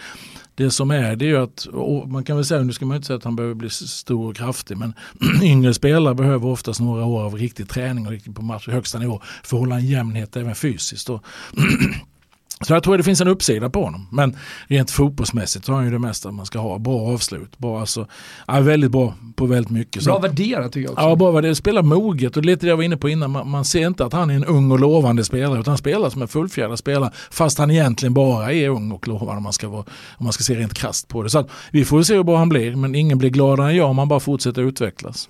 det 0.56 0.72
som 0.72 0.92
är 0.92 1.16
det 1.16 1.26
är 1.26 1.30
ju 1.30 1.38
att, 1.38 1.68
man 2.08 2.24
kan 2.24 2.36
väl 2.36 2.46
säga, 2.46 2.64
nu 2.64 2.74
ska 2.74 2.86
man 2.86 2.96
inte 2.96 3.08
säga 3.08 3.18
att 3.18 3.24
han 3.24 3.36
behöver 3.36 3.56
bli 3.56 3.70
stor 3.70 4.30
och 4.30 4.36
kraftig, 4.36 4.78
men 4.78 4.94
yngre 5.44 5.74
spelare 5.74 6.16
behöver 6.16 6.48
oftast 6.48 6.80
några 6.80 7.06
år 7.06 7.22
av 7.22 7.36
riktig 7.36 7.70
träning 7.70 8.06
och 8.06 8.12
riktigt 8.12 8.36
på 8.36 8.42
match, 8.42 8.68
högsta 8.68 9.00
nivå 9.00 9.22
för 9.44 9.58
att 9.58 9.62
hålla 9.62 9.76
en 9.76 9.88
jämnhet 9.88 10.36
även 10.36 10.56
fysiskt. 10.56 11.10
Och 11.10 11.24
Så 12.68 12.74
jag 12.74 12.84
tror 12.84 12.98
det 12.98 13.04
finns 13.04 13.22
en 13.22 13.28
uppsida 13.28 13.70
på 13.70 13.84
honom. 13.84 14.08
Men 14.12 14.38
rent 14.68 14.92
fotbollsmässigt 14.92 15.66
så 15.66 15.72
har 15.72 15.78
han 15.78 15.86
ju 15.86 15.92
det 15.92 16.00
mesta 16.00 16.32
man 16.32 16.46
ska 16.46 16.60
ha. 16.60 16.78
Bra 16.78 17.14
avslut. 17.14 17.58
Bra, 17.58 17.80
alltså, 17.80 18.08
ja, 18.48 18.60
väldigt 18.60 18.92
bra 18.92 19.14
på 19.36 19.46
väldigt 19.46 19.72
mycket. 19.72 20.06
Bra 20.06 20.20
värderat 20.20 20.72
tycker 20.72 20.88
jag 20.88 20.92
också. 20.92 21.06
Ja, 21.06 21.16
bra 21.16 21.32
värderat. 21.32 21.58
Spelar 21.58 21.82
moget 21.82 22.38
och 22.38 22.46
lite 22.46 22.66
det 22.66 22.70
jag 22.70 22.78
var 22.78 22.84
inne 22.84 22.98
på 22.98 23.10
innan. 23.10 23.32
Man, 23.32 23.50
man, 23.50 23.66
ser 23.66 23.88
inte 23.88 24.06
att 24.06 24.14
han 24.14 24.30
är 24.30 24.36
en 24.36 24.46
ung 24.46 24.72
och 24.72 24.80
lovande 24.80 25.24
spelare 25.24 25.60
utan 25.60 25.72
han 25.72 25.78
spelar 25.78 26.10
som 26.10 26.22
en 26.22 26.28
fullfjädrad 26.28 26.80
spelare. 26.80 27.12
Fast 27.32 27.58
han 27.58 27.72
egentligen 27.72 28.14
bara 28.14 28.54
är 28.54 28.70
ung 28.70 28.92
och 28.92 29.08
lovande 29.08 29.38
om 29.38 29.44
man 29.44 29.54
ska, 29.54 29.70
vara, 29.70 29.84
om 30.18 30.24
man 30.24 30.34
ska 30.34 30.44
se 30.44 30.56
rent 30.56 30.74
krasst 30.74 31.08
på 31.08 31.24
det. 31.24 31.30
Så 31.30 31.40
att, 31.40 31.50
vi 31.72 31.86
får 31.86 32.04
se 32.04 32.16
hur 32.16 32.24
bra 32.24 32.38
han 32.38 32.50
blir. 32.50 32.76
Men 32.76 32.96
ingen 32.96 33.18
blir 33.18 33.30
gladare 33.30 33.70
än 33.70 33.76
jag 33.76 33.90
om 33.90 33.98
han 33.98 34.08
bara 34.08 34.20
fortsätter 34.20 34.62
utvecklas. 34.62 35.30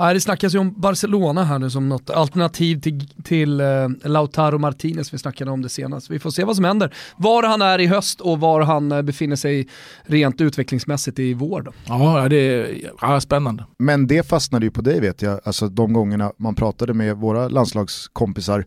Ja, 0.00 0.12
det 0.12 0.20
snackas 0.20 0.54
ju 0.54 0.58
om 0.58 0.74
Barcelona 0.76 1.44
här 1.44 1.58
nu 1.58 1.70
som 1.70 1.88
något 1.88 2.10
alternativ 2.10 2.80
till, 2.80 3.08
till 3.24 3.60
uh, 3.60 3.88
Lautaro 4.04 4.58
Martinez, 4.58 5.14
vi 5.14 5.18
snackade 5.18 5.50
om 5.50 5.62
det 5.62 5.68
senast. 5.68 6.10
Vi 6.10 6.18
får 6.18 6.30
se 6.30 6.44
vad 6.44 6.56
som 6.56 6.64
händer. 6.64 6.94
Var 7.16 7.42
han 7.42 7.62
är 7.62 7.78
i 7.78 7.86
höst 7.86 8.20
och 8.20 8.40
var 8.40 8.60
han 8.60 8.92
uh, 8.92 9.02
befinner 9.02 9.36
sig 9.36 9.68
rent 10.02 10.40
utvecklingsmässigt 10.40 11.18
i 11.18 11.34
vår. 11.34 11.62
Då. 11.62 11.72
Ja, 11.86 12.28
det 12.28 12.36
är 12.36 12.90
ja, 13.00 13.20
spännande. 13.20 13.64
Men 13.78 14.06
det 14.06 14.28
fastnade 14.28 14.66
ju 14.66 14.70
på 14.70 14.80
dig 14.80 15.00
vet 15.00 15.22
jag, 15.22 15.40
alltså 15.44 15.68
de 15.68 15.92
gångerna 15.92 16.32
man 16.36 16.54
pratade 16.54 16.94
med 16.94 17.16
våra 17.16 17.48
landslagskompisar 17.48 18.64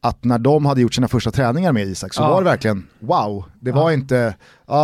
att 0.00 0.24
när 0.24 0.38
de 0.38 0.66
hade 0.66 0.80
gjort 0.80 0.94
sina 0.94 1.08
första 1.08 1.30
träningar 1.30 1.72
med 1.72 1.86
Isak 1.86 2.14
så 2.14 2.22
ja. 2.22 2.28
var 2.28 2.42
det 2.42 2.44
verkligen 2.44 2.86
wow. 2.98 3.44
Det 3.60 3.72
var 3.72 3.90
inte, 3.90 4.34
uh, 4.70 4.74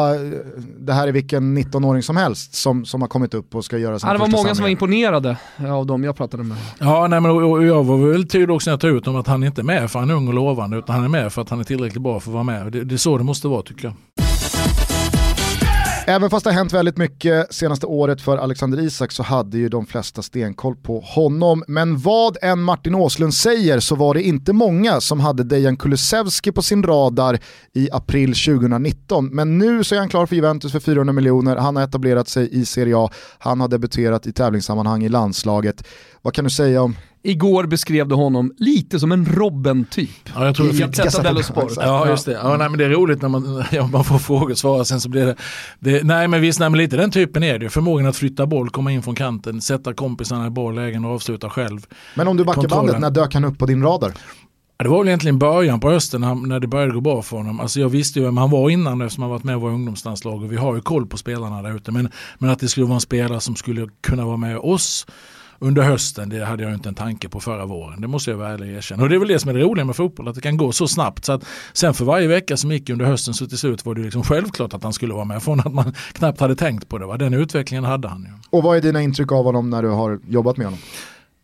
det 0.78 0.92
här 0.92 1.08
är 1.08 1.12
vilken 1.12 1.58
19-åring 1.58 2.02
som 2.02 2.16
helst 2.16 2.54
som, 2.54 2.84
som 2.84 3.00
har 3.00 3.08
kommit 3.08 3.34
upp 3.34 3.54
och 3.54 3.64
ska 3.64 3.78
göra 3.78 3.98
sina 3.98 4.10
ja, 4.10 4.12
Det 4.12 4.18
var 4.18 4.26
många 4.26 4.36
samlingar. 4.36 4.54
som 4.54 4.62
var 4.62 4.70
imponerade 4.70 5.36
av 5.68 5.86
dem 5.86 6.04
jag 6.04 6.16
pratade 6.16 6.42
med. 6.42 6.56
Ja, 6.78 7.06
nej, 7.06 7.20
men, 7.20 7.30
och, 7.30 7.64
jag 7.64 7.84
var 7.84 7.96
väl 7.96 8.28
tydlig 8.28 8.50
också 8.50 8.70
när 8.70 8.72
jag 8.72 8.80
tog 8.80 8.90
ut 8.90 9.04
dem 9.04 9.16
att 9.16 9.26
han 9.26 9.44
inte 9.44 9.60
är 9.60 9.64
med 9.64 9.90
för 9.90 9.98
han 9.98 10.10
är 10.10 10.14
ung 10.14 10.28
och 10.28 10.34
lovande 10.34 10.76
utan 10.76 10.94
han 10.94 11.04
är 11.04 11.08
med 11.08 11.32
för 11.32 11.42
att 11.42 11.50
han 11.50 11.60
är 11.60 11.64
tillräckligt 11.64 12.02
bra 12.02 12.20
för 12.20 12.30
att 12.30 12.34
vara 12.34 12.44
med. 12.44 12.72
Det, 12.72 12.84
det 12.84 12.94
är 12.94 12.96
så 12.96 13.18
det 13.18 13.24
måste 13.24 13.48
vara 13.48 13.62
tycker 13.62 13.84
jag. 13.84 14.23
Även 16.06 16.30
fast 16.30 16.44
det 16.44 16.50
har 16.50 16.54
hänt 16.54 16.72
väldigt 16.72 16.96
mycket 16.96 17.54
senaste 17.54 17.86
året 17.86 18.20
för 18.20 18.36
Alexander 18.36 18.80
Isak 18.80 19.12
så 19.12 19.22
hade 19.22 19.58
ju 19.58 19.68
de 19.68 19.86
flesta 19.86 20.22
stenkoll 20.22 20.76
på 20.76 21.00
honom. 21.00 21.64
Men 21.68 21.98
vad 21.98 22.36
än 22.42 22.62
Martin 22.62 22.94
Åslund 22.94 23.34
säger 23.34 23.80
så 23.80 23.94
var 23.94 24.14
det 24.14 24.22
inte 24.22 24.52
många 24.52 25.00
som 25.00 25.20
hade 25.20 25.44
Dejan 25.44 25.76
Kulusevski 25.76 26.52
på 26.52 26.62
sin 26.62 26.82
radar 26.82 27.38
i 27.74 27.88
april 27.92 28.34
2019. 28.34 29.26
Men 29.26 29.58
nu 29.58 29.84
så 29.84 29.94
är 29.94 29.98
han 29.98 30.08
klar 30.08 30.26
för 30.26 30.36
Juventus 30.36 30.72
för 30.72 30.80
400 30.80 31.12
miljoner, 31.12 31.56
han 31.56 31.76
har 31.76 31.82
etablerat 31.82 32.28
sig 32.28 32.60
i 32.60 32.64
Serie 32.64 32.96
A, 32.96 33.10
han 33.38 33.60
har 33.60 33.68
debuterat 33.68 34.26
i 34.26 34.32
tävlingssammanhang 34.32 35.04
i 35.04 35.08
landslaget. 35.08 35.86
Vad 36.22 36.34
kan 36.34 36.44
du 36.44 36.50
säga 36.50 36.82
om 36.82 36.96
Igår 37.26 37.64
beskrev 37.64 38.08
du 38.08 38.14
honom 38.14 38.54
lite 38.58 39.00
som 39.00 39.12
en 39.12 39.26
Robben-typ. 39.26 40.30
Ja, 40.34 40.46
jag 40.46 40.56
tror 40.56 40.74
I 40.74 40.78
Gazzetta 40.78 41.22
dello 41.22 41.42
Sport. 41.42 41.72
Ja, 41.76 42.08
just 42.08 42.26
det. 42.26 42.32
Ja, 42.32 42.56
nej, 42.56 42.68
men 42.68 42.78
det 42.78 42.84
är 42.84 42.90
roligt 42.90 43.22
när 43.22 43.28
man, 43.28 43.64
ja, 43.72 43.86
man 43.86 44.04
får 44.04 44.18
frågor 44.18 44.50
och 44.50 44.58
svara 44.58 44.84
sen 44.84 45.00
så 45.00 45.08
blir 45.08 45.26
det, 45.26 45.36
det 45.78 46.04
Nej 46.04 46.28
men 46.28 46.40
visst, 46.40 46.60
nej, 46.60 46.70
men 46.70 46.78
lite 46.78 46.96
den 46.96 47.10
typen 47.10 47.42
är 47.42 47.58
det 47.58 47.70
Förmågan 47.70 48.06
att 48.06 48.16
flytta 48.16 48.46
boll, 48.46 48.70
komma 48.70 48.92
in 48.92 49.02
från 49.02 49.14
kanten, 49.14 49.60
sätta 49.60 49.94
kompisarna 49.94 50.46
i 50.46 50.50
bolllägen 50.50 51.04
och 51.04 51.10
avsluta 51.14 51.50
själv. 51.50 51.86
Men 52.14 52.28
om 52.28 52.36
du 52.36 52.44
backar 52.44 52.68
bandet, 52.68 53.00
när 53.00 53.10
dök 53.10 53.34
han 53.34 53.44
upp 53.44 53.58
på 53.58 53.66
din 53.66 53.82
radar? 53.82 54.12
Det 54.76 54.88
var 54.88 54.98
väl 54.98 55.08
egentligen 55.08 55.38
början 55.38 55.80
på 55.80 55.90
hösten 55.90 56.20
när 56.20 56.60
det 56.60 56.66
började 56.66 56.92
gå 56.92 57.00
bra 57.00 57.22
för 57.22 57.36
honom. 57.36 57.60
Alltså 57.60 57.80
jag 57.80 57.88
visste 57.88 58.18
ju 58.18 58.24
vem 58.24 58.36
han 58.36 58.50
var 58.50 58.70
innan 58.70 59.00
eftersom 59.00 59.22
han 59.22 59.30
varit 59.30 59.44
med 59.44 59.56
i 59.56 59.60
våra 59.60 59.72
ungdomslandslag 59.72 60.42
och 60.42 60.52
vi 60.52 60.56
har 60.56 60.74
ju 60.74 60.80
koll 60.80 61.06
på 61.06 61.16
spelarna 61.16 61.62
där 61.62 61.76
ute. 61.76 61.92
Men, 61.92 62.08
men 62.38 62.50
att 62.50 62.58
det 62.58 62.68
skulle 62.68 62.86
vara 62.86 62.94
en 62.94 63.00
spelare 63.00 63.40
som 63.40 63.56
skulle 63.56 63.88
kunna 64.00 64.26
vara 64.26 64.36
med 64.36 64.58
oss 64.58 65.06
under 65.64 65.82
hösten, 65.82 66.28
det 66.28 66.44
hade 66.44 66.62
jag 66.62 66.74
inte 66.74 66.88
en 66.88 66.94
tanke 66.94 67.28
på 67.28 67.40
förra 67.40 67.66
våren. 67.66 68.00
Det 68.00 68.08
måste 68.08 68.30
jag 68.30 68.38
väl 68.38 68.62
erkänna. 68.62 69.02
Och 69.02 69.08
det 69.08 69.14
är 69.14 69.18
väl 69.18 69.28
det 69.28 69.38
som 69.38 69.50
är 69.50 69.54
det 69.54 69.60
roliga 69.60 69.84
med 69.84 69.96
fotboll, 69.96 70.28
att 70.28 70.34
det 70.34 70.40
kan 70.40 70.56
gå 70.56 70.72
så 70.72 70.88
snabbt. 70.88 71.24
Så 71.24 71.32
att 71.32 71.44
sen 71.72 71.94
för 71.94 72.04
varje 72.04 72.28
vecka 72.28 72.56
som 72.56 72.72
gick 72.72 72.90
under 72.90 73.04
hösten 73.04 73.34
så 73.34 73.46
till 73.46 73.58
slut 73.58 73.86
var 73.86 73.94
det 73.94 74.02
liksom 74.02 74.22
självklart 74.22 74.74
att 74.74 74.82
han 74.82 74.92
skulle 74.92 75.14
vara 75.14 75.24
med. 75.24 75.42
Från 75.42 75.60
att 75.60 75.74
man 75.74 75.94
knappt 76.12 76.40
hade 76.40 76.56
tänkt 76.56 76.88
på 76.88 76.98
det. 76.98 77.06
Va? 77.06 77.16
Den 77.16 77.34
utvecklingen 77.34 77.84
hade 77.84 78.08
han 78.08 78.22
ju. 78.22 78.28
Och 78.50 78.62
vad 78.62 78.76
är 78.76 78.80
dina 78.80 79.02
intryck 79.02 79.32
av 79.32 79.44
honom 79.44 79.70
när 79.70 79.82
du 79.82 79.88
har 79.88 80.20
jobbat 80.28 80.56
med 80.56 80.66
honom? 80.66 80.80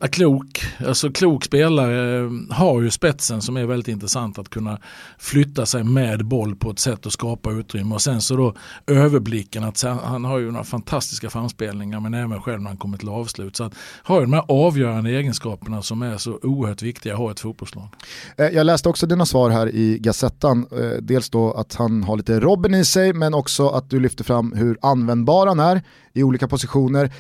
Klok, 0.09 0.63
alltså 0.87 1.11
klok 1.11 1.45
spelare 1.45 2.19
eh, 2.19 2.31
har 2.51 2.83
ju 2.83 2.91
spetsen 2.91 3.43
som 3.43 3.57
är 3.57 3.67
väldigt 3.67 3.89
intressant 3.89 4.39
att 4.39 4.49
kunna 4.49 4.79
flytta 5.19 5.67
sig 5.67 5.85
med 5.85 6.27
boll 6.27 6.57
på 6.57 6.71
ett 6.71 6.79
sätt 6.79 7.07
och 7.07 7.13
skapa 7.13 7.51
utrymme 7.53 7.95
och 7.95 8.03
sen 8.03 8.21
så 8.21 8.37
då 8.37 8.55
överblicken 8.87 9.65
att 9.65 9.83
han 9.83 10.25
har 10.25 10.39
ju 10.39 10.51
några 10.51 10.65
fantastiska 10.65 11.31
framspelningar 11.31 12.01
men 12.01 12.15
även 12.15 12.43
själv 12.43 12.61
när 12.61 12.69
han 12.69 12.77
kommer 12.77 12.99
till 12.99 13.09
avslut. 13.09 13.57
Så 13.57 13.65
att 13.65 13.75
har 14.03 14.21
ju 14.21 14.27
de 14.27 14.33
här 14.33 14.45
avgörande 14.49 15.11
egenskaperna 15.11 15.83
som 15.83 16.03
är 16.03 16.17
så 16.17 16.39
oerhört 16.43 16.83
viktiga 16.83 17.13
att 17.13 17.19
ha 17.19 17.31
ett 17.31 17.41
fotbollslag. 17.41 17.89
Eh, 18.37 18.47
jag 18.49 18.67
läste 18.67 18.89
också 18.89 19.07
dina 19.07 19.27
svar 19.27 19.51
här 19.51 19.75
i 19.75 19.99
Gazettan. 19.99 20.67
Eh, 20.73 21.03
dels 21.03 21.31
då 21.31 21.53
att 21.53 21.75
han 21.75 22.03
har 22.03 22.17
lite 22.17 22.41
Robin 22.41 22.75
i 22.75 22.85
sig 22.85 23.13
men 23.13 23.35
också 23.35 23.69
att 23.69 23.91
du 23.91 24.01
lyfter 24.01 24.25
fram 24.25 24.53
hur 24.53 24.79
användbar 24.83 25.47
han 25.47 25.61
är 25.61 25.83
i 26.13 26.23
olika 26.23 26.49
positioner 26.49 27.11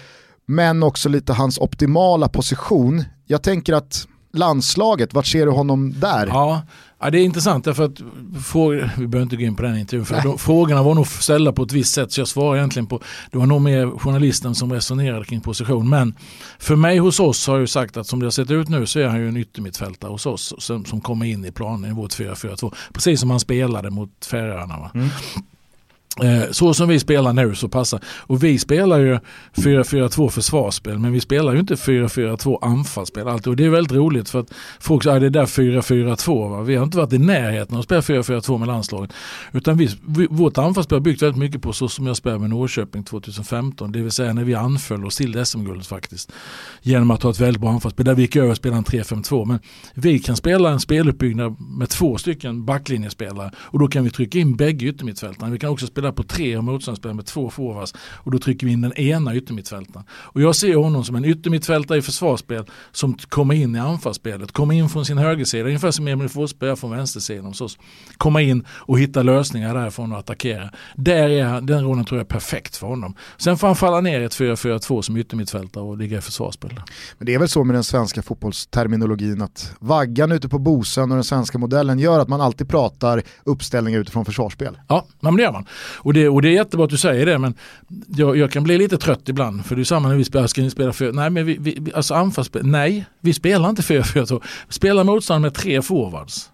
men 0.50 0.82
också 0.82 1.08
lite 1.08 1.32
hans 1.32 1.58
optimala 1.58 2.28
position. 2.28 3.04
Jag 3.26 3.42
tänker 3.42 3.72
att 3.72 4.08
landslaget, 4.32 5.14
vart 5.14 5.26
ser 5.26 5.46
du 5.46 5.52
honom 5.52 5.94
där? 6.00 6.26
Ja, 6.26 6.62
ja 7.00 7.10
det 7.10 7.18
är 7.18 7.24
intressant 7.24 7.64
därför 7.64 7.84
att 7.84 8.00
frågor, 8.44 8.90
vi 8.98 9.06
behöver 9.06 9.22
inte 9.22 9.36
gå 9.36 9.42
in 9.42 9.56
på 9.56 9.62
den 9.62 9.78
intervjun, 9.78 10.06
för 10.06 10.22
de, 10.22 10.38
frågorna 10.38 10.82
var 10.82 10.94
nog 10.94 11.06
ställda 11.06 11.52
på 11.52 11.62
ett 11.62 11.72
visst 11.72 11.94
sätt 11.94 12.12
så 12.12 12.20
jag 12.20 12.28
svarar 12.28 12.56
egentligen 12.56 12.86
på, 12.86 13.00
det 13.30 13.38
var 13.38 13.46
nog 13.46 13.60
mer 13.60 13.98
journalisten 13.98 14.54
som 14.54 14.72
resonerade 14.72 15.24
kring 15.24 15.40
position. 15.40 15.88
Men 15.88 16.14
för 16.58 16.76
mig 16.76 16.98
hos 16.98 17.20
oss 17.20 17.46
har 17.46 17.54
jag 17.54 17.60
ju 17.60 17.66
sagt 17.66 17.96
att 17.96 18.06
som 18.06 18.20
det 18.20 18.26
har 18.26 18.30
sett 18.30 18.50
ut 18.50 18.68
nu 18.68 18.86
så 18.86 19.00
är 19.00 19.06
han 19.06 19.20
ju 19.20 19.28
en 19.28 19.36
yttermittfältare 19.36 20.10
hos 20.10 20.26
oss 20.26 20.54
som, 20.58 20.84
som 20.84 21.00
kommer 21.00 21.26
in 21.26 21.44
i 21.44 21.52
planen 21.52 21.90
i 21.90 21.94
vårt 21.94 22.18
4-4-2. 22.18 22.74
Precis 22.92 23.20
som 23.20 23.30
han 23.30 23.40
spelade 23.40 23.90
mot 23.90 24.26
Färöarna. 24.26 24.90
Mm. 24.94 25.08
Eh, 26.16 26.50
så 26.50 26.74
som 26.74 26.88
vi 26.88 26.98
spelar 26.98 27.32
nu 27.32 27.54
så 27.54 27.68
passar, 27.68 28.00
och 28.06 28.44
vi 28.44 28.58
spelar 28.58 28.98
ju 28.98 29.18
4-4-2 29.54 30.28
försvarsspel 30.28 30.98
men 30.98 31.12
vi 31.12 31.20
spelar 31.20 31.52
ju 31.52 31.60
inte 31.60 31.74
4-4-2 31.74 32.58
anfallsspel 32.62 33.28
alltid 33.28 33.46
och 33.46 33.56
det 33.56 33.64
är 33.64 33.68
väldigt 33.68 33.92
roligt 33.92 34.28
för 34.28 34.40
att 34.40 34.52
folk 34.80 35.02
säger 35.02 35.16
att 35.16 35.20
det 35.22 35.26
är 35.26 35.30
där 35.30 35.46
4-4-2 35.46 36.64
Vi 36.64 36.76
har 36.76 36.84
inte 36.84 36.96
varit 36.96 37.12
i 37.12 37.18
närheten 37.18 37.74
av 37.74 37.80
att 37.80 37.84
spela 37.84 38.00
4-4-2 38.00 38.58
med 38.58 38.68
landslaget. 38.68 39.12
Utan 39.52 39.76
vi, 39.76 39.88
vi, 40.06 40.26
vårt 40.30 40.58
anfallsspel 40.58 40.96
har 40.96 41.00
byggt 41.00 41.22
väldigt 41.22 41.38
mycket 41.38 41.62
på 41.62 41.72
så 41.72 41.88
som 41.88 42.06
jag 42.06 42.16
spelade 42.16 42.40
med 42.40 42.50
Norrköping 42.50 43.04
2015. 43.04 43.92
Det 43.92 44.02
vill 44.02 44.10
säga 44.10 44.32
när 44.32 44.44
vi 44.44 44.54
anföll 44.54 45.04
oss 45.04 45.16
till 45.16 45.46
SM-guldet 45.46 45.86
faktiskt. 45.86 46.32
Genom 46.82 47.10
att 47.10 47.22
ha 47.22 47.30
ett 47.30 47.40
väldigt 47.40 47.60
bra 47.60 47.70
anfallsspel. 47.70 48.06
Där 48.06 48.14
vi 48.14 48.22
gick 48.22 48.36
över 48.36 48.50
och 48.50 48.56
spelade 48.56 48.78
en 48.78 48.84
3-5-2. 48.84 49.44
Men 49.44 49.58
vi 49.94 50.18
kan 50.18 50.36
spela 50.36 50.70
en 50.70 50.80
speluppbyggnad 50.80 51.56
med 51.60 51.88
två 51.88 52.18
stycken 52.18 52.64
backlinjespelare 52.64 53.50
och 53.56 53.78
då 53.78 53.88
kan 53.88 54.04
vi 54.04 54.10
trycka 54.10 54.38
in 54.38 54.56
bägge 54.56 54.86
yttermittfältarna. 54.86 55.52
Vi 55.52 55.58
kan 55.58 55.70
också 55.70 55.86
spela 55.86 55.99
på 56.08 56.22
tre 56.22 56.56
och 56.56 56.64
motståndarspelare 56.64 57.16
med 57.16 57.26
två 57.26 57.50
forwards 57.50 57.94
och 58.14 58.30
då 58.30 58.38
trycker 58.38 58.66
vi 58.66 58.72
in 58.72 58.80
den 58.80 58.92
ena 58.92 59.34
yttermittfältaren. 59.34 60.06
Och 60.10 60.40
jag 60.40 60.56
ser 60.56 60.74
honom 60.74 61.04
som 61.04 61.16
en 61.16 61.24
yttermittfältare 61.24 61.98
i 61.98 62.02
försvarsspel 62.02 62.64
som 62.92 63.14
kommer 63.14 63.54
in 63.54 63.76
i 63.76 63.78
anfallsspelet, 63.78 64.52
kommer 64.52 64.74
in 64.74 64.88
från 64.88 65.04
sin 65.04 65.18
högersida, 65.18 65.64
ungefär 65.64 65.90
som 65.90 66.08
Emil 66.08 66.28
Forsberg 66.28 66.76
från 66.76 66.90
vänstersidan. 66.90 67.54
Så 67.54 67.68
komma 68.16 68.42
in 68.42 68.64
och 68.70 68.98
hitta 68.98 69.22
lösningar 69.22 69.74
därifrån 69.74 70.12
och 70.12 70.18
attackera. 70.18 70.70
Där 70.96 71.28
är 71.28 71.60
den 71.60 71.84
rollen 71.84 72.04
tror 72.04 72.18
jag 72.18 72.24
är 72.24 72.28
perfekt 72.28 72.76
för 72.76 72.86
honom. 72.86 73.14
Sen 73.36 73.58
får 73.58 73.66
han 73.66 73.76
falla 73.76 74.00
ner 74.00 74.20
i 74.20 74.24
ett 74.24 74.32
4-4-2 74.32 75.02
som 75.02 75.16
yttermittfältare 75.16 75.84
och 75.84 75.98
ligga 75.98 76.18
i 76.18 76.20
försvarsspel. 76.20 76.80
Men 77.18 77.26
det 77.26 77.34
är 77.34 77.38
väl 77.38 77.48
så 77.48 77.64
med 77.64 77.76
den 77.76 77.84
svenska 77.84 78.22
fotbollsterminologin 78.22 79.42
att 79.42 79.74
vaggan 79.78 80.32
ute 80.32 80.48
på 80.48 80.58
Bosön 80.58 81.10
och 81.10 81.16
den 81.16 81.24
svenska 81.24 81.58
modellen 81.58 81.98
gör 81.98 82.20
att 82.20 82.28
man 82.28 82.40
alltid 82.40 82.68
pratar 82.68 83.22
uppställningar 83.44 84.00
utifrån 84.00 84.24
försvarsspel. 84.24 84.78
Ja, 84.88 85.06
men 85.20 85.36
det 85.36 85.42
gör 85.42 85.52
man. 85.52 85.66
Och 85.96 86.12
det, 86.12 86.28
och 86.28 86.42
det 86.42 86.48
är 86.48 86.52
jättebra 86.52 86.84
att 86.84 86.90
du 86.90 86.96
säger 86.96 87.26
det 87.26 87.38
men 87.38 87.54
jag, 88.08 88.36
jag 88.36 88.50
kan 88.50 88.62
bli 88.62 88.78
lite 88.78 88.98
trött 88.98 89.28
ibland 89.28 89.66
för 89.66 89.76
det 89.76 89.82
är 89.82 89.84
samma 89.84 90.08
när 90.08 90.16
vi 90.16 90.24
spelar, 90.24 90.46
ska 90.46 90.62
ni 90.62 90.70
spela 90.70 90.92
för, 90.92 91.12
nej 91.12 91.30
men 91.30 91.46
vi, 91.46 91.56
vi 91.60 91.92
alltså 91.94 92.14
anfallsspel, 92.14 92.66
nej 92.66 93.04
vi 93.20 93.32
spelar 93.32 93.70
inte 93.70 93.82
4-4-2, 93.82 94.42
spela 94.68 95.04
motståndaren 95.04 95.42
med 95.42 95.54
tre 95.54 95.82
forwards 95.82 96.50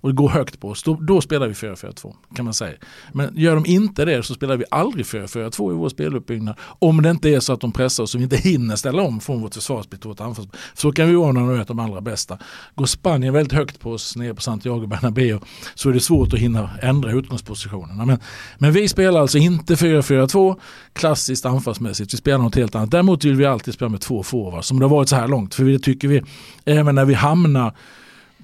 och 0.00 0.08
det 0.08 0.14
går 0.14 0.28
högt 0.28 0.60
på 0.60 0.68
oss, 0.68 0.82
då, 0.82 0.94
då 0.94 1.20
spelar 1.20 1.48
vi 1.48 1.52
4-4-2 1.52 2.14
kan 2.34 2.44
man 2.44 2.54
säga. 2.54 2.76
Men 3.12 3.32
gör 3.36 3.54
de 3.54 3.66
inte 3.66 4.04
det 4.04 4.22
så 4.22 4.34
spelar 4.34 4.56
vi 4.56 4.64
aldrig 4.70 5.06
4-4-2 5.06 5.72
i 5.72 5.74
vår 5.74 5.88
speluppbyggnad. 5.88 6.54
Om 6.60 7.02
det 7.02 7.10
inte 7.10 7.28
är 7.28 7.40
så 7.40 7.52
att 7.52 7.60
de 7.60 7.72
pressar 7.72 8.04
oss 8.04 8.14
och 8.14 8.20
vi 8.20 8.24
inte 8.24 8.36
hinner 8.36 8.76
ställa 8.76 9.02
om 9.02 9.20
från 9.20 9.42
vårt 9.42 9.54
försvarsspel 9.54 9.98
till 9.98 10.08
vårt 10.08 10.20
anfallsspel. 10.20 10.60
Så 10.74 10.92
kan 10.92 11.08
vi 11.08 11.14
vara 11.14 11.32
när 11.32 11.40
de 11.40 11.50
är 11.50 11.64
de 11.64 11.78
allra 11.78 12.00
bästa. 12.00 12.38
Går 12.74 12.86
Spanien 12.86 13.34
väldigt 13.34 13.52
högt 13.52 13.80
på 13.80 13.92
oss 13.92 14.16
nere 14.16 14.34
på 14.34 14.40
Santiago 14.40 14.86
Bernabéu 14.86 15.38
så 15.74 15.88
är 15.88 15.92
det 15.92 16.00
svårt 16.00 16.32
att 16.32 16.38
hinna 16.38 16.70
ändra 16.82 17.12
utgångspositionerna. 17.12 18.04
Men, 18.04 18.18
men 18.58 18.72
vi 18.72 18.88
spelar 18.88 19.20
alltså 19.20 19.38
inte 19.38 19.74
4-4-2 19.74 20.60
klassiskt 20.92 21.46
anfallsmässigt. 21.46 22.14
Vi 22.14 22.18
spelar 22.18 22.38
något 22.38 22.54
helt 22.54 22.74
annat. 22.74 22.90
Däremot 22.90 23.24
vill 23.24 23.36
vi 23.36 23.46
alltid 23.46 23.74
spela 23.74 23.88
med 23.88 24.00
två 24.00 24.22
forwards 24.22 24.68
som 24.68 24.78
det 24.78 24.84
har 24.84 24.90
varit 24.90 25.08
så 25.08 25.16
här 25.16 25.28
långt. 25.28 25.54
För 25.54 25.64
det 25.64 25.78
tycker 25.78 26.08
vi, 26.08 26.22
även 26.64 26.94
när 26.94 27.04
vi 27.04 27.14
hamnar 27.14 27.74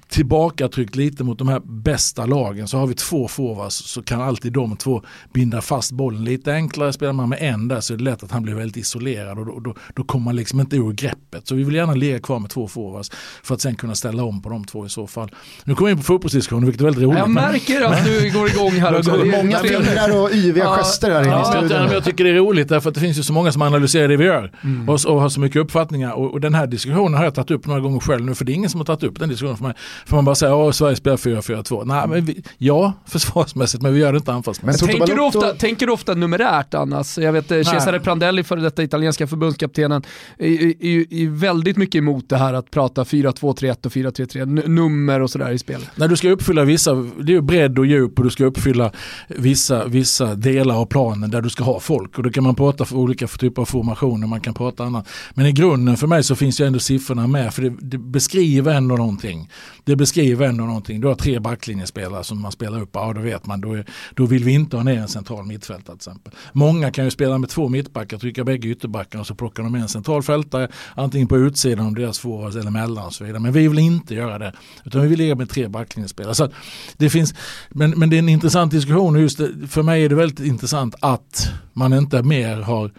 tillbakatryckt 0.09 0.95
lite 0.95 1.23
mot 1.23 1.39
de 1.39 1.47
här 1.47 1.61
bästa 1.65 2.25
lagen. 2.25 2.67
Så 2.67 2.77
har 2.77 2.87
vi 2.87 2.93
två 2.93 3.27
forwards 3.27 3.75
så 3.75 4.03
kan 4.03 4.21
alltid 4.21 4.53
de 4.53 4.77
två 4.77 5.03
binda 5.33 5.61
fast 5.61 5.91
bollen 5.91 6.23
lite 6.23 6.53
enklare. 6.53 6.93
Spelar 6.93 7.13
man 7.13 7.29
med 7.29 7.39
en 7.41 7.67
där 7.67 7.81
så 7.81 7.93
är 7.93 7.97
det 7.97 8.03
lätt 8.03 8.23
att 8.23 8.31
han 8.31 8.43
blir 8.43 8.53
väldigt 8.53 8.77
isolerad 8.77 9.39
och 9.39 9.45
då, 9.45 9.59
då, 9.59 9.75
då 9.95 10.03
kommer 10.03 10.25
man 10.25 10.35
liksom 10.35 10.59
inte 10.59 10.75
ur 10.75 10.91
greppet. 10.91 11.47
Så 11.47 11.55
vi 11.55 11.63
vill 11.63 11.75
gärna 11.75 11.93
ligga 11.93 12.19
kvar 12.19 12.39
med 12.39 12.49
två 12.49 12.67
forwards 12.67 13.11
för 13.43 13.55
att 13.55 13.61
sen 13.61 13.75
kunna 13.75 13.95
ställa 13.95 14.23
om 14.23 14.41
på 14.41 14.49
de 14.49 14.65
två 14.65 14.85
i 14.85 14.89
så 14.89 15.07
fall. 15.07 15.31
Nu 15.63 15.75
kommer 15.75 15.87
vi 15.87 15.91
in 15.91 15.97
på 15.97 16.03
fotbollsdiskussionen 16.03 16.65
vilket 16.65 16.81
är 16.81 16.85
väldigt 16.85 17.03
roligt. 17.03 17.19
Jag 17.19 17.29
märker 17.29 17.81
att 17.81 18.05
du 18.05 18.31
går 18.33 18.49
igång 18.49 18.71
här 18.71 18.97
också. 18.97 19.25
Många 19.25 19.59
fingrar 19.59 20.21
och 20.21 20.31
yviga 20.31 20.63
ja, 20.63 20.77
gester 20.77 21.11
här 21.11 21.23
inne 21.23 21.41
i 21.41 21.45
studion. 21.45 21.83
Jag, 21.83 21.93
jag 21.93 22.03
tycker 22.03 22.23
det 22.23 22.29
är 22.29 22.33
roligt 22.33 22.69
därför 22.69 22.89
att 22.89 22.95
det 22.95 23.01
finns 23.01 23.17
ju 23.17 23.23
så 23.23 23.33
många 23.33 23.51
som 23.51 23.61
analyserar 23.61 24.07
det 24.07 24.17
vi 24.17 24.25
gör 24.25 24.51
mm. 24.63 24.89
och, 24.89 25.05
och, 25.05 25.21
har 25.21 25.29
så 25.29 25.39
mycket 25.39 25.61
uppfattningar. 25.61 26.11
Och, 26.11 26.33
och, 26.33 26.41
den 26.41 26.53
här 26.53 26.67
diskussionen 26.67 27.13
har 27.13 27.23
jag 27.23 27.35
tagit 27.35 27.51
upp 27.51 27.65
några 27.65 27.79
gånger 27.79 27.99
själv 27.99 28.25
nu 28.25 28.35
för 28.35 28.45
det 28.45 28.51
är 28.51 28.53
ingen 28.53 28.69
som 28.69 28.79
har 28.79 28.85
tagit 28.85 29.03
upp 29.03 29.19
den 29.19 29.29
diskussionen 29.29 29.57
för 29.57 29.63
mig. 29.63 29.73
För 30.05 30.15
man 30.15 30.25
bara 30.25 30.35
säger 30.35 30.69
att 30.69 30.75
Sverige 30.75 30.95
spelar 30.95 31.17
4-4-2. 31.17 31.85
Nej, 31.85 32.07
men 32.07 32.25
vi, 32.25 32.43
ja, 32.57 32.93
försvarsmässigt 33.05 33.83
men 33.83 33.93
vi 33.93 33.99
gör 33.99 34.11
det 34.11 34.17
inte 34.17 34.33
anfallsmässigt. 34.33 34.87
Men 34.87 34.97
tänker, 34.97 35.15
du 35.15 35.21
ofta, 35.21 35.53
tänker 35.53 35.85
du 35.85 35.91
ofta 35.91 36.13
numerärt 36.13 36.73
annars? 36.73 37.17
Jag 37.17 37.33
vet 37.33 37.47
Cesare 37.47 37.99
Prandelli, 37.99 38.43
före 38.43 38.61
detta 38.61 38.83
italienska 38.83 39.27
förbundskaptenen, 39.27 40.03
är, 40.37 40.85
är, 40.85 41.13
är 41.13 41.29
väldigt 41.29 41.77
mycket 41.77 41.99
emot 41.99 42.29
det 42.29 42.37
här 42.37 42.53
att 42.53 42.71
prata 42.71 43.03
4-2-3-1 43.03 43.85
och 43.85 43.91
4-3-3, 43.91 44.67
nummer 44.67 45.19
och 45.19 45.29
sådär 45.29 45.51
i 45.51 45.57
spelet. 45.57 45.87
När 45.95 46.07
du 46.07 46.17
ska 46.17 46.29
uppfylla 46.29 46.63
vissa, 46.63 46.93
det 46.93 47.31
är 47.31 47.35
ju 47.35 47.41
bredd 47.41 47.79
och 47.79 47.85
djup 47.85 48.19
och 48.19 48.23
du 48.23 48.29
ska 48.29 48.45
uppfylla 48.45 48.91
vissa, 49.27 49.85
vissa 49.85 50.35
delar 50.35 50.75
av 50.75 50.85
planen 50.85 51.31
där 51.31 51.41
du 51.41 51.49
ska 51.49 51.63
ha 51.63 51.79
folk. 51.79 52.17
Och 52.17 52.23
då 52.23 52.29
kan 52.29 52.43
man 52.43 52.55
prata 52.55 52.85
för 52.85 52.95
olika 52.95 53.27
typer 53.27 53.61
av 53.61 53.65
formationer, 53.65 54.27
man 54.27 54.41
kan 54.41 54.53
prata 54.53 54.83
annat. 54.83 55.07
Men 55.33 55.45
i 55.45 55.51
grunden 55.51 55.97
för 55.97 56.07
mig 56.07 56.23
så 56.23 56.35
finns 56.35 56.61
ju 56.61 56.65
ändå 56.65 56.79
siffrorna 56.79 57.27
med 57.27 57.53
för 57.53 57.61
det, 57.61 57.73
det 57.81 57.97
beskriver 57.97 58.73
ändå 58.73 58.95
någonting. 58.95 59.49
Det 59.87 59.95
beskriver 59.95 60.45
ändå 60.45 60.63
någonting. 60.63 61.01
Du 61.01 61.07
har 61.07 61.15
tre 61.15 61.39
backlinjespelare 61.39 62.23
som 62.23 62.41
man 62.41 62.51
spelar 62.51 62.81
upp, 62.81 62.89
ja 62.93 63.13
då 63.13 63.21
vet 63.21 63.45
man, 63.45 63.61
då, 63.61 63.73
är, 63.73 63.85
då 64.15 64.25
vill 64.25 64.43
vi 64.43 64.51
inte 64.51 64.75
ha 64.75 64.83
ner 64.83 64.99
en 64.99 65.07
central 65.07 65.45
mittfältare 65.45 65.97
till 65.97 66.09
exempel. 66.09 66.33
Många 66.53 66.91
kan 66.91 67.05
ju 67.05 67.11
spela 67.11 67.37
med 67.37 67.49
två 67.49 67.69
mittbackar, 67.69 68.17
trycka 68.17 68.43
bägge 68.43 68.67
ytterbackar 68.67 69.19
och 69.19 69.27
så 69.27 69.35
plockar 69.35 69.63
de 69.63 69.71
med 69.71 69.81
en 69.81 69.87
central 69.87 70.23
fältare, 70.23 70.67
antingen 70.95 71.27
på 71.27 71.37
utsidan 71.37 71.87
om 71.87 71.95
deras 71.95 72.19
forwards 72.19 72.55
eller 72.55 72.71
mellan 72.71 73.05
och 73.05 73.13
så 73.13 73.23
vidare. 73.23 73.39
Men 73.39 73.51
vi 73.51 73.67
vill 73.67 73.79
inte 73.79 74.15
göra 74.15 74.39
det, 74.39 74.53
utan 74.85 75.01
vi 75.01 75.07
vill 75.07 75.19
ligga 75.19 75.35
med 75.35 75.49
tre 75.49 75.67
backlinjespelare. 75.67 76.35
Så 76.35 76.49
det 76.97 77.09
finns, 77.09 77.35
men, 77.69 77.91
men 77.91 78.09
det 78.09 78.15
är 78.15 78.19
en 78.19 78.29
intressant 78.29 78.71
diskussion 78.71 79.15
och 79.15 79.21
just 79.21 79.37
det, 79.37 79.67
för 79.67 79.83
mig 79.83 80.05
är 80.05 80.09
det 80.09 80.15
väldigt 80.15 80.39
intressant 80.39 80.95
att 80.99 81.51
man 81.73 81.93
inte 81.93 82.23
mer 82.23 82.57
har 82.57 82.91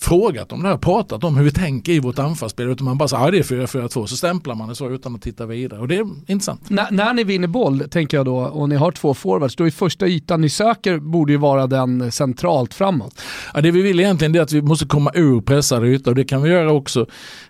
frågat 0.00 0.52
om 0.52 0.62
det 0.62 0.68
här, 0.68 0.76
pratat 0.76 1.24
om 1.24 1.36
hur 1.36 1.44
vi 1.44 1.50
tänker 1.50 1.92
i 1.92 2.00
vårt 2.00 2.18
anfallsspel. 2.18 2.68
Utan 2.68 2.84
man 2.84 2.98
bara 2.98 3.08
säger 3.08 3.24
att 3.24 3.32
det 3.32 3.38
är 3.38 3.66
4-4-2 3.66 4.06
så 4.06 4.16
stämplar 4.16 4.54
man 4.54 4.68
det 4.68 4.74
så 4.74 4.90
utan 4.90 5.14
att 5.14 5.22
titta 5.22 5.46
vidare. 5.46 5.80
Och 5.80 5.88
det 5.88 5.96
är 5.96 6.06
intressant. 6.26 6.70
N 6.70 6.80
när 6.90 7.12
ni 7.12 7.24
vinner 7.24 7.48
boll, 7.48 7.84
tänker 7.90 8.16
jag 8.16 8.26
då, 8.26 8.36
och 8.36 8.68
ni 8.68 8.74
har 8.74 8.92
två 8.92 9.14
forwards, 9.14 9.56
då 9.56 9.66
är 9.66 9.70
första 9.70 10.06
ytan 10.06 10.40
ni 10.40 10.48
söker 10.48 10.98
borde 10.98 11.32
ju 11.32 11.38
vara 11.38 11.66
den 11.66 12.12
centralt 12.12 12.74
framåt. 12.74 13.20
Ja, 13.54 13.60
det 13.60 13.70
vi 13.70 13.82
vill 13.82 14.00
egentligen 14.00 14.34
är 14.34 14.40
att 14.40 14.52
vi 14.52 14.62
måste 14.62 14.86
komma 14.86 15.10
ur 15.14 15.40
pressade 15.40 15.86
ytor 15.86 16.10
och 16.10 16.14
det 16.14 16.24
kan 16.24 16.42
vi 16.42 16.50
göra 16.50 16.72
också. 16.72 17.06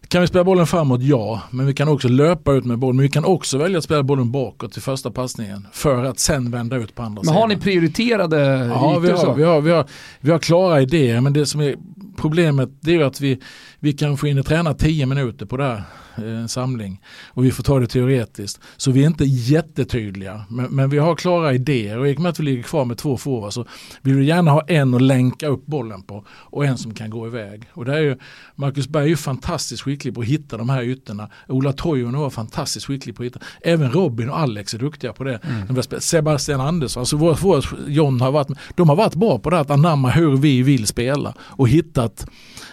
Kan 0.09 0.21
vi 0.21 0.27
spela 0.27 0.45
bollen 0.45 0.67
framåt? 0.67 1.03
Ja, 1.03 1.41
men 1.51 1.67
vi 1.67 1.75
kan 1.75 1.89
också 1.89 2.09
löpa 2.09 2.53
ut 2.53 2.65
med 2.65 2.79
bollen. 2.79 2.97
Men 2.97 3.03
vi 3.03 3.09
kan 3.09 3.25
också 3.25 3.59
välja 3.59 3.79
att 3.79 3.85
spela 3.85 4.03
bollen 4.03 4.31
bakåt 4.31 4.73
till 4.73 4.83
första 4.83 5.11
passningen 5.11 5.67
för 5.73 6.05
att 6.05 6.19
sen 6.19 6.51
vända 6.51 6.77
ut 6.77 6.95
på 6.95 7.03
andra 7.03 7.23
sidan. 7.23 7.35
Men 7.35 7.43
har 7.43 7.49
ni 7.49 7.57
prioriterade 7.57 8.37
ja, 8.75 8.93
ytor? 8.93 9.01
Vi 9.01 9.11
har, 9.11 9.35
vi, 9.35 9.43
har, 9.43 9.61
vi, 9.61 9.71
har, 9.71 9.87
vi 10.21 10.31
har 10.31 10.39
klara 10.39 10.81
idéer 10.81 11.21
men 11.21 11.33
det 11.33 11.47
som 11.47 11.61
är 11.61 11.75
problemet 12.19 12.69
det 12.81 12.95
är 12.95 13.01
att 13.01 13.21
vi, 13.21 13.41
vi 13.81 13.93
kan 13.93 14.17
få 14.17 14.27
in 14.27 14.39
och 14.39 14.47
träna 14.47 14.75
10 14.75 15.07
minuter 15.07 15.47
på 15.47 15.57
det 15.57 15.65
här 15.65 15.85
en 16.19 16.41
eh, 16.41 16.47
samling 16.47 17.01
och 17.29 17.45
vi 17.45 17.51
får 17.51 17.63
ta 17.63 17.79
det 17.79 17.87
teoretiskt. 17.87 18.61
Så 18.77 18.91
vi 18.91 19.03
är 19.03 19.07
inte 19.07 19.25
jättetydliga 19.25 20.45
men, 20.49 20.67
men 20.67 20.91
vi 20.91 20.99
har 20.99 21.15
klara 21.15 21.55
idéer 21.55 21.99
och 21.99 22.09
i 22.09 22.15
och 22.15 22.21
med 22.21 22.31
att 22.31 22.41
vi 22.41 22.45
ligger 22.45 22.63
kvar 22.63 22.85
med 22.85 22.99
två 22.99 23.17
forwards 23.17 23.55
så 23.55 23.67
vill 24.03 24.15
vi 24.15 24.25
gärna 24.25 24.51
ha 24.51 24.61
en 24.61 24.95
att 24.95 25.03
länka 25.03 25.47
upp 25.47 25.67
bollen 25.67 26.03
på 26.03 26.25
och 26.29 26.65
en 26.65 26.79
som 26.79 26.95
kan 26.95 27.11
gå 27.11 27.27
iväg. 27.27 27.65
Och 27.73 27.85
det 27.85 27.95
är 27.95 28.01
ju, 28.01 28.17
Marcus 28.55 28.89
Berg 28.89 29.05
är 29.05 29.09
ju 29.09 29.17
fantastiskt 29.17 29.83
skicklig 29.83 30.15
på 30.15 30.21
att 30.21 30.27
hitta 30.27 30.57
de 30.57 30.69
här 30.69 30.83
ytorna. 30.83 31.31
Ola 31.49 31.73
Toivonen 31.73 32.21
var 32.21 32.31
fantastiskt 32.31 32.87
skicklig 32.87 33.17
på 33.17 33.23
att 33.23 33.27
hitta. 33.27 33.41
Även 33.61 33.93
Robin 33.93 34.31
och 34.31 34.39
Alex 34.39 34.75
är 34.75 34.79
duktiga 34.79 35.13
på 35.13 35.25
det. 35.25 35.41
Mm. 35.69 35.83
Sebastian 36.01 36.61
Andersson, 36.61 37.01
alltså 37.01 37.17
vår, 37.17 37.39
vår, 37.43 37.65
John 37.87 38.21
har 38.21 38.33
varit, 38.33 38.49
de 38.75 38.89
har 38.89 38.97
varit 38.97 39.15
bra 39.15 39.39
på 39.39 39.51
det 39.51 39.61
att 39.61 39.71
anamma 39.71 40.11
hur 40.11 40.37
vi 40.37 40.63
vill 40.63 40.87
spela 40.87 41.35
och 41.41 41.69
hittat 41.69 42.27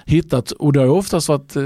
hittat, 0.05 0.51
och 0.51 0.73
det 0.73 0.79
har 0.79 0.87
oftast 0.87 1.29
varit 1.29 1.55
eh, 1.55 1.63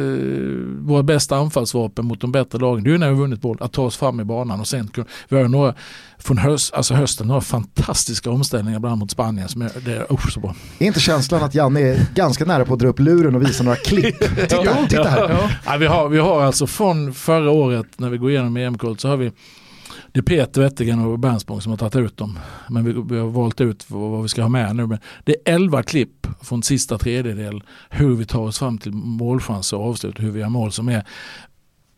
våra 0.80 1.04
bästa 1.04 1.38
anfallsvapen 1.38 2.06
mot 2.06 2.22
de 2.22 2.32
bättre 2.32 2.60
lagen. 2.60 2.84
Det 2.84 2.90
är 2.90 2.92
ju 2.92 2.98
när 2.98 3.10
vi 3.10 3.16
vunnit 3.16 3.42
boll, 3.42 3.58
att 3.62 3.74
ta 3.74 3.84
oss 3.84 3.98
fram 3.98 4.20
i 4.20 4.24
banan 4.24 4.60
och 4.60 4.68
sen 4.68 4.90
vi 5.30 5.38
har 5.38 5.48
några 5.48 5.74
från 6.18 6.38
höst, 6.38 6.74
alltså 6.74 6.94
hösten 6.94 7.28
några 7.28 7.42
fantastiska 7.42 8.32
omställningar 8.32 8.80
bland 8.80 9.00
mot 9.00 9.12
Spanien 9.12 9.48
som 9.48 9.62
är, 9.62 9.72
det 9.86 9.96
är 9.96 10.06
oh, 10.10 10.28
så 10.30 10.40
bra. 10.40 10.56
Är 10.80 10.86
inte 10.86 11.00
känslan 11.00 11.44
att 11.44 11.56
Janne 11.56 11.82
är 11.82 12.06
ganska 12.16 12.46
nära 12.46 12.66
på 12.66 12.74
att 12.74 12.80
dra 12.80 12.88
upp 12.88 13.00
luren 13.00 13.36
och 13.36 13.42
visa 13.42 13.64
några 13.64 13.78
klipp? 13.78 14.20
Titta, 14.20 14.56
ja, 14.66 14.76
titta 14.90 15.10
här. 15.10 15.30
Ja. 15.30 15.50
Ja, 15.66 15.78
vi, 15.78 15.86
har, 15.86 16.10
vi 16.10 16.18
har 16.18 16.42
alltså 16.42 16.68
från 16.68 17.14
förra 17.14 17.52
året 17.52 17.88
när 17.98 18.10
vi 18.10 18.18
går 18.18 18.30
igenom 18.30 18.58
EM-kvalet 18.58 19.00
så 19.00 19.08
har 19.08 19.18
vi 19.18 19.32
det 20.12 20.20
är 20.20 20.24
Peter 20.24 20.62
Wettergren 20.62 21.00
och 21.00 21.20
Bernsborg 21.20 21.62
som 21.62 21.70
har 21.70 21.78
tagit 21.78 21.96
ut 21.96 22.18
dem. 22.18 22.40
Men 22.70 22.86
vi, 22.86 23.16
vi, 23.16 23.20
har 23.20 23.28
valt 23.28 23.62
ut 23.62 23.86
vad 23.90 24.22
vi 24.22 24.28
ska 24.28 24.42
ha 24.42 24.50
med 24.50 24.76
nu. 24.76 24.88
Men 24.88 25.00
det 25.24 25.32
är 25.32 25.56
elva 25.56 25.84
klipp 25.84 26.28
från 26.42 26.64
sista 26.64 26.98
tredjedel 26.98 27.64
hur 27.90 28.16
vi 28.16 28.26
tar 28.26 28.42
oss 28.42 28.60
fram 28.60 28.78
till 28.78 28.92
målchanser 28.92 29.78
och 29.78 29.90
avslut. 29.90 30.20
Hur 30.20 30.32
vi 30.32 30.42
har 30.42 30.50
mål 30.50 30.72
som 30.72 30.90
är 30.90 31.06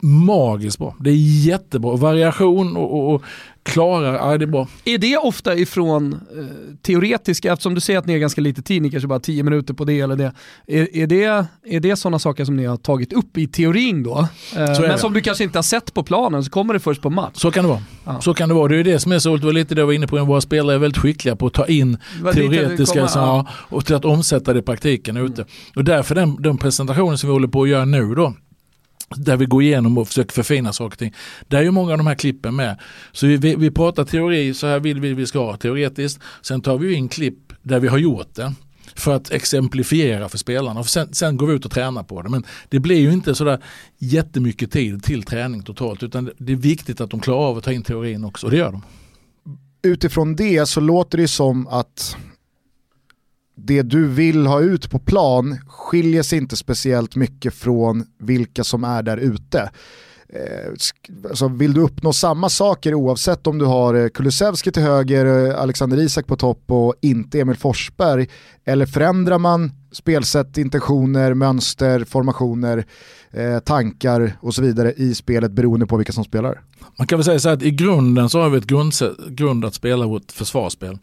magiskt 0.02 0.78
bra. 0.78 0.96
Det 1.00 1.10
är 1.10 1.46
jättebra. 1.46 1.96
Variation 1.96 2.78
och, 2.78 2.94
och, 2.94 3.16
och 3.16 3.24
klarar, 3.64 4.14
ja 4.14 4.38
det 4.38 4.46
är 4.46 4.48
bra. 4.48 4.68
Är 4.86 4.98
det 4.98 5.18
ofta 5.18 5.56
ifrån 5.56 6.14
eh, 6.14 6.76
teoretiska, 6.82 7.54
eftersom 7.54 7.76
du 7.76 7.82
säger 7.82 8.00
att 8.00 8.06
ni 8.06 8.14
är 8.14 8.18
ganska 8.18 8.42
lite 8.42 8.62
tid, 8.62 8.82
ni 8.82 8.92
kanske 8.92 9.08
bara 9.08 9.20
tio 9.20 9.44
minuter 9.44 9.74
på 9.74 9.86
det 9.86 10.00
eller 10.00 10.16
det. 10.16 10.34
Är, 10.68 10.96
är 10.96 11.08
det, 11.08 11.46
är 11.66 11.80
det 11.80 11.96
sådana 11.96 12.20
saker 12.20 12.46
som 12.46 12.56
ni 12.56 12.66
har 12.66 12.78
tagit 12.78 13.14
upp 13.14 13.38
i 13.38 13.48
teorin 13.48 14.04
då? 14.04 14.28
Eh, 14.56 14.82
men 14.82 14.98
som 14.98 15.14
du 15.14 15.22
kanske 15.22 15.44
inte 15.44 15.58
har 15.58 15.64
sett 15.64 15.94
på 15.94 16.04
planen 16.04 16.44
så 16.44 16.52
kommer 16.52 16.74
det 16.74 16.80
först 16.80 17.02
på 17.02 17.10
match? 17.10 17.34
Så 17.34 17.52
kan 17.52 17.64
det 17.64 17.70
vara. 17.70 17.84
Ja. 18.06 18.22
Så 18.22 18.34
kan 18.34 18.50
det 18.50 18.56
vara. 18.56 18.68
Det 18.68 18.78
är 18.78 18.84
det 18.84 19.00
som 19.00 19.12
är 19.12 19.20
så 19.20 19.30
roligt, 19.30 19.42
det 19.42 19.46
var 19.46 19.54
lite 19.54 19.76
det 19.76 19.82
jag 19.82 19.86
var 19.86 19.94
inne 19.94 20.08
på, 20.08 20.26
våra 20.26 20.42
spelare 20.42 20.76
är 20.76 20.80
väldigt 20.80 21.02
skickliga 21.02 21.36
på 21.36 21.48
att 21.48 21.54
ta 21.54 21.68
in 21.68 21.98
teoretiska 22.34 23.00
komma, 23.00 23.08
så, 23.08 23.20
ja. 23.20 23.48
och 23.52 23.86
till 23.86 23.96
att 23.96 24.06
omsätta 24.06 24.54
det 24.54 24.60
i 24.60 24.62
praktiken 24.62 25.18
ute. 25.18 25.42
Mm. 25.42 25.48
Och 25.76 25.84
därför 25.84 26.16
den, 26.16 26.42
den 26.42 26.58
presentationen 26.58 27.18
som 27.18 27.30
vi 27.30 27.34
håller 27.34 27.48
på 27.48 27.64
att 27.64 27.70
göra 27.70 27.86
nu 27.86 28.16
då, 28.16 28.34
där 29.16 29.38
vi 29.38 29.46
går 29.46 29.64
igenom 29.64 29.98
och 29.98 30.08
försöker 30.08 30.34
förfina 30.34 30.74
saker 30.74 30.96
och 30.96 31.00
ting. 31.00 31.14
Där 31.48 31.58
är 31.58 31.64
ju 31.64 31.72
många 31.72 31.92
av 31.92 31.98
de 31.98 32.08
här 32.08 32.16
klippen 32.16 32.56
med. 32.56 32.80
Så 33.12 33.28
vi, 33.28 33.38
vi, 33.38 33.56
vi 33.56 33.72
pratar 33.72 34.06
teori, 34.06 34.54
så 34.54 34.68
här 34.68 34.80
vill 34.80 35.00
vi 35.00 35.14
vi 35.14 35.26
ska 35.26 35.40
ha 35.40 35.58
teoretiskt. 35.58 36.20
Sen 36.42 36.62
tar 36.62 36.78
vi 36.78 36.94
in 36.94 37.10
klipp 37.10 37.54
där 37.62 37.80
vi 37.80 37.88
har 37.88 37.98
gjort 37.98 38.36
det 38.36 38.54
för 38.96 39.16
att 39.16 39.32
exemplifiera 39.32 40.30
för 40.30 40.38
spelarna. 40.38 40.84
Sen, 40.84 41.14
sen 41.14 41.38
går 41.38 41.48
vi 41.48 41.54
ut 41.54 41.66
och 41.66 41.72
tränar 41.72 42.04
på 42.04 42.22
det. 42.22 42.30
Men 42.30 42.44
det 42.70 42.80
blir 42.80 43.00
ju 43.00 43.14
inte 43.14 43.36
sådär 43.36 43.64
jättemycket 43.98 44.72
tid 44.72 45.04
till 45.04 45.24
träning 45.24 45.64
totalt 45.64 46.04
utan 46.04 46.32
det 46.38 46.52
är 46.52 46.58
viktigt 46.58 47.02
att 47.02 47.10
de 47.10 47.20
klarar 47.20 47.40
av 47.40 47.58
att 47.58 47.64
ta 47.64 47.72
in 47.72 47.84
teorin 47.84 48.24
också 48.24 48.48
och 48.48 48.52
det 48.52 48.58
gör 48.58 48.72
de. 48.72 48.82
Utifrån 49.84 50.36
det 50.36 50.66
så 50.66 50.80
låter 50.80 51.18
det 51.18 51.28
som 51.28 51.68
att 51.68 52.16
det 53.56 53.82
du 53.82 54.08
vill 54.08 54.48
ha 54.48 54.62
ut 54.62 54.90
på 54.90 55.00
plan 55.00 55.58
skiljer 55.68 56.24
sig 56.24 56.38
inte 56.38 56.56
speciellt 56.56 57.16
mycket 57.16 57.54
från 57.54 58.06
vilka 58.20 58.64
som 58.64 58.84
är 58.84 59.04
där 59.04 59.18
ute. 59.18 59.72
Eh, 60.34 60.72
alltså 61.30 61.48
vill 61.48 61.74
du 61.74 61.82
uppnå 61.82 62.14
samma 62.14 62.50
saker 62.50 62.94
oavsett 62.94 63.48
om 63.48 63.58
du 63.58 63.66
har 63.66 63.94
eh, 63.94 64.08
Kulusevski 64.08 64.72
till 64.72 64.84
höger, 64.84 65.50
eh, 65.50 65.62
Alexander 65.62 65.98
Isak 65.98 66.28
på 66.28 66.36
topp 66.36 66.64
och 66.68 66.96
inte 67.02 67.40
Emil 67.40 67.58
Forsberg? 67.58 68.28
Eller 68.66 68.86
förändrar 68.86 69.38
man 69.38 69.72
spelsätt, 69.92 70.58
intentioner, 70.58 71.34
mönster, 71.34 72.04
formationer, 72.04 72.86
eh, 73.32 73.60
tankar 73.60 74.38
och 74.42 74.56
så 74.56 74.62
vidare 74.62 74.94
i 74.94 75.16
spelet 75.16 75.52
beroende 75.52 75.88
på 75.88 75.98
vilka 75.98 76.14
som 76.14 76.24
spelar? 76.24 76.62
Man 76.98 77.08
kan 77.08 77.18
väl 77.18 77.26
säga 77.26 77.40
så 77.40 77.50
att 77.50 77.64
i 77.64 77.72
grunden 77.72 78.30
så 78.30 78.42
har 78.42 78.50
vi 78.50 78.58
ett 78.58 78.68
grund 79.30 79.66
att 79.66 79.74
spela 79.74 80.08
vårt 80.08 80.32
försvarsspel 80.32 80.98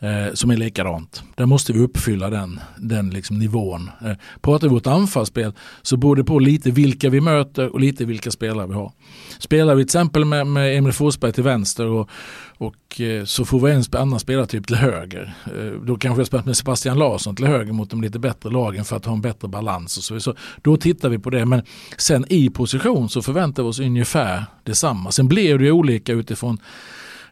eh, 0.00 0.34
som 0.34 0.50
är 0.50 0.56
likadant. 0.56 1.22
Där 1.36 1.46
måste 1.46 1.72
vi 1.72 1.80
uppfylla 1.80 2.30
den, 2.30 2.60
den 2.78 3.10
liksom 3.10 3.38
nivån. 3.38 3.90
Eh, 4.04 4.12
pratar 4.40 4.68
vi 4.68 4.74
vårt 4.74 4.86
anfallsspel 4.86 5.52
så 5.82 5.96
beror 5.96 6.16
det 6.16 6.24
på 6.24 6.38
lite 6.38 6.70
vilka 6.70 7.10
vi 7.10 7.20
möter 7.20 7.72
och 7.72 7.80
lite 7.80 8.04
vilka 8.04 8.30
spelare 8.30 8.66
vi 8.66 8.74
har. 8.74 8.92
Spelar 9.38 9.74
vi 9.74 9.82
till 9.82 9.86
exempel 9.86 10.24
med, 10.24 10.46
med 10.46 10.78
Emil 10.78 10.92
Forsberg 10.92 11.32
till 11.32 11.44
vänster 11.44 11.86
och, 11.86 12.10
och 12.58 13.00
eh, 13.00 13.24
så 13.24 13.44
får 13.44 13.60
vi 13.60 13.72
en 13.72 13.82
annan 13.92 14.20
spelartyp 14.20 14.66
till 14.66 14.76
höger. 14.76 15.34
Eh, 15.46 15.80
då 15.82 15.96
kanske 15.96 16.16
vi 16.16 16.20
har 16.20 16.24
spelat 16.24 16.46
med 16.46 16.56
Sebastian 16.56 16.98
Larsson 16.98 17.36
till 17.36 17.46
höger 17.46 17.72
mot 17.72 17.90
de 17.90 18.02
lite 18.02 18.18
bättre 18.18 18.50
lagen 18.50 18.84
för 18.84 18.96
att 18.96 19.04
ha 19.04 19.12
en 19.12 19.20
bättre 19.20 19.48
balans. 19.48 19.98
Och 19.98 20.04
så, 20.04 20.20
så 20.20 20.34
Då 20.62 20.76
tittar 20.76 21.08
vi 21.08 21.18
på 21.18 21.30
det 21.30 21.46
men 21.46 21.62
sen 21.96 22.24
i 22.28 22.50
position 22.50 23.08
så 23.08 23.22
förväntar 23.22 23.62
vi 23.62 23.68
oss 23.68 23.80
ungefär 23.80 24.44
detsamma. 24.64 25.12
Sen 25.12 25.28
blir 25.28 25.58
det 25.58 25.70
olika 25.70 26.12
utifrån 26.12 26.58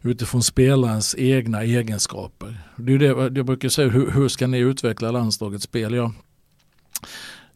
utifrån 0.09 0.43
spelarens 0.43 1.15
egna 1.19 1.63
egenskaper. 1.63 2.59
Det 2.77 2.93
är 2.93 2.99
det 2.99 3.07
jag 3.39 3.47
brukar 3.47 3.69
säga, 3.69 3.89
hur, 3.89 4.11
hur 4.11 4.29
ska 4.29 4.47
ni 4.47 4.59
utveckla 4.59 5.11
landslagets 5.11 5.65
spel? 5.65 5.95
Ja, 5.95 6.13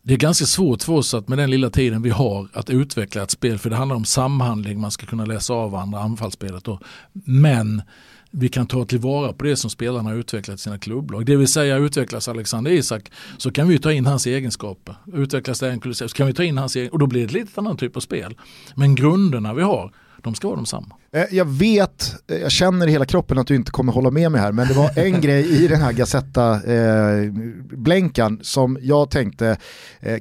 det 0.02 0.14
är 0.14 0.18
ganska 0.18 0.44
svårt 0.44 0.82
för 0.82 0.92
oss 0.92 1.14
att 1.14 1.28
med 1.28 1.38
den 1.38 1.50
lilla 1.50 1.70
tiden 1.70 2.02
vi 2.02 2.10
har 2.10 2.48
att 2.52 2.70
utveckla 2.70 3.22
ett 3.22 3.30
spel. 3.30 3.58
För 3.58 3.70
det 3.70 3.76
handlar 3.76 3.96
om 3.96 4.04
samhandling, 4.04 4.80
man 4.80 4.90
ska 4.90 5.06
kunna 5.06 5.24
läsa 5.24 5.54
av 5.54 5.70
varandra, 5.70 5.98
anfallsspelet. 5.98 6.64
Då. 6.64 6.80
Men 7.24 7.82
vi 8.30 8.48
kan 8.48 8.66
ta 8.66 8.84
tillvara 8.84 9.32
på 9.32 9.44
det 9.44 9.56
som 9.56 9.70
spelarna 9.70 10.10
har 10.10 10.16
utvecklat 10.16 10.54
i 10.54 10.58
sina 10.58 10.78
klubblag. 10.78 11.26
Det 11.26 11.36
vill 11.36 11.48
säga 11.48 11.76
utvecklas 11.76 12.28
Alexander 12.28 12.70
Isak 12.70 13.12
så 13.38 13.52
kan 13.52 13.68
vi 13.68 13.78
ta 13.78 13.92
in 13.92 14.06
hans 14.06 14.26
egenskaper. 14.26 14.94
Utvecklas 15.12 15.60
det 15.60 15.94
så 15.94 16.08
kan 16.08 16.26
vi 16.26 16.32
ta 16.32 16.44
in 16.44 16.58
hans 16.58 16.76
egenskaper, 16.76 16.94
och 16.94 16.98
då 16.98 17.06
blir 17.06 17.20
det 17.20 17.26
ett 17.26 17.32
lite 17.32 17.60
annan 17.60 17.76
typ 17.76 17.96
av 17.96 18.00
spel. 18.00 18.34
Men 18.74 18.94
grunderna 18.94 19.54
vi 19.54 19.62
har, 19.62 19.92
de 20.24 20.34
ska 20.34 20.48
vara 20.48 20.56
de 20.56 20.66
samma. 20.66 20.94
Eh, 21.12 21.24
jag 21.30 21.44
vet, 21.44 22.14
eh, 22.30 22.36
jag 22.36 22.52
känner 22.52 22.86
i 22.86 22.90
hela 22.90 23.04
kroppen 23.04 23.38
att 23.38 23.46
du 23.46 23.56
inte 23.56 23.70
kommer 23.70 23.92
hålla 23.92 24.10
med 24.10 24.32
mig 24.32 24.40
här, 24.40 24.52
men 24.52 24.68
det 24.68 24.74
var 24.74 24.98
en 24.98 25.20
grej 25.26 25.64
i 25.64 25.68
den 25.68 25.80
här 25.80 25.92
Gazetta-blänkan 25.92 28.32
eh, 28.32 28.38
som 28.42 28.78
jag 28.80 29.10
tänkte 29.10 29.56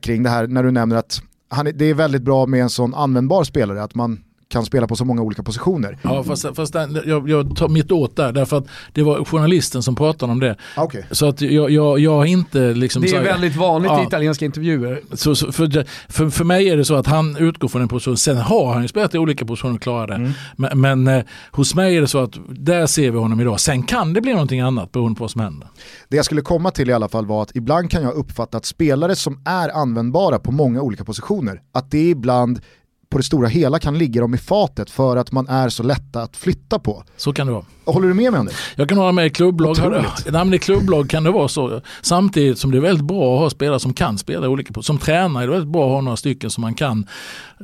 kring 0.01 0.23
det 0.23 0.29
här 0.29 0.47
när 0.47 0.63
du 0.63 0.71
nämner 0.71 0.95
att 0.95 1.21
han, 1.49 1.71
det 1.75 1.85
är 1.85 1.93
väldigt 1.93 2.21
bra 2.21 2.45
med 2.45 2.61
en 2.61 2.69
sån 2.69 2.93
användbar 2.93 3.43
spelare, 3.43 3.83
att 3.83 3.95
man 3.95 4.23
kan 4.49 4.65
spela 4.65 4.87
på 4.87 4.95
så 4.95 5.05
många 5.05 5.21
olika 5.21 5.43
positioner. 5.43 5.97
Ja 6.01 6.23
fast, 6.23 6.55
fast 6.55 6.73
den, 6.73 7.01
jag, 7.05 7.29
jag 7.29 7.55
tar 7.55 7.67
mitt 7.67 7.91
åt 7.91 8.15
där 8.15 8.31
därför 8.31 8.57
att 8.57 8.67
det 8.93 9.03
var 9.03 9.25
journalisten 9.25 9.83
som 9.83 9.95
pratade 9.95 10.31
om 10.31 10.39
det. 10.39 10.55
Okay. 10.77 11.03
Så 11.11 11.29
att 11.29 11.41
jag, 11.41 11.71
jag, 11.71 11.99
jag 11.99 12.11
har 12.11 12.25
inte 12.25 12.73
liksom... 12.73 13.01
Det 13.01 13.07
är 13.07 13.17
så, 13.17 13.23
väldigt 13.23 13.55
vanligt 13.55 13.91
ja, 13.91 14.03
i 14.03 14.07
italienska 14.07 14.45
intervjuer. 14.45 15.01
Så, 15.13 15.35
så 15.35 15.51
för, 15.51 15.85
för, 16.11 16.29
för 16.29 16.43
mig 16.43 16.69
är 16.69 16.77
det 16.77 16.85
så 16.85 16.95
att 16.95 17.07
han 17.07 17.37
utgår 17.37 17.67
från 17.67 17.81
en 17.81 17.87
position, 17.87 18.17
sen 18.17 18.37
har 18.37 18.73
han 18.73 18.81
ju 18.81 18.87
spelat 18.87 19.15
i 19.15 19.17
olika 19.17 19.45
positioner 19.45 19.75
och 19.75 19.81
klarat 19.81 20.07
det. 20.07 20.15
Mm. 20.15 20.31
Men, 20.55 20.81
men 20.81 21.07
eh, 21.07 21.23
hos 21.51 21.75
mig 21.75 21.97
är 21.97 22.01
det 22.01 22.07
så 22.07 22.23
att 22.23 22.33
där 22.49 22.87
ser 22.87 23.11
vi 23.11 23.17
honom 23.17 23.39
idag. 23.39 23.59
Sen 23.59 23.83
kan 23.83 24.13
det 24.13 24.21
bli 24.21 24.31
någonting 24.31 24.59
annat 24.59 24.91
beroende 24.91 25.17
på 25.17 25.23
vad 25.23 25.31
som 25.31 25.41
händer. 25.41 25.67
Det 26.07 26.15
jag 26.15 26.25
skulle 26.25 26.41
komma 26.41 26.71
till 26.71 26.89
i 26.89 26.93
alla 26.93 27.09
fall 27.09 27.25
var 27.25 27.41
att 27.41 27.55
ibland 27.55 27.91
kan 27.91 28.03
jag 28.03 28.13
uppfatta 28.13 28.57
att 28.57 28.65
spelare 28.65 29.15
som 29.15 29.41
är 29.45 29.69
användbara 29.69 30.39
på 30.39 30.51
många 30.51 30.81
olika 30.81 31.03
positioner, 31.03 31.61
att 31.71 31.91
det 31.91 32.09
ibland 32.09 32.61
på 33.09 33.17
det 33.17 33.23
stora 33.23 33.47
hela 33.47 33.79
kan 33.79 33.97
ligga 33.97 34.21
dem 34.21 34.33
i 34.33 34.37
fatet 34.37 34.89
för 34.89 35.17
att 35.17 35.31
man 35.31 35.47
är 35.47 35.69
så 35.69 35.83
lätta 35.83 36.21
att 36.21 36.37
flytta 36.37 36.79
på. 36.79 37.03
Så 37.17 37.33
kan 37.33 37.47
det 37.47 37.53
vara. 37.53 37.65
Håller 37.93 38.07
du 38.07 38.13
med 38.13 38.31
mig 38.31 38.39
om 38.39 38.45
det? 38.45 38.51
Jag 38.75 38.89
kan 38.89 38.97
hålla 38.97 39.11
med 39.11 39.25
i 39.25 39.29
klubblag. 39.29 39.77
Nej, 39.81 40.05
men 40.31 40.53
I 40.53 40.59
klubblag 40.59 41.09
kan 41.09 41.23
det 41.23 41.31
vara 41.31 41.47
så. 41.47 41.81
Samtidigt 42.01 42.59
som 42.59 42.71
det 42.71 42.77
är 42.77 42.81
väldigt 42.81 43.05
bra 43.05 43.35
att 43.35 43.39
ha 43.41 43.49
spelare 43.49 43.79
som 43.79 43.93
kan 43.93 44.17
spela 44.17 44.49
olika 44.49 44.81
Som 44.81 44.97
tränare 44.97 45.43
är 45.43 45.47
det 45.47 45.53
väldigt 45.53 45.71
bra 45.71 45.85
att 45.85 45.91
ha 45.91 46.01
några 46.01 46.17
stycken 46.17 46.49
som 46.49 46.61
man 46.61 46.73
kan. 46.73 47.07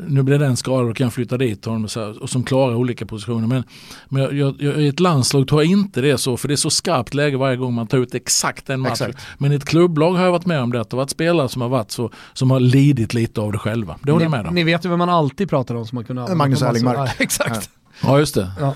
Nu 0.07 0.23
blir 0.23 0.39
den 0.39 0.57
skadad 0.57 0.89
och 0.89 0.95
kan 0.95 1.11
flytta 1.11 1.38
dit 1.38 1.65
honom 1.65 1.88
och 2.22 2.30
som 2.30 2.43
klarar 2.43 2.76
olika 2.76 3.06
positioner. 3.06 3.47
Men, 3.47 3.64
men 4.10 4.22
jag, 4.22 4.34
jag, 4.34 4.56
jag, 4.60 4.81
i 4.81 4.88
ett 4.88 4.99
landslag 4.99 5.47
tror 5.47 5.64
jag 5.64 5.72
inte 5.72 6.02
det 6.02 6.11
är 6.11 6.18
så. 6.18 6.38
För 6.38 6.47
det 6.47 6.53
är 6.53 6.56
så 6.56 6.69
skarpt 6.69 7.14
läge 7.14 7.38
varje 7.38 7.57
gång 7.57 7.73
man 7.73 7.88
tar 7.88 7.97
ut 7.97 8.15
exakt 8.15 8.69
en 8.69 8.80
match. 8.80 8.91
Exakt. 8.91 9.19
Men 9.38 9.52
i 9.52 9.56
ett 9.56 9.65
klubblag 9.65 10.14
har 10.14 10.26
jag 10.26 10.31
varit 10.31 10.45
med 10.45 10.61
om 10.61 10.72
det. 10.72 10.77
Det 10.77 10.91
har 10.91 10.97
varit 10.97 11.10
spelare 11.10 11.49
som 11.49 11.61
har 11.61 11.69
varit 11.69 11.91
så, 11.91 12.11
som 12.34 12.52
har 12.52 12.60
lidit 12.60 13.14
lite 13.14 13.41
av 13.41 13.52
det 13.52 13.57
själva. 13.57 13.95
Det 14.02 14.11
håller 14.11 14.26
jag 14.26 14.31
med 14.31 14.47
om. 14.47 14.56
Ni 14.56 14.64
vet 14.64 14.85
ju 14.85 14.89
vem 14.89 14.99
man 14.99 15.10
alltid 15.10 15.49
pratar 15.49 15.76
om 15.76 15.85
som 15.85 15.95
man 15.95 16.06
kunde 16.06 16.35
Magnus 16.35 16.61
Erlingmark. 16.61 17.11
exakt. 17.18 17.69
Ja 18.03 18.19
just 18.19 18.35
det. 18.35 18.52
Ja. 18.60 18.73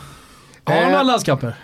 Har 0.69 0.81
han 0.81 0.91
några 0.91 1.03
landskamper? 1.03 1.55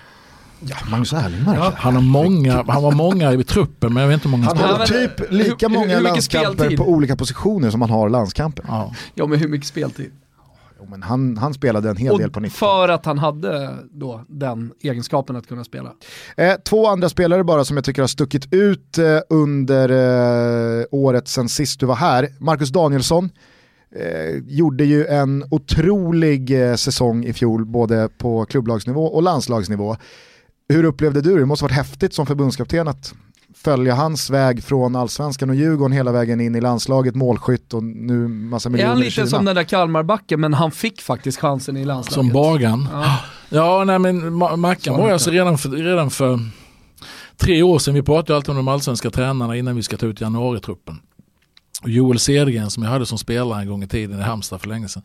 Ja, 0.59 0.75
Magnus 0.91 1.13
Erlingmark. 1.13 1.57
Ja. 1.59 1.73
Han, 1.77 1.95
har 1.95 2.01
många, 2.01 2.63
han 2.67 2.83
var 2.83 2.91
många 2.91 3.33
i 3.33 3.43
truppen 3.43 3.93
men 3.93 4.01
jag 4.01 4.07
vet 4.07 4.13
inte 4.13 4.27
hur 4.27 4.37
många 4.37 4.47
Han 4.47 4.79
har 4.79 4.85
typ 4.85 5.31
lika 5.31 5.69
många 5.69 5.87
hur, 5.87 5.95
hur 5.95 6.01
landskamper 6.01 6.77
på 6.77 6.83
olika 6.83 7.15
positioner 7.15 7.69
som 7.69 7.81
han 7.81 7.89
har 7.89 8.09
landskamper. 8.09 8.65
Ja, 8.67 8.93
ja 9.13 9.25
men 9.25 9.39
hur 9.39 9.47
mycket 9.47 9.67
speltid? 9.67 10.11
Jo, 10.79 10.87
men 10.89 11.03
han, 11.03 11.37
han 11.37 11.53
spelade 11.53 11.89
en 11.89 11.97
hel 11.97 12.11
och 12.11 12.19
del 12.19 12.31
på 12.31 12.39
90 12.39 12.57
För 12.57 12.89
att 12.89 13.05
han 13.05 13.17
hade 13.17 13.75
då 13.91 14.25
den 14.27 14.71
egenskapen 14.81 15.35
att 15.35 15.47
kunna 15.47 15.63
spela. 15.63 15.91
Eh, 16.37 16.53
två 16.65 16.87
andra 16.87 17.09
spelare 17.09 17.43
bara 17.43 17.65
som 17.65 17.77
jag 17.77 17.83
tycker 17.85 18.01
har 18.01 18.07
stuckit 18.07 18.53
ut 18.53 18.97
eh, 18.97 19.19
under 19.29 19.89
eh, 20.79 20.85
året 20.91 21.27
sen 21.27 21.49
sist 21.49 21.79
du 21.79 21.85
var 21.85 21.95
här. 21.95 22.29
Marcus 22.39 22.69
Danielsson 22.69 23.29
eh, 23.95 24.35
gjorde 24.47 24.85
ju 24.85 25.05
en 25.05 25.45
otrolig 25.51 26.69
eh, 26.69 26.75
säsong 26.75 27.25
i 27.25 27.33
fjol 27.33 27.65
både 27.65 28.09
på 28.17 28.45
klubblagsnivå 28.45 29.05
och 29.05 29.23
landslagsnivå. 29.23 29.95
Hur 30.69 30.83
upplevde 30.83 31.21
du 31.21 31.33
det? 31.33 31.39
Det 31.39 31.45
måste 31.45 31.65
varit 31.65 31.75
häftigt 31.75 32.13
som 32.13 32.25
förbundskapten 32.25 32.87
att 32.87 33.13
följa 33.55 33.95
hans 33.95 34.29
väg 34.29 34.63
från 34.63 34.95
allsvenskan 34.95 35.49
och 35.49 35.55
Djurgården 35.55 35.91
hela 35.91 36.11
vägen 36.11 36.41
in 36.41 36.55
i 36.55 36.61
landslaget, 36.61 37.15
målskytt 37.15 37.73
och 37.73 37.83
nu 37.83 38.27
massa 38.27 38.69
miljoner 38.69 38.89
Är 38.89 38.93
han 38.93 39.03
lite 39.03 39.27
som 39.27 39.45
den 39.45 39.55
där 39.55 39.63
Kalmarbacken 39.63 40.41
men 40.41 40.53
han 40.53 40.71
fick 40.71 41.01
faktiskt 41.01 41.39
chansen 41.39 41.77
i 41.77 41.85
landslaget? 41.85 42.31
Som 42.31 42.41
Bagan? 42.41 42.87
Ja, 42.91 43.19
ja 43.49 43.83
nej 43.83 43.99
men 43.99 44.33
Mackan 44.59 44.97
var 44.97 45.07
ju 45.07 45.13
alltså 45.13 45.31
redan 45.31 45.57
för, 45.57 45.69
redan 45.69 46.11
för 46.11 46.39
tre 47.37 47.63
år 47.63 47.79
sedan, 47.79 47.93
vi 47.93 48.01
pratade 48.01 48.33
ju 48.33 48.35
alltid 48.35 48.49
om 48.49 48.55
de 48.55 48.67
allsvenska 48.67 49.09
tränarna 49.09 49.55
innan 49.55 49.75
vi 49.75 49.83
ska 49.83 49.97
ta 49.97 50.05
ut 50.05 50.21
januaritruppen. 50.21 50.99
Joel 51.87 52.19
Cedergren 52.19 52.69
som 52.69 52.83
jag 52.83 52.89
hade 52.89 53.05
som 53.05 53.17
spelare 53.17 53.61
en 53.61 53.67
gång 53.67 53.83
i 53.83 53.87
tiden 53.87 54.19
i 54.19 54.23
Halmstad 54.23 54.61
för 54.61 54.69
länge 54.69 54.87
sedan. 54.87 55.03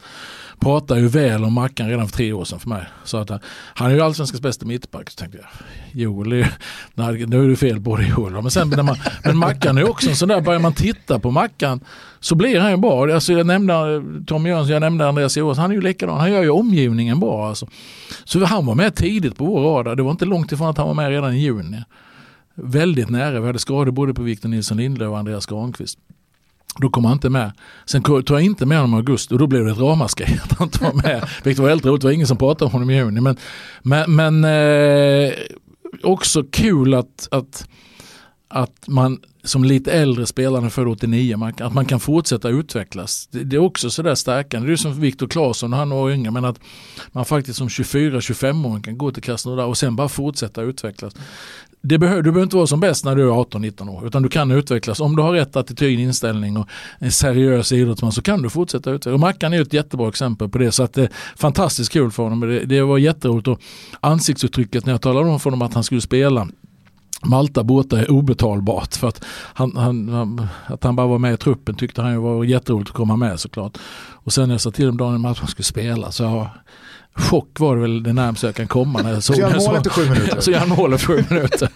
Pratade 0.61 1.01
ju 1.01 1.09
väl 1.09 1.45
om 1.45 1.53
Mackan 1.53 1.89
redan 1.89 2.09
för 2.09 2.17
tre 2.17 2.33
år 2.33 2.45
sedan 2.45 2.61
för 2.61 2.69
mig. 2.69 2.85
Så 3.05 3.17
att 3.17 3.31
eh, 3.31 3.39
han 3.75 3.91
är 3.91 3.95
ju 3.95 4.01
allsvenskans 4.01 4.43
bästa 4.43 4.67
mittback. 4.67 5.11
Så 5.11 5.17
tänkte 5.17 5.39
jag, 5.39 5.49
Joel 6.01 6.33
är, 6.33 6.55
nej, 6.95 7.27
nu 7.27 7.45
är 7.45 7.49
det 7.49 7.57
fel 7.57 7.81
på 7.81 7.97
dig 7.97 8.09
Joel. 8.09 8.33
Men, 8.33 8.51
sen, 8.51 8.71
när 8.71 8.83
man, 8.83 8.97
men 9.25 9.37
Mackan 9.37 9.79
är 9.79 9.91
också 9.91 10.09
en 10.11 10.17
sån 10.17 10.29
där, 10.29 10.41
börjar 10.41 10.61
man 10.61 10.73
titta 10.73 11.19
på 11.19 11.31
Mackan 11.31 11.81
så 12.21 12.35
blir 12.35 12.61
han 12.61 12.71
ju 12.71 12.77
bra. 12.77 13.15
Alltså 13.15 13.33
jag 13.33 13.47
nämnde 13.47 13.75
eh, 13.75 14.25
Tommy 14.27 14.49
Jönsson, 14.49 14.73
jag 14.73 14.81
nämnde 14.81 15.09
Andreas 15.09 15.37
Johansson, 15.37 15.63
han 15.63 15.71
är 15.71 15.75
ju 15.75 15.81
likadan. 15.81 16.21
Han 16.21 16.33
gör 16.33 16.43
ju 16.43 16.51
omgivningen 16.51 17.21
bra 17.21 17.49
alltså. 17.49 17.67
Så 18.25 18.45
han 18.45 18.67
var 18.67 18.75
med 18.75 18.95
tidigt 18.95 19.37
på 19.37 19.45
vår 19.45 19.61
radar. 19.61 19.97
Det 19.97 20.03
var 20.03 20.11
inte 20.11 20.25
långt 20.25 20.53
ifrån 20.53 20.69
att 20.69 20.79
han 20.79 20.87
var 20.87 20.95
med 20.95 21.09
redan 21.09 21.35
i 21.35 21.39
juni. 21.39 21.83
Väldigt 22.55 23.11
nära, 23.11 23.41
vi 23.41 23.47
hade 23.47 23.59
skador 23.59 23.93
både 23.93 24.15
på 24.15 24.23
Victor 24.23 24.49
Nilsson 24.49 24.77
Lindlöf 24.77 25.11
och 25.11 25.19
Andreas 25.19 25.47
Granqvist. 25.47 25.99
Då 26.79 26.89
kom 26.89 27.05
han 27.05 27.13
inte 27.13 27.31
med. 27.31 27.53
Sen 27.85 28.03
tog 28.03 28.31
jag 28.31 28.43
inte 28.43 28.67
med 28.67 28.79
honom 28.79 28.95
i 28.95 28.97
augusti 28.97 29.35
och 29.35 29.39
då 29.39 29.47
blev 29.47 29.65
det 29.65 29.71
ett 29.71 29.79
ramaskri 29.79 30.41
att 30.45 30.59
han 30.59 30.69
inte 30.69 30.85
var 30.85 30.93
med. 30.93 31.29
Vilket 31.45 31.59
var 31.59 31.69
väldigt 31.69 31.87
roligt, 31.87 32.01
det 32.01 32.07
var 32.07 32.13
ingen 32.13 32.27
som 32.27 32.37
pratade 32.37 32.65
om 32.65 32.73
honom 32.73 32.91
i 32.91 32.97
juni. 32.97 33.21
Men, 33.21 33.37
men, 33.83 34.17
men 34.17 34.45
eh, 34.45 35.33
också 36.03 36.45
kul 36.51 36.95
att, 36.95 37.29
att, 37.31 37.69
att 38.49 38.89
man 38.89 39.19
som 39.45 39.65
lite 39.65 39.93
äldre 39.93 40.27
spelare 40.27 40.71
född 40.71 40.89
89, 40.89 41.37
man, 41.37 41.53
att 41.61 41.75
man 41.75 41.85
kan 41.85 42.01
fortsätta 42.01 42.49
utvecklas. 42.49 43.29
Det, 43.31 43.45
det 43.45 43.57
är 43.57 43.61
också 43.61 43.91
sådär 43.91 44.15
stärkande. 44.15 44.69
Det 44.69 44.75
är 44.75 44.77
som 44.77 45.01
Viktor 45.01 45.29
Claesson, 45.29 45.73
han 45.73 45.91
var 45.91 46.11
yngre, 46.11 46.31
men 46.31 46.45
att 46.45 46.61
man 47.13 47.25
faktiskt 47.25 47.59
som 47.59 47.69
24-25-åring 47.69 48.83
kan 48.83 48.99
gå 48.99 49.11
till 49.11 49.23
Krasnodar 49.23 49.65
och 49.65 49.79
sen 49.79 49.97
bara 49.97 50.09
fortsätta 50.09 50.63
utvecklas 50.63 51.15
det 51.83 51.99
behöver, 51.99 52.23
du 52.23 52.31
behöver 52.31 52.43
inte 52.43 52.57
vara 52.57 52.67
som 52.67 52.81
bäst 52.81 53.05
när 53.05 53.17
du 53.17 53.23
är 53.23 53.33
18-19 53.33 53.89
år 53.89 54.07
utan 54.07 54.23
du 54.23 54.29
kan 54.29 54.51
utvecklas. 54.51 55.01
Om 55.01 55.17
du 55.17 55.23
har 55.23 55.33
rätt 55.33 55.57
attityd, 55.57 56.01
inställning 56.01 56.57
och 56.57 56.69
en 56.99 57.13
seriös 57.13 57.73
idrottsman 57.73 58.13
så 58.13 58.23
kan 58.23 58.43
du 58.43 58.51
fortsätta 58.51 58.91
utvecklas. 58.91 59.15
Och 59.15 59.21
Mackan 59.21 59.53
är 59.53 59.63
ett 59.63 59.73
jättebra 59.73 60.09
exempel 60.09 60.49
på 60.49 60.59
det 60.59 60.73
så 60.73 60.83
att 60.83 60.93
det 60.93 61.03
är 61.03 61.11
fantastiskt 61.37 61.93
kul 61.93 62.11
för 62.11 62.23
honom. 62.23 62.41
Det, 62.41 62.65
det 62.65 62.83
var 62.83 62.99
jätteroligt 62.99 63.49
och 63.49 63.61
ansiktsuttrycket 64.01 64.87
när 64.87 64.93
jag 64.93 65.01
talade 65.01 65.29
om 65.29 65.41
för 65.41 65.51
honom 65.51 65.63
att 65.63 65.75
han 65.75 65.85
skulle 65.85 66.01
spela 66.01 66.49
Malta 67.23 67.65
borta 67.65 68.01
är 68.01 68.11
obetalbart 68.11 68.97
för 68.97 69.09
att 69.09 69.25
han, 69.55 69.77
han, 69.77 70.47
att 70.67 70.85
han 70.85 70.97
bara 70.97 71.07
var 71.07 71.19
med 71.19 71.35
i 71.35 71.37
truppen 71.37 71.75
tyckte 71.75 72.03
han 72.03 72.23
var 72.23 72.45
jätteroligt 72.45 72.91
att 72.91 72.97
komma 72.97 73.17
med 73.17 73.41
såklart. 73.41 73.79
Och 73.99 74.33
sen 74.33 74.49
när 74.49 74.55
jag 74.55 74.61
sa 74.61 74.71
till 74.71 74.85
honom 74.85 74.97
dagen 74.97 75.27
att 75.27 75.39
han 75.39 75.49
skulle 75.49 75.65
spela 75.65 76.13
så 76.13 76.23
jag 76.23 76.49
chock 77.15 77.61
var 77.61 77.77
det 77.77 77.83
väl 77.83 78.03
det 78.03 78.13
närmaste 78.13 78.47
jag 78.47 78.55
kan 78.55 78.67
komma 78.67 79.03
när 79.03 79.13
jag 79.13 79.23
såg 79.23 79.37
Så 79.37 79.41
gör 79.43 79.51
mål 79.69 79.77
efter 79.77 79.91
sju 79.91 80.11
minuter. 80.11 80.41
så 80.41 80.51
gör 80.51 80.59
han 80.59 80.69
mål 80.69 80.93
efter 80.93 81.07
sju 81.07 81.25
minuter. 81.31 81.69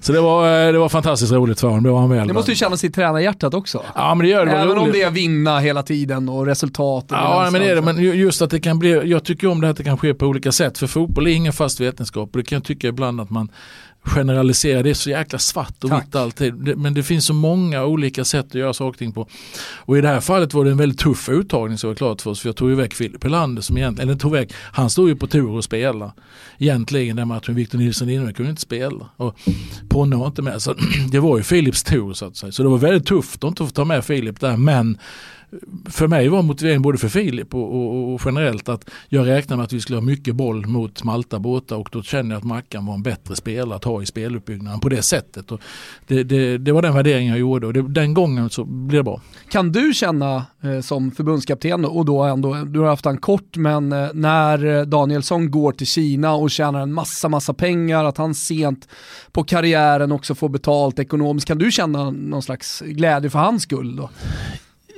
Så 0.00 0.12
det 0.12 0.20
var, 0.20 0.66
eh, 0.66 0.72
det 0.72 0.78
var 0.78 0.88
fantastiskt 0.88 1.32
roligt 1.32 1.60
för 1.60 1.68
honom. 1.68 1.84
Det, 1.84 1.90
var 1.90 2.00
han 2.00 2.10
väl 2.10 2.28
det 2.28 2.34
måste 2.34 2.50
ju 2.50 2.56
kännas 2.56 2.84
i 2.84 2.90
tränarhjärtat 2.90 3.54
också. 3.54 3.82
Ja 3.94 4.14
men 4.14 4.26
det 4.26 4.30
gör 4.30 4.46
det. 4.46 4.52
Även 4.52 4.68
roligt. 4.68 4.82
om 4.82 4.92
det 4.92 5.02
är 5.02 5.10
vinna 5.10 5.58
hela 5.58 5.82
tiden 5.82 6.28
och 6.28 6.46
resultat. 6.46 7.06
ja 7.08 7.48
men 7.52 7.60
det 7.60 7.70
är 7.70 7.74
det. 7.74 7.82
Men 7.82 8.02
just 8.02 8.42
att 8.42 8.50
det 8.50 8.60
kan 8.60 8.78
bli, 8.78 9.10
jag 9.10 9.24
tycker 9.24 9.48
om 9.48 9.60
det 9.60 9.70
att 9.70 9.76
det 9.76 9.84
kan 9.84 9.98
ske 9.98 10.14
på 10.14 10.26
olika 10.26 10.52
sätt. 10.52 10.78
För 10.78 10.86
fotboll 10.86 11.26
är 11.26 11.30
ingen 11.30 11.52
fast 11.52 11.80
vetenskap. 11.80 12.30
Och 12.32 12.38
det 12.38 12.44
kan 12.44 12.56
jag 12.56 12.64
tycka 12.64 12.88
ibland 12.88 13.20
att 13.20 13.30
man 13.30 13.48
generalisera, 14.02 14.82
det 14.82 14.90
är 14.90 14.94
så 14.94 15.10
jäkla 15.10 15.38
svart 15.38 15.84
och 15.84 15.92
vitt 15.92 16.14
alltid. 16.14 16.78
Men 16.78 16.94
det 16.94 17.02
finns 17.02 17.26
så 17.26 17.34
många 17.34 17.84
olika 17.84 18.24
sätt 18.24 18.46
att 18.46 18.54
göra 18.54 18.74
saker 18.74 18.88
och 18.88 18.98
ting 18.98 19.12
på. 19.12 19.28
Och 19.60 19.98
i 19.98 20.00
det 20.00 20.08
här 20.08 20.20
fallet 20.20 20.54
var 20.54 20.64
det 20.64 20.70
en 20.70 20.76
väldigt 20.76 20.98
tuff 20.98 21.28
uttagning 21.28 21.78
så 21.78 21.88
var 21.88 21.94
klart 21.94 22.22
för 22.22 22.30
oss. 22.30 22.40
För 22.40 22.48
jag 22.48 22.56
tog 22.56 22.70
ju 22.70 22.74
väck 22.74 22.94
Filip 22.94 23.24
Helander 23.24 23.62
som 23.62 23.78
egentligen, 23.78 24.08
eller 24.08 24.18
tog 24.18 24.32
väck, 24.32 24.52
han 24.72 24.90
stod 24.90 25.08
ju 25.08 25.16
på 25.16 25.26
tur 25.26 25.50
och 25.50 25.64
spela. 25.64 26.12
Egentligen 26.58 27.16
den 27.16 27.28
matchen, 27.28 27.54
Victor 27.54 27.78
Nilsson 27.78 28.08
Lindberg 28.08 28.34
kunde 28.34 28.50
inte 28.50 28.62
spela. 28.62 29.08
Och 29.16 29.38
Ponne 29.88 30.16
var 30.16 30.26
inte 30.26 30.42
med. 30.42 30.62
Så 30.62 30.74
det 31.10 31.20
var 31.20 31.36
ju 31.36 31.42
Filips 31.42 31.84
tur 31.84 32.12
så 32.12 32.26
att 32.26 32.36
säga. 32.36 32.52
Så 32.52 32.62
det 32.62 32.68
var 32.68 32.78
väldigt 32.78 33.06
tufft 33.06 33.44
att 33.44 33.48
inte 33.48 33.64
få 33.64 33.70
ta 33.70 33.84
med 33.84 34.04
Filip 34.04 34.40
där. 34.40 34.56
Men 34.56 34.98
för 35.84 36.08
mig 36.08 36.28
var 36.28 36.42
motiveringen 36.42 36.82
både 36.82 36.98
för 36.98 37.08
Filip 37.08 37.54
och, 37.54 37.74
och, 37.74 38.14
och, 38.14 38.20
generellt 38.24 38.68
att 38.68 38.90
jag 39.08 39.26
räknade 39.26 39.56
med 39.56 39.64
att 39.64 39.72
vi 39.72 39.80
skulle 39.80 39.96
ha 39.96 40.02
mycket 40.02 40.34
boll 40.34 40.66
mot 40.66 41.04
Malta-Båta 41.04 41.76
och 41.76 41.88
då 41.92 42.02
kände 42.02 42.34
jag 42.34 42.38
att 42.38 42.44
Mackan 42.44 42.86
var 42.86 42.94
en 42.94 43.02
bättre 43.02 43.36
spelare 43.36 43.76
att 43.76 43.84
ha 43.84 44.02
i 44.02 44.06
speluppbyggnaden 44.06 44.80
på 44.80 44.88
det 44.88 45.02
sättet. 45.02 45.52
Och 45.52 45.60
det, 46.06 46.22
det, 46.22 46.58
det 46.58 46.72
var 46.72 46.82
den 46.82 46.94
värderingen 46.94 47.30
jag 47.30 47.38
gjorde 47.38 47.66
och 47.66 47.72
det, 47.72 47.82
den 47.82 48.14
gången 48.14 48.50
så 48.50 48.64
blev 48.64 49.00
det 49.00 49.04
bra. 49.04 49.20
Kan 49.50 49.72
du 49.72 49.94
känna 49.94 50.46
eh, 50.62 50.80
som 50.80 51.10
förbundskapten 51.10 51.84
och 51.84 52.04
då 52.04 52.22
ändå, 52.22 52.54
du 52.54 52.80
har 52.80 52.86
haft 52.86 53.06
en 53.06 53.18
kort 53.18 53.56
men 53.56 53.92
eh, 53.92 54.08
när 54.14 54.64
eh, 54.64 54.82
Danielsson 54.82 55.50
går 55.50 55.72
till 55.72 55.86
Kina 55.86 56.34
och 56.34 56.50
tjänar 56.50 56.80
en 56.80 56.92
massa 56.92 57.28
massa 57.28 57.54
pengar, 57.54 58.04
att 58.04 58.18
han 58.18 58.34
sent 58.34 58.88
på 59.32 59.44
karriären 59.44 60.12
också 60.12 60.34
får 60.34 60.48
betalt 60.48 60.98
ekonomiskt, 60.98 61.48
kan 61.48 61.58
du 61.58 61.70
känna 61.70 62.10
någon 62.10 62.42
slags 62.42 62.80
glädje 62.86 63.30
för 63.30 63.38
hans 63.38 63.62
skull 63.62 63.96
då? 63.96 64.10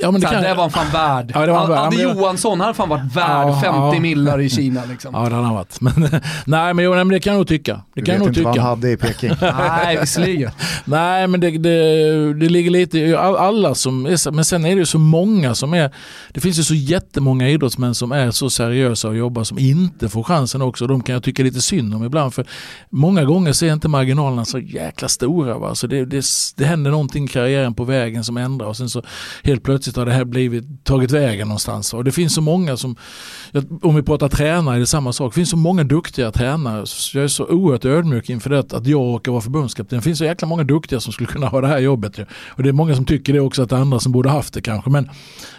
Ja, 0.03 0.11
men 0.11 0.21
det, 0.21 0.27
kan... 0.27 0.43
det 0.43 0.55
var 0.55 0.63
han 0.63 0.71
fan 0.71 0.91
värd. 0.93 1.33
Ja, 1.35 1.47
det 1.47 1.53
var 1.53 1.87
Adde 1.87 1.97
ja, 1.97 2.15
Johansson 2.15 2.61
hade 2.61 2.75
fan 2.75 2.89
varit 2.89 3.17
värd 3.17 3.49
ja, 3.49 3.61
50 3.61 3.77
ja. 3.77 4.01
millar 4.01 4.41
i 4.41 4.51
Kina. 4.51 4.85
Liksom. 4.85 5.15
Ja 5.15 5.29
det 5.29 5.35
hade 5.35 5.47
han 5.47 5.55
varit. 5.55 5.81
Men, 5.81 5.95
nej 6.47 6.75
men, 6.75 6.85
jo, 6.85 6.95
nej 6.95 7.05
men 7.05 7.09
det 7.09 7.21
kan 7.21 7.33
jag 7.33 7.39
nog 7.39 7.49
tycka. 7.49 7.73
Det 7.75 8.01
du 8.01 8.05
kan 8.05 8.13
vet 8.13 8.19
nog 8.19 8.29
inte 8.29 8.41
tycka. 8.41 8.49
vad 8.49 8.59
han 8.59 8.69
hade 8.69 8.91
i 8.91 8.97
Peking. 8.97 9.31
nej 9.41 9.99
visserligen. 10.01 10.51
nej 10.85 11.27
men 11.27 11.41
det, 11.41 11.51
det, 11.51 12.35
det 12.35 12.49
ligger 12.49 12.71
lite 12.71 12.99
i 12.99 13.17
alla 13.17 13.75
som 13.75 14.07
är, 14.07 14.31
men 14.31 14.45
sen 14.45 14.65
är 14.65 14.75
det 14.75 14.79
ju 14.79 14.87
så 14.87 14.99
många 14.99 15.55
som 15.55 15.75
är, 15.75 15.95
det 16.33 16.41
finns 16.41 16.59
ju 16.59 16.63
så 16.63 16.75
jättemånga 16.75 17.49
idrottsmän 17.49 17.95
som 17.95 18.13
är 18.13 18.31
så 18.31 18.51
seriösa 18.51 19.09
och 19.09 19.17
jobbar 19.17 19.45
som 19.45 19.59
inte 19.59 20.09
får 20.09 20.23
chansen 20.23 20.63
också. 20.63 20.87
De 20.87 21.03
kan 21.03 21.13
jag 21.13 21.23
tycka 21.23 21.43
lite 21.43 21.61
synd 21.61 21.95
om 21.95 22.05
ibland 22.05 22.35
för 22.35 22.47
många 22.91 23.25
gånger 23.25 23.53
så 23.53 23.67
är 23.67 23.73
inte 23.73 23.89
marginalerna 23.89 24.45
så 24.45 24.59
jäkla 24.59 25.09
stora. 25.09 25.59
Va? 25.59 25.75
Så 25.75 25.87
det, 25.87 26.05
det, 26.05 26.25
det 26.57 26.65
händer 26.65 26.91
någonting 26.91 27.25
i 27.25 27.29
karriären 27.29 27.75
på 27.75 27.85
vägen 27.85 28.25
som 28.25 28.37
ändrar 28.37 28.67
och 28.67 28.77
sen 28.77 28.89
så 28.89 29.03
helt 29.43 29.63
plötsligt 29.63 29.90
har 29.97 30.07
det 30.07 30.13
här 30.13 30.25
blivit 30.25 30.85
tagit 30.85 31.11
vägen 31.11 31.49
någonstans. 31.49 31.95
Och 31.95 32.05
det 32.05 32.13
finns 32.13 32.35
så 32.35 32.41
många 32.41 32.77
som, 32.77 32.97
om 33.83 33.95
vi 33.95 34.03
pratar 34.03 34.29
tränare, 34.29 34.77
är 34.77 34.81
det 34.81 34.87
samma 34.87 35.13
sak. 35.13 35.33
Det 35.33 35.35
finns 35.35 35.51
så 35.51 35.57
många 35.57 35.85
duktiga 35.85 36.33
tränare. 36.33 36.85
Jag 37.15 37.25
är 37.25 37.29
så 37.29 37.47
oerhört 37.47 37.85
ödmjuk 37.85 38.31
inför 38.31 38.51
det 38.51 38.59
att 38.59 38.87
jag 38.87 39.01
råkar 39.01 39.33
vara 39.33 39.43
förbundskapten. 39.43 39.99
Det 39.99 40.03
finns 40.03 40.19
så 40.19 40.25
jäkla 40.25 40.49
många 40.49 40.65
duktiga 40.65 41.01
som 41.01 41.13
skulle 41.13 41.27
kunna 41.27 41.47
ha 41.47 41.61
det 41.61 41.67
här 41.67 41.79
jobbet. 41.79 42.19
Och 42.49 42.63
det 42.63 42.69
är 42.69 42.73
många 42.73 42.95
som 42.97 43.05
tycker 43.05 43.33
det 43.33 43.41
också 43.41 43.63
att 43.63 43.71
det 43.71 43.77
är 43.77 43.81
andra 43.81 44.01
som 44.01 44.13
borde 44.13 44.29
haft 44.29 44.55
det 44.55 44.61
kanske. 44.61 44.91
Men, 44.91 45.11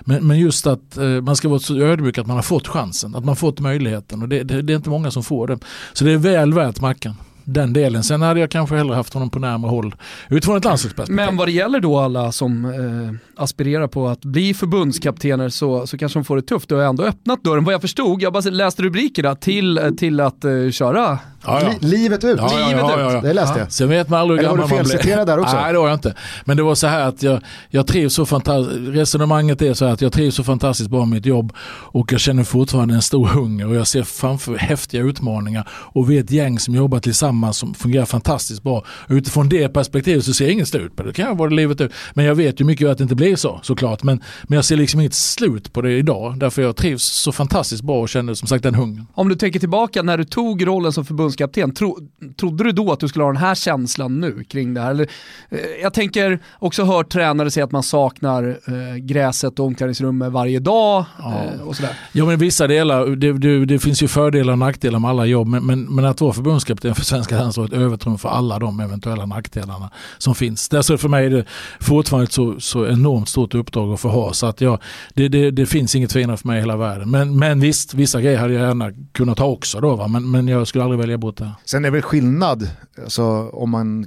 men, 0.01 0.27
men 0.27 0.39
just 0.39 0.67
att 0.67 0.97
eh, 0.97 1.05
man 1.05 1.35
ska 1.35 1.49
vara 1.49 1.59
så 1.59 1.77
ödmjuk 1.77 2.17
att 2.17 2.27
man 2.27 2.35
har 2.35 2.43
fått 2.43 2.67
chansen, 2.67 3.15
att 3.15 3.25
man 3.25 3.35
fått 3.35 3.59
möjligheten. 3.59 4.21
Och 4.21 4.29
det, 4.29 4.43
det, 4.43 4.61
det 4.61 4.73
är 4.73 4.77
inte 4.77 4.89
många 4.89 5.11
som 5.11 5.23
får 5.23 5.47
det. 5.47 5.59
Så 5.93 6.05
det 6.05 6.11
är 6.11 6.17
väl 6.17 6.53
värt 6.53 6.81
mackan 6.81 7.15
den 7.43 7.73
delen. 7.73 8.03
Sen 8.03 8.21
hade 8.21 8.39
jag 8.39 8.51
kanske 8.51 8.75
hellre 8.75 8.95
haft 8.95 9.13
honom 9.13 9.29
på 9.29 9.39
närmare 9.39 9.69
håll 9.69 9.95
utifrån 10.29 10.57
ett 10.57 10.65
landslagsperspektiv. 10.65 11.15
Men 11.15 11.37
vad 11.37 11.47
det 11.47 11.51
gäller 11.51 11.79
då 11.79 11.99
alla 11.99 12.31
som 12.31 12.65
eh, 12.65 13.43
aspirerar 13.43 13.87
på 13.87 14.07
att 14.07 14.25
bli 14.25 14.53
förbundskaptener 14.53 15.49
så, 15.49 15.87
så 15.87 15.97
kanske 15.97 16.19
de 16.19 16.25
får 16.25 16.35
det 16.35 16.41
tufft. 16.41 16.69
Du 16.69 16.75
har 16.75 16.83
ändå 16.83 17.03
öppnat 17.03 17.43
dörren, 17.43 17.63
vad 17.63 17.73
jag 17.73 17.81
förstod, 17.81 18.21
jag 18.21 18.33
bara 18.33 18.49
läste 18.49 18.83
rubrikerna, 18.83 19.35
till, 19.35 19.95
till 19.97 20.19
att 20.19 20.45
eh, 20.45 20.69
köra 20.71 21.19
Ja, 21.45 21.61
ja. 21.63 21.73
livet 21.79 22.23
ut. 22.23 22.37
Ja, 22.37 22.67
livet 22.67 23.15
ut. 23.15 23.23
Det 23.23 23.33
läste 23.33 23.59
jag. 23.59 23.71
Sen 23.71 23.89
vet 23.89 24.09
man 24.09 24.19
aldrig 24.19 24.39
hur 24.39 24.47
gammal 24.47 24.69
man 24.69 24.83
blir. 24.83 25.07
Eller 25.07 25.25
där 25.25 25.39
också? 25.39 25.55
Nej 25.55 25.73
det 25.73 25.79
var 25.79 25.87
jag 25.87 25.95
inte. 25.95 26.15
Men 26.45 26.57
det 26.57 26.63
var 26.63 26.75
så 26.75 26.87
här 26.87 27.07
att 27.07 27.23
jag, 27.23 27.41
jag 27.69 27.87
trivs 27.87 28.13
så 28.13 28.25
fantastiskt. 28.25 28.79
Resonemanget 28.79 29.61
är 29.61 29.73
så 29.73 29.85
här 29.85 29.93
att 29.93 30.01
jag 30.01 30.13
trivs 30.13 30.35
så 30.35 30.43
fantastiskt 30.43 30.89
bra 30.89 30.99
med 30.99 31.09
mitt 31.09 31.25
jobb 31.25 31.53
och 31.67 32.13
jag 32.13 32.19
känner 32.19 32.43
fortfarande 32.43 32.93
en 32.93 33.01
stor 33.01 33.25
hunger 33.25 33.67
och 33.67 33.75
jag 33.75 33.87
ser 33.87 34.03
framför 34.03 34.55
häftiga 34.55 35.01
utmaningar 35.01 35.67
och 35.71 36.11
vi 36.11 36.17
är 36.17 36.23
ett 36.23 36.31
gäng 36.31 36.59
som 36.59 36.75
jobbar 36.75 36.99
tillsammans 36.99 37.57
som 37.57 37.73
fungerar 37.73 38.05
fantastiskt 38.05 38.63
bra. 38.63 38.83
Och 38.87 39.11
utifrån 39.11 39.49
det 39.49 39.69
perspektivet 39.69 40.25
så 40.25 40.33
ser 40.33 40.45
jag 40.45 40.53
inget 40.53 40.67
slut 40.67 40.95
på 40.95 41.03
det. 41.03 41.09
Det 41.09 41.13
kan 41.13 41.37
vara 41.37 41.49
livet 41.49 41.81
ut. 41.81 41.91
Men 42.13 42.25
jag 42.25 42.35
vet 42.35 42.61
ju 42.61 42.65
mycket 42.65 42.85
väl 42.85 42.91
att 42.91 42.97
det 42.97 43.03
inte 43.03 43.15
blir 43.15 43.35
så 43.35 43.59
såklart. 43.63 44.03
Men, 44.03 44.21
men 44.43 44.55
jag 44.55 44.65
ser 44.65 44.75
liksom 44.75 44.99
inget 44.99 45.13
slut 45.13 45.73
på 45.73 45.81
det 45.81 45.91
idag. 45.91 46.39
Därför 46.39 46.61
jag 46.61 46.75
trivs 46.75 47.03
så 47.03 47.31
fantastiskt 47.31 47.83
bra 47.83 48.01
och 48.01 48.09
känner 48.09 48.33
som 48.33 48.47
sagt 48.47 48.63
den 48.63 48.75
hungern. 48.75 49.05
Om 49.13 49.29
du 49.29 49.35
tänker 49.35 49.59
tillbaka 49.59 50.01
när 50.01 50.17
du 50.17 50.23
tog 50.23 50.67
rollen 50.67 50.93
som 50.93 51.05
förbundskapten, 51.31 51.73
tro, 51.73 51.97
trodde 52.39 52.63
du 52.63 52.71
då 52.71 52.91
att 52.91 52.99
du 52.99 53.07
skulle 53.07 53.23
ha 53.23 53.31
den 53.31 53.41
här 53.41 53.55
känslan 53.55 54.19
nu 54.19 54.43
kring 54.43 54.73
det 54.73 54.81
här? 54.81 54.91
Eller, 54.91 55.07
eh, 55.49 55.59
jag 55.81 55.93
tänker 55.93 56.39
också 56.59 56.83
hört 56.83 57.09
tränare 57.09 57.51
säga 57.51 57.63
att 57.63 57.71
man 57.71 57.83
saknar 57.83 58.59
eh, 58.67 58.95
gräset 58.97 59.59
och 59.59 59.65
omklädningsrummet 59.65 60.31
varje 60.31 60.59
dag. 60.59 61.05
Ja. 61.19 61.43
Eh, 61.43 61.61
och 61.61 61.75
sådär. 61.75 61.91
ja 62.11 62.25
men 62.25 62.39
vissa 62.39 62.67
delar, 62.67 63.05
det, 63.15 63.33
det, 63.33 63.65
det, 63.65 63.79
finns 63.79 64.03
ju 64.03 64.07
fördelar 64.07 64.53
och 64.53 64.59
nackdelar 64.59 64.99
med 64.99 65.09
alla 65.09 65.25
jobb. 65.25 65.47
Men, 65.47 65.65
men, 65.65 65.95
men 65.95 66.05
att 66.05 66.21
vara 66.21 66.33
förbundskapten 66.33 66.95
för 66.95 67.05
svenska 67.05 67.37
landslaget 67.37 67.73
övertrumfar 67.73 68.29
alla 68.29 68.59
de 68.59 68.79
eventuella 68.79 69.25
nackdelarna 69.25 69.89
som 70.17 70.35
finns. 70.35 70.69
Därför 70.69 70.97
för 70.97 71.09
mig 71.09 71.25
är 71.25 71.29
det 71.29 71.45
fortfarande 71.79 72.23
ett 72.23 72.31
så, 72.31 72.59
så 72.59 72.87
enormt 72.87 73.29
stort 73.29 73.55
uppdrag 73.55 73.93
att 73.93 73.99
få 73.99 74.09
ha. 74.09 74.33
Så 74.33 74.45
att 74.45 74.61
jag, 74.61 74.79
det, 75.13 75.27
det, 75.27 75.51
det 75.51 75.65
finns 75.65 75.95
inget 75.95 76.13
finare 76.13 76.37
för 76.37 76.47
mig 76.47 76.57
i 76.57 76.59
hela 76.59 76.77
världen. 76.77 77.11
Men, 77.11 77.39
men 77.39 77.59
visst, 77.59 77.93
vissa 77.93 78.21
grejer 78.21 78.37
hade 78.37 78.53
jag 78.53 78.67
gärna 78.67 78.91
kunnat 79.11 79.39
ha 79.39 79.45
också 79.45 79.79
då. 79.79 79.95
Va? 79.95 80.07
Men, 80.07 80.31
men 80.31 80.47
jag 80.47 80.67
skulle 80.67 80.83
aldrig 80.83 80.99
välja 80.99 81.17
det. 81.29 81.51
Sen 81.65 81.85
är 81.85 81.91
väl 81.91 82.01
skillnad, 82.01 82.69
alltså, 83.03 83.49
om 83.49 83.69
man 83.69 84.05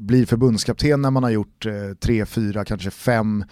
blir 0.00 0.26
förbundskapten 0.26 1.02
när 1.02 1.10
man 1.10 1.22
har 1.22 1.30
gjort 1.30 1.66
eh, 1.66 1.72
tre, 2.00 2.26
fyra, 2.26 2.64
kanske 2.64 2.90
fem 2.90 3.44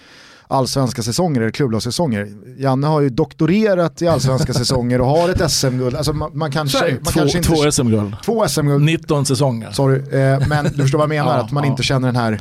allsvenska 0.51 1.03
säsonger 1.03 1.41
eller 1.41 1.51
klubblagssäsonger. 1.51 2.29
Janne 2.59 2.87
har 2.87 3.01
ju 3.01 3.09
doktorerat 3.09 4.03
i 4.03 4.09
allsvenska 4.09 4.53
säsonger 4.55 5.01
och 5.01 5.07
har 5.07 5.29
ett 5.29 5.51
SM-guld. 5.51 5.97
Alltså 5.97 6.13
man, 6.13 6.31
man 6.35 6.53
kanske, 6.53 6.93
man 6.93 7.05
två, 7.05 7.11
kanske 7.11 7.39
inte... 7.39 7.49
Två 7.49 7.71
SM-guld. 7.71 8.17
Två 8.25 8.49
SM-guld. 8.49 8.85
19 8.85 9.27
säsonger. 9.27 9.71
Sorry, 9.71 9.99
eh, 9.99 10.49
men 10.49 10.65
du 10.65 10.83
förstår 10.83 10.99
vad 10.99 11.05
jag 11.05 11.09
menar, 11.09 11.37
ja, 11.37 11.45
att 11.45 11.53
man 11.53 11.65
ja. 11.65 11.71
inte 11.71 11.83
känner 11.83 12.09
den 12.09 12.17
här 12.17 12.41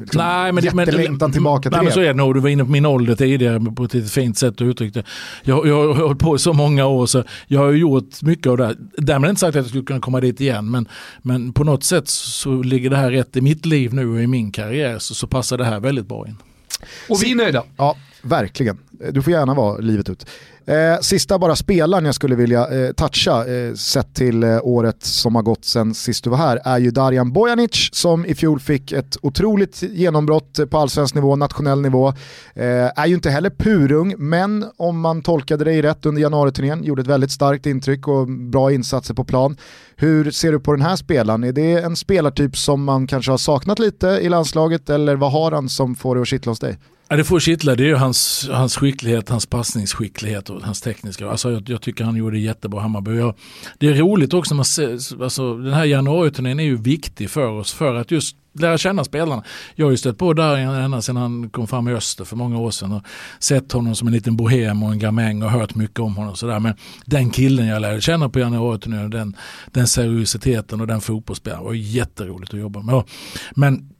liksom 0.00 0.22
nej, 0.22 0.52
men, 0.52 0.64
jättelängtan 0.64 1.16
men, 1.20 1.32
tillbaka 1.32 1.62
till 1.62 1.70
nej, 1.70 1.78
det. 1.78 1.84
Men 1.84 1.92
så 1.92 2.00
är 2.00 2.06
det 2.06 2.14
nog, 2.14 2.34
du 2.34 2.40
var 2.40 2.48
inne 2.48 2.64
på 2.64 2.70
min 2.70 2.86
ålder 2.86 3.14
tidigare 3.14 3.60
på 3.60 3.84
ett 3.84 4.10
fint 4.10 4.38
sätt 4.38 4.54
att 4.54 4.60
uttrycka 4.60 4.98
det. 4.98 5.06
Jag, 5.42 5.66
jag 5.66 5.94
har 5.94 6.02
hållit 6.02 6.18
på 6.18 6.36
i 6.36 6.38
så 6.38 6.52
många 6.52 6.86
år 6.86 7.06
så 7.06 7.24
jag 7.46 7.60
har 7.60 7.72
gjort 7.72 8.22
mycket 8.22 8.46
av 8.46 8.56
det 8.56 8.66
här. 8.66 8.76
Därmed 8.96 9.30
inte 9.30 9.40
sagt 9.40 9.48
att 9.48 9.54
jag 9.54 9.66
skulle 9.66 9.84
kunna 9.84 10.00
komma 10.00 10.20
dit 10.20 10.40
igen 10.40 10.70
men, 10.70 10.88
men 11.22 11.52
på 11.52 11.64
något 11.64 11.84
sätt 11.84 12.08
så 12.08 12.62
ligger 12.62 12.90
det 12.90 12.96
här 12.96 13.10
rätt 13.10 13.36
i 13.36 13.40
mitt 13.40 13.66
liv 13.66 13.94
nu 13.94 14.08
och 14.08 14.20
i 14.20 14.26
min 14.26 14.52
karriär 14.52 14.98
så, 14.98 15.14
så 15.14 15.26
passar 15.26 15.58
det 15.58 15.64
här 15.64 15.80
väldigt 15.80 16.06
bra 16.06 16.26
in. 16.28 16.36
Och 17.08 17.22
vi 17.22 17.30
är 17.30 17.36
nöjda. 17.36 17.62
Ja, 17.76 17.96
verkligen. 18.24 18.78
Du 19.10 19.22
får 19.22 19.32
gärna 19.32 19.54
vara 19.54 19.78
livet 19.78 20.08
ut. 20.08 20.26
Eh, 20.66 21.00
sista 21.00 21.38
bara 21.38 21.56
spelaren 21.56 22.04
jag 22.04 22.14
skulle 22.14 22.34
vilja 22.34 22.68
eh, 22.68 22.92
toucha, 22.92 23.46
eh, 23.46 23.74
sett 23.74 24.14
till 24.14 24.42
eh, 24.42 24.58
året 24.62 25.04
som 25.04 25.34
har 25.34 25.42
gått 25.42 25.64
sen 25.64 25.94
sist 25.94 26.24
du 26.24 26.30
var 26.30 26.36
här, 26.36 26.60
är 26.64 26.78
ju 26.78 26.90
Darjan 26.90 27.32
Bojanic 27.32 27.88
som 27.92 28.26
i 28.26 28.34
fjol 28.34 28.60
fick 28.60 28.92
ett 28.92 29.16
otroligt 29.22 29.82
genombrott 29.82 30.60
på 30.70 30.78
allsvensk 30.78 31.14
nivå, 31.14 31.36
nationell 31.36 31.80
nivå. 31.80 32.08
Eh, 32.54 32.64
är 32.96 33.06
ju 33.06 33.14
inte 33.14 33.30
heller 33.30 33.50
purung, 33.50 34.14
men 34.18 34.64
om 34.76 35.00
man 35.00 35.22
tolkade 35.22 35.64
dig 35.64 35.82
rätt 35.82 36.06
under 36.06 36.22
januariturnén, 36.22 36.84
gjorde 36.84 37.02
ett 37.02 37.08
väldigt 37.08 37.30
starkt 37.30 37.66
intryck 37.66 38.08
och 38.08 38.28
bra 38.28 38.72
insatser 38.72 39.14
på 39.14 39.24
plan. 39.24 39.56
Hur 39.96 40.30
ser 40.30 40.52
du 40.52 40.60
på 40.60 40.72
den 40.72 40.82
här 40.82 40.96
spelaren? 40.96 41.44
Är 41.44 41.52
det 41.52 41.72
en 41.72 41.96
spelartyp 41.96 42.56
som 42.56 42.84
man 42.84 43.06
kanske 43.06 43.30
har 43.30 43.38
saknat 43.38 43.78
lite 43.78 44.06
i 44.06 44.28
landslaget 44.28 44.90
eller 44.90 45.16
vad 45.16 45.32
har 45.32 45.52
han 45.52 45.68
som 45.68 45.94
får 45.94 46.14
det 46.14 46.22
att 46.22 46.28
kittla 46.28 46.50
hos 46.50 46.60
dig? 46.60 46.78
Ja, 47.08 47.16
det 47.16 47.24
får 47.24 47.40
kittla, 47.40 47.74
det 47.74 47.82
är 47.82 47.86
ju 47.88 47.94
hans, 47.94 48.48
hans 48.52 48.76
skicklighet, 48.76 49.28
hans 49.28 49.46
passningsskicklighet 49.46 50.50
och 50.50 50.62
hans 50.62 50.80
tekniska. 50.80 51.30
Alltså 51.30 51.52
jag, 51.52 51.68
jag 51.68 51.82
tycker 51.82 52.04
han 52.04 52.16
gjorde 52.16 52.38
jättebra 52.38 52.80
Hammarby. 52.80 53.16
Jag, 53.16 53.34
det 53.78 53.86
är 53.86 53.94
roligt 53.94 54.34
också, 54.34 54.54
man 54.54 54.64
ser, 54.64 55.22
alltså, 55.22 55.56
den 55.56 55.74
här 55.74 55.84
januariturnén 55.84 56.60
är 56.60 56.64
ju 56.64 56.76
viktig 56.76 57.30
för 57.30 57.46
oss 57.46 57.72
för 57.72 57.94
att 57.94 58.10
just 58.10 58.36
lära 58.54 58.78
känna 58.78 59.04
spelarna. 59.04 59.44
Jag 59.74 59.86
har 59.86 59.90
ju 59.90 59.96
stött 59.96 60.18
på 60.18 60.32
där 60.32 60.56
ända 60.56 61.02
sedan 61.02 61.16
han 61.16 61.50
kom 61.50 61.66
fram 61.66 61.88
i 61.88 61.92
Öster 61.92 62.24
för 62.24 62.36
många 62.36 62.58
år 62.58 62.70
sedan 62.70 62.92
och 62.92 63.02
sett 63.38 63.72
honom 63.72 63.94
som 63.94 64.08
en 64.08 64.14
liten 64.14 64.36
bohem 64.36 64.82
och 64.82 64.92
en 64.92 64.98
gamäng 64.98 65.42
och 65.42 65.50
hört 65.50 65.74
mycket 65.74 66.00
om 66.00 66.16
honom. 66.16 66.32
Och 66.32 66.38
sådär. 66.38 66.60
Men 66.60 66.74
den 67.04 67.30
killen 67.30 67.66
jag 67.66 67.82
lärde 67.82 68.00
känna 68.00 68.28
på 68.28 68.38
januariturnén, 68.38 69.10
den, 69.10 69.36
den 69.66 69.86
seriositeten 69.86 70.80
och 70.80 70.86
den 70.86 71.00
fotbollsspelaren 71.00 71.64
var 71.64 71.72
jätteroligt 71.72 72.54
att 72.54 72.60
jobba 72.60 72.82
med. 72.82 73.02
Men 73.54 73.93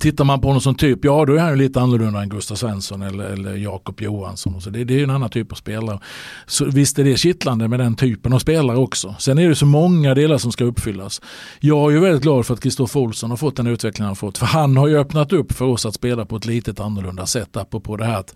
Tittar 0.00 0.24
man 0.24 0.40
på 0.40 0.48
honom 0.48 0.60
som 0.60 0.74
typ, 0.74 1.04
ja 1.04 1.24
då 1.24 1.34
är 1.34 1.38
han 1.38 1.50
ju 1.50 1.56
lite 1.56 1.80
annorlunda 1.80 2.22
än 2.22 2.28
Gustav 2.28 2.54
Svensson 2.54 3.02
eller, 3.02 3.24
eller 3.24 3.54
Jakob 3.54 4.00
Johansson. 4.00 4.54
Och 4.54 4.62
så 4.62 4.70
det, 4.70 4.84
det 4.84 4.94
är 4.94 4.98
ju 4.98 5.04
en 5.04 5.10
annan 5.10 5.30
typ 5.30 5.52
av 5.52 5.56
spelare. 5.56 5.98
Så 6.46 6.64
visst 6.64 6.98
är 6.98 7.04
det 7.04 7.16
kittlande 7.16 7.68
med 7.68 7.80
den 7.80 7.94
typen 7.96 8.32
av 8.32 8.38
spelare 8.38 8.76
också. 8.76 9.14
Sen 9.18 9.38
är 9.38 9.48
det 9.48 9.54
så 9.54 9.66
många 9.66 10.14
delar 10.14 10.38
som 10.38 10.52
ska 10.52 10.64
uppfyllas. 10.64 11.20
Jag 11.60 11.90
är 11.90 11.94
ju 11.94 12.00
väldigt 12.00 12.22
glad 12.22 12.46
för 12.46 12.54
att 12.54 12.60
Kristoffer 12.60 13.00
Olsson 13.00 13.30
har 13.30 13.36
fått 13.36 13.56
den 13.56 13.66
utveckling 13.66 14.04
han 14.04 14.10
har 14.10 14.14
fått. 14.14 14.38
För 14.38 14.46
han 14.46 14.76
har 14.76 14.88
ju 14.88 14.98
öppnat 14.98 15.32
upp 15.32 15.52
för 15.52 15.64
oss 15.64 15.86
att 15.86 15.94
spela 15.94 16.24
på 16.24 16.36
ett 16.36 16.46
litet 16.46 16.80
annorlunda 16.80 17.26
sätt. 17.26 17.56
Apropå 17.56 17.96
det 17.96 18.04
här 18.04 18.20
att 18.20 18.34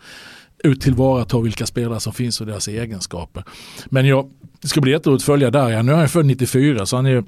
ut 0.64 0.80
tillvarata 0.80 1.40
vilka 1.40 1.66
spelare 1.66 2.00
som 2.00 2.12
finns 2.12 2.40
och 2.40 2.46
deras 2.46 2.68
egenskaper. 2.68 3.44
Men 3.86 4.06
jag, 4.06 4.30
det 4.60 4.68
ska 4.68 4.80
bli 4.80 4.92
jätteroligt 4.92 5.22
att 5.22 5.26
följa 5.26 5.50
där. 5.50 5.82
Nu 5.82 5.92
är 5.92 5.96
han 5.96 6.08
född 6.08 6.26
94 6.26 6.86
så 6.86 6.96
han 6.96 7.06
är 7.06 7.24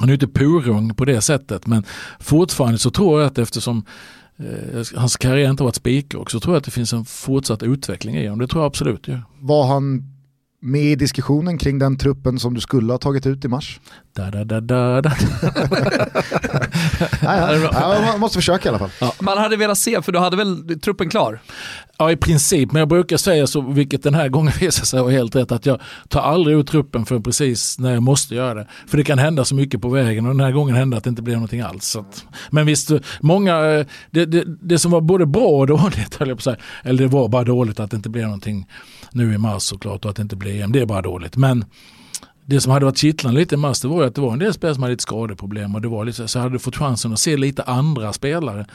han 0.00 0.08
är 0.08 0.12
inte 0.12 0.28
purung 0.28 0.94
på 0.94 1.04
det 1.04 1.20
sättet 1.20 1.66
men 1.66 1.84
fortfarande 2.20 2.78
så 2.78 2.90
tror 2.90 3.20
jag 3.20 3.26
att 3.26 3.38
eftersom 3.38 3.84
eh, 4.36 4.86
hans 4.96 5.16
karriär 5.16 5.50
inte 5.50 5.62
har 5.62 5.66
varit 5.66 5.74
spikrak 5.74 6.30
så 6.30 6.40
tror 6.40 6.54
jag 6.54 6.58
att 6.58 6.64
det 6.64 6.70
finns 6.70 6.92
en 6.92 7.04
fortsatt 7.04 7.62
utveckling 7.62 8.16
i 8.16 8.26
honom. 8.26 8.38
Det 8.38 8.46
tror 8.46 8.62
jag 8.62 8.66
absolut. 8.66 9.08
Ja. 9.08 9.18
Var 9.40 9.66
han 9.66 10.02
med 10.62 10.82
i 10.82 10.94
diskussionen 10.94 11.58
kring 11.58 11.78
den 11.78 11.98
truppen 11.98 12.38
som 12.38 12.54
du 12.54 12.60
skulle 12.60 12.92
ha 12.92 12.98
tagit 12.98 13.26
ut 13.26 13.44
i 13.44 13.48
mars? 13.48 13.80
Da, 14.16 14.30
da, 14.30 14.44
da, 14.44 14.60
da, 14.60 15.00
da. 15.00 15.10
ja, 17.22 17.54
ja. 17.54 17.70
ja, 17.72 18.02
man 18.06 18.20
måste 18.20 18.38
försöka 18.38 18.68
i 18.68 18.70
alla 18.70 18.78
fall. 18.78 18.90
Ja. 19.00 19.14
Man 19.20 19.38
hade 19.38 19.56
velat 19.56 19.78
se, 19.78 20.02
för 20.02 20.12
du 20.12 20.18
hade 20.18 20.36
väl 20.36 20.80
truppen 20.80 21.10
klar? 21.10 21.40
Ja 21.98 22.12
i 22.12 22.16
princip, 22.16 22.72
men 22.72 22.80
jag 22.80 22.88
brukar 22.88 23.16
säga 23.16 23.46
så, 23.46 23.60
vilket 23.60 24.02
den 24.02 24.14
här 24.14 24.28
gången 24.28 24.52
visar 24.60 24.84
sig 24.84 25.00
vara 25.00 25.12
helt 25.12 25.36
rätt, 25.36 25.52
att 25.52 25.66
jag 25.66 25.80
tar 26.08 26.20
aldrig 26.20 26.56
ut 26.58 26.66
truppen 26.66 27.06
för 27.06 27.20
precis 27.20 27.78
när 27.78 27.94
jag 27.94 28.02
måste 28.02 28.34
göra 28.34 28.54
det. 28.54 28.66
För 28.86 28.96
det 28.96 29.04
kan 29.04 29.18
hända 29.18 29.44
så 29.44 29.54
mycket 29.54 29.80
på 29.80 29.88
vägen 29.88 30.26
och 30.26 30.32
den 30.32 30.40
här 30.40 30.52
gången 30.52 30.76
hände 30.76 30.96
att 30.96 31.04
det 31.04 31.10
inte 31.10 31.22
blev 31.22 31.36
någonting 31.36 31.60
alls. 31.60 31.84
Så 31.84 32.00
att, 32.00 32.24
men 32.50 32.66
visst, 32.66 32.90
många, 33.20 33.64
eh, 33.64 33.86
det, 34.10 34.26
det, 34.26 34.44
det 34.46 34.78
som 34.78 34.90
var 34.90 35.00
både 35.00 35.26
bra 35.26 35.48
och 35.48 35.66
dåligt, 35.66 36.14
höll 36.18 36.28
jag 36.28 36.36
på 36.36 36.40
att 36.40 36.44
säga, 36.44 36.56
eller 36.82 37.02
det 37.02 37.08
var 37.08 37.28
bara 37.28 37.44
dåligt 37.44 37.80
att 37.80 37.90
det 37.90 37.96
inte 37.96 38.08
blev 38.08 38.24
någonting 38.24 38.66
nu 39.12 39.34
i 39.34 39.38
mars 39.38 39.62
såklart 39.62 40.04
och 40.04 40.10
att 40.10 40.16
det 40.16 40.22
inte 40.22 40.36
blir 40.36 40.62
EM, 40.62 40.72
det 40.72 40.80
är 40.80 40.86
bara 40.86 41.02
dåligt. 41.02 41.36
Men 41.36 41.64
det 42.46 42.60
som 42.60 42.72
hade 42.72 42.84
varit 42.84 42.98
kittlande 42.98 43.40
lite 43.40 43.54
i 43.54 43.58
mars 43.58 43.80
det 43.80 43.88
var 43.88 44.04
att 44.04 44.14
det 44.14 44.20
var 44.20 44.32
en 44.32 44.38
del 44.38 44.54
spelare 44.54 44.74
som 44.74 44.82
hade 44.82 44.92
lite 44.92 45.02
skadeproblem 45.02 45.74
och 45.74 45.80
det 45.80 45.88
var 45.88 46.04
lite, 46.04 46.28
så 46.28 46.38
hade 46.38 46.54
du 46.54 46.58
fått 46.58 46.76
chansen 46.76 47.12
att 47.12 47.18
se 47.20 47.36
lite 47.36 47.62
andra 47.62 48.12
spelare 48.12 48.66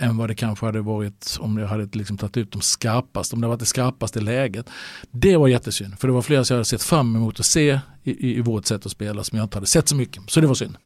än 0.00 0.16
vad 0.16 0.30
det 0.30 0.34
kanske 0.34 0.66
hade 0.66 0.80
varit 0.80 1.36
om 1.40 1.58
jag 1.58 1.68
hade 1.68 1.98
liksom 1.98 2.18
tagit 2.18 2.36
ut 2.36 2.52
de 2.52 2.60
skarpaste, 2.60 3.34
om 3.34 3.40
det 3.40 3.48
varit 3.48 3.60
det 3.60 3.66
skarpaste 3.66 4.20
läget. 4.20 4.70
Det 5.10 5.36
var 5.36 5.48
jättesynd, 5.48 5.98
för 5.98 6.08
det 6.08 6.14
var 6.14 6.22
flera 6.22 6.44
som 6.44 6.54
jag 6.54 6.58
hade 6.58 6.64
sett 6.64 6.82
fram 6.82 7.16
emot 7.16 7.40
att 7.40 7.46
se 7.46 7.80
i, 8.04 8.10
i, 8.10 8.36
i 8.36 8.40
vårt 8.40 8.66
sätt 8.66 8.86
att 8.86 8.92
spela 8.92 9.24
som 9.24 9.38
jag 9.38 9.44
inte 9.44 9.56
hade 9.56 9.66
sett 9.66 9.88
så 9.88 9.96
mycket. 9.96 10.22
Så 10.26 10.40
det 10.40 10.46
var 10.46 10.54
synd. 10.54 10.76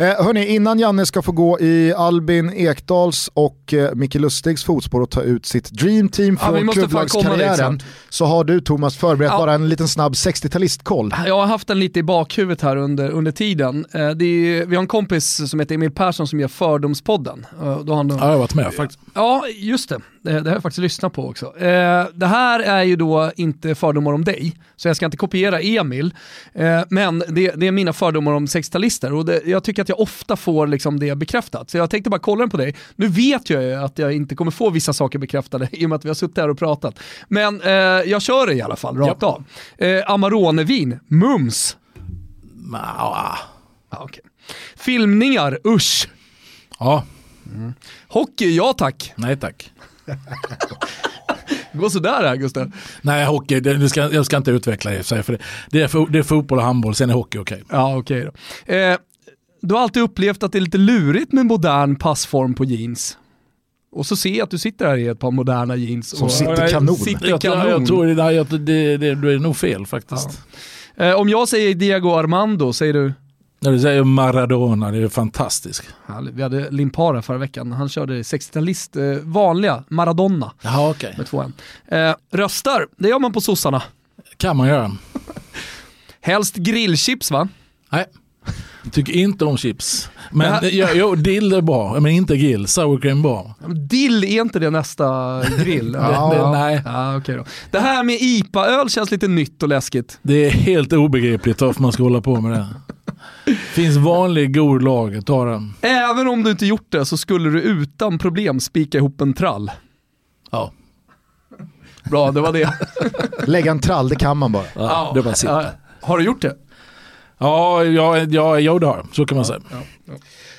Eh, 0.00 0.24
hörni, 0.24 0.46
innan 0.46 0.78
Janne 0.78 1.06
ska 1.06 1.22
få 1.22 1.32
gå 1.32 1.60
i 1.60 1.92
Albin 1.96 2.52
Ekdals 2.52 3.30
och 3.34 3.74
eh, 3.74 3.94
Micke 3.94 4.14
Lustigs 4.14 4.64
fotspår 4.64 5.00
och 5.00 5.10
ta 5.10 5.22
ut 5.22 5.46
sitt 5.46 5.70
Dream 5.70 6.08
Team 6.08 6.38
Ja, 6.42 6.72
klubblagskarriären 6.72 7.80
så 8.08 8.24
har 8.24 8.44
du 8.44 8.60
Thomas 8.60 8.96
förberett 8.96 9.30
Ja. 9.32 9.38
bara 9.38 9.52
en 9.52 9.68
liten 9.68 9.88
snabb 9.88 10.12
60-talistkoll. 10.12 11.14
Jag 11.26 11.34
har 11.38 11.46
haft 11.46 11.68
den 11.68 11.78
lite 11.78 11.98
i 11.98 12.02
bakhuvudet 12.02 12.62
här 12.62 12.76
under, 12.76 13.10
under 13.10 13.32
tiden. 13.32 13.86
Eh, 13.92 14.10
det 14.10 14.24
är, 14.24 14.66
vi 14.66 14.76
har 14.76 14.82
en 14.82 14.88
kompis 14.88 15.50
som 15.50 15.60
heter 15.60 15.74
Emil 15.74 15.90
Persson 15.90 16.26
som 16.28 16.40
gör 16.40 16.48
Fördomspodden. 16.48 17.46
Eh, 17.62 17.78
Då 17.80 17.92
har 17.92 17.96
han, 17.96 18.08
Ja, 18.08 18.16
jag 18.18 18.24
har 18.26 18.38
varit 18.38 18.54
med 18.54 18.74
faktiskt. 18.74 19.00
Ja, 19.14 19.44
just 19.56 19.88
det. 19.88 19.98
Det, 20.28 20.40
det 20.40 20.50
har 20.50 20.56
jag 20.56 20.62
faktiskt 20.62 20.78
lyssnat 20.82 21.12
på 21.12 21.28
också. 21.28 21.46
Eh, 21.58 22.06
det 22.14 22.26
här 22.26 22.60
är 22.60 22.82
ju 22.82 22.96
då 22.96 23.32
inte 23.36 23.74
fördomar 23.74 24.12
om 24.12 24.24
dig, 24.24 24.56
så 24.76 24.88
jag 24.88 24.96
ska 24.96 25.04
inte 25.04 25.16
kopiera 25.16 25.60
Emil. 25.60 26.14
Eh, 26.52 26.82
men 26.90 27.18
det, 27.28 27.52
det 27.56 27.66
är 27.66 27.72
mina 27.72 27.92
fördomar 27.92 28.32
om 28.32 28.46
60-talister 28.46 29.10
och 29.12 29.24
det, 29.24 29.42
jag 29.46 29.64
tycker 29.64 29.82
att 29.82 29.88
jag 29.88 30.00
ofta 30.00 30.36
får 30.36 30.66
liksom 30.66 31.00
det 31.00 31.14
bekräftat. 31.14 31.70
Så 31.70 31.76
jag 31.78 31.90
tänkte 31.90 32.10
bara 32.10 32.20
kolla 32.20 32.40
den 32.40 32.50
på 32.50 32.56
dig. 32.56 32.74
Nu 32.96 33.08
vet 33.08 33.50
jag 33.50 33.62
ju 33.62 33.74
att 33.74 33.98
jag 33.98 34.12
inte 34.12 34.34
kommer 34.34 34.50
få 34.50 34.70
vissa 34.70 34.92
saker 34.92 35.18
bekräftade 35.18 35.68
i 35.72 35.84
och 35.86 35.88
med 35.90 35.96
att 35.96 36.04
vi 36.04 36.08
har 36.08 36.14
suttit 36.14 36.36
här 36.36 36.50
och 36.50 36.58
pratat. 36.58 36.98
Men 37.28 37.60
eh, 37.60 37.70
jag 38.10 38.22
kör 38.22 38.46
det 38.46 38.54
i 38.54 38.62
alla 38.62 38.76
fall, 38.76 38.96
rakt 38.96 39.22
av. 39.22 39.44
Eh, 39.78 40.10
Amarone-vin, 40.10 41.00
mums. 41.06 41.76
Ja, 42.72 43.38
Ah, 43.90 44.04
okay. 44.04 44.22
Filmningar, 44.76 45.58
usch. 45.66 46.08
ja, 46.78 47.04
Hockey, 48.08 48.56
ja 48.56 48.72
tack. 48.72 49.12
nej 49.16 49.36
tack. 49.36 49.72
Gå 51.72 51.90
sådär 51.90 52.22
här 52.28 52.36
Gustav. 52.36 52.72
Nej, 53.02 53.24
hockey, 53.26 53.60
det, 53.60 53.74
det 53.74 53.88
ska, 53.88 54.12
jag 54.12 54.26
ska 54.26 54.36
inte 54.36 54.50
utveckla 54.50 54.90
det 54.90 55.02
för 55.02 55.32
det, 55.32 55.38
det, 55.70 55.82
är, 55.82 55.88
fo- 55.88 56.08
det 56.10 56.18
är 56.18 56.22
fotboll 56.22 56.58
och 56.58 56.64
handboll, 56.64 56.94
sen 56.94 57.10
är 57.10 57.14
hockey 57.14 57.38
okej. 57.38 57.62
Ja, 57.70 57.96
okej 57.96 58.24
då. 58.66 58.72
Eh, 58.74 58.96
du 59.60 59.74
har 59.74 59.82
alltid 59.82 60.02
upplevt 60.02 60.42
att 60.42 60.52
det 60.52 60.58
är 60.58 60.60
lite 60.60 60.78
lurigt 60.78 61.32
med 61.32 61.46
modern 61.46 61.96
passform 61.96 62.54
på 62.54 62.64
jeans. 62.64 63.18
Och 63.92 64.06
så 64.06 64.16
ser 64.16 64.30
jag 64.30 64.44
att 64.44 64.50
du 64.50 64.58
sitter 64.58 64.86
här 64.86 64.96
i 64.96 65.06
ett 65.08 65.18
par 65.18 65.30
moderna 65.30 65.76
jeans. 65.76 66.08
Som 66.16 66.24
och, 66.26 66.32
sitter 66.32 66.68
kanon. 66.68 66.96
Sitter 66.96 67.28
Jag, 67.28 67.40
kanon. 67.40 67.68
jag 67.68 67.86
tror 67.86 68.06
det, 68.06 68.32
jag- 68.32 68.46
det, 68.46 68.58
det, 68.96 69.14
det 69.14 69.32
är 69.32 69.38
nog 69.38 69.56
fel 69.56 69.86
faktiskt. 69.86 70.40
eh, 70.96 71.12
om 71.14 71.28
jag 71.28 71.48
säger 71.48 71.74
Diego 71.74 72.10
Armando, 72.14 72.72
säger 72.72 72.92
du? 72.92 73.12
När 73.60 73.72
du 73.72 73.78
säger 73.80 74.04
Maradona, 74.04 74.90
det 74.90 74.98
är 75.02 75.08
fantastiskt. 75.08 75.82
Vi 76.32 76.42
hade 76.42 76.70
Limpara 76.70 77.22
förra 77.22 77.38
veckan, 77.38 77.72
han 77.72 77.88
körde 77.88 78.22
60-talist, 78.22 78.96
eh, 78.96 79.18
vanliga 79.22 79.84
Maradona 79.88 80.52
Jaha, 80.62 80.90
okej. 80.90 81.14
med 81.18 81.26
två 81.26 81.42
N. 81.42 81.52
Eh, 81.88 82.14
röstar, 82.38 82.86
det 82.96 83.08
gör 83.08 83.18
man 83.18 83.32
på 83.32 83.40
sossarna. 83.40 83.82
Kan 84.36 84.56
man 84.56 84.68
göra. 84.68 84.92
Helst 86.20 86.54
grillchips 86.56 87.30
va? 87.30 87.48
Nej, 87.92 88.04
jag 88.84 88.92
tycker 88.92 89.12
inte 89.12 89.44
om 89.44 89.56
chips. 89.56 90.10
Men 90.32 90.50
Det 90.50 90.54
här- 90.68 90.70
ja, 90.78 90.88
jo, 90.94 91.14
dill 91.14 91.52
är 91.52 91.60
bra, 91.60 92.00
men 92.00 92.12
inte 92.12 92.36
grill. 92.36 92.66
Sour 92.66 92.98
cream 93.00 93.22
bra. 93.22 93.54
Dill, 93.88 94.24
är 94.24 94.40
inte 94.42 94.58
det 94.58 94.70
nästa 94.70 95.42
grill? 95.64 95.94
Ja. 96.00 96.34
Det, 96.34 96.58
nej, 96.58 96.82
Ja, 96.84 97.16
okej 97.16 97.36
då. 97.36 97.44
Det 97.70 97.78
här 97.80 98.02
med 98.04 98.16
IPA-öl 98.20 98.90
känns 98.90 99.10
lite 99.10 99.28
nytt 99.28 99.62
och 99.62 99.68
läskigt. 99.68 100.18
det 100.22 100.34
är 100.46 100.50
helt 100.50 100.92
obegripligt 100.92 101.60
varför 101.60 101.82
man 101.82 101.92
ska 101.92 102.02
hålla 102.02 102.20
på 102.20 102.40
med 102.40 102.52
det. 102.52 102.66
Finns 103.56 103.96
vanlig 103.96 104.54
god 104.54 104.82
lager, 104.82 105.20
ta 105.20 105.44
den. 105.44 105.74
Även 105.80 106.28
om 106.28 106.42
du 106.42 106.50
inte 106.50 106.66
gjort 106.66 106.86
det 106.88 107.06
så 107.06 107.16
skulle 107.16 107.50
du 107.50 107.60
utan 107.60 108.18
problem 108.18 108.60
spika 108.60 108.98
ihop 108.98 109.20
en 109.20 109.32
trall. 109.34 109.70
Ja, 110.50 110.72
Bra, 112.10 112.30
det 112.30 112.40
var 112.40 112.52
det. 112.52 112.72
Lägga 113.46 113.70
en 113.70 113.80
trall, 113.80 114.08
det 114.08 114.16
kan 114.16 114.36
man 114.36 114.52
bara. 114.52 114.64
ja 114.74 115.10
det 115.14 115.20
var 115.20 115.32
sitt. 115.32 115.50
Ja, 115.50 115.64
har 116.00 116.18
du 116.18 116.24
gjort 116.24 116.42
det? 116.42 116.56
Ja, 117.38 117.84
ja, 117.84 118.18
ja, 118.18 118.60
ja 118.60 118.78
det 118.78 118.86
har. 118.86 119.06
Så 119.12 119.26
kan 119.26 119.36
man 119.36 119.44
säga. 119.44 119.60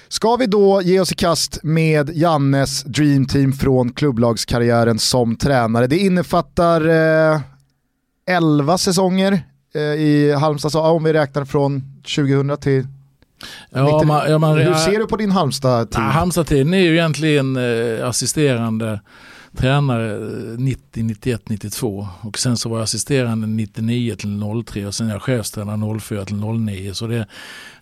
Ska 0.08 0.36
vi 0.36 0.46
då 0.46 0.82
ge 0.82 1.00
oss 1.00 1.12
i 1.12 1.16
kast 1.16 1.60
med 1.64 2.10
Jannes 2.14 2.84
Dream 2.84 3.26
Team 3.26 3.54
från 3.54 3.92
klubblagskarriären 3.94 5.00
som 5.00 5.36
tränare? 5.36 5.88
Det 5.88 5.98
innefattar 5.98 6.88
eh, 7.34 7.40
11 8.30 8.78
säsonger 8.78 9.42
i 9.76 10.34
Halmstad, 10.40 10.72
så, 10.72 10.82
om 10.82 11.04
vi 11.04 11.14
räknar 11.14 11.46
från 11.46 12.02
2000 12.16 12.58
till... 12.58 12.88
Ja, 13.70 13.84
90. 13.84 14.08
man, 14.08 14.32
ja, 14.32 14.38
man, 14.38 14.58
Hur 14.58 14.64
ja, 14.64 14.78
ser 14.78 15.00
du 15.00 15.08
på 15.08 15.18
din 15.18 15.32
Halmstad-tid? 15.32 16.02
Halmstad-tiden 16.02 16.74
är 16.74 16.82
ju 16.82 16.94
egentligen 16.94 17.56
eh, 17.56 18.08
assisterande 18.08 19.00
tränare 19.58 20.12
eh, 20.12 20.60
90, 20.60 21.04
91, 21.04 21.50
92 21.50 22.08
och 22.22 22.40
sen 22.40 22.58
så 22.58 22.70
var 22.70 22.78
jag 22.78 22.84
assisterande 22.84 23.48
99 23.48 24.16
till 24.16 24.64
03 24.66 24.86
och 24.86 24.96
sen 24.96 25.08
är 25.08 25.12
jag 25.12 25.22
chefstränare 25.22 26.00
04 26.00 26.26
till 26.26 26.36
09 26.36 26.94
så 26.94 27.08
det, 27.08 27.16
det 27.16 27.28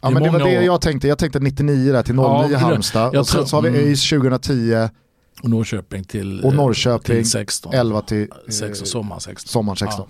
Ja, 0.02 0.10
men 0.10 0.24
det 0.24 0.30
var 0.30 0.40
det 0.40 0.58
år. 0.58 0.64
jag 0.64 0.82
tänkte, 0.82 1.08
jag 1.08 1.18
tänkte 1.18 1.40
99 1.40 1.94
där 1.94 2.04
till 2.04 2.16
09 2.16 2.48
Ja, 2.52 2.58
Halmstad 2.58 3.16
och 3.16 3.28
sen 3.28 3.48
så 3.48 3.58
har 3.58 3.62
vi 3.62 3.70
mm. 3.70 3.82
ÖIS 3.82 4.10
2010 4.10 4.90
och 5.44 5.50
Norrköping 5.50 6.04
till, 6.04 6.40
och 6.44 6.52
eh, 6.52 6.58
Norrköping 6.58 7.16
till 7.16 7.30
16. 7.30 7.74
11 7.74 8.02
till 8.02 8.22
eh, 8.22 8.52
16, 8.52 8.88
sommar 8.88 9.20
16. 9.20 9.50
sommaren 9.52 9.78
16. 9.78 10.08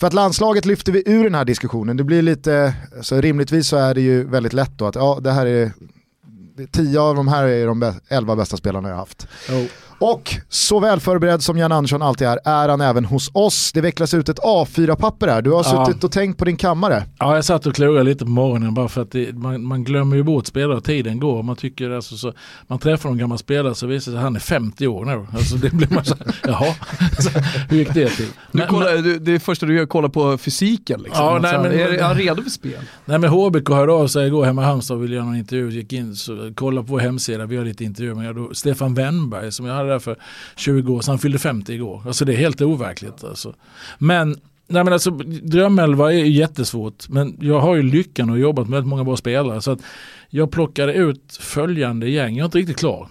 För 0.00 0.06
att 0.06 0.12
landslaget 0.12 0.66
lyfter 0.66 0.92
vi 0.92 1.02
ur 1.06 1.24
den 1.24 1.34
här 1.34 1.44
diskussionen, 1.44 1.96
det 1.96 2.04
blir 2.04 2.22
lite, 2.22 2.74
så 3.00 3.20
rimligtvis 3.20 3.68
så 3.68 3.76
är 3.76 3.94
det 3.94 4.00
ju 4.00 4.24
väldigt 4.24 4.52
lätt 4.52 4.78
då 4.78 4.86
att 4.86 4.94
ja, 4.94 5.18
det 5.22 5.32
här 5.32 5.46
är, 5.46 5.72
tio 6.70 7.00
av 7.00 7.14
de 7.14 7.28
här 7.28 7.44
är 7.44 7.66
de 7.66 7.94
elva 8.08 8.36
bästa 8.36 8.56
spelarna 8.56 8.88
jag 8.88 8.94
har 8.94 9.00
haft. 9.00 9.28
Oh. 9.48 9.64
Och 10.00 10.34
så 10.48 10.80
väl 10.80 11.00
förberedd 11.00 11.42
som 11.42 11.58
Jan 11.58 11.72
Andersson 11.72 12.02
alltid 12.02 12.26
är, 12.28 12.38
är 12.44 12.68
han 12.68 12.80
även 12.80 13.04
hos 13.04 13.30
oss. 13.34 13.72
Det 13.72 13.80
vecklas 13.80 14.14
ut 14.14 14.28
ett 14.28 14.38
A4-papper 14.38 15.28
här, 15.28 15.42
du 15.42 15.50
har 15.50 15.64
Ja. 15.72 15.86
suttit 15.86 16.04
och 16.04 16.12
tänkt 16.12 16.38
på 16.38 16.44
din 16.44 16.56
kammare. 16.56 17.04
Ja, 17.18 17.34
jag 17.34 17.44
satt 17.44 17.66
och 17.66 17.74
klurade 17.74 18.02
lite 18.04 18.24
på 18.24 18.30
morgonen 18.30 18.74
bara 18.74 18.88
för 18.88 19.02
att 19.02 19.10
det, 19.10 19.32
man, 19.36 19.64
man 19.64 19.84
glömmer 19.84 20.16
ju 20.16 20.22
bort 20.22 20.46
spelare 20.46 20.76
och 20.76 20.84
tiden 20.84 21.20
går. 21.20 21.42
Man 21.42 21.56
tycker 21.56 21.90
alltså 21.90 22.16
så, 22.16 22.32
man 22.66 22.78
träffar 22.78 23.08
någon 23.08 23.18
gammal 23.18 23.38
spelare 23.38 23.74
så 23.74 23.86
visar 23.86 23.96
det 24.12 24.16
sig 24.16 24.18
att 24.18 24.24
han 24.24 24.36
är 24.36 24.40
50 24.40 24.86
år 24.86 25.04
nu. 25.04 25.26
Alltså 25.32 25.56
det 25.56 25.70
blir 25.70 25.88
man 25.94 26.04
så 26.04 26.14
här, 26.14 26.34
jaha, 26.46 26.74
så, 27.18 27.30
hur 27.70 27.76
gick 27.78 27.94
det 27.94 28.08
till? 28.08 28.26
Du 28.52 28.58
Men- 28.58 28.68
kollar, 28.68 28.96
du, 28.96 29.18
det 29.18 29.40
första 29.40 29.66
du 29.66 29.74
gör 29.74 29.82
är 29.82 29.86
kolla 29.86 30.08
på 30.08 30.38
fysiken. 30.38 31.02
Liksom. 31.02 31.24
Ja, 31.24 31.38
nej, 31.42 31.50
Så 31.52 31.56
här, 31.56 31.68
men- 31.68 31.78
är, 31.78 31.88
är 31.88 32.02
han 32.02 32.14
redo 32.16 32.42
för 32.42 32.50
spel? 32.50 32.78
Nej 33.04 33.18
men 33.18 33.30
HBK 33.30 33.68
hörde 33.68 33.92
av 33.92 34.06
sig 34.06 34.26
igår 34.26 34.44
hemma 34.44 34.62
i 34.62 34.64
Halmstad 34.64 34.96
och 34.96 35.02
ville 35.04 35.14
göra 35.14 35.24
någon 35.24 35.36
intervju. 35.36 35.70
Gick 35.70 35.92
in 35.92 36.10
och 36.50 36.56
kollade 36.56 36.86
på 36.86 36.92
vår 36.92 37.00
hemsida, 37.00 37.46
vi 37.46 37.56
har 37.56 37.64
lite 37.64 37.84
intervjuer 37.84 38.14
med 38.14 38.34
då, 38.36 38.54
Stefan 38.54 38.94
Wennberg 38.94 39.52
som 39.52 39.66
jag 39.66 39.74
hade 39.74 39.89
där 39.90 39.98
för 39.98 40.16
20 40.56 40.92
år 40.94 41.00
sedan, 41.00 41.12
han 41.12 41.18
fyllde 41.18 41.38
50 41.38 41.72
igår. 41.72 42.02
Alltså 42.06 42.24
det 42.24 42.32
är 42.32 42.36
helt 42.36 42.60
overkligt. 42.60 43.24
Alltså. 43.24 43.54
Men, 43.98 44.28
nej 44.68 44.84
men 44.84 44.92
alltså 44.92 45.10
drömelva 45.42 46.12
är 46.12 46.16
ju 46.16 46.28
jättesvårt. 46.28 47.08
Men 47.08 47.36
jag 47.40 47.60
har 47.60 47.74
ju 47.76 47.82
lyckan 47.82 48.30
att 48.30 48.38
jobbat 48.38 48.68
med 48.68 48.72
väldigt 48.76 48.88
många 48.88 49.04
bra 49.04 49.16
spelare. 49.16 49.60
Så 49.62 49.70
att 49.70 49.78
jag 50.30 50.50
plockade 50.50 50.92
ut 50.94 51.36
följande 51.40 52.08
gäng, 52.10 52.36
jag 52.36 52.42
är 52.42 52.44
inte 52.44 52.58
riktigt 52.58 52.76
klar. 52.76 53.08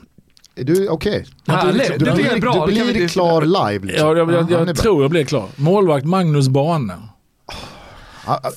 Är 0.56 0.64
du 0.64 0.90
okej? 0.90 1.26
Härligt, 1.48 1.88
Du, 2.00 2.06
det 2.06 2.12
blir, 2.16 2.30
blir 2.32 2.42
bra. 2.42 2.66
du 2.66 2.72
blir 2.94 3.08
klar 3.08 3.42
live 3.42 3.86
liksom. 3.86 4.08
Ja, 4.08 4.18
jag, 4.18 4.32
jag, 4.34 4.52
jag 4.52 4.66
bra. 4.66 4.74
tror 4.74 5.02
jag 5.02 5.12
blev 5.12 5.26
klar. 5.26 5.48
Målvakt 5.56 6.06
Magnus 6.06 6.48
Bane. 6.48 6.94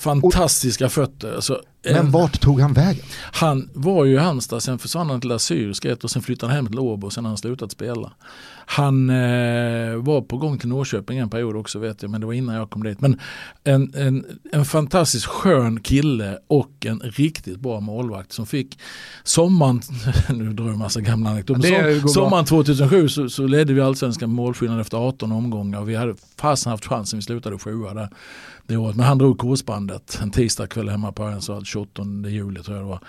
Fantastiska 0.01 0.89
fötter. 0.89 1.35
Alltså, 1.35 1.63
Men 1.85 1.97
en- 1.97 2.11
vart 2.11 2.41
tog 2.41 2.61
han 2.61 2.73
vägen? 2.73 3.05
Han 3.33 3.71
var 3.73 4.05
ju 4.05 4.15
i 4.15 4.19
Halmstad, 4.19 4.63
sen 4.63 4.79
försvann 4.79 5.11
han 5.11 5.21
till 5.21 5.33
Assyriska 5.33 5.97
och 6.03 6.11
sen 6.11 6.23
flyttade 6.23 6.53
han 6.53 6.57
hem 6.57 6.67
till 6.67 6.79
Åbo 6.79 7.07
och 7.07 7.13
sen 7.13 7.25
har 7.25 7.31
han 7.31 7.39
slutat 7.39 7.73
spela. 7.73 8.13
Han 8.67 9.11
eh, 9.11 9.97
var 9.97 10.21
på 10.21 10.37
gång 10.37 10.59
till 10.59 10.69
Norrköping 10.69 11.19
en 11.19 11.31
period 11.31 11.57
också 11.57 11.79
vet 11.79 12.03
jag, 12.03 12.11
men 12.11 12.21
det 12.21 12.27
var 12.27 12.33
innan 12.33 12.55
jag 12.55 12.71
kom 12.71 12.83
dit. 12.83 13.01
Men 13.01 13.21
en, 13.65 13.93
en, 13.95 14.25
en 14.53 14.65
fantastiskt 14.65 15.27
skön 15.27 15.81
kille 15.81 16.39
och 16.47 16.87
en 16.87 17.01
riktigt 17.01 17.61
bra 17.61 17.81
målvakt 17.81 18.33
som 18.33 18.47
fick 18.47 18.79
sommaren, 19.25 19.81
nu 20.29 20.53
drar 20.53 20.65
jag 20.65 20.73
en 20.73 20.79
massa 20.79 21.01
gamla 21.01 21.31
anekdoter, 21.31 22.01
Som, 22.01 22.09
sommaren 22.09 22.45
2007 22.45 23.09
så, 23.09 23.29
så 23.29 23.47
ledde 23.47 23.73
vi 23.73 23.81
allsvenskan 23.81 24.31
målskillnad 24.31 24.81
efter 24.81 24.97
18 24.97 25.33
omgångar 25.33 25.81
och 25.81 25.89
vi 25.89 25.95
hade 25.95 26.15
fast 26.37 26.65
haft 26.65 26.87
chansen, 26.87 27.19
vi 27.19 27.23
slutade 27.23 27.59
sjua 27.59 27.95
där 27.95 28.09
det 28.73 28.79
året. 28.79 28.97
Men 28.97 29.07
han 29.07 29.19
drog 29.19 29.39
korsbandet 29.39 30.19
en 30.23 30.31
tisdag 30.31 30.67
kväll 30.67 30.89
hemma 30.89 31.13
på 31.13 31.25
att 31.25 31.67
28 31.67 32.03
juli 32.27 32.63
tror 32.63 32.77
jag 32.77 32.87
det 32.87 32.89
var. 32.89 33.01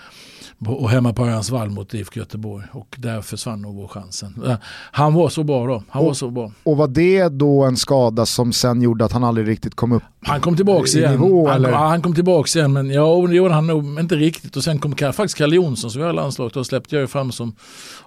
Och 0.58 0.90
hemma 0.90 1.12
på 1.12 1.24
Örjansvall 1.24 1.70
mot 1.70 1.94
IFK 1.94 2.20
Göteborg. 2.20 2.64
Och 2.72 2.96
där 2.98 3.20
försvann 3.20 3.62
nog 3.62 3.76
vår 3.76 3.88
chansen. 3.88 4.56
Han 4.92 5.14
var 5.14 5.28
så 5.28 5.44
bra 5.44 5.66
då. 5.66 5.82
Han 5.88 6.02
och, 6.02 6.06
var 6.06 6.14
så 6.14 6.30
bra. 6.30 6.52
Och 6.62 6.76
var 6.76 6.88
det 6.88 7.28
då 7.28 7.64
en 7.64 7.76
skada 7.76 8.26
som 8.26 8.52
sen 8.52 8.82
gjorde 8.82 9.04
att 9.04 9.12
han 9.12 9.24
aldrig 9.24 9.48
riktigt 9.48 9.74
kom 9.74 9.92
upp 9.92 10.02
Han 10.20 10.40
kom 10.40 10.56
tillbaks 10.56 10.94
igen. 10.96 11.12
nivå, 11.12 11.48
han, 11.48 11.62
ja, 11.62 11.76
han 11.76 12.02
kom 12.02 12.14
tillbaks 12.14 12.56
igen 12.56 12.72
men 12.72 12.90
ja, 12.90 13.26
det 13.28 13.34
gjorde 13.34 13.54
han 13.54 13.66
nog 13.66 14.00
inte 14.00 14.16
riktigt. 14.16 14.56
Och 14.56 14.64
sen 14.64 14.78
kom 14.78 14.94
faktiskt 14.96 15.38
Kalle 15.38 15.56
Jonsson 15.56 15.90
som 15.90 15.98
vi 15.98 16.04
har 16.04 16.12
i 16.12 16.16
landslaget. 16.16 16.54
Då 16.54 16.64
släppte 16.64 16.96
jag 16.96 17.00
ju 17.00 17.06
fram 17.06 17.32
som 17.32 17.54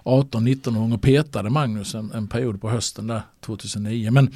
18-19-åring 0.04 0.92
och 0.92 1.02
petade 1.02 1.50
Magnus 1.50 1.94
en, 1.94 2.12
en, 2.14 2.28
period 2.28 2.60
på 2.60 2.70
hösten 2.70 3.06
där 3.06 3.22
2009. 3.40 4.10
Men, 4.10 4.30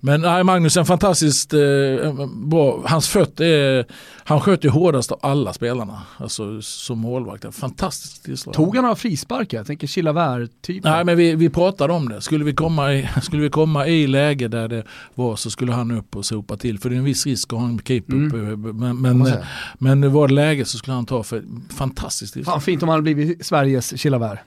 men 0.00 0.20
nej, 0.20 0.44
Magnus 0.44 0.76
är 0.76 0.80
en 0.80 0.86
fantastiskt 0.86 1.54
eh, 1.54 2.26
bra, 2.34 2.82
hans 2.86 3.08
fötter 3.08 3.44
är, 3.44 3.84
han 4.24 4.40
sköt 4.40 4.64
ju 4.64 4.68
hårdast 4.68 5.12
av 5.12 5.18
alla 5.22 5.52
spelarna. 5.52 6.02
Alltså 6.16 6.62
som 6.62 6.98
målvakt. 6.98 7.54
Fantastiskt 7.54 8.24
tillslag. 8.24 8.54
Tog 8.54 8.74
han 8.74 8.82
några 8.82 8.96
frisparkar? 8.96 9.58
Jag 9.58 9.66
tänker 9.66 9.86
Chilavert-typ. 9.86 10.84
Nej 10.84 11.04
men 11.04 11.16
vi, 11.16 11.34
vi 11.34 11.48
pratade 11.50 11.92
om 11.92 12.08
det. 12.08 12.20
Skulle 12.20 12.44
vi, 12.44 12.52
komma 12.54 12.94
i, 12.94 13.08
skulle 13.22 13.42
vi 13.42 13.50
komma 13.50 13.86
i 13.86 14.06
läge 14.06 14.48
där 14.48 14.68
det 14.68 14.84
var 15.14 15.36
så 15.36 15.50
skulle 15.50 15.72
han 15.72 15.90
upp 15.90 16.16
och 16.16 16.26
sopa 16.26 16.56
till. 16.56 16.78
För 16.78 16.90
det 16.90 16.96
är 16.96 16.98
en 16.98 17.04
viss 17.04 17.26
risk 17.26 17.52
att 17.52 17.58
ha 17.58 17.66
en 17.66 17.78
keeper 17.84 18.12
Mm. 18.12 18.66
uppe. 18.66 18.72
Men, 18.72 18.98
men, 18.98 19.32
men 19.78 20.12
var 20.12 20.28
det 20.28 20.34
läge 20.34 20.64
så 20.64 20.78
skulle 20.78 20.94
han 20.94 21.06
ta 21.06 21.22
för 21.22 21.44
fantastiskt 21.76 22.34
tillslag. 22.34 22.54
Fan 22.54 22.60
fint 22.60 22.82
om 22.82 22.88
han 22.88 22.96
hade 22.96 23.14
blivit 23.14 23.46
Sveriges 23.46 24.00
Chilavert. 24.00 24.38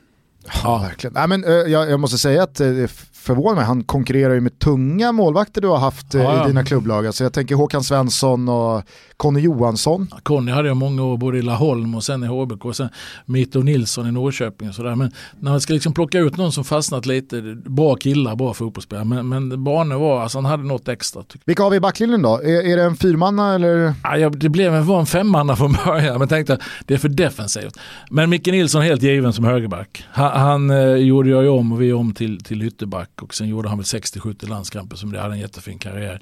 Ja, 0.63 0.77
verkligen. 0.77 1.13
Nej, 1.13 1.27
men, 1.27 1.43
eh, 1.43 1.51
jag, 1.51 1.89
jag 1.89 1.99
måste 1.99 2.17
säga 2.17 2.43
att 2.43 2.59
eh, 2.59 2.67
det 2.67 2.87
förvånar 3.13 3.55
mig, 3.55 3.65
han 3.65 3.83
konkurrerar 3.83 4.33
ju 4.33 4.41
med 4.41 4.59
tunga 4.59 5.11
målvakter 5.11 5.61
du 5.61 5.67
har 5.67 5.77
haft 5.77 6.15
eh, 6.15 6.21
Ja, 6.21 6.35
ja. 6.35 6.43
i 6.43 6.47
dina 6.47 6.65
klubblag. 6.65 7.07
Alltså, 7.07 7.23
jag 7.23 7.33
tänker 7.33 7.55
Håkan 7.55 7.83
Svensson 7.83 8.49
och 8.49 8.83
Conny 9.17 9.39
Johansson. 9.39 10.07
Conny 10.23 10.51
hade 10.51 10.67
jag 10.67 10.77
många 10.77 11.03
år 11.03 11.17
både 11.17 11.37
i 11.37 11.41
Laholm 11.41 11.95
och 11.95 12.03
sen 12.03 12.23
i 12.23 12.27
HBK 12.27 12.65
och 12.65 12.75
sen 12.75 12.89
Mito 13.25 13.59
Nilsson 13.59 14.07
i 14.07 14.11
Norrköping 14.11 14.69
och 14.69 14.75
sådär. 14.75 14.95
Men 14.95 15.11
när 15.39 15.51
man 15.51 15.61
ska 15.61 15.73
liksom 15.73 15.93
plocka 15.93 16.19
ut 16.19 16.37
någon 16.37 16.51
som 16.51 16.63
fastnat 16.63 17.05
lite, 17.05 17.41
bra 17.65 17.95
killar, 17.95 18.35
bra 18.35 18.53
fotbollsspelare. 18.53 19.05
Men, 19.05 19.29
men 19.29 19.63
Bane 19.63 19.95
var, 19.95 20.21
alltså 20.21 20.37
han 20.37 20.45
hade 20.45 20.63
något 20.63 20.87
extra. 20.87 21.23
Vilka 21.45 21.63
har 21.63 21.69
vi 21.69 21.77
i 21.77 21.79
backlinjen 21.79 22.21
då? 22.21 22.37
Är, 22.37 22.71
är 22.71 22.77
det 22.77 22.83
en 22.83 22.95
fyrmanna 22.95 23.55
eller? 23.55 23.93
Ja, 24.03 24.29
det 24.29 24.49
blev 24.49 24.75
en, 24.75 24.85
var 24.85 24.99
en 24.99 25.05
femmanna 25.05 25.55
från 25.55 25.77
början 25.85 26.19
men 26.19 26.27
tänkte 26.27 26.53
att 26.53 26.61
det 26.85 26.93
är 26.93 26.97
för 26.97 27.09
defensivt. 27.09 27.77
Men 28.09 28.29
Micke 28.29 28.47
Nilsson 28.47 28.81
helt 28.81 29.01
given 29.03 29.33
som 29.33 29.45
högerback. 29.45 30.05
Han, 30.11 30.30
han 30.39 30.69
eh, 30.69 30.95
gjorde 30.95 31.29
jag 31.29 31.43
ju 31.43 31.49
om 31.49 31.71
och 31.71 31.81
vi 31.81 31.93
om 31.93 32.13
till, 32.13 32.43
till 32.43 32.61
ytterback 32.61 33.21
och 33.21 33.33
sen 33.33 33.47
gjorde 33.47 33.69
han 33.69 33.77
väl 33.77 33.85
60-70 33.85 34.49
landskamper 34.49 34.95
som 34.95 35.11
det 35.11 35.19
hade 35.19 35.33
en 35.33 35.39
jättefin 35.39 35.79
karriär. 35.79 36.21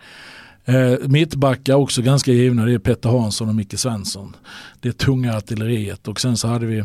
Eh, 0.65 1.07
mittbackar 1.07 1.76
också 1.76 2.02
ganska 2.02 2.31
givna, 2.31 2.65
det 2.65 2.73
är 2.73 2.80
Petter 2.80 3.10
Hansson 3.10 3.49
och 3.49 3.56
Micke 3.56 3.80
Svensson. 3.80 4.36
Det 4.80 4.90
är 4.90 4.94
tunga 4.94 5.38
artilleriet 5.38 6.07
och 6.07 6.19
sen 6.19 6.38
så 6.38 6.48
hade 6.48 6.65
vi 6.65 6.84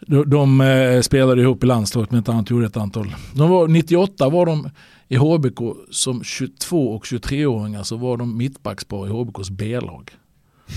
de, 0.00 0.30
de 0.30 0.60
eh, 0.60 1.00
spelade 1.00 1.42
ihop 1.42 1.64
i 1.64 1.66
landslaget 1.66 2.10
men 2.10 2.20
ett 2.20 2.28
annat, 2.28 2.50
gjorde 2.50 2.66
ett 2.66 2.76
antal. 2.76 3.14
De 3.34 3.50
var, 3.50 3.68
98 3.68 4.28
var 4.28 4.46
de 4.46 4.70
i 5.08 5.16
HBK 5.16 5.58
som 5.90 6.24
22 6.24 6.94
och 6.94 7.04
23-åringar 7.04 7.82
så 7.82 7.96
var 7.96 8.16
de 8.16 8.36
mittbackspar 8.36 9.06
i 9.06 9.10
HBKs 9.10 9.50
B-lag. 9.50 10.10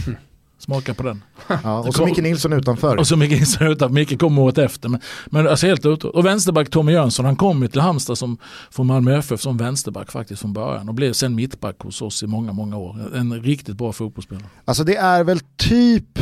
Smaka 0.64 0.94
på 0.94 1.04
den. 1.04 1.24
Ja, 1.64 1.80
och 1.80 1.96
så 1.96 2.06
Micke 2.06 2.18
Nilsson 2.18 2.54
utanför. 2.54 2.98
Och 2.98 3.08
så 3.08 3.16
Micke 3.18 3.32
Nilsson 3.32 3.68
utanför, 3.68 3.94
Micke 3.94 4.20
kom 4.20 4.38
året 4.38 4.58
efter. 4.58 4.90
Men, 4.90 5.02
men 5.26 5.48
alltså 5.48 5.68
helt 5.68 5.86
ute. 5.86 6.08
Och 6.08 6.26
vänsterback 6.26 6.70
Tommy 6.70 6.92
Jönsson, 6.92 7.26
han 7.26 7.36
kom 7.36 7.62
ju 7.62 7.68
till 7.68 7.82
Halmstad 7.82 8.18
som, 8.18 8.38
från 8.72 8.88
Malmö 8.88 9.18
FF 9.18 9.42
som 9.42 9.58
vänsterback 9.58 10.12
faktiskt 10.12 10.42
från 10.42 10.54
början. 10.54 10.90
Och 10.90 10.96
blev 10.96 11.14
sen 11.14 11.36
mittback 11.36 11.80
hos 11.80 12.02
oss 12.02 12.24
i 12.24 12.28
många, 12.28 12.54
många 12.54 12.78
år. 12.78 13.16
En 13.16 13.42
riktigt 13.42 13.78
bra 13.78 13.94
fotbollsspelare. 13.94 14.46
Alltså 14.66 14.84
det 14.84 14.96
är 14.96 15.24
väl 15.24 15.40
typ 15.58 16.20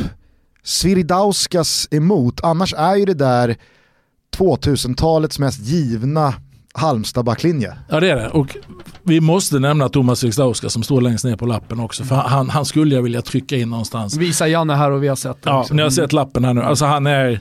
Sviridauskas 0.63 1.87
emot, 1.91 2.41
annars 2.43 2.73
är 2.77 2.95
ju 2.95 3.05
det 3.05 3.13
där 3.13 3.55
2000-talets 4.37 5.39
mest 5.39 5.59
givna 5.59 6.33
Halmstad-backlinje. 6.73 7.73
Ja 7.89 7.99
det 7.99 8.09
är 8.11 8.15
det. 8.15 8.27
Och 8.29 8.57
vi 9.03 9.19
måste 9.21 9.59
nämna 9.59 9.89
Thomas 9.89 10.23
Wiksdauska 10.23 10.69
som 10.69 10.83
står 10.83 11.01
längst 11.01 11.25
ner 11.25 11.35
på 11.35 11.45
lappen 11.45 11.79
också. 11.79 12.03
För 12.03 12.15
han, 12.15 12.49
han 12.49 12.65
skulle 12.65 12.95
jag 12.95 13.01
vilja 13.01 13.21
trycka 13.21 13.55
in 13.57 13.69
någonstans. 13.69 14.17
Visa 14.17 14.47
Janne 14.47 14.73
här 14.75 14.91
och 14.91 15.03
vi 15.03 15.07
har 15.07 15.15
sett 15.15 15.37
Ja, 15.43 15.59
också. 15.59 15.73
ni 15.73 15.81
har 15.81 15.89
sett 15.89 16.13
lappen 16.13 16.45
här 16.45 16.53
nu. 16.53 16.61
Alltså 16.63 16.85
han 16.85 17.07
är 17.07 17.39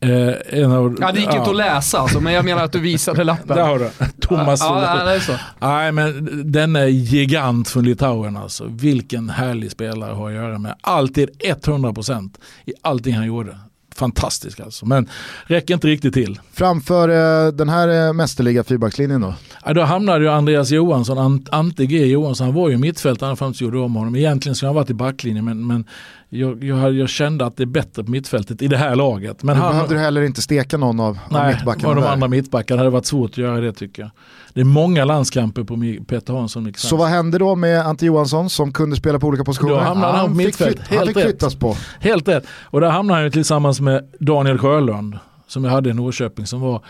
eh, 0.00 0.60
en 0.62 0.72
av... 0.72 0.96
Ja, 1.00 1.12
det 1.12 1.20
gick 1.20 1.32
ju 1.32 1.38
inte 1.38 1.50
att 1.50 1.56
läsa 1.56 1.98
alltså, 1.98 2.20
men 2.20 2.32
jag 2.32 2.44
menar 2.44 2.64
att 2.64 2.72
du 2.72 2.80
visade 2.80 3.24
lappen. 3.24 3.46
Där 3.56 3.64
har 3.66 3.78
du. 3.78 3.90
Thomas. 4.20 4.60
Ja, 4.60 4.96
ja, 4.98 5.04
det 5.04 5.14
är 5.14 5.20
så. 5.20 5.32
Nej 5.58 5.92
men 5.92 6.30
den 6.52 6.76
är 6.76 6.86
gigant 6.86 7.68
från 7.68 7.84
Litauen 7.84 8.36
alltså. 8.36 8.64
Vilken 8.68 9.30
härlig 9.30 9.70
spelare 9.70 10.12
har 10.12 10.28
att 10.28 10.34
göra 10.34 10.58
med. 10.58 10.74
Alltid 10.80 11.28
100% 11.64 12.30
i 12.64 12.72
allting 12.82 13.14
han 13.14 13.26
gjorde. 13.26 13.58
Fantastisk 14.00 14.60
alltså. 14.60 14.86
Men 14.86 15.08
räcker 15.44 15.74
inte 15.74 15.86
riktigt 15.88 16.14
till. 16.14 16.40
Framför 16.52 17.08
eh, 17.08 17.52
den 17.52 17.68
här 17.68 18.06
eh, 18.08 18.12
mästerliga 18.12 18.64
fyrbackslinjen 18.64 19.20
då? 19.20 19.34
Ja, 19.64 19.74
då 19.74 19.82
hamnade 19.82 20.24
ju 20.24 20.30
Andreas 20.30 20.70
Johansson, 20.70 21.18
Ant- 21.18 21.48
Ante 21.52 21.86
G 21.86 22.06
Johansson, 22.06 22.46
han 22.46 22.54
var 22.54 22.68
ju 22.70 22.76
mittfältare 22.76 23.36
fram 23.36 23.52
tills 23.52 23.60
gjorde 23.60 23.78
om 23.78 23.94
honom. 23.94 24.16
Egentligen 24.16 24.54
skulle 24.56 24.68
han 24.68 24.74
varit 24.76 24.90
i 24.90 24.94
backlinjen 24.94 25.44
men, 25.44 25.66
men 25.66 25.84
jag, 26.28 26.64
jag, 26.64 26.94
jag 26.94 27.08
kände 27.08 27.46
att 27.46 27.56
det 27.56 27.62
är 27.62 27.66
bättre 27.66 28.04
på 28.04 28.10
mittfältet 28.10 28.62
i 28.62 28.68
det 28.68 28.76
här 28.76 28.96
laget. 28.96 29.42
Men 29.42 29.56
Nu 29.56 29.62
han, 29.62 29.72
behövde 29.72 29.94
du 29.94 30.00
heller 30.00 30.22
inte 30.22 30.42
steka 30.42 30.76
någon 30.76 31.00
av, 31.00 31.06
av 31.08 31.18
Nej, 31.30 31.54
mittbackarna 31.54 31.88
av 31.88 31.96
de 31.96 32.04
andra 32.04 32.28
mittbackarna 32.28 32.78
hade 32.78 32.86
det 32.90 32.92
varit 32.92 33.06
svårt 33.06 33.30
att 33.30 33.38
göra 33.38 33.60
det 33.60 33.72
tycker 33.72 34.02
jag. 34.02 34.10
Det 34.54 34.60
är 34.60 34.64
många 34.64 35.04
landskamper 35.04 35.64
på 35.64 36.04
Peter 36.06 36.34
Hansson. 36.34 36.72
Så 36.76 36.96
vad 36.96 37.08
hände 37.08 37.38
då 37.38 37.56
med 37.56 37.86
Ante 37.86 38.06
Johansson 38.06 38.50
som 38.50 38.72
kunde 38.72 38.96
spela 38.96 39.18
på 39.18 39.26
olika 39.26 39.44
positioner? 39.44 39.74
Då 39.74 39.80
hamnade 39.80 40.18
han 40.18 40.28
på 40.28 40.36
fick, 40.36 40.46
mittfält. 40.46 40.80
flytt, 40.80 40.98
han 40.98 41.06
fick 41.06 41.18
flyttas 41.18 41.54
på. 41.54 41.76
Helt 42.00 42.28
rätt. 42.28 42.46
Och 42.62 42.80
där 42.80 42.90
hamnade 42.90 43.16
han 43.16 43.24
ju 43.24 43.30
tillsammans 43.30 43.80
med 43.80 44.04
Daniel 44.20 44.58
Sjölund 44.58 45.18
som 45.46 45.64
jag 45.64 45.70
hade 45.70 45.90
i 45.90 45.94
Norrköping 45.94 46.46
som 46.46 46.60
var 46.60 46.84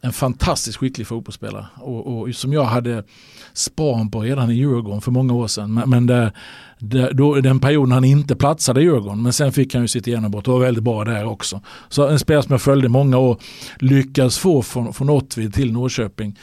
en 0.00 0.12
fantastiskt 0.12 0.76
skicklig 0.76 1.06
fotbollsspelare 1.06 1.66
och, 1.76 2.18
och 2.18 2.34
som 2.34 2.52
jag 2.52 2.64
hade 2.64 3.04
span 3.52 4.10
på 4.10 4.20
redan 4.20 4.50
i 4.50 4.54
Djurgården 4.54 5.00
för 5.00 5.10
många 5.10 5.34
år 5.34 5.46
sedan. 5.46 5.74
Men, 5.74 5.90
men 5.90 6.06
det, 6.06 6.32
det, 6.78 7.10
då, 7.12 7.34
den 7.34 7.60
perioden 7.60 7.92
han 7.92 8.04
inte 8.04 8.36
platsade 8.36 8.80
i 8.80 8.84
Djurgården 8.84 9.22
men 9.22 9.32
sen 9.32 9.52
fick 9.52 9.74
han 9.74 9.82
ju 9.82 9.88
sitt 9.88 10.06
genombrott 10.06 10.48
och 10.48 10.54
var 10.54 10.60
väldigt 10.60 10.84
bra 10.84 11.04
där 11.04 11.24
också. 11.24 11.60
Så 11.88 12.08
en 12.08 12.18
spelare 12.18 12.42
som 12.42 12.52
jag 12.52 12.62
följde 12.62 12.88
många 12.88 13.18
år 13.18 13.38
lyckades 13.78 14.38
få 14.38 14.62
från, 14.62 14.92
från 14.92 15.10
Åtvid 15.10 15.54
till 15.54 15.72
Norrköping 15.72 16.38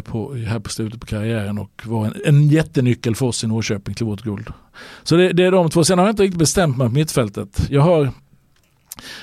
på, 0.00 0.34
här 0.34 0.58
på 0.58 0.70
slutet 0.70 1.00
på 1.00 1.06
karriären 1.06 1.58
och 1.58 1.82
var 1.84 2.06
en, 2.06 2.14
en 2.24 2.48
jättenyckel 2.48 3.14
för 3.14 3.26
oss 3.26 3.44
i 3.44 3.46
Norrköping 3.46 3.94
till 3.94 4.06
vårt 4.06 4.22
guld. 4.22 4.48
Så 5.02 5.16
det, 5.16 5.32
det 5.32 5.44
är 5.44 5.52
de 5.52 5.70
två. 5.70 5.84
Sen 5.84 5.98
har 5.98 6.06
jag 6.06 6.12
inte 6.12 6.22
riktigt 6.22 6.38
bestämt 6.38 6.76
mig 6.76 6.88
på 6.88 6.94
mittfältet. 6.94 7.66
Jag 7.70 7.82
har, 7.82 8.10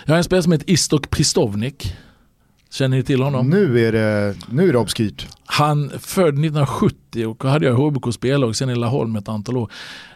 jag 0.05 0.13
har 0.13 0.17
en 0.17 0.23
spelare 0.23 0.43
som 0.43 0.51
heter 0.51 0.69
Istok 0.69 1.09
Pristovnik. 1.09 1.95
Känner 2.71 2.97
ni 2.97 3.03
till 3.03 3.21
honom? 3.21 3.49
Nu 3.49 3.87
är 3.87 3.91
det, 3.91 4.35
nu 4.49 4.69
är 4.69 4.73
det 4.73 4.79
obskyrt. 4.79 5.27
Han 5.45 5.89
född 5.89 6.27
1970 6.27 7.25
och 7.25 7.43
hade 7.43 7.65
jag 7.65 7.75
HBK 7.75 8.13
spellag 8.13 8.55
sen 8.55 8.69
i 8.69 8.75
Laholm 8.75 9.15
ett 9.15 9.29
antal 9.29 9.57
år. 9.57 9.71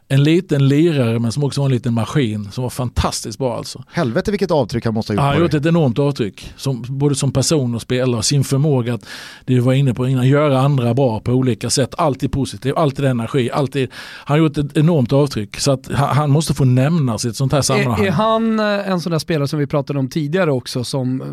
En 0.07 0.23
liten 0.23 0.67
lirare 0.67 1.19
men 1.19 1.31
som 1.31 1.43
också 1.43 1.61
var 1.61 1.65
en 1.65 1.71
liten 1.71 1.93
maskin 1.93 2.51
som 2.51 2.61
var 2.61 2.69
fantastiskt 2.69 3.37
bra 3.37 3.57
alltså. 3.57 3.83
Helvete 3.87 4.31
vilket 4.31 4.51
avtryck 4.51 4.85
han 4.85 4.93
måste 4.93 5.13
ha 5.13 5.21
Han 5.21 5.29
gjort 5.29 5.41
har 5.41 5.49
på 5.49 5.55
gjort 5.55 5.61
ett 5.61 5.69
enormt 5.69 5.99
avtryck, 5.99 6.53
som, 6.57 6.85
både 6.87 7.15
som 7.15 7.31
person 7.31 7.75
och 7.75 7.81
spelare. 7.81 8.23
Sin 8.23 8.43
förmåga 8.43 8.93
att, 8.93 9.05
det 9.45 9.53
vi 9.53 9.59
var 9.59 9.73
inne 9.73 9.93
på 9.93 10.07
innan, 10.07 10.27
göra 10.27 10.59
andra 10.59 10.93
bra 10.93 11.19
på 11.19 11.31
olika 11.31 11.69
sätt. 11.69 11.95
Alltid 11.97 12.31
positiv, 12.31 12.77
alltid 12.77 13.05
energi. 13.05 13.51
Alltid, 13.51 13.89
han 14.25 14.39
har 14.39 14.47
gjort 14.47 14.57
ett 14.57 14.77
enormt 14.77 15.13
avtryck. 15.13 15.59
Så 15.59 15.71
att 15.71 15.91
han, 15.91 16.15
han 16.17 16.31
måste 16.31 16.53
få 16.53 16.65
nämnas 16.65 17.25
i 17.25 17.29
ett 17.29 17.35
sånt 17.35 17.51
här 17.51 17.61
sammanhang. 17.61 18.01
Är, 18.01 18.07
är 18.07 18.11
han 18.11 18.59
eh, 18.59 18.89
en 18.89 19.01
sån 19.01 19.11
där 19.11 19.19
spelare 19.19 19.47
som 19.47 19.59
vi 19.59 19.67
pratade 19.67 19.99
om 19.99 20.09
tidigare 20.09 20.51
också 20.51 20.83
som, 20.83 21.21
eh, 21.21 21.27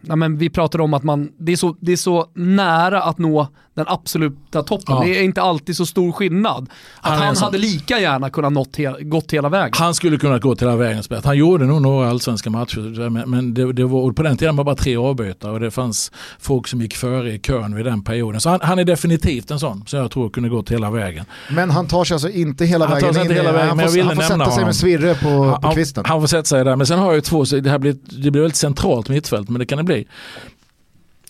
ja, 0.00 0.16
men 0.16 0.38
vi 0.38 0.50
pratade 0.50 0.84
om 0.84 0.94
att 0.94 1.02
man, 1.02 1.32
det 1.38 1.52
är, 1.52 1.56
så, 1.56 1.76
det 1.80 1.92
är 1.92 1.96
så 1.96 2.26
nära 2.34 3.02
att 3.02 3.18
nå 3.18 3.48
den 3.78 3.86
absoluta 3.88 4.62
toppen. 4.62 4.94
Ja. 4.94 5.02
Det 5.04 5.18
är 5.18 5.22
inte 5.22 5.42
alltid 5.42 5.76
så 5.76 5.86
stor 5.86 6.12
skillnad. 6.12 6.68
Att 7.00 7.18
Han 7.18 7.22
han, 7.22 7.36
hade 7.36 7.58
lika 7.58 7.98
gärna 8.00 8.30
kunnat 8.30 8.52
nått 8.52 8.76
he, 8.76 8.94
gått 9.00 9.32
hela 9.32 9.48
vägen. 9.48 9.72
Han 9.72 9.94
skulle 9.94 10.18
kunna 10.18 10.38
gå 10.38 10.54
till 10.54 10.66
hela 10.66 10.76
vägen. 10.76 11.02
Han 11.24 11.36
gjorde 11.36 11.64
nog 11.64 11.82
några 11.82 12.10
allsvenska 12.10 12.50
matcher 12.50 13.10
men, 13.10 13.30
men 13.30 13.54
det, 13.54 13.72
det 13.72 13.84
var, 13.84 14.12
på 14.12 14.22
den 14.22 14.36
tiden 14.36 14.56
var 14.56 14.64
det 14.64 14.66
bara 14.66 14.76
tre 14.76 14.96
avbytare 14.96 15.52
och 15.52 15.60
det 15.60 15.70
fanns 15.70 16.12
folk 16.38 16.68
som 16.68 16.80
gick 16.80 16.96
före 16.96 17.32
i 17.32 17.38
kön 17.38 17.74
vid 17.74 17.84
den 17.84 18.04
perioden. 18.04 18.40
Så 18.40 18.50
han, 18.50 18.60
han 18.62 18.78
är 18.78 18.84
definitivt 18.84 19.50
en 19.50 19.58
sån 19.58 19.84
som 19.86 19.98
jag 19.98 20.10
tror 20.10 20.30
kunde 20.30 20.48
gå 20.48 20.62
till 20.62 20.76
hela 20.76 20.90
vägen. 20.90 21.24
Men 21.50 21.70
han 21.70 21.86
tar 21.86 22.04
sig 22.04 22.14
alltså 22.14 22.30
inte 22.30 22.64
hela 22.64 22.86
Han 22.86 23.00
tar 23.00 23.06
vägen 23.06 23.16
in 23.16 23.22
inte 23.22 23.34
hela 23.34 23.52
vägen, 23.52 23.68
han 23.68 23.76
men 23.76 23.84
jag 23.84 23.92
får, 23.92 23.96
ville 23.96 24.08
han 24.08 24.16
får 24.16 24.22
sätta 24.22 24.44
sig 24.44 24.50
honom. 24.50 24.64
med 24.64 24.76
Svirre 24.76 25.14
på, 25.14 25.20
på 25.20 25.58
han, 25.62 25.74
kvisten. 25.74 26.04
han 26.06 26.20
får 26.20 26.26
sätta 26.26 26.44
sig 26.44 26.64
där. 26.64 26.76
Men 26.76 26.86
sen 26.86 26.98
har 26.98 27.06
jag 27.06 27.14
ju 27.14 27.20
två, 27.20 27.44
det 27.44 27.70
här 27.70 27.78
blir, 27.78 27.96
det 28.02 28.30
blir 28.30 28.42
väldigt 28.42 28.56
centralt 28.56 29.08
mittfält 29.18 29.48
men 29.48 29.58
det 29.58 29.66
kan 29.66 29.78
det 29.78 29.84
bli. 29.84 30.06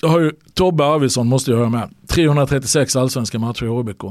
Jag 0.03 0.09
har 0.09 0.21
ju 0.21 0.33
Tobbe 0.55 0.85
Arvidsson 0.85 1.27
måste 1.27 1.51
jag 1.51 1.59
höra 1.59 1.69
med. 1.69 1.91
336 2.07 2.97
allsvenska 2.97 3.39
matcher 3.39 3.65
i 3.65 3.69
HBK. 3.69 4.05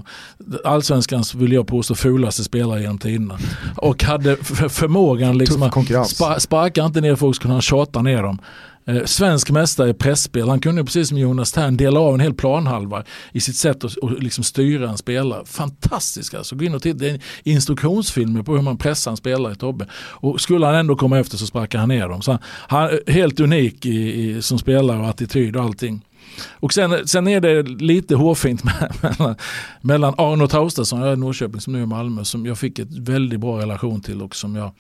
Allsvenskans 0.66 1.36
vill 1.36 1.52
jag 1.52 1.68
påstå 1.68 1.96
fulaste 1.96 2.44
spelare 2.44 2.82
genom 2.82 2.98
tiderna. 2.98 3.38
Och 3.78 4.04
hade 4.04 4.36
förmågan 4.70 5.38
liksom 5.38 5.72
Tuff 5.72 5.96
att 5.96 6.10
spa, 6.10 6.40
sparka 6.40 6.86
inte 6.86 7.02
ner 7.02 7.16
folk 7.16 7.36
så 7.36 7.42
kunde 7.42 7.56
han 7.56 7.62
tjata 7.62 8.02
ner 8.02 8.24
dem. 8.24 8.40
Eh, 8.88 9.04
svensk 9.06 9.52
mästare 9.52 9.90
i 9.90 9.94
pressspel. 9.94 10.50
Han 10.50 10.60
kunde 10.60 10.84
precis 10.84 11.10
som 11.10 11.18
Jonas 11.18 11.52
Tern 11.52 11.78
dela 11.78 12.00
av 12.00 12.14
en 12.14 12.20
hel 12.20 12.34
planhalva 12.34 13.04
i 13.32 13.40
sitt 13.40 13.56
sätt 13.56 13.84
att 13.84 13.96
och 13.96 14.24
liksom 14.24 14.44
styra 14.44 14.90
en 14.90 14.98
spelare. 14.98 15.46
Fantastiskt 15.46 16.34
alltså. 16.34 16.56
Gå 16.56 16.66
in 16.66 16.76
och 16.76 16.82
titta. 16.82 16.98
Det 16.98 17.10
är 17.10 17.22
instruktionsfilmer 17.44 18.44
på 18.44 18.56
hur 18.56 18.62
man 18.62 18.78
pressar 18.78 19.12
en 19.12 19.18
spelare 19.18 19.54
i 19.54 19.56
Tobbe. 19.56 19.88
Och 19.94 20.42
skulle 20.42 20.66
han 20.66 20.76
ändå 20.76 20.96
komma 20.96 21.20
efter 21.20 21.38
så 21.38 21.46
sparkar 21.46 21.80
han 21.80 21.90
ner 21.90 22.10
dem. 22.10 22.22
Så 22.22 22.32
han, 22.32 22.40
han 22.68 23.00
helt 23.08 23.40
unik 23.40 23.86
i, 23.86 24.22
i, 24.22 24.42
som 24.42 24.60
spelare 24.60 25.00
och 25.00 25.08
attityd 25.08 25.56
och 25.56 25.64
allting. 25.64 26.02
Och 26.52 26.74
sen, 26.74 27.08
sen 27.08 27.28
är 27.28 27.42
det 27.42 27.64
lite 27.64 28.16
hårfint 28.16 28.64
mellan, 29.02 29.36
mellan 29.82 30.14
Arno 30.18 30.48
Traustason, 30.48 31.00
jag 31.00 31.10
är 31.10 31.14
i 31.14 31.18
Norrköping 31.18 31.62
som 31.62 31.74
nu 31.74 31.80
är 31.80 31.84
i 31.84 31.86
Malmö, 31.86 32.24
som 32.24 32.46
jag 32.46 32.58
fick 32.58 32.80
ett 32.80 32.98
väldigt 32.98 33.40
bra 33.40 33.60
relation 33.60 34.02
till 34.02 34.22
och 34.22 34.36
som 34.36 34.56
jag 34.56 34.72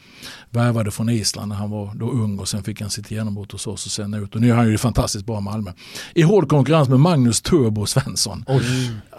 värvade 0.49 0.91
från 0.91 1.09
Island 1.09 1.49
när 1.49 1.55
han 1.55 1.69
var 1.69 1.91
då 1.95 2.09
ung 2.09 2.39
och 2.39 2.47
sen 2.47 2.63
fick 2.63 2.81
han 2.81 2.89
sitt 2.89 3.11
genombrott 3.11 3.51
hos 3.51 3.67
oss 3.67 3.85
och 3.85 3.91
sen 3.91 4.13
ut. 4.13 4.35
Och 4.35 4.41
nu 4.41 4.49
är 4.49 4.55
han 4.55 4.69
ju 4.69 4.77
fantastiskt 4.77 5.25
bra 5.25 5.37
i 5.37 5.41
Malmö. 5.41 5.71
I 6.13 6.21
hård 6.21 6.49
konkurrens 6.49 6.89
med 6.89 6.99
Magnus 6.99 7.41
Turbo 7.41 7.85
Svensson. 7.85 8.45
Mm. 8.47 8.61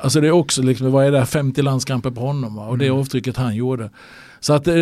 Alltså 0.01 0.21
det 0.21 0.27
är 0.27 0.33
också, 0.33 0.63
liksom, 0.63 0.93
vad 0.93 1.07
är 1.07 1.13
det, 1.13 1.27
50 1.27 1.63
landskamper 1.63 2.11
på 2.11 2.21
honom 2.21 2.55
va? 2.55 2.67
och 2.67 2.79
det 2.79 2.87
mm. 2.87 2.99
avtrycket 2.99 3.37
han 3.37 3.57
gjorde. 3.57 3.91
Så 4.41 4.53
att, 4.53 4.67
eh, 4.67 4.75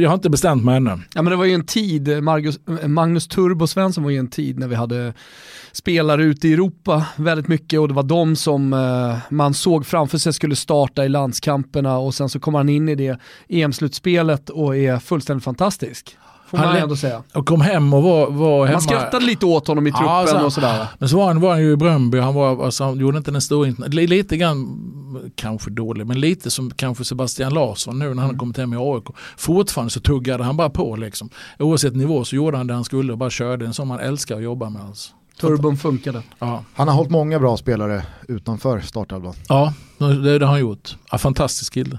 jag 0.00 0.10
har 0.10 0.14
inte 0.14 0.30
bestämt 0.30 0.64
mig 0.64 0.76
ännu. 0.76 0.98
Ja 1.14 1.22
men 1.22 1.30
det 1.30 1.36
var 1.36 1.44
ju 1.44 1.54
en 1.54 1.66
tid, 1.66 2.22
Magnus, 2.22 2.58
Magnus 2.86 3.28
Turbo 3.28 3.66
Svensson 3.66 4.04
var 4.04 4.10
ju 4.10 4.18
en 4.18 4.30
tid 4.30 4.58
när 4.58 4.68
vi 4.68 4.74
hade 4.74 5.14
spelare 5.72 6.24
ute 6.24 6.48
i 6.48 6.52
Europa 6.52 7.06
väldigt 7.16 7.48
mycket 7.48 7.80
och 7.80 7.88
det 7.88 7.94
var 7.94 8.02
de 8.02 8.36
som 8.36 8.72
eh, 8.72 9.16
man 9.28 9.54
såg 9.54 9.86
framför 9.86 10.18
sig 10.18 10.32
skulle 10.32 10.56
starta 10.56 11.04
i 11.04 11.08
landskamperna 11.08 11.98
och 11.98 12.14
sen 12.14 12.28
så 12.28 12.40
kommer 12.40 12.58
han 12.58 12.68
in 12.68 12.88
i 12.88 12.94
det 12.94 13.18
EM-slutspelet 13.48 14.50
och 14.50 14.76
är 14.76 14.98
fullständigt 14.98 15.44
fantastisk. 15.44 16.16
Får 16.56 16.64
man 16.64 16.76
ändå 16.76 16.96
säga. 16.96 17.22
Och 17.32 17.46
kom 17.46 17.60
hem 17.60 17.94
och 17.94 18.02
var, 18.02 18.30
var 18.30 18.66
hemma. 18.66 18.74
Man 18.74 18.82
skrattade 18.82 19.26
lite 19.26 19.46
åt 19.46 19.68
honom 19.68 19.86
i 19.86 19.92
truppen 19.92 20.08
ja, 20.08 20.26
så, 20.26 20.44
och 20.44 20.52
sådär. 20.52 20.86
Men 20.98 21.08
så 21.08 21.16
var 21.16 21.26
han, 21.26 21.40
var 21.40 21.50
han 21.50 21.60
ju 21.60 21.72
i 21.72 21.76
Bröndby, 21.76 22.18
han, 22.18 22.34
var, 22.34 22.64
alltså, 22.64 22.84
han 22.84 22.98
gjorde 22.98 23.18
inte 23.18 23.30
den 23.30 23.40
stora, 23.40 23.72
lite 23.88 24.36
grann, 24.36 24.78
kanske 25.34 25.70
dålig, 25.70 26.06
men 26.06 26.20
lite 26.20 26.50
som 26.50 26.70
kanske 26.70 27.04
Sebastian 27.04 27.54
Larsson 27.54 27.98
nu 27.98 28.04
när 28.14 28.22
han 28.22 28.30
mm. 28.30 28.38
kommit 28.38 28.56
hem 28.56 28.74
i 28.74 28.76
AIK. 28.76 29.04
Fortfarande 29.36 29.90
så 29.90 30.00
tuggade 30.00 30.44
han 30.44 30.56
bara 30.56 30.70
på 30.70 30.96
liksom. 30.96 31.30
Oavsett 31.58 31.96
nivå 31.96 32.24
så 32.24 32.36
gjorde 32.36 32.56
han 32.56 32.66
det 32.66 32.74
han 32.74 32.84
skulle 32.84 33.12
och 33.12 33.18
bara 33.18 33.30
körde 33.30 33.66
en 33.66 33.74
som 33.74 33.88
man 33.88 34.00
älskar 34.00 34.36
att 34.36 34.42
jobba 34.42 34.70
med. 34.70 34.82
Alltså. 34.82 35.12
Turbon 35.40 35.76
funkade. 35.76 36.22
Ja. 36.38 36.64
Han 36.74 36.88
har 36.88 36.94
hållit 36.94 37.10
många 37.10 37.38
bra 37.38 37.56
spelare 37.56 38.02
utanför 38.28 38.80
startelvan. 38.80 39.34
Ja, 39.48 39.72
det, 39.98 40.38
det 40.38 40.46
har 40.46 40.52
han 40.52 40.60
gjort. 40.60 40.96
Ja, 41.12 41.18
fantastisk 41.18 41.74
kille. 41.74 41.98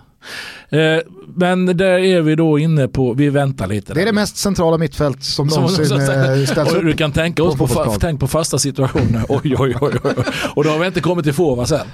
Eh, 0.69 0.99
men 1.27 1.65
där 1.65 1.85
är 1.85 2.22
vi 2.22 2.35
då 2.35 2.60
inne 2.60 2.88
på, 2.88 3.14
vi 3.14 3.30
väntar 3.30 3.68
lite. 3.68 3.93
Det 3.93 4.02
är 4.02 4.06
det 4.06 4.14
mest 4.14 4.38
centrala 4.38 4.77
mittfält 4.77 5.23
som, 5.23 5.47
någonsin 5.47 5.85
som, 5.85 5.99
eh, 5.99 6.45
ställs 6.45 6.73
upp. 6.73 6.84
Du 6.84 6.93
kan 6.93 7.11
tänka 7.11 7.43
oss 7.43 7.57
på, 7.57 7.68
på, 7.68 7.95
tänk 7.99 8.19
på 8.19 8.27
fasta 8.27 8.60
situationer. 8.60 9.26
oj, 9.30 9.56
oj, 9.60 9.76
oj, 9.81 9.93
oj. 10.03 10.14
Och 10.56 10.64
då 10.64 10.69
har 10.69 10.80
vi 10.80 10.88
inte 10.88 11.02
kommit 11.02 11.26
till 11.26 11.34
forwards 11.34 11.72
än. 11.72 11.88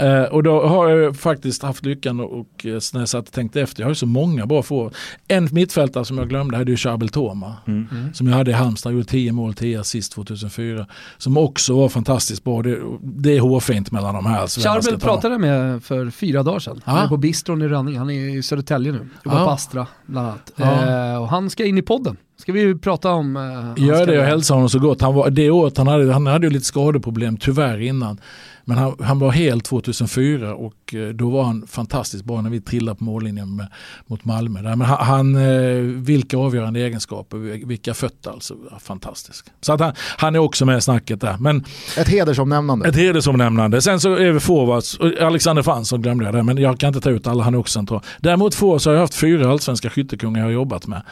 Eh, 0.00 0.22
och 0.22 0.42
då 0.42 0.66
har 0.66 0.88
jag 0.88 1.16
faktiskt 1.16 1.62
haft 1.62 1.84
lyckan 1.84 2.20
och, 2.20 2.46
när 2.64 2.98
jag 2.98 3.08
satt 3.08 3.28
och 3.28 3.34
tänkte 3.34 3.60
efter, 3.60 3.82
jag 3.82 3.86
har 3.86 3.90
ju 3.90 3.94
så 3.94 4.06
många 4.06 4.46
bra 4.46 4.62
forwards. 4.62 4.96
En 5.28 5.48
mittfältare 5.52 6.04
som 6.04 6.18
jag 6.18 6.28
glömde 6.28 6.56
hade 6.56 6.70
ju 6.70 6.76
Charbel 6.76 7.08
Toma. 7.08 7.56
Mm. 7.66 7.88
Mm. 7.92 8.14
Som 8.14 8.28
jag 8.28 8.34
hade 8.34 8.50
i 8.50 8.54
Halmstad, 8.54 8.92
gjorde 8.92 9.04
10 9.04 9.32
mål, 9.32 9.54
10 9.54 9.80
assist 9.80 10.12
2004. 10.12 10.86
Som 11.18 11.36
också 11.36 11.76
var 11.76 11.88
fantastiskt 11.88 12.44
bra. 12.44 12.62
Det, 12.62 12.78
det 13.00 13.36
är 13.36 13.40
hårfint 13.40 13.90
mellan 13.90 14.14
de 14.14 14.26
här. 14.26 14.46
Charbel 14.46 15.00
pratade 15.00 15.34
jag 15.34 15.40
med 15.40 15.82
för 15.82 16.10
fyra 16.10 16.42
dagar 16.42 16.58
sedan. 16.58 16.80
Han 16.84 17.04
är 17.04 17.08
på 17.08 17.16
bistron 17.16 17.62
i 17.62 17.67
Rönning. 17.68 17.98
Han 17.98 18.10
är 18.10 18.36
i 18.38 18.42
Södertälje 18.42 18.92
nu. 18.92 19.08
Jobbar 19.24 19.38
ja. 19.38 19.44
på 19.44 19.50
Astra 19.50 19.86
bland 20.06 20.26
annat. 20.28 20.52
Ja. 20.56 21.12
Eh, 21.12 21.22
och 21.22 21.28
han 21.28 21.50
ska 21.50 21.64
in 21.64 21.78
i 21.78 21.82
podden. 21.82 22.16
Ska 22.36 22.52
vi 22.52 22.74
prata 22.74 23.10
om... 23.12 23.36
Eh, 23.36 23.84
Gör 23.84 24.06
det 24.06 24.18
och 24.18 24.24
hälsa 24.24 24.54
honom 24.54 24.68
så 24.68 24.78
gott. 24.78 25.00
Han 25.00 25.14
var, 25.14 25.30
det 25.30 25.50
året 25.50 25.78
han 25.78 25.86
hade, 25.86 26.12
han 26.12 26.26
hade 26.26 26.46
ju 26.46 26.52
lite 26.52 26.64
skadeproblem 26.64 27.36
tyvärr 27.36 27.80
innan. 27.80 28.20
Men 28.68 28.78
han, 28.78 28.96
han, 29.00 29.18
var 29.18 29.30
helt 29.30 29.64
2004 29.64 30.54
och 30.54 30.94
eh, 30.94 31.08
då 31.08 31.30
var 31.30 31.42
han 31.42 31.66
fantastiskt 31.66 32.24
bra 32.24 32.40
när 32.40 32.50
vi 32.50 32.60
trillade 32.60 32.98
på 32.98 33.04
mållinjen 33.04 33.56
med, 33.56 33.66
mot 34.06 34.24
Malmö. 34.24 34.62
Men 34.62 34.80
han, 34.80 35.06
han, 35.06 35.36
eh, 35.36 35.80
vilka 35.82 36.36
avgörande 36.38 36.80
egenskaper, 36.80 37.66
vilka 37.66 37.94
fötter 37.94 38.30
alltså. 38.30 38.54
Fantastisk. 38.80 39.46
Så 39.60 39.72
att 39.72 39.80
han, 39.80 39.92
han 40.16 40.34
är 40.34 40.38
också 40.38 40.66
med 40.66 40.78
i 40.78 40.80
snacket 40.80 41.20
där. 41.20 41.36
Men, 41.40 41.64
ett 41.98 42.08
hedersomnämnande. 42.08 42.88
Ett 42.88 42.96
hedersomnämnande. 42.96 43.82
Sen 43.82 44.00
så 44.00 44.14
är 44.14 44.32
vi 44.32 44.40
forwards, 44.40 44.98
Alexander 45.20 45.62
Fransson 45.62 46.02
glömde 46.02 46.24
jag 46.24 46.34
det, 46.34 46.42
men 46.42 46.58
jag 46.58 46.78
kan 46.78 46.88
inte 46.88 47.00
ta 47.00 47.10
ut 47.10 47.26
alla, 47.26 47.44
han 47.44 47.54
är 47.54 47.58
också 47.58 47.72
central. 47.72 48.00
Däremot 48.20 48.54
forwards 48.54 48.86
har 48.86 48.92
jag 48.92 49.00
haft 49.00 49.14
fyra 49.14 49.50
allsvenska 49.50 49.90
skyttekungar 49.90 50.40
jag 50.40 50.46
har 50.46 50.52
jobbat 50.52 50.86
med. 50.86 51.02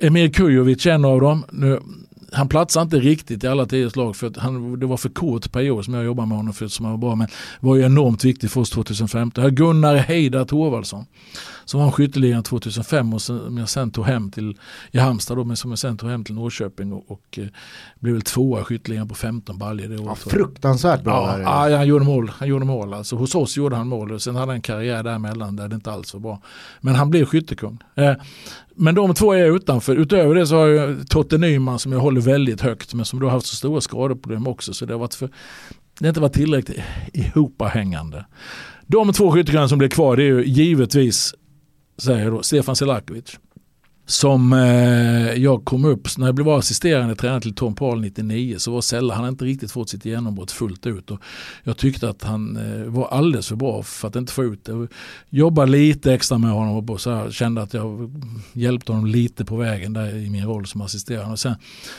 Emir 0.00 0.28
Kujovic 0.28 0.86
är 0.86 0.90
en 0.90 1.04
av 1.04 1.20
dem. 1.20 1.44
Nu, 1.50 1.80
han 2.32 2.48
platsar 2.48 2.82
inte 2.82 2.96
riktigt 2.96 3.44
i 3.44 3.46
alla 3.46 3.66
tio 3.66 3.90
lag 3.94 4.16
för 4.16 4.26
att 4.26 4.36
han, 4.36 4.80
det 4.80 4.86
var 4.86 4.96
för 4.96 5.08
kort 5.08 5.52
period 5.52 5.84
som 5.84 5.94
jag 5.94 6.04
jobbade 6.04 6.28
med 6.28 6.36
honom 6.36 6.52
för 6.52 6.68
som 6.68 6.84
han 6.84 6.92
var 6.92 6.98
bra 6.98 7.14
men 7.14 7.28
var 7.60 7.76
ju 7.76 7.82
enormt 7.82 8.24
viktig 8.24 8.50
för 8.50 8.60
oss 8.60 8.70
2015. 8.70 9.54
Gunnar 9.54 9.96
Heidar 9.96 10.44
Thorvaldsson 10.44 11.06
som 11.70 11.80
vann 11.80 11.92
skytteligan 11.92 12.42
2005 12.42 13.14
och 13.14 13.22
som 13.22 13.58
jag 13.58 13.68
sen 13.68 13.90
tog 13.90 14.04
hem 14.04 14.30
till 14.30 14.58
i 14.90 14.98
Halmstad 14.98 15.36
då, 15.36 15.44
men 15.44 15.56
som 15.56 15.70
jag 15.70 15.78
sen 15.78 15.96
tog 15.96 16.10
hem 16.10 16.24
till 16.24 16.34
Norrköping 16.34 16.92
och, 16.92 17.10
och 17.10 17.38
eh, 17.38 17.46
blev 17.98 18.14
väl 18.14 18.22
tvåa 18.22 18.60
i 18.60 18.64
skytteligan 18.64 19.08
på 19.08 19.14
15 19.14 19.58
baljor 19.58 19.88
det 19.88 19.98
året. 19.98 20.18
Ja, 20.24 20.30
fruktansvärt 20.30 21.02
bra. 21.02 21.40
Ja, 21.42 21.70
ja, 21.70 21.76
han 21.76 21.86
gjorde 21.86 22.04
mål. 22.04 22.30
Han 22.38 22.48
gjorde 22.48 22.64
mål 22.64 22.94
alltså. 22.94 23.16
Hos 23.16 23.34
oss 23.34 23.56
gjorde 23.56 23.76
han 23.76 23.88
mål 23.88 24.12
och 24.12 24.22
sen 24.22 24.34
hade 24.34 24.46
han 24.46 24.54
en 24.54 24.62
karriär 24.62 25.02
däremellan 25.02 25.56
där 25.56 25.68
det 25.68 25.74
inte 25.74 25.92
alls 25.92 26.14
var 26.14 26.20
bra. 26.20 26.42
Men 26.80 26.94
han 26.94 27.10
blev 27.10 27.24
skyttekung. 27.24 27.78
Eh, 27.94 28.14
men 28.74 28.94
de 28.94 29.14
två 29.14 29.32
är 29.32 29.56
utanför. 29.56 29.96
Utöver 29.96 30.34
det 30.34 30.46
så 30.46 30.56
har 30.56 30.66
jag 30.66 31.08
Totte 31.08 31.38
Nyman 31.38 31.78
som 31.78 31.92
jag 31.92 32.00
håller 32.00 32.20
väldigt 32.20 32.60
högt 32.60 32.94
men 32.94 33.04
som 33.04 33.20
då 33.20 33.26
har 33.26 33.32
haft 33.32 33.46
så 33.46 33.56
stora 33.56 33.80
skadeproblem 33.80 34.46
också 34.46 34.72
så 34.72 34.86
det 34.86 34.94
har 34.94 35.00
varit 35.00 35.14
för 35.14 35.30
det 35.98 36.06
har 36.06 36.08
inte 36.08 36.20
varit 36.20 36.32
tillräckligt 36.32 36.80
ihopahängande. 37.12 38.26
De 38.86 39.12
två 39.12 39.32
skyttekungarna 39.32 39.68
som 39.68 39.78
blir 39.78 39.88
kvar 39.88 40.16
det 40.16 40.22
är 40.22 40.26
ju 40.26 40.44
givetvis 40.44 41.34
säger 42.00 42.30
då 42.30 42.42
Stefan 42.42 42.76
Selakovic 42.76 43.38
som 44.10 44.52
eh, 44.52 45.32
jag 45.32 45.64
kom 45.64 45.84
upp, 45.84 46.08
när 46.18 46.26
jag 46.26 46.34
blev 46.34 46.48
assisterande 46.48 47.14
tränare 47.14 47.40
till 47.40 47.54
Tom 47.54 47.74
Paul 47.74 48.00
99 48.00 48.58
så 48.58 48.72
var 48.72 48.80
Sella, 48.80 49.14
han 49.14 49.24
hade 49.24 49.32
inte 49.32 49.44
riktigt 49.44 49.72
fått 49.72 49.88
sitt 49.88 50.04
genombrott 50.04 50.50
fullt 50.50 50.86
ut. 50.86 51.10
Och 51.10 51.20
jag 51.64 51.76
tyckte 51.76 52.08
att 52.08 52.22
han 52.22 52.56
eh, 52.56 52.84
var 52.84 53.08
alldeles 53.08 53.48
för 53.48 53.56
bra 53.56 53.82
för 53.82 54.08
att 54.08 54.16
inte 54.16 54.32
få 54.32 54.44
ut 54.44 54.64
det. 54.64 54.72
Jag 54.72 54.88
jobbade 55.30 55.70
lite 55.70 56.14
extra 56.14 56.38
med 56.38 56.50
honom 56.50 56.90
och 56.90 57.00
så 57.00 57.10
här, 57.10 57.30
kände 57.30 57.62
att 57.62 57.74
jag 57.74 58.10
hjälpte 58.52 58.92
honom 58.92 59.06
lite 59.06 59.44
på 59.44 59.56
vägen 59.56 59.92
där 59.92 60.16
i 60.16 60.30
min 60.30 60.44
roll 60.44 60.66
som 60.66 60.80
assisterande. 60.80 61.32
Och 61.32 61.38
sen, 61.38 61.54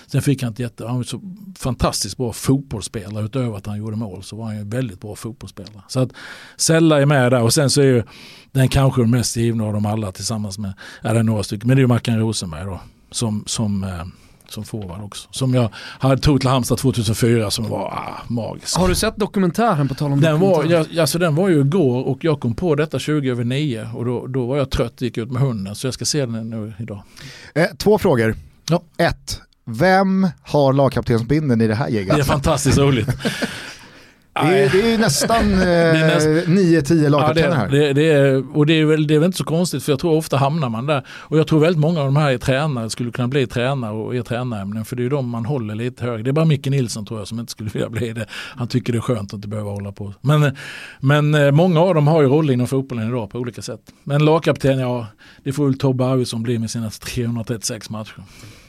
sen 0.07 0.21
fick 0.21 0.43
han 0.43 0.53
ett 0.53 0.59
jätte, 0.59 0.87
han 0.87 0.97
var 0.97 1.03
så 1.03 1.21
fantastiskt 1.59 2.17
bra 2.17 2.33
fotbollsspelare 2.33 3.25
utöver 3.25 3.57
att 3.57 3.65
han 3.65 3.77
gjorde 3.77 3.97
mål 3.97 4.23
så 4.23 4.35
var 4.35 4.45
han 4.45 4.57
ju 4.57 4.63
väldigt 4.63 5.01
bra 5.01 5.15
fotbollsspelare. 5.15 5.83
Så 5.87 5.99
att 5.99 6.09
Sella 6.57 7.01
är 7.01 7.05
med 7.05 7.31
där 7.31 7.41
och 7.41 7.53
sen 7.53 7.69
så 7.69 7.81
är 7.81 7.85
ju 7.85 8.03
den 8.51 8.67
kanske 8.67 9.01
den 9.01 9.11
mest 9.11 9.37
givna 9.37 9.63
av 9.63 9.73
dem 9.73 9.85
alla 9.85 10.11
tillsammans 10.11 10.57
med, 10.57 10.73
är 11.01 11.13
det 11.13 11.23
några 11.23 11.43
stycken, 11.43 11.67
men 11.67 11.77
det 11.77 11.79
är 11.79 11.83
ju 11.83 11.87
Mackan 11.87 12.19
Rosenberg 12.19 12.65
då 12.65 12.79
som, 13.11 13.43
som 13.47 13.83
eh, 13.83 14.05
som 14.53 14.63
forward 14.63 15.01
också. 15.01 15.27
Som 15.31 15.53
jag 15.53 15.69
hade 15.75 16.21
tog 16.21 16.41
till 16.41 16.49
Halmstad 16.49 16.77
2004 16.77 17.51
som 17.51 17.69
var 17.69 17.79
ah, 17.79 18.21
magisk. 18.27 18.77
Har 18.77 18.87
du 18.87 18.95
sett 18.95 19.15
dokumentären 19.15 19.87
på 19.87 19.95
tal 19.95 20.11
om 20.11 20.21
den 20.21 20.39
var, 20.39 20.65
jag, 20.65 20.99
alltså 20.99 21.19
den 21.19 21.35
var 21.35 21.49
ju 21.49 21.59
igår 21.59 22.07
och 22.07 22.23
jag 22.23 22.39
kom 22.39 22.55
på 22.55 22.75
detta 22.75 22.99
20 22.99 23.31
över 23.31 23.43
9 23.43 23.89
och 23.95 24.05
då, 24.05 24.27
då 24.27 24.45
var 24.45 24.57
jag 24.57 24.69
trött 24.69 25.01
gick 25.01 25.17
ut 25.17 25.31
med 25.31 25.41
hunden 25.41 25.75
så 25.75 25.87
jag 25.87 25.93
ska 25.93 26.05
se 26.05 26.25
den 26.25 26.49
nu 26.49 26.73
idag. 26.79 27.03
Eh, 27.55 27.67
två 27.77 27.97
frågor. 27.97 28.35
Ja. 28.69 28.83
Ett, 28.97 29.41
vem 29.65 30.27
har 30.41 30.73
lagkaptensbinden 30.73 31.61
i 31.61 31.67
det 31.67 31.75
här 31.75 31.87
gänget? 31.87 32.15
Det 32.15 32.21
är 32.21 32.25
fantastiskt 32.25 32.77
roligt. 32.77 33.09
Det 34.33 34.39
är, 34.39 34.69
det 34.69 34.93
är 34.93 34.97
nästan 34.97 35.53
eh, 35.53 35.67
näst... 36.07 36.27
9-10 36.27 37.09
lagkaptener 37.09 37.55
här. 37.55 37.69
Det, 37.69 37.93
det, 37.93 38.11
är, 38.11 38.57
och 38.57 38.65
det 38.65 38.73
är, 38.73 38.85
väl, 38.85 39.07
det 39.07 39.15
är 39.15 39.19
väl 39.19 39.25
inte 39.25 39.37
så 39.37 39.43
konstigt 39.43 39.83
för 39.83 39.91
jag 39.91 39.99
tror 39.99 40.17
ofta 40.17 40.37
hamnar 40.37 40.69
man 40.69 40.85
där. 40.85 41.05
Och 41.09 41.37
jag 41.37 41.47
tror 41.47 41.59
väldigt 41.59 41.79
många 41.79 41.99
av 41.99 42.05
de 42.05 42.15
här 42.15 42.31
är 42.31 42.37
tränare, 42.37 42.89
skulle 42.89 43.11
kunna 43.11 43.27
bli 43.27 43.47
tränare 43.47 43.93
och 43.93 44.15
är 44.15 44.21
tränärämnen. 44.21 44.85
För 44.85 44.95
det 44.95 45.05
är 45.05 45.09
de 45.09 45.29
man 45.29 45.45
håller 45.45 45.75
lite 45.75 46.03
högre. 46.03 46.23
Det 46.23 46.29
är 46.29 46.33
bara 46.33 46.45
Micke 46.45 46.65
Nilsson 46.65 47.05
tror 47.05 47.19
jag 47.19 47.27
som 47.27 47.39
inte 47.39 47.51
skulle 47.51 47.69
vilja 47.73 47.89
bli 47.89 48.13
det. 48.13 48.25
Han 48.31 48.67
tycker 48.67 48.93
det 48.93 48.99
är 48.99 49.01
skönt 49.01 49.29
att 49.29 49.33
inte 49.33 49.47
behöva 49.47 49.71
hålla 49.71 49.91
på. 49.91 50.13
Men, 50.21 50.55
men 50.99 51.35
eh, 51.35 51.51
många 51.51 51.79
av 51.79 51.95
dem 51.95 52.07
har 52.07 52.21
ju 52.21 52.27
roller 52.27 52.53
inom 52.53 52.67
fotbollen 52.67 53.07
idag 53.07 53.29
på 53.29 53.39
olika 53.39 53.61
sätt. 53.61 53.81
Men 54.03 54.25
lagkapten, 54.25 54.79
ja 54.79 55.07
det 55.43 55.53
får 55.53 55.65
väl 55.65 55.77
Tobbe 55.77 56.05
Arvidsson 56.05 56.43
bli 56.43 56.59
med 56.59 56.71
sina 56.71 56.89
336 56.89 57.89
matcher. 57.89 58.23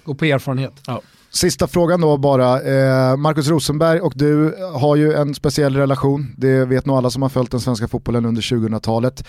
Gå 0.04 0.14
på 0.14 0.24
erfarenhet. 0.24 0.72
Ja. 0.86 1.02
Sista 1.34 1.66
frågan 1.66 2.00
då 2.00 2.16
bara. 2.16 2.60
Eh, 2.60 3.16
Marcus 3.16 3.48
Rosenberg 3.48 4.00
och 4.00 4.12
du 4.16 4.56
har 4.74 4.96
ju 4.96 5.12
en 5.12 5.34
speciell 5.34 5.76
relation. 5.76 6.34
Det 6.36 6.64
vet 6.64 6.86
nog 6.86 6.96
alla 6.96 7.10
som 7.10 7.22
har 7.22 7.28
följt 7.28 7.50
den 7.50 7.60
svenska 7.60 7.88
fotbollen 7.88 8.26
under 8.26 8.42
2000-talet. 8.42 9.24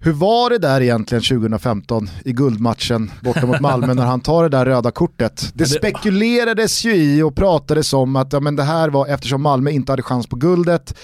Hur 0.00 0.12
var 0.12 0.50
det 0.50 0.58
där 0.58 0.80
egentligen 0.80 1.22
2015 1.22 2.10
i 2.24 2.32
guldmatchen 2.32 3.10
borta 3.22 3.46
mot 3.46 3.60
Malmö 3.60 3.94
när 3.94 4.04
han 4.06 4.20
tar 4.20 4.42
det 4.42 4.48
där 4.48 4.66
röda 4.66 4.90
kortet? 4.90 5.50
Det 5.54 5.66
spekulerades 5.66 6.84
ju 6.84 6.94
i 6.94 7.22
och 7.22 7.36
pratades 7.36 7.92
om 7.92 8.16
att 8.16 8.32
ja, 8.32 8.40
men 8.40 8.56
det 8.56 8.62
här 8.62 8.88
var, 8.88 9.06
eftersom 9.06 9.42
Malmö 9.42 9.70
inte 9.70 9.92
hade 9.92 10.02
chans 10.02 10.26
på 10.26 10.36
guldet, 10.36 10.94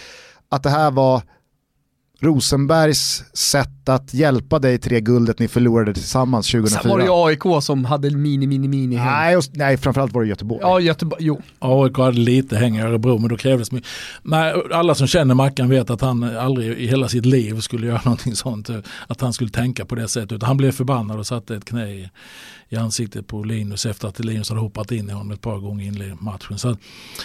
att 0.49 0.63
det 0.63 0.71
här 0.71 0.91
var 0.91 1.23
Rosenbergs 2.21 3.25
sätt 3.33 3.89
att 3.89 4.15
hjälpa 4.15 4.59
dig 4.59 4.79
till 4.79 4.93
det 4.93 5.01
guldet 5.01 5.39
ni 5.39 5.49
förlorade 5.49 5.95
tillsammans 5.95 6.51
2004. 6.51 6.81
Sen 6.81 6.91
var 6.91 6.99
det 6.99 7.05
ju 7.05 7.11
AIK 7.13 7.63
som 7.63 7.85
hade 7.85 8.11
mini, 8.11 8.47
mini, 8.47 8.69
mini 8.69 8.97
häng. 8.97 9.13
Nej, 9.13 9.37
och, 9.37 9.45
nej, 9.53 9.77
framförallt 9.77 10.13
var 10.13 10.23
det 10.23 10.29
Göteborg. 10.29 10.61
Ja, 10.63 10.81
Göteborg, 10.81 11.25
jo. 11.25 11.41
AIK 11.59 11.97
hade 11.99 12.19
lite 12.19 12.57
häng 12.57 12.77
i 12.77 12.83
Örebro 12.83 13.19
men 13.19 13.29
då 13.29 13.37
krävdes 13.37 13.73
mycket. 13.73 13.89
Nej, 14.23 14.55
alla 14.73 14.95
som 14.95 15.07
känner 15.07 15.35
Mackan 15.35 15.69
vet 15.69 15.91
att 15.91 16.01
han 16.01 16.37
aldrig 16.37 16.79
i 16.79 16.87
hela 16.87 17.09
sitt 17.09 17.27
liv 17.27 17.61
skulle 17.61 17.87
göra 17.87 18.01
någonting 18.05 18.37
sånt. 18.37 18.71
Att 19.07 19.21
han 19.21 19.33
skulle 19.33 19.51
tänka 19.51 19.85
på 19.85 19.95
det 19.95 20.09
sättet. 20.09 20.33
Utan 20.33 20.47
han 20.47 20.57
blev 20.57 20.73
förbannad 20.73 21.19
och 21.19 21.27
satte 21.27 21.57
ett 21.57 21.65
knä 21.65 21.89
i, 21.89 22.09
i 22.73 22.77
ansiktet 22.77 23.27
på 23.27 23.43
Linus 23.43 23.87
efter 23.87 24.09
att 24.09 24.19
Linus 24.19 24.49
hade 24.49 24.61
hoppat 24.61 24.93
in 24.93 25.09
i 25.09 25.13
honom 25.13 25.31
ett 25.31 25.41
par 25.41 25.59
gånger 25.59 26.03
i 26.03 26.15
matchen. 26.21 26.59
Så, 26.59 26.77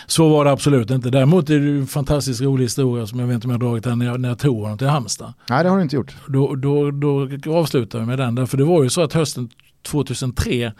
så 0.07 0.29
var 0.29 0.45
det 0.45 0.51
absolut 0.51 0.91
inte. 0.91 1.09
Däremot 1.09 1.49
är 1.49 1.59
det 1.59 1.71
en 1.71 1.87
fantastiskt 1.87 2.41
rolig 2.41 2.65
historia 2.65 3.07
som 3.07 3.19
jag 3.19 3.27
vet 3.27 3.35
inte 3.35 3.47
om 3.47 3.51
jag 3.51 3.59
har 3.59 3.67
dragit 3.67 3.83
den 3.83 3.99
när 3.99 4.05
jag, 4.05 4.19
när 4.19 4.29
jag 4.29 4.39
tog 4.39 4.61
honom 4.61 4.77
till 4.77 4.87
Halmstad. 4.87 5.33
Nej 5.49 5.63
det 5.63 5.69
har 5.69 5.77
du 5.77 5.83
inte 5.83 5.95
gjort. 5.95 6.15
Då, 6.27 6.55
då, 6.55 6.91
då 6.91 7.57
avslutar 7.57 7.99
vi 7.99 8.05
med 8.05 8.19
den. 8.19 8.35
Därför 8.35 8.57
det 8.57 8.63
var 8.63 8.83
ju 8.83 8.89
så 8.89 9.01
att 9.01 9.13
hösten 9.13 9.49
2003 9.81 10.73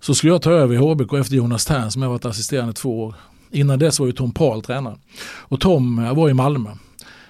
så 0.00 0.14
skulle 0.14 0.32
jag 0.32 0.42
ta 0.42 0.50
över 0.50 0.74
i 0.74 0.78
HBK 0.78 1.12
efter 1.12 1.36
Jonas 1.36 1.64
Tern 1.64 1.90
som 1.90 2.02
jag 2.02 2.08
varit 2.08 2.24
assisterande 2.24 2.72
två 2.72 3.02
år. 3.02 3.14
Innan 3.50 3.78
dess 3.78 4.00
var 4.00 4.06
ju 4.06 4.12
Tom 4.12 4.32
Paul 4.32 4.62
tränare. 4.62 4.96
Och 5.38 5.60
Tom 5.60 6.14
var 6.14 6.28
i 6.28 6.34
Malmö 6.34 6.70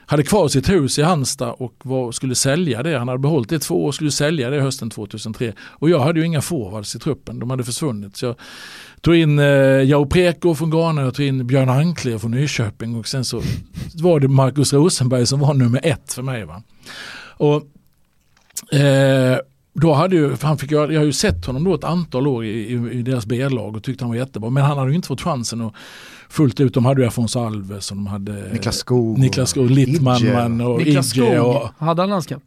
hade 0.06 0.22
kvar 0.22 0.48
sitt 0.48 0.68
hus 0.68 0.98
i 0.98 1.02
Halmstad 1.02 1.54
och 1.58 1.74
var, 1.82 2.12
skulle 2.12 2.34
sälja 2.34 2.82
det. 2.82 2.98
Han 2.98 3.08
hade 3.08 3.20
behållit 3.20 3.48
det 3.48 3.58
två 3.58 3.84
år 3.84 3.88
och 3.88 3.94
skulle 3.94 4.10
sälja 4.10 4.50
det 4.50 4.60
hösten 4.60 4.90
2003. 4.90 5.52
Och 5.60 5.90
jag 5.90 6.00
hade 6.00 6.20
ju 6.20 6.26
inga 6.26 6.40
forwards 6.40 6.96
i 6.96 6.98
truppen, 6.98 7.38
de 7.38 7.50
hade 7.50 7.64
försvunnit. 7.64 8.16
Så 8.16 8.26
jag 8.26 8.36
tog 9.00 9.14
in 9.14 9.38
eh, 9.38 9.82
Jao 9.84 10.06
Preko 10.06 10.54
från 10.54 10.70
Ghana, 10.70 11.02
jag 11.02 11.14
tog 11.14 11.26
in 11.26 11.46
Björn 11.46 11.68
Ankler 11.68 12.18
från 12.18 12.30
Nyköping 12.30 12.96
och 12.96 13.08
sen 13.08 13.24
så 13.24 13.42
var 13.94 14.20
det 14.20 14.28
Markus 14.28 14.72
Rosenberg 14.72 15.26
som 15.26 15.40
var 15.40 15.54
nummer 15.54 15.80
ett 15.82 16.12
för 16.12 16.22
mig. 16.22 16.44
Va? 16.44 16.62
Och 17.36 17.62
eh, 18.76 19.38
då 19.74 19.92
hade 19.92 20.16
ju, 20.16 20.36
han 20.42 20.58
fick, 20.58 20.72
jag, 20.72 20.92
jag 20.92 21.00
har 21.00 21.04
ju 21.04 21.12
sett 21.12 21.46
honom 21.46 21.64
då 21.64 21.74
ett 21.74 21.84
antal 21.84 22.26
år 22.26 22.44
i, 22.44 22.48
i, 22.48 22.72
i 22.92 23.02
deras 23.02 23.26
B-lag 23.26 23.76
och 23.76 23.82
tyckte 23.82 24.04
han 24.04 24.10
var 24.10 24.16
jättebra. 24.16 24.50
Men 24.50 24.64
han 24.64 24.78
hade 24.78 24.90
ju 24.90 24.96
inte 24.96 25.08
fått 25.08 25.20
chansen 25.20 25.60
att 25.60 25.74
fullt 26.34 26.60
ut. 26.60 26.74
De 26.74 26.84
hade 26.84 27.00
ju 27.00 27.06
Afonso 27.06 27.40
Alves 27.40 27.90
och 27.90 27.96
de 27.96 28.06
hade 28.06 28.52
Niklas 28.52 28.76
Skog, 28.76 29.18
Niklas 29.18 29.50
Skog 29.50 29.70
Littman 29.70 30.60
och 30.60 30.78
Niklas. 30.78 31.08
Skog, 31.08 31.38
och, 31.38 31.68
hade 31.78 32.02
han 32.02 32.10
landskamp? 32.10 32.44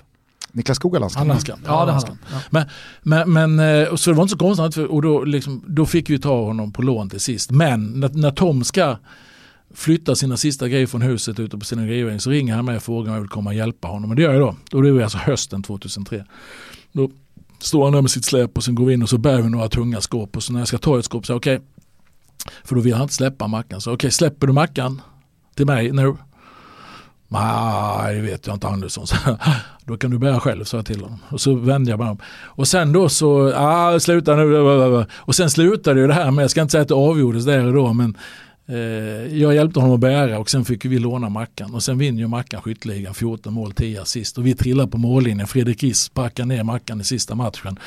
Niklas 0.52 0.76
Skog 0.76 0.94
har 0.94 1.00
landskamp. 1.00 1.28
landskamp. 1.28 1.62
Ja, 1.66 1.86
det 1.86 1.92
hade 1.92 2.08
han. 2.08 2.18
Ja. 2.32 2.40
Men, 2.50 2.66
men, 3.04 3.56
men, 3.56 3.84
eh, 3.84 3.96
så 3.96 4.10
det 4.10 4.16
var 4.16 4.24
inte 4.24 4.32
så 4.32 4.38
konstigt 4.38 4.74
för, 4.74 4.92
och 4.92 5.02
då, 5.02 5.24
liksom, 5.24 5.64
då 5.68 5.86
fick 5.86 6.10
vi 6.10 6.20
ta 6.20 6.42
honom 6.44 6.72
på 6.72 6.82
lån 6.82 7.10
till 7.10 7.20
sist. 7.20 7.52
Men 7.52 8.00
när, 8.00 8.10
när 8.10 8.32
Tom 8.32 8.64
ska 8.64 8.98
flytta 9.74 10.16
sina 10.16 10.38
sista 10.38 10.68
grejer 10.68 10.88
från 10.88 11.02
huset 11.02 11.40
ute 11.40 11.58
på 11.58 11.66
sina 11.66 11.86
grejer 11.86 12.18
så 12.18 12.30
ringer 12.30 12.56
han 12.56 12.66
mig 12.66 12.76
och 12.76 12.84
frågar 12.84 13.10
om 13.10 13.14
jag 13.14 13.22
vill 13.22 13.30
komma 13.30 13.50
och 13.50 13.56
hjälpa 13.56 13.88
honom. 13.88 14.10
Och 14.10 14.16
det 14.16 14.22
gör 14.22 14.34
jag 14.34 14.42
då. 14.42 14.78
Och 14.78 14.84
det 14.84 14.92
var 14.92 15.02
alltså 15.02 15.18
hösten 15.18 15.64
2003. 15.64 16.26
Då 16.92 17.10
står 17.60 17.84
han 17.84 17.94
där 17.94 18.02
med 18.02 18.12
sitt 18.12 18.26
släp 18.26 18.58
och 18.58 18.64
sen 18.64 18.76
går 18.76 18.86
vi 18.86 18.94
in 18.94 19.04
och 19.04 19.10
så 19.10 19.18
bär 19.18 19.42
vi 19.42 19.50
några 19.50 19.70
tunga 19.70 20.02
skåp 20.02 20.38
och 20.38 20.44
så 20.44 20.54
när 20.54 20.60
jag 20.60 20.68
ska 20.68 20.78
ta 20.78 21.00
ett 21.00 21.06
skåp 21.06 21.26
så 21.26 21.36
okej, 21.36 21.56
okay, 21.56 21.68
för 22.64 22.76
då 22.76 22.82
vill 22.82 22.94
han 22.94 23.02
inte 23.02 23.14
släppa 23.14 23.48
Mackan. 23.48 23.82
Så 23.82 23.90
okej, 23.90 23.96
okay, 23.96 24.12
släpper 24.12 24.48
du 24.48 24.54
Mackan 24.54 25.02
till 25.56 25.66
mig 25.66 25.92
nu? 25.92 26.16
Nej, 27.28 28.16
det 28.16 28.22
vet 28.22 28.48
jag 28.48 28.56
inte 28.56 28.68
Andersson. 28.68 29.08
Så, 29.08 29.16
då 29.86 29.98
kan 29.98 30.12
du 30.12 30.18
bära 30.18 30.40
själv, 30.40 30.64
sa 30.64 30.78
jag 30.78 30.86
till 30.86 31.02
honom. 31.02 31.20
Och 31.30 31.42
så 31.42 31.56
vände 31.56 31.92
jag 31.92 32.00
mig 32.00 32.10
om. 32.10 32.18
Och 32.44 32.68
sen 32.68 32.94
då 32.94 33.10
så, 33.10 33.54
ah, 33.56 34.00
sluta 34.00 34.36
nu. 34.36 35.06
Och 35.16 35.36
sen 35.36 35.50
slutade 35.50 36.00
ju 36.00 36.08
det 36.08 36.14
här 36.14 36.32
med, 36.32 36.44
jag 36.44 36.52
ska 36.52 36.62
inte 36.62 36.72
säga 36.72 36.82
att 36.82 36.88
det 36.88 36.94
avgjordes 36.94 37.46
där 37.46 37.66
och 37.66 37.74
då, 37.74 37.94
men 37.94 38.18
jag 39.32 39.56
hjälpte 39.56 39.80
honom 39.80 39.96
att 39.96 40.02
bära 40.02 40.40
och 40.40 40.50
sen 40.50 40.66
fick 40.66 40.86
vi 40.86 41.00
låna 41.00 41.30
Mackan 41.30 41.74
och 41.74 41.84
sen 41.84 41.98
vinner 41.98 42.20
ju 42.20 42.28
Mackan 42.28 42.62
skytteligan 42.62 43.14
14 43.14 43.54
mål 43.54 43.72
10 43.72 44.02
assist 44.02 44.38
och 44.38 44.46
vi 44.46 44.56
trillar 44.56 44.88
på 44.88 44.98
mållinjen. 44.98 45.48
Fredrik 45.48 45.84
Is 45.84 46.02
sparkar 46.02 46.46
ner 46.46 46.64
Mackan 46.64 47.02
i 47.02 47.04
sista 47.04 47.36
matchen. 47.36 47.80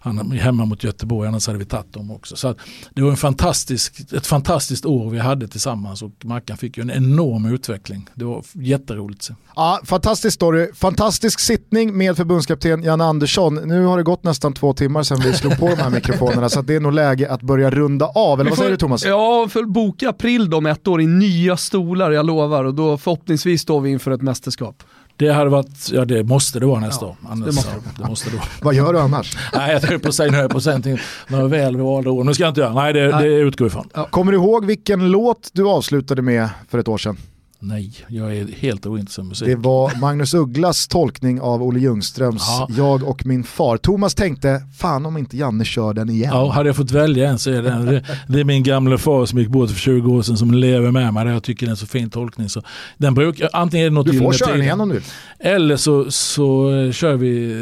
Han 0.00 0.32
är 0.32 0.36
hemma 0.36 0.64
mot 0.64 0.84
Göteborg, 0.84 1.28
annars 1.28 1.46
hade 1.46 1.58
vi 1.58 1.64
tagit 1.64 1.92
dem 1.92 2.10
också. 2.10 2.36
Så 2.36 2.54
det 2.94 3.02
var 3.02 3.10
en 3.10 3.16
fantastisk, 3.16 4.12
ett 4.12 4.26
fantastiskt 4.26 4.86
år 4.86 5.10
vi 5.10 5.18
hade 5.18 5.48
tillsammans 5.48 6.02
och 6.02 6.12
Mackan 6.24 6.56
fick 6.56 6.76
ju 6.76 6.80
en 6.80 6.90
enorm 6.90 7.46
utveckling. 7.46 8.08
Det 8.14 8.24
var 8.24 8.44
jätteroligt. 8.52 9.22
Så. 9.22 9.34
Ja, 9.56 9.80
fantastisk 9.84 10.34
story, 10.34 10.72
fantastisk 10.74 11.40
sittning 11.40 11.96
med 11.96 12.16
förbundskapten 12.16 12.82
Jan 12.82 13.00
Andersson. 13.00 13.54
Nu 13.54 13.84
har 13.84 13.96
det 13.96 14.02
gått 14.02 14.24
nästan 14.24 14.52
två 14.52 14.72
timmar 14.72 15.02
sedan 15.02 15.20
vi 15.24 15.32
slog 15.32 15.58
på 15.58 15.68
de 15.68 15.76
här 15.76 15.90
mikrofonerna 15.90 16.48
så 16.48 16.62
det 16.62 16.74
är 16.74 16.80
nog 16.80 16.92
läge 16.92 17.30
att 17.30 17.42
börja 17.42 17.70
runda 17.70 18.06
av. 18.06 18.40
Eller 18.40 18.50
vad 18.50 18.58
säger 18.58 18.70
du 18.70 18.76
Thomas? 18.76 19.04
Ja, 19.04 19.48
för 19.50 19.62
boka 19.64 20.12
april 20.18 20.54
om 20.54 20.66
ett 20.66 20.88
år 20.88 21.00
i 21.00 21.06
nya 21.06 21.56
stolar, 21.56 22.10
jag 22.10 22.26
lovar. 22.26 22.64
Och 22.64 22.74
då 22.74 22.98
förhoppningsvis 22.98 23.62
står 23.62 23.80
vi 23.80 23.90
inför 23.90 24.10
ett 24.10 24.22
mästerskap. 24.22 24.82
Det 25.16 25.28
hade 25.28 25.50
varit, 25.50 25.90
ja 25.92 26.04
det 26.04 26.24
måste 26.24 26.60
det 26.60 26.66
vara 26.66 26.80
nästa 26.80 27.06
ja, 27.06 27.10
år. 27.10 27.16
Annars, 27.30 27.46
det 27.46 27.52
måste, 27.52 27.70
ja, 27.70 28.02
det 28.02 28.08
måste 28.08 28.30
det 28.30 28.36
vara. 28.36 28.46
Vad 28.62 28.74
gör 28.74 28.92
du 28.92 29.00
annars? 29.00 29.36
Nej 29.54 29.72
jag 29.72 29.80
höll 29.80 29.98
på 29.98 30.08
att 30.08 30.14
säga, 30.14 30.32
nu 30.32 30.48
på 30.48 30.60
någonting, 30.66 30.98
några 31.28 31.46
väl 31.46 31.76
valda 31.76 32.10
år. 32.10 32.24
Nu 32.24 32.34
ska 32.34 32.42
jag 32.42 32.50
inte 32.50 32.60
göra, 32.60 32.74
nej 32.74 32.92
det, 32.92 33.08
nej. 33.08 33.28
det 33.28 33.34
utgår 33.34 33.66
ifrån. 33.66 33.88
Ja. 33.94 34.04
Kommer 34.04 34.32
du 34.32 34.38
ihåg 34.38 34.64
vilken 34.64 35.10
låt 35.10 35.50
du 35.52 35.68
avslutade 35.68 36.22
med 36.22 36.48
för 36.70 36.78
ett 36.78 36.88
år 36.88 36.98
sedan? 36.98 37.16
Nej, 37.60 37.92
jag 38.08 38.36
är 38.36 38.46
helt 38.46 38.86
ointresserad 38.86 39.24
av 39.24 39.28
musik. 39.28 39.48
Det 39.48 39.56
var 39.56 40.00
Magnus 40.00 40.34
Ugglas 40.34 40.88
tolkning 40.88 41.40
av 41.40 41.62
Olle 41.62 41.80
Ljungströms 41.80 42.42
ja. 42.48 42.68
Jag 42.76 43.02
och 43.02 43.26
min 43.26 43.44
far. 43.44 43.76
Thomas 43.76 44.14
tänkte, 44.14 44.62
fan 44.76 45.06
om 45.06 45.16
inte 45.16 45.36
Janne 45.36 45.64
kör 45.64 45.94
den 45.94 46.10
igen. 46.10 46.30
Ja, 46.34 46.50
hade 46.50 46.68
jag 46.68 46.76
fått 46.76 46.90
välja 46.90 47.30
en 47.30 47.38
så 47.38 47.50
är 47.50 47.62
det, 47.62 47.70
det, 47.70 48.04
det 48.28 48.40
är 48.40 48.44
min 48.44 48.62
gamla 48.62 48.98
far 48.98 49.26
som 49.26 49.38
gick 49.38 49.48
bort 49.48 49.70
för 49.70 49.78
20 49.78 50.12
år 50.12 50.22
sedan 50.22 50.36
som 50.36 50.50
lever 50.50 50.90
med 50.90 51.14
mig. 51.14 51.26
Jag 51.26 51.42
tycker 51.42 51.66
det 51.66 51.70
är 51.70 51.70
en 51.70 51.76
så 51.76 51.86
fin 51.86 52.10
tolkning. 52.10 52.48
Så 52.48 52.62
den 52.96 53.14
brukar, 53.14 53.48
antingen 53.52 53.86
är 53.86 53.90
det 53.90 53.94
något 53.94 54.06
du 54.06 54.18
får 54.18 54.32
köra 54.32 54.52
den 54.52 54.62
igen 54.62 54.80
om 54.80 54.88
du 54.88 54.94
vill. 54.94 55.04
Eller 55.38 55.76
så, 55.76 56.10
så 56.10 56.70
uh, 56.70 56.92
kör 56.92 57.16
vi, 57.16 57.54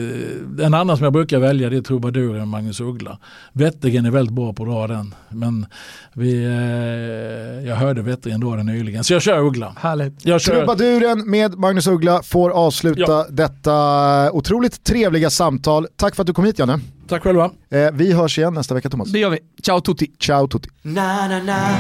en 0.62 0.74
annan 0.74 0.97
som 0.97 1.05
jag 1.05 1.12
brukar 1.12 1.39
välja 1.39 1.70
det 1.70 1.77
är 1.77 1.82
trubaduren 1.82 2.48
Magnus 2.48 2.81
Uggla. 2.81 3.18
Wettergren 3.52 4.06
är 4.06 4.10
väldigt 4.10 4.35
bra 4.35 4.52
på 4.52 4.62
att 4.62 4.68
dra 4.68 4.86
den. 4.86 5.14
Men 5.28 5.66
vi, 6.12 6.47
uh, 6.47 7.68
jag 7.68 7.77
hörde 7.77 8.02
Wettergren 8.02 8.40
dra 8.40 8.56
den 8.56 8.66
nyligen. 8.66 9.05
Så 9.05 9.12
jag 9.12 9.23
kör 9.23 9.39
Uggla. 9.40 9.73
Härligt. 9.87 10.45
Trubaduren 10.45 11.31
med 11.31 11.59
Magnus 11.59 11.87
Uggla 11.87 12.23
får 12.23 12.51
avsluta 12.51 13.01
ja. 13.13 13.27
detta 13.31 14.33
otroligt 14.33 14.85
trevliga 14.85 15.31
samtal. 15.31 15.87
Tack 15.97 16.15
för 16.15 16.23
att 16.23 16.27
du 16.27 16.33
kom 16.33 16.45
hit 16.45 16.59
Janne. 16.59 16.81
Tack 17.09 17.23
själva. 17.23 17.51
Eh, 17.71 17.89
vi 17.93 18.13
hörs 18.13 18.39
igen 18.39 18.55
nästa 18.55 18.75
vecka 18.75 18.91
Thomas. 18.91 19.09
Det 19.09 19.19
gör 19.19 19.31
vi. 19.31 19.39
Ciao 19.63 19.81
tutti. 19.81 20.07
Ciao 20.19 20.49
tutti. 20.49 20.69
Na, 20.83 21.29
na, 21.29 21.39
na. 21.39 21.79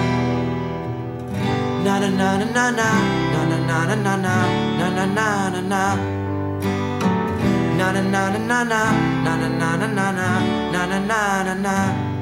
Na, 1.84 2.00
na, 2.00 2.08
na, 2.08 2.38
na, 2.38 2.70
na. 2.70 2.88
Na, 3.32 3.44
na, 3.50 3.86
na, 3.86 3.96
na, 3.96 4.16
na. 4.16 4.46
Na, 4.78 4.90
na, 4.90 5.06
na, 5.06 5.50
na, 5.50 5.60
na. 5.60 5.96
Na, 7.78 7.92
na, 7.92 8.02
na, 8.02 8.38
na, 8.38 8.64
na. 8.64 8.92
Na, 9.24 9.36
na, 9.36 9.48
na, 9.48 9.86
na, 9.86 10.12
na. 10.12 10.40
Na, 10.72 10.86
na, 10.86 10.98
na, 10.98 11.44
na, 11.44 11.54
na. 11.54 12.15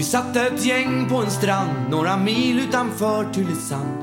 Vi 0.00 0.04
satt 0.04 0.36
ett 0.36 0.64
gäng 0.64 1.08
på 1.08 1.16
en 1.16 1.30
strand 1.30 1.90
några 1.90 2.16
mil 2.16 2.58
utanför 2.58 3.32
Tylösand. 3.32 3.98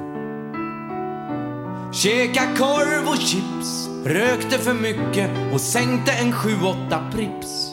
Käka 1.93 2.55
korv 2.57 3.07
och 3.07 3.17
chips, 3.17 3.89
rökte 4.05 4.57
för 4.57 4.73
mycket 4.73 5.53
och 5.53 5.61
sänkte 5.61 6.11
en 6.11 6.31
sju, 6.31 6.51
åtta 6.63 7.11
Prips. 7.11 7.71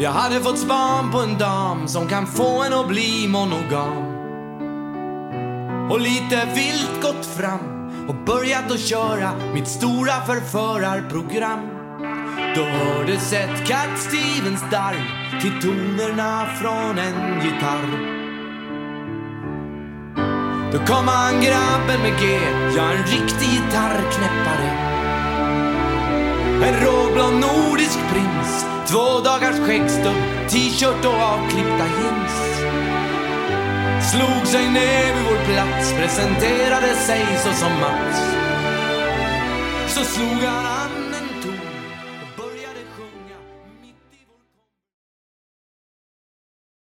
Jag 0.00 0.10
hade 0.10 0.40
fått 0.40 0.58
span 0.58 1.12
på 1.12 1.18
en 1.18 1.38
dam 1.38 1.88
som 1.88 2.08
kan 2.08 2.26
få 2.26 2.62
en 2.62 2.72
att 2.72 2.88
bli 2.88 3.28
monogam. 3.28 4.06
Och 5.90 6.00
lite 6.00 6.48
vilt 6.54 7.02
gått 7.02 7.26
fram 7.26 8.06
och 8.08 8.14
börjat 8.26 8.72
att 8.72 8.80
köra 8.80 9.32
mitt 9.54 9.68
stora 9.68 10.20
förförarprogram. 10.26 11.77
Då 12.54 12.64
hördes 12.64 13.32
ett 13.32 13.66
Cat 13.66 13.98
Stevens 13.98 14.62
darr 14.70 14.96
till 15.40 15.60
tonerna 15.62 16.46
från 16.60 16.98
en 16.98 17.40
gitarr. 17.44 18.18
Då 20.72 20.78
kom 20.78 21.08
han 21.08 21.40
grabben 21.40 22.02
med 22.02 22.20
G, 22.20 22.38
ja 22.76 22.82
en 22.82 23.02
riktig 23.02 23.48
gitarrknäppare. 23.48 24.70
En 26.64 26.86
råblond 26.86 27.40
nordisk 27.40 27.98
prins, 28.12 28.66
två 28.86 29.20
dagars 29.24 29.58
skäggstubb, 29.66 30.48
t-shirt 30.48 31.04
och 31.04 31.14
avklippta 31.14 31.86
jeans. 31.98 32.34
Slog 34.10 34.46
sig 34.46 34.70
ner 34.70 35.14
vid 35.14 35.24
vår 35.28 35.52
plats, 35.52 35.92
presenterade 35.92 36.94
sig 36.94 37.26
så 37.44 37.52
som 37.52 37.72
Mats. 37.80 38.20
Så 39.88 40.04
slog 40.04 40.42
han 40.42 40.66
an 40.66 40.97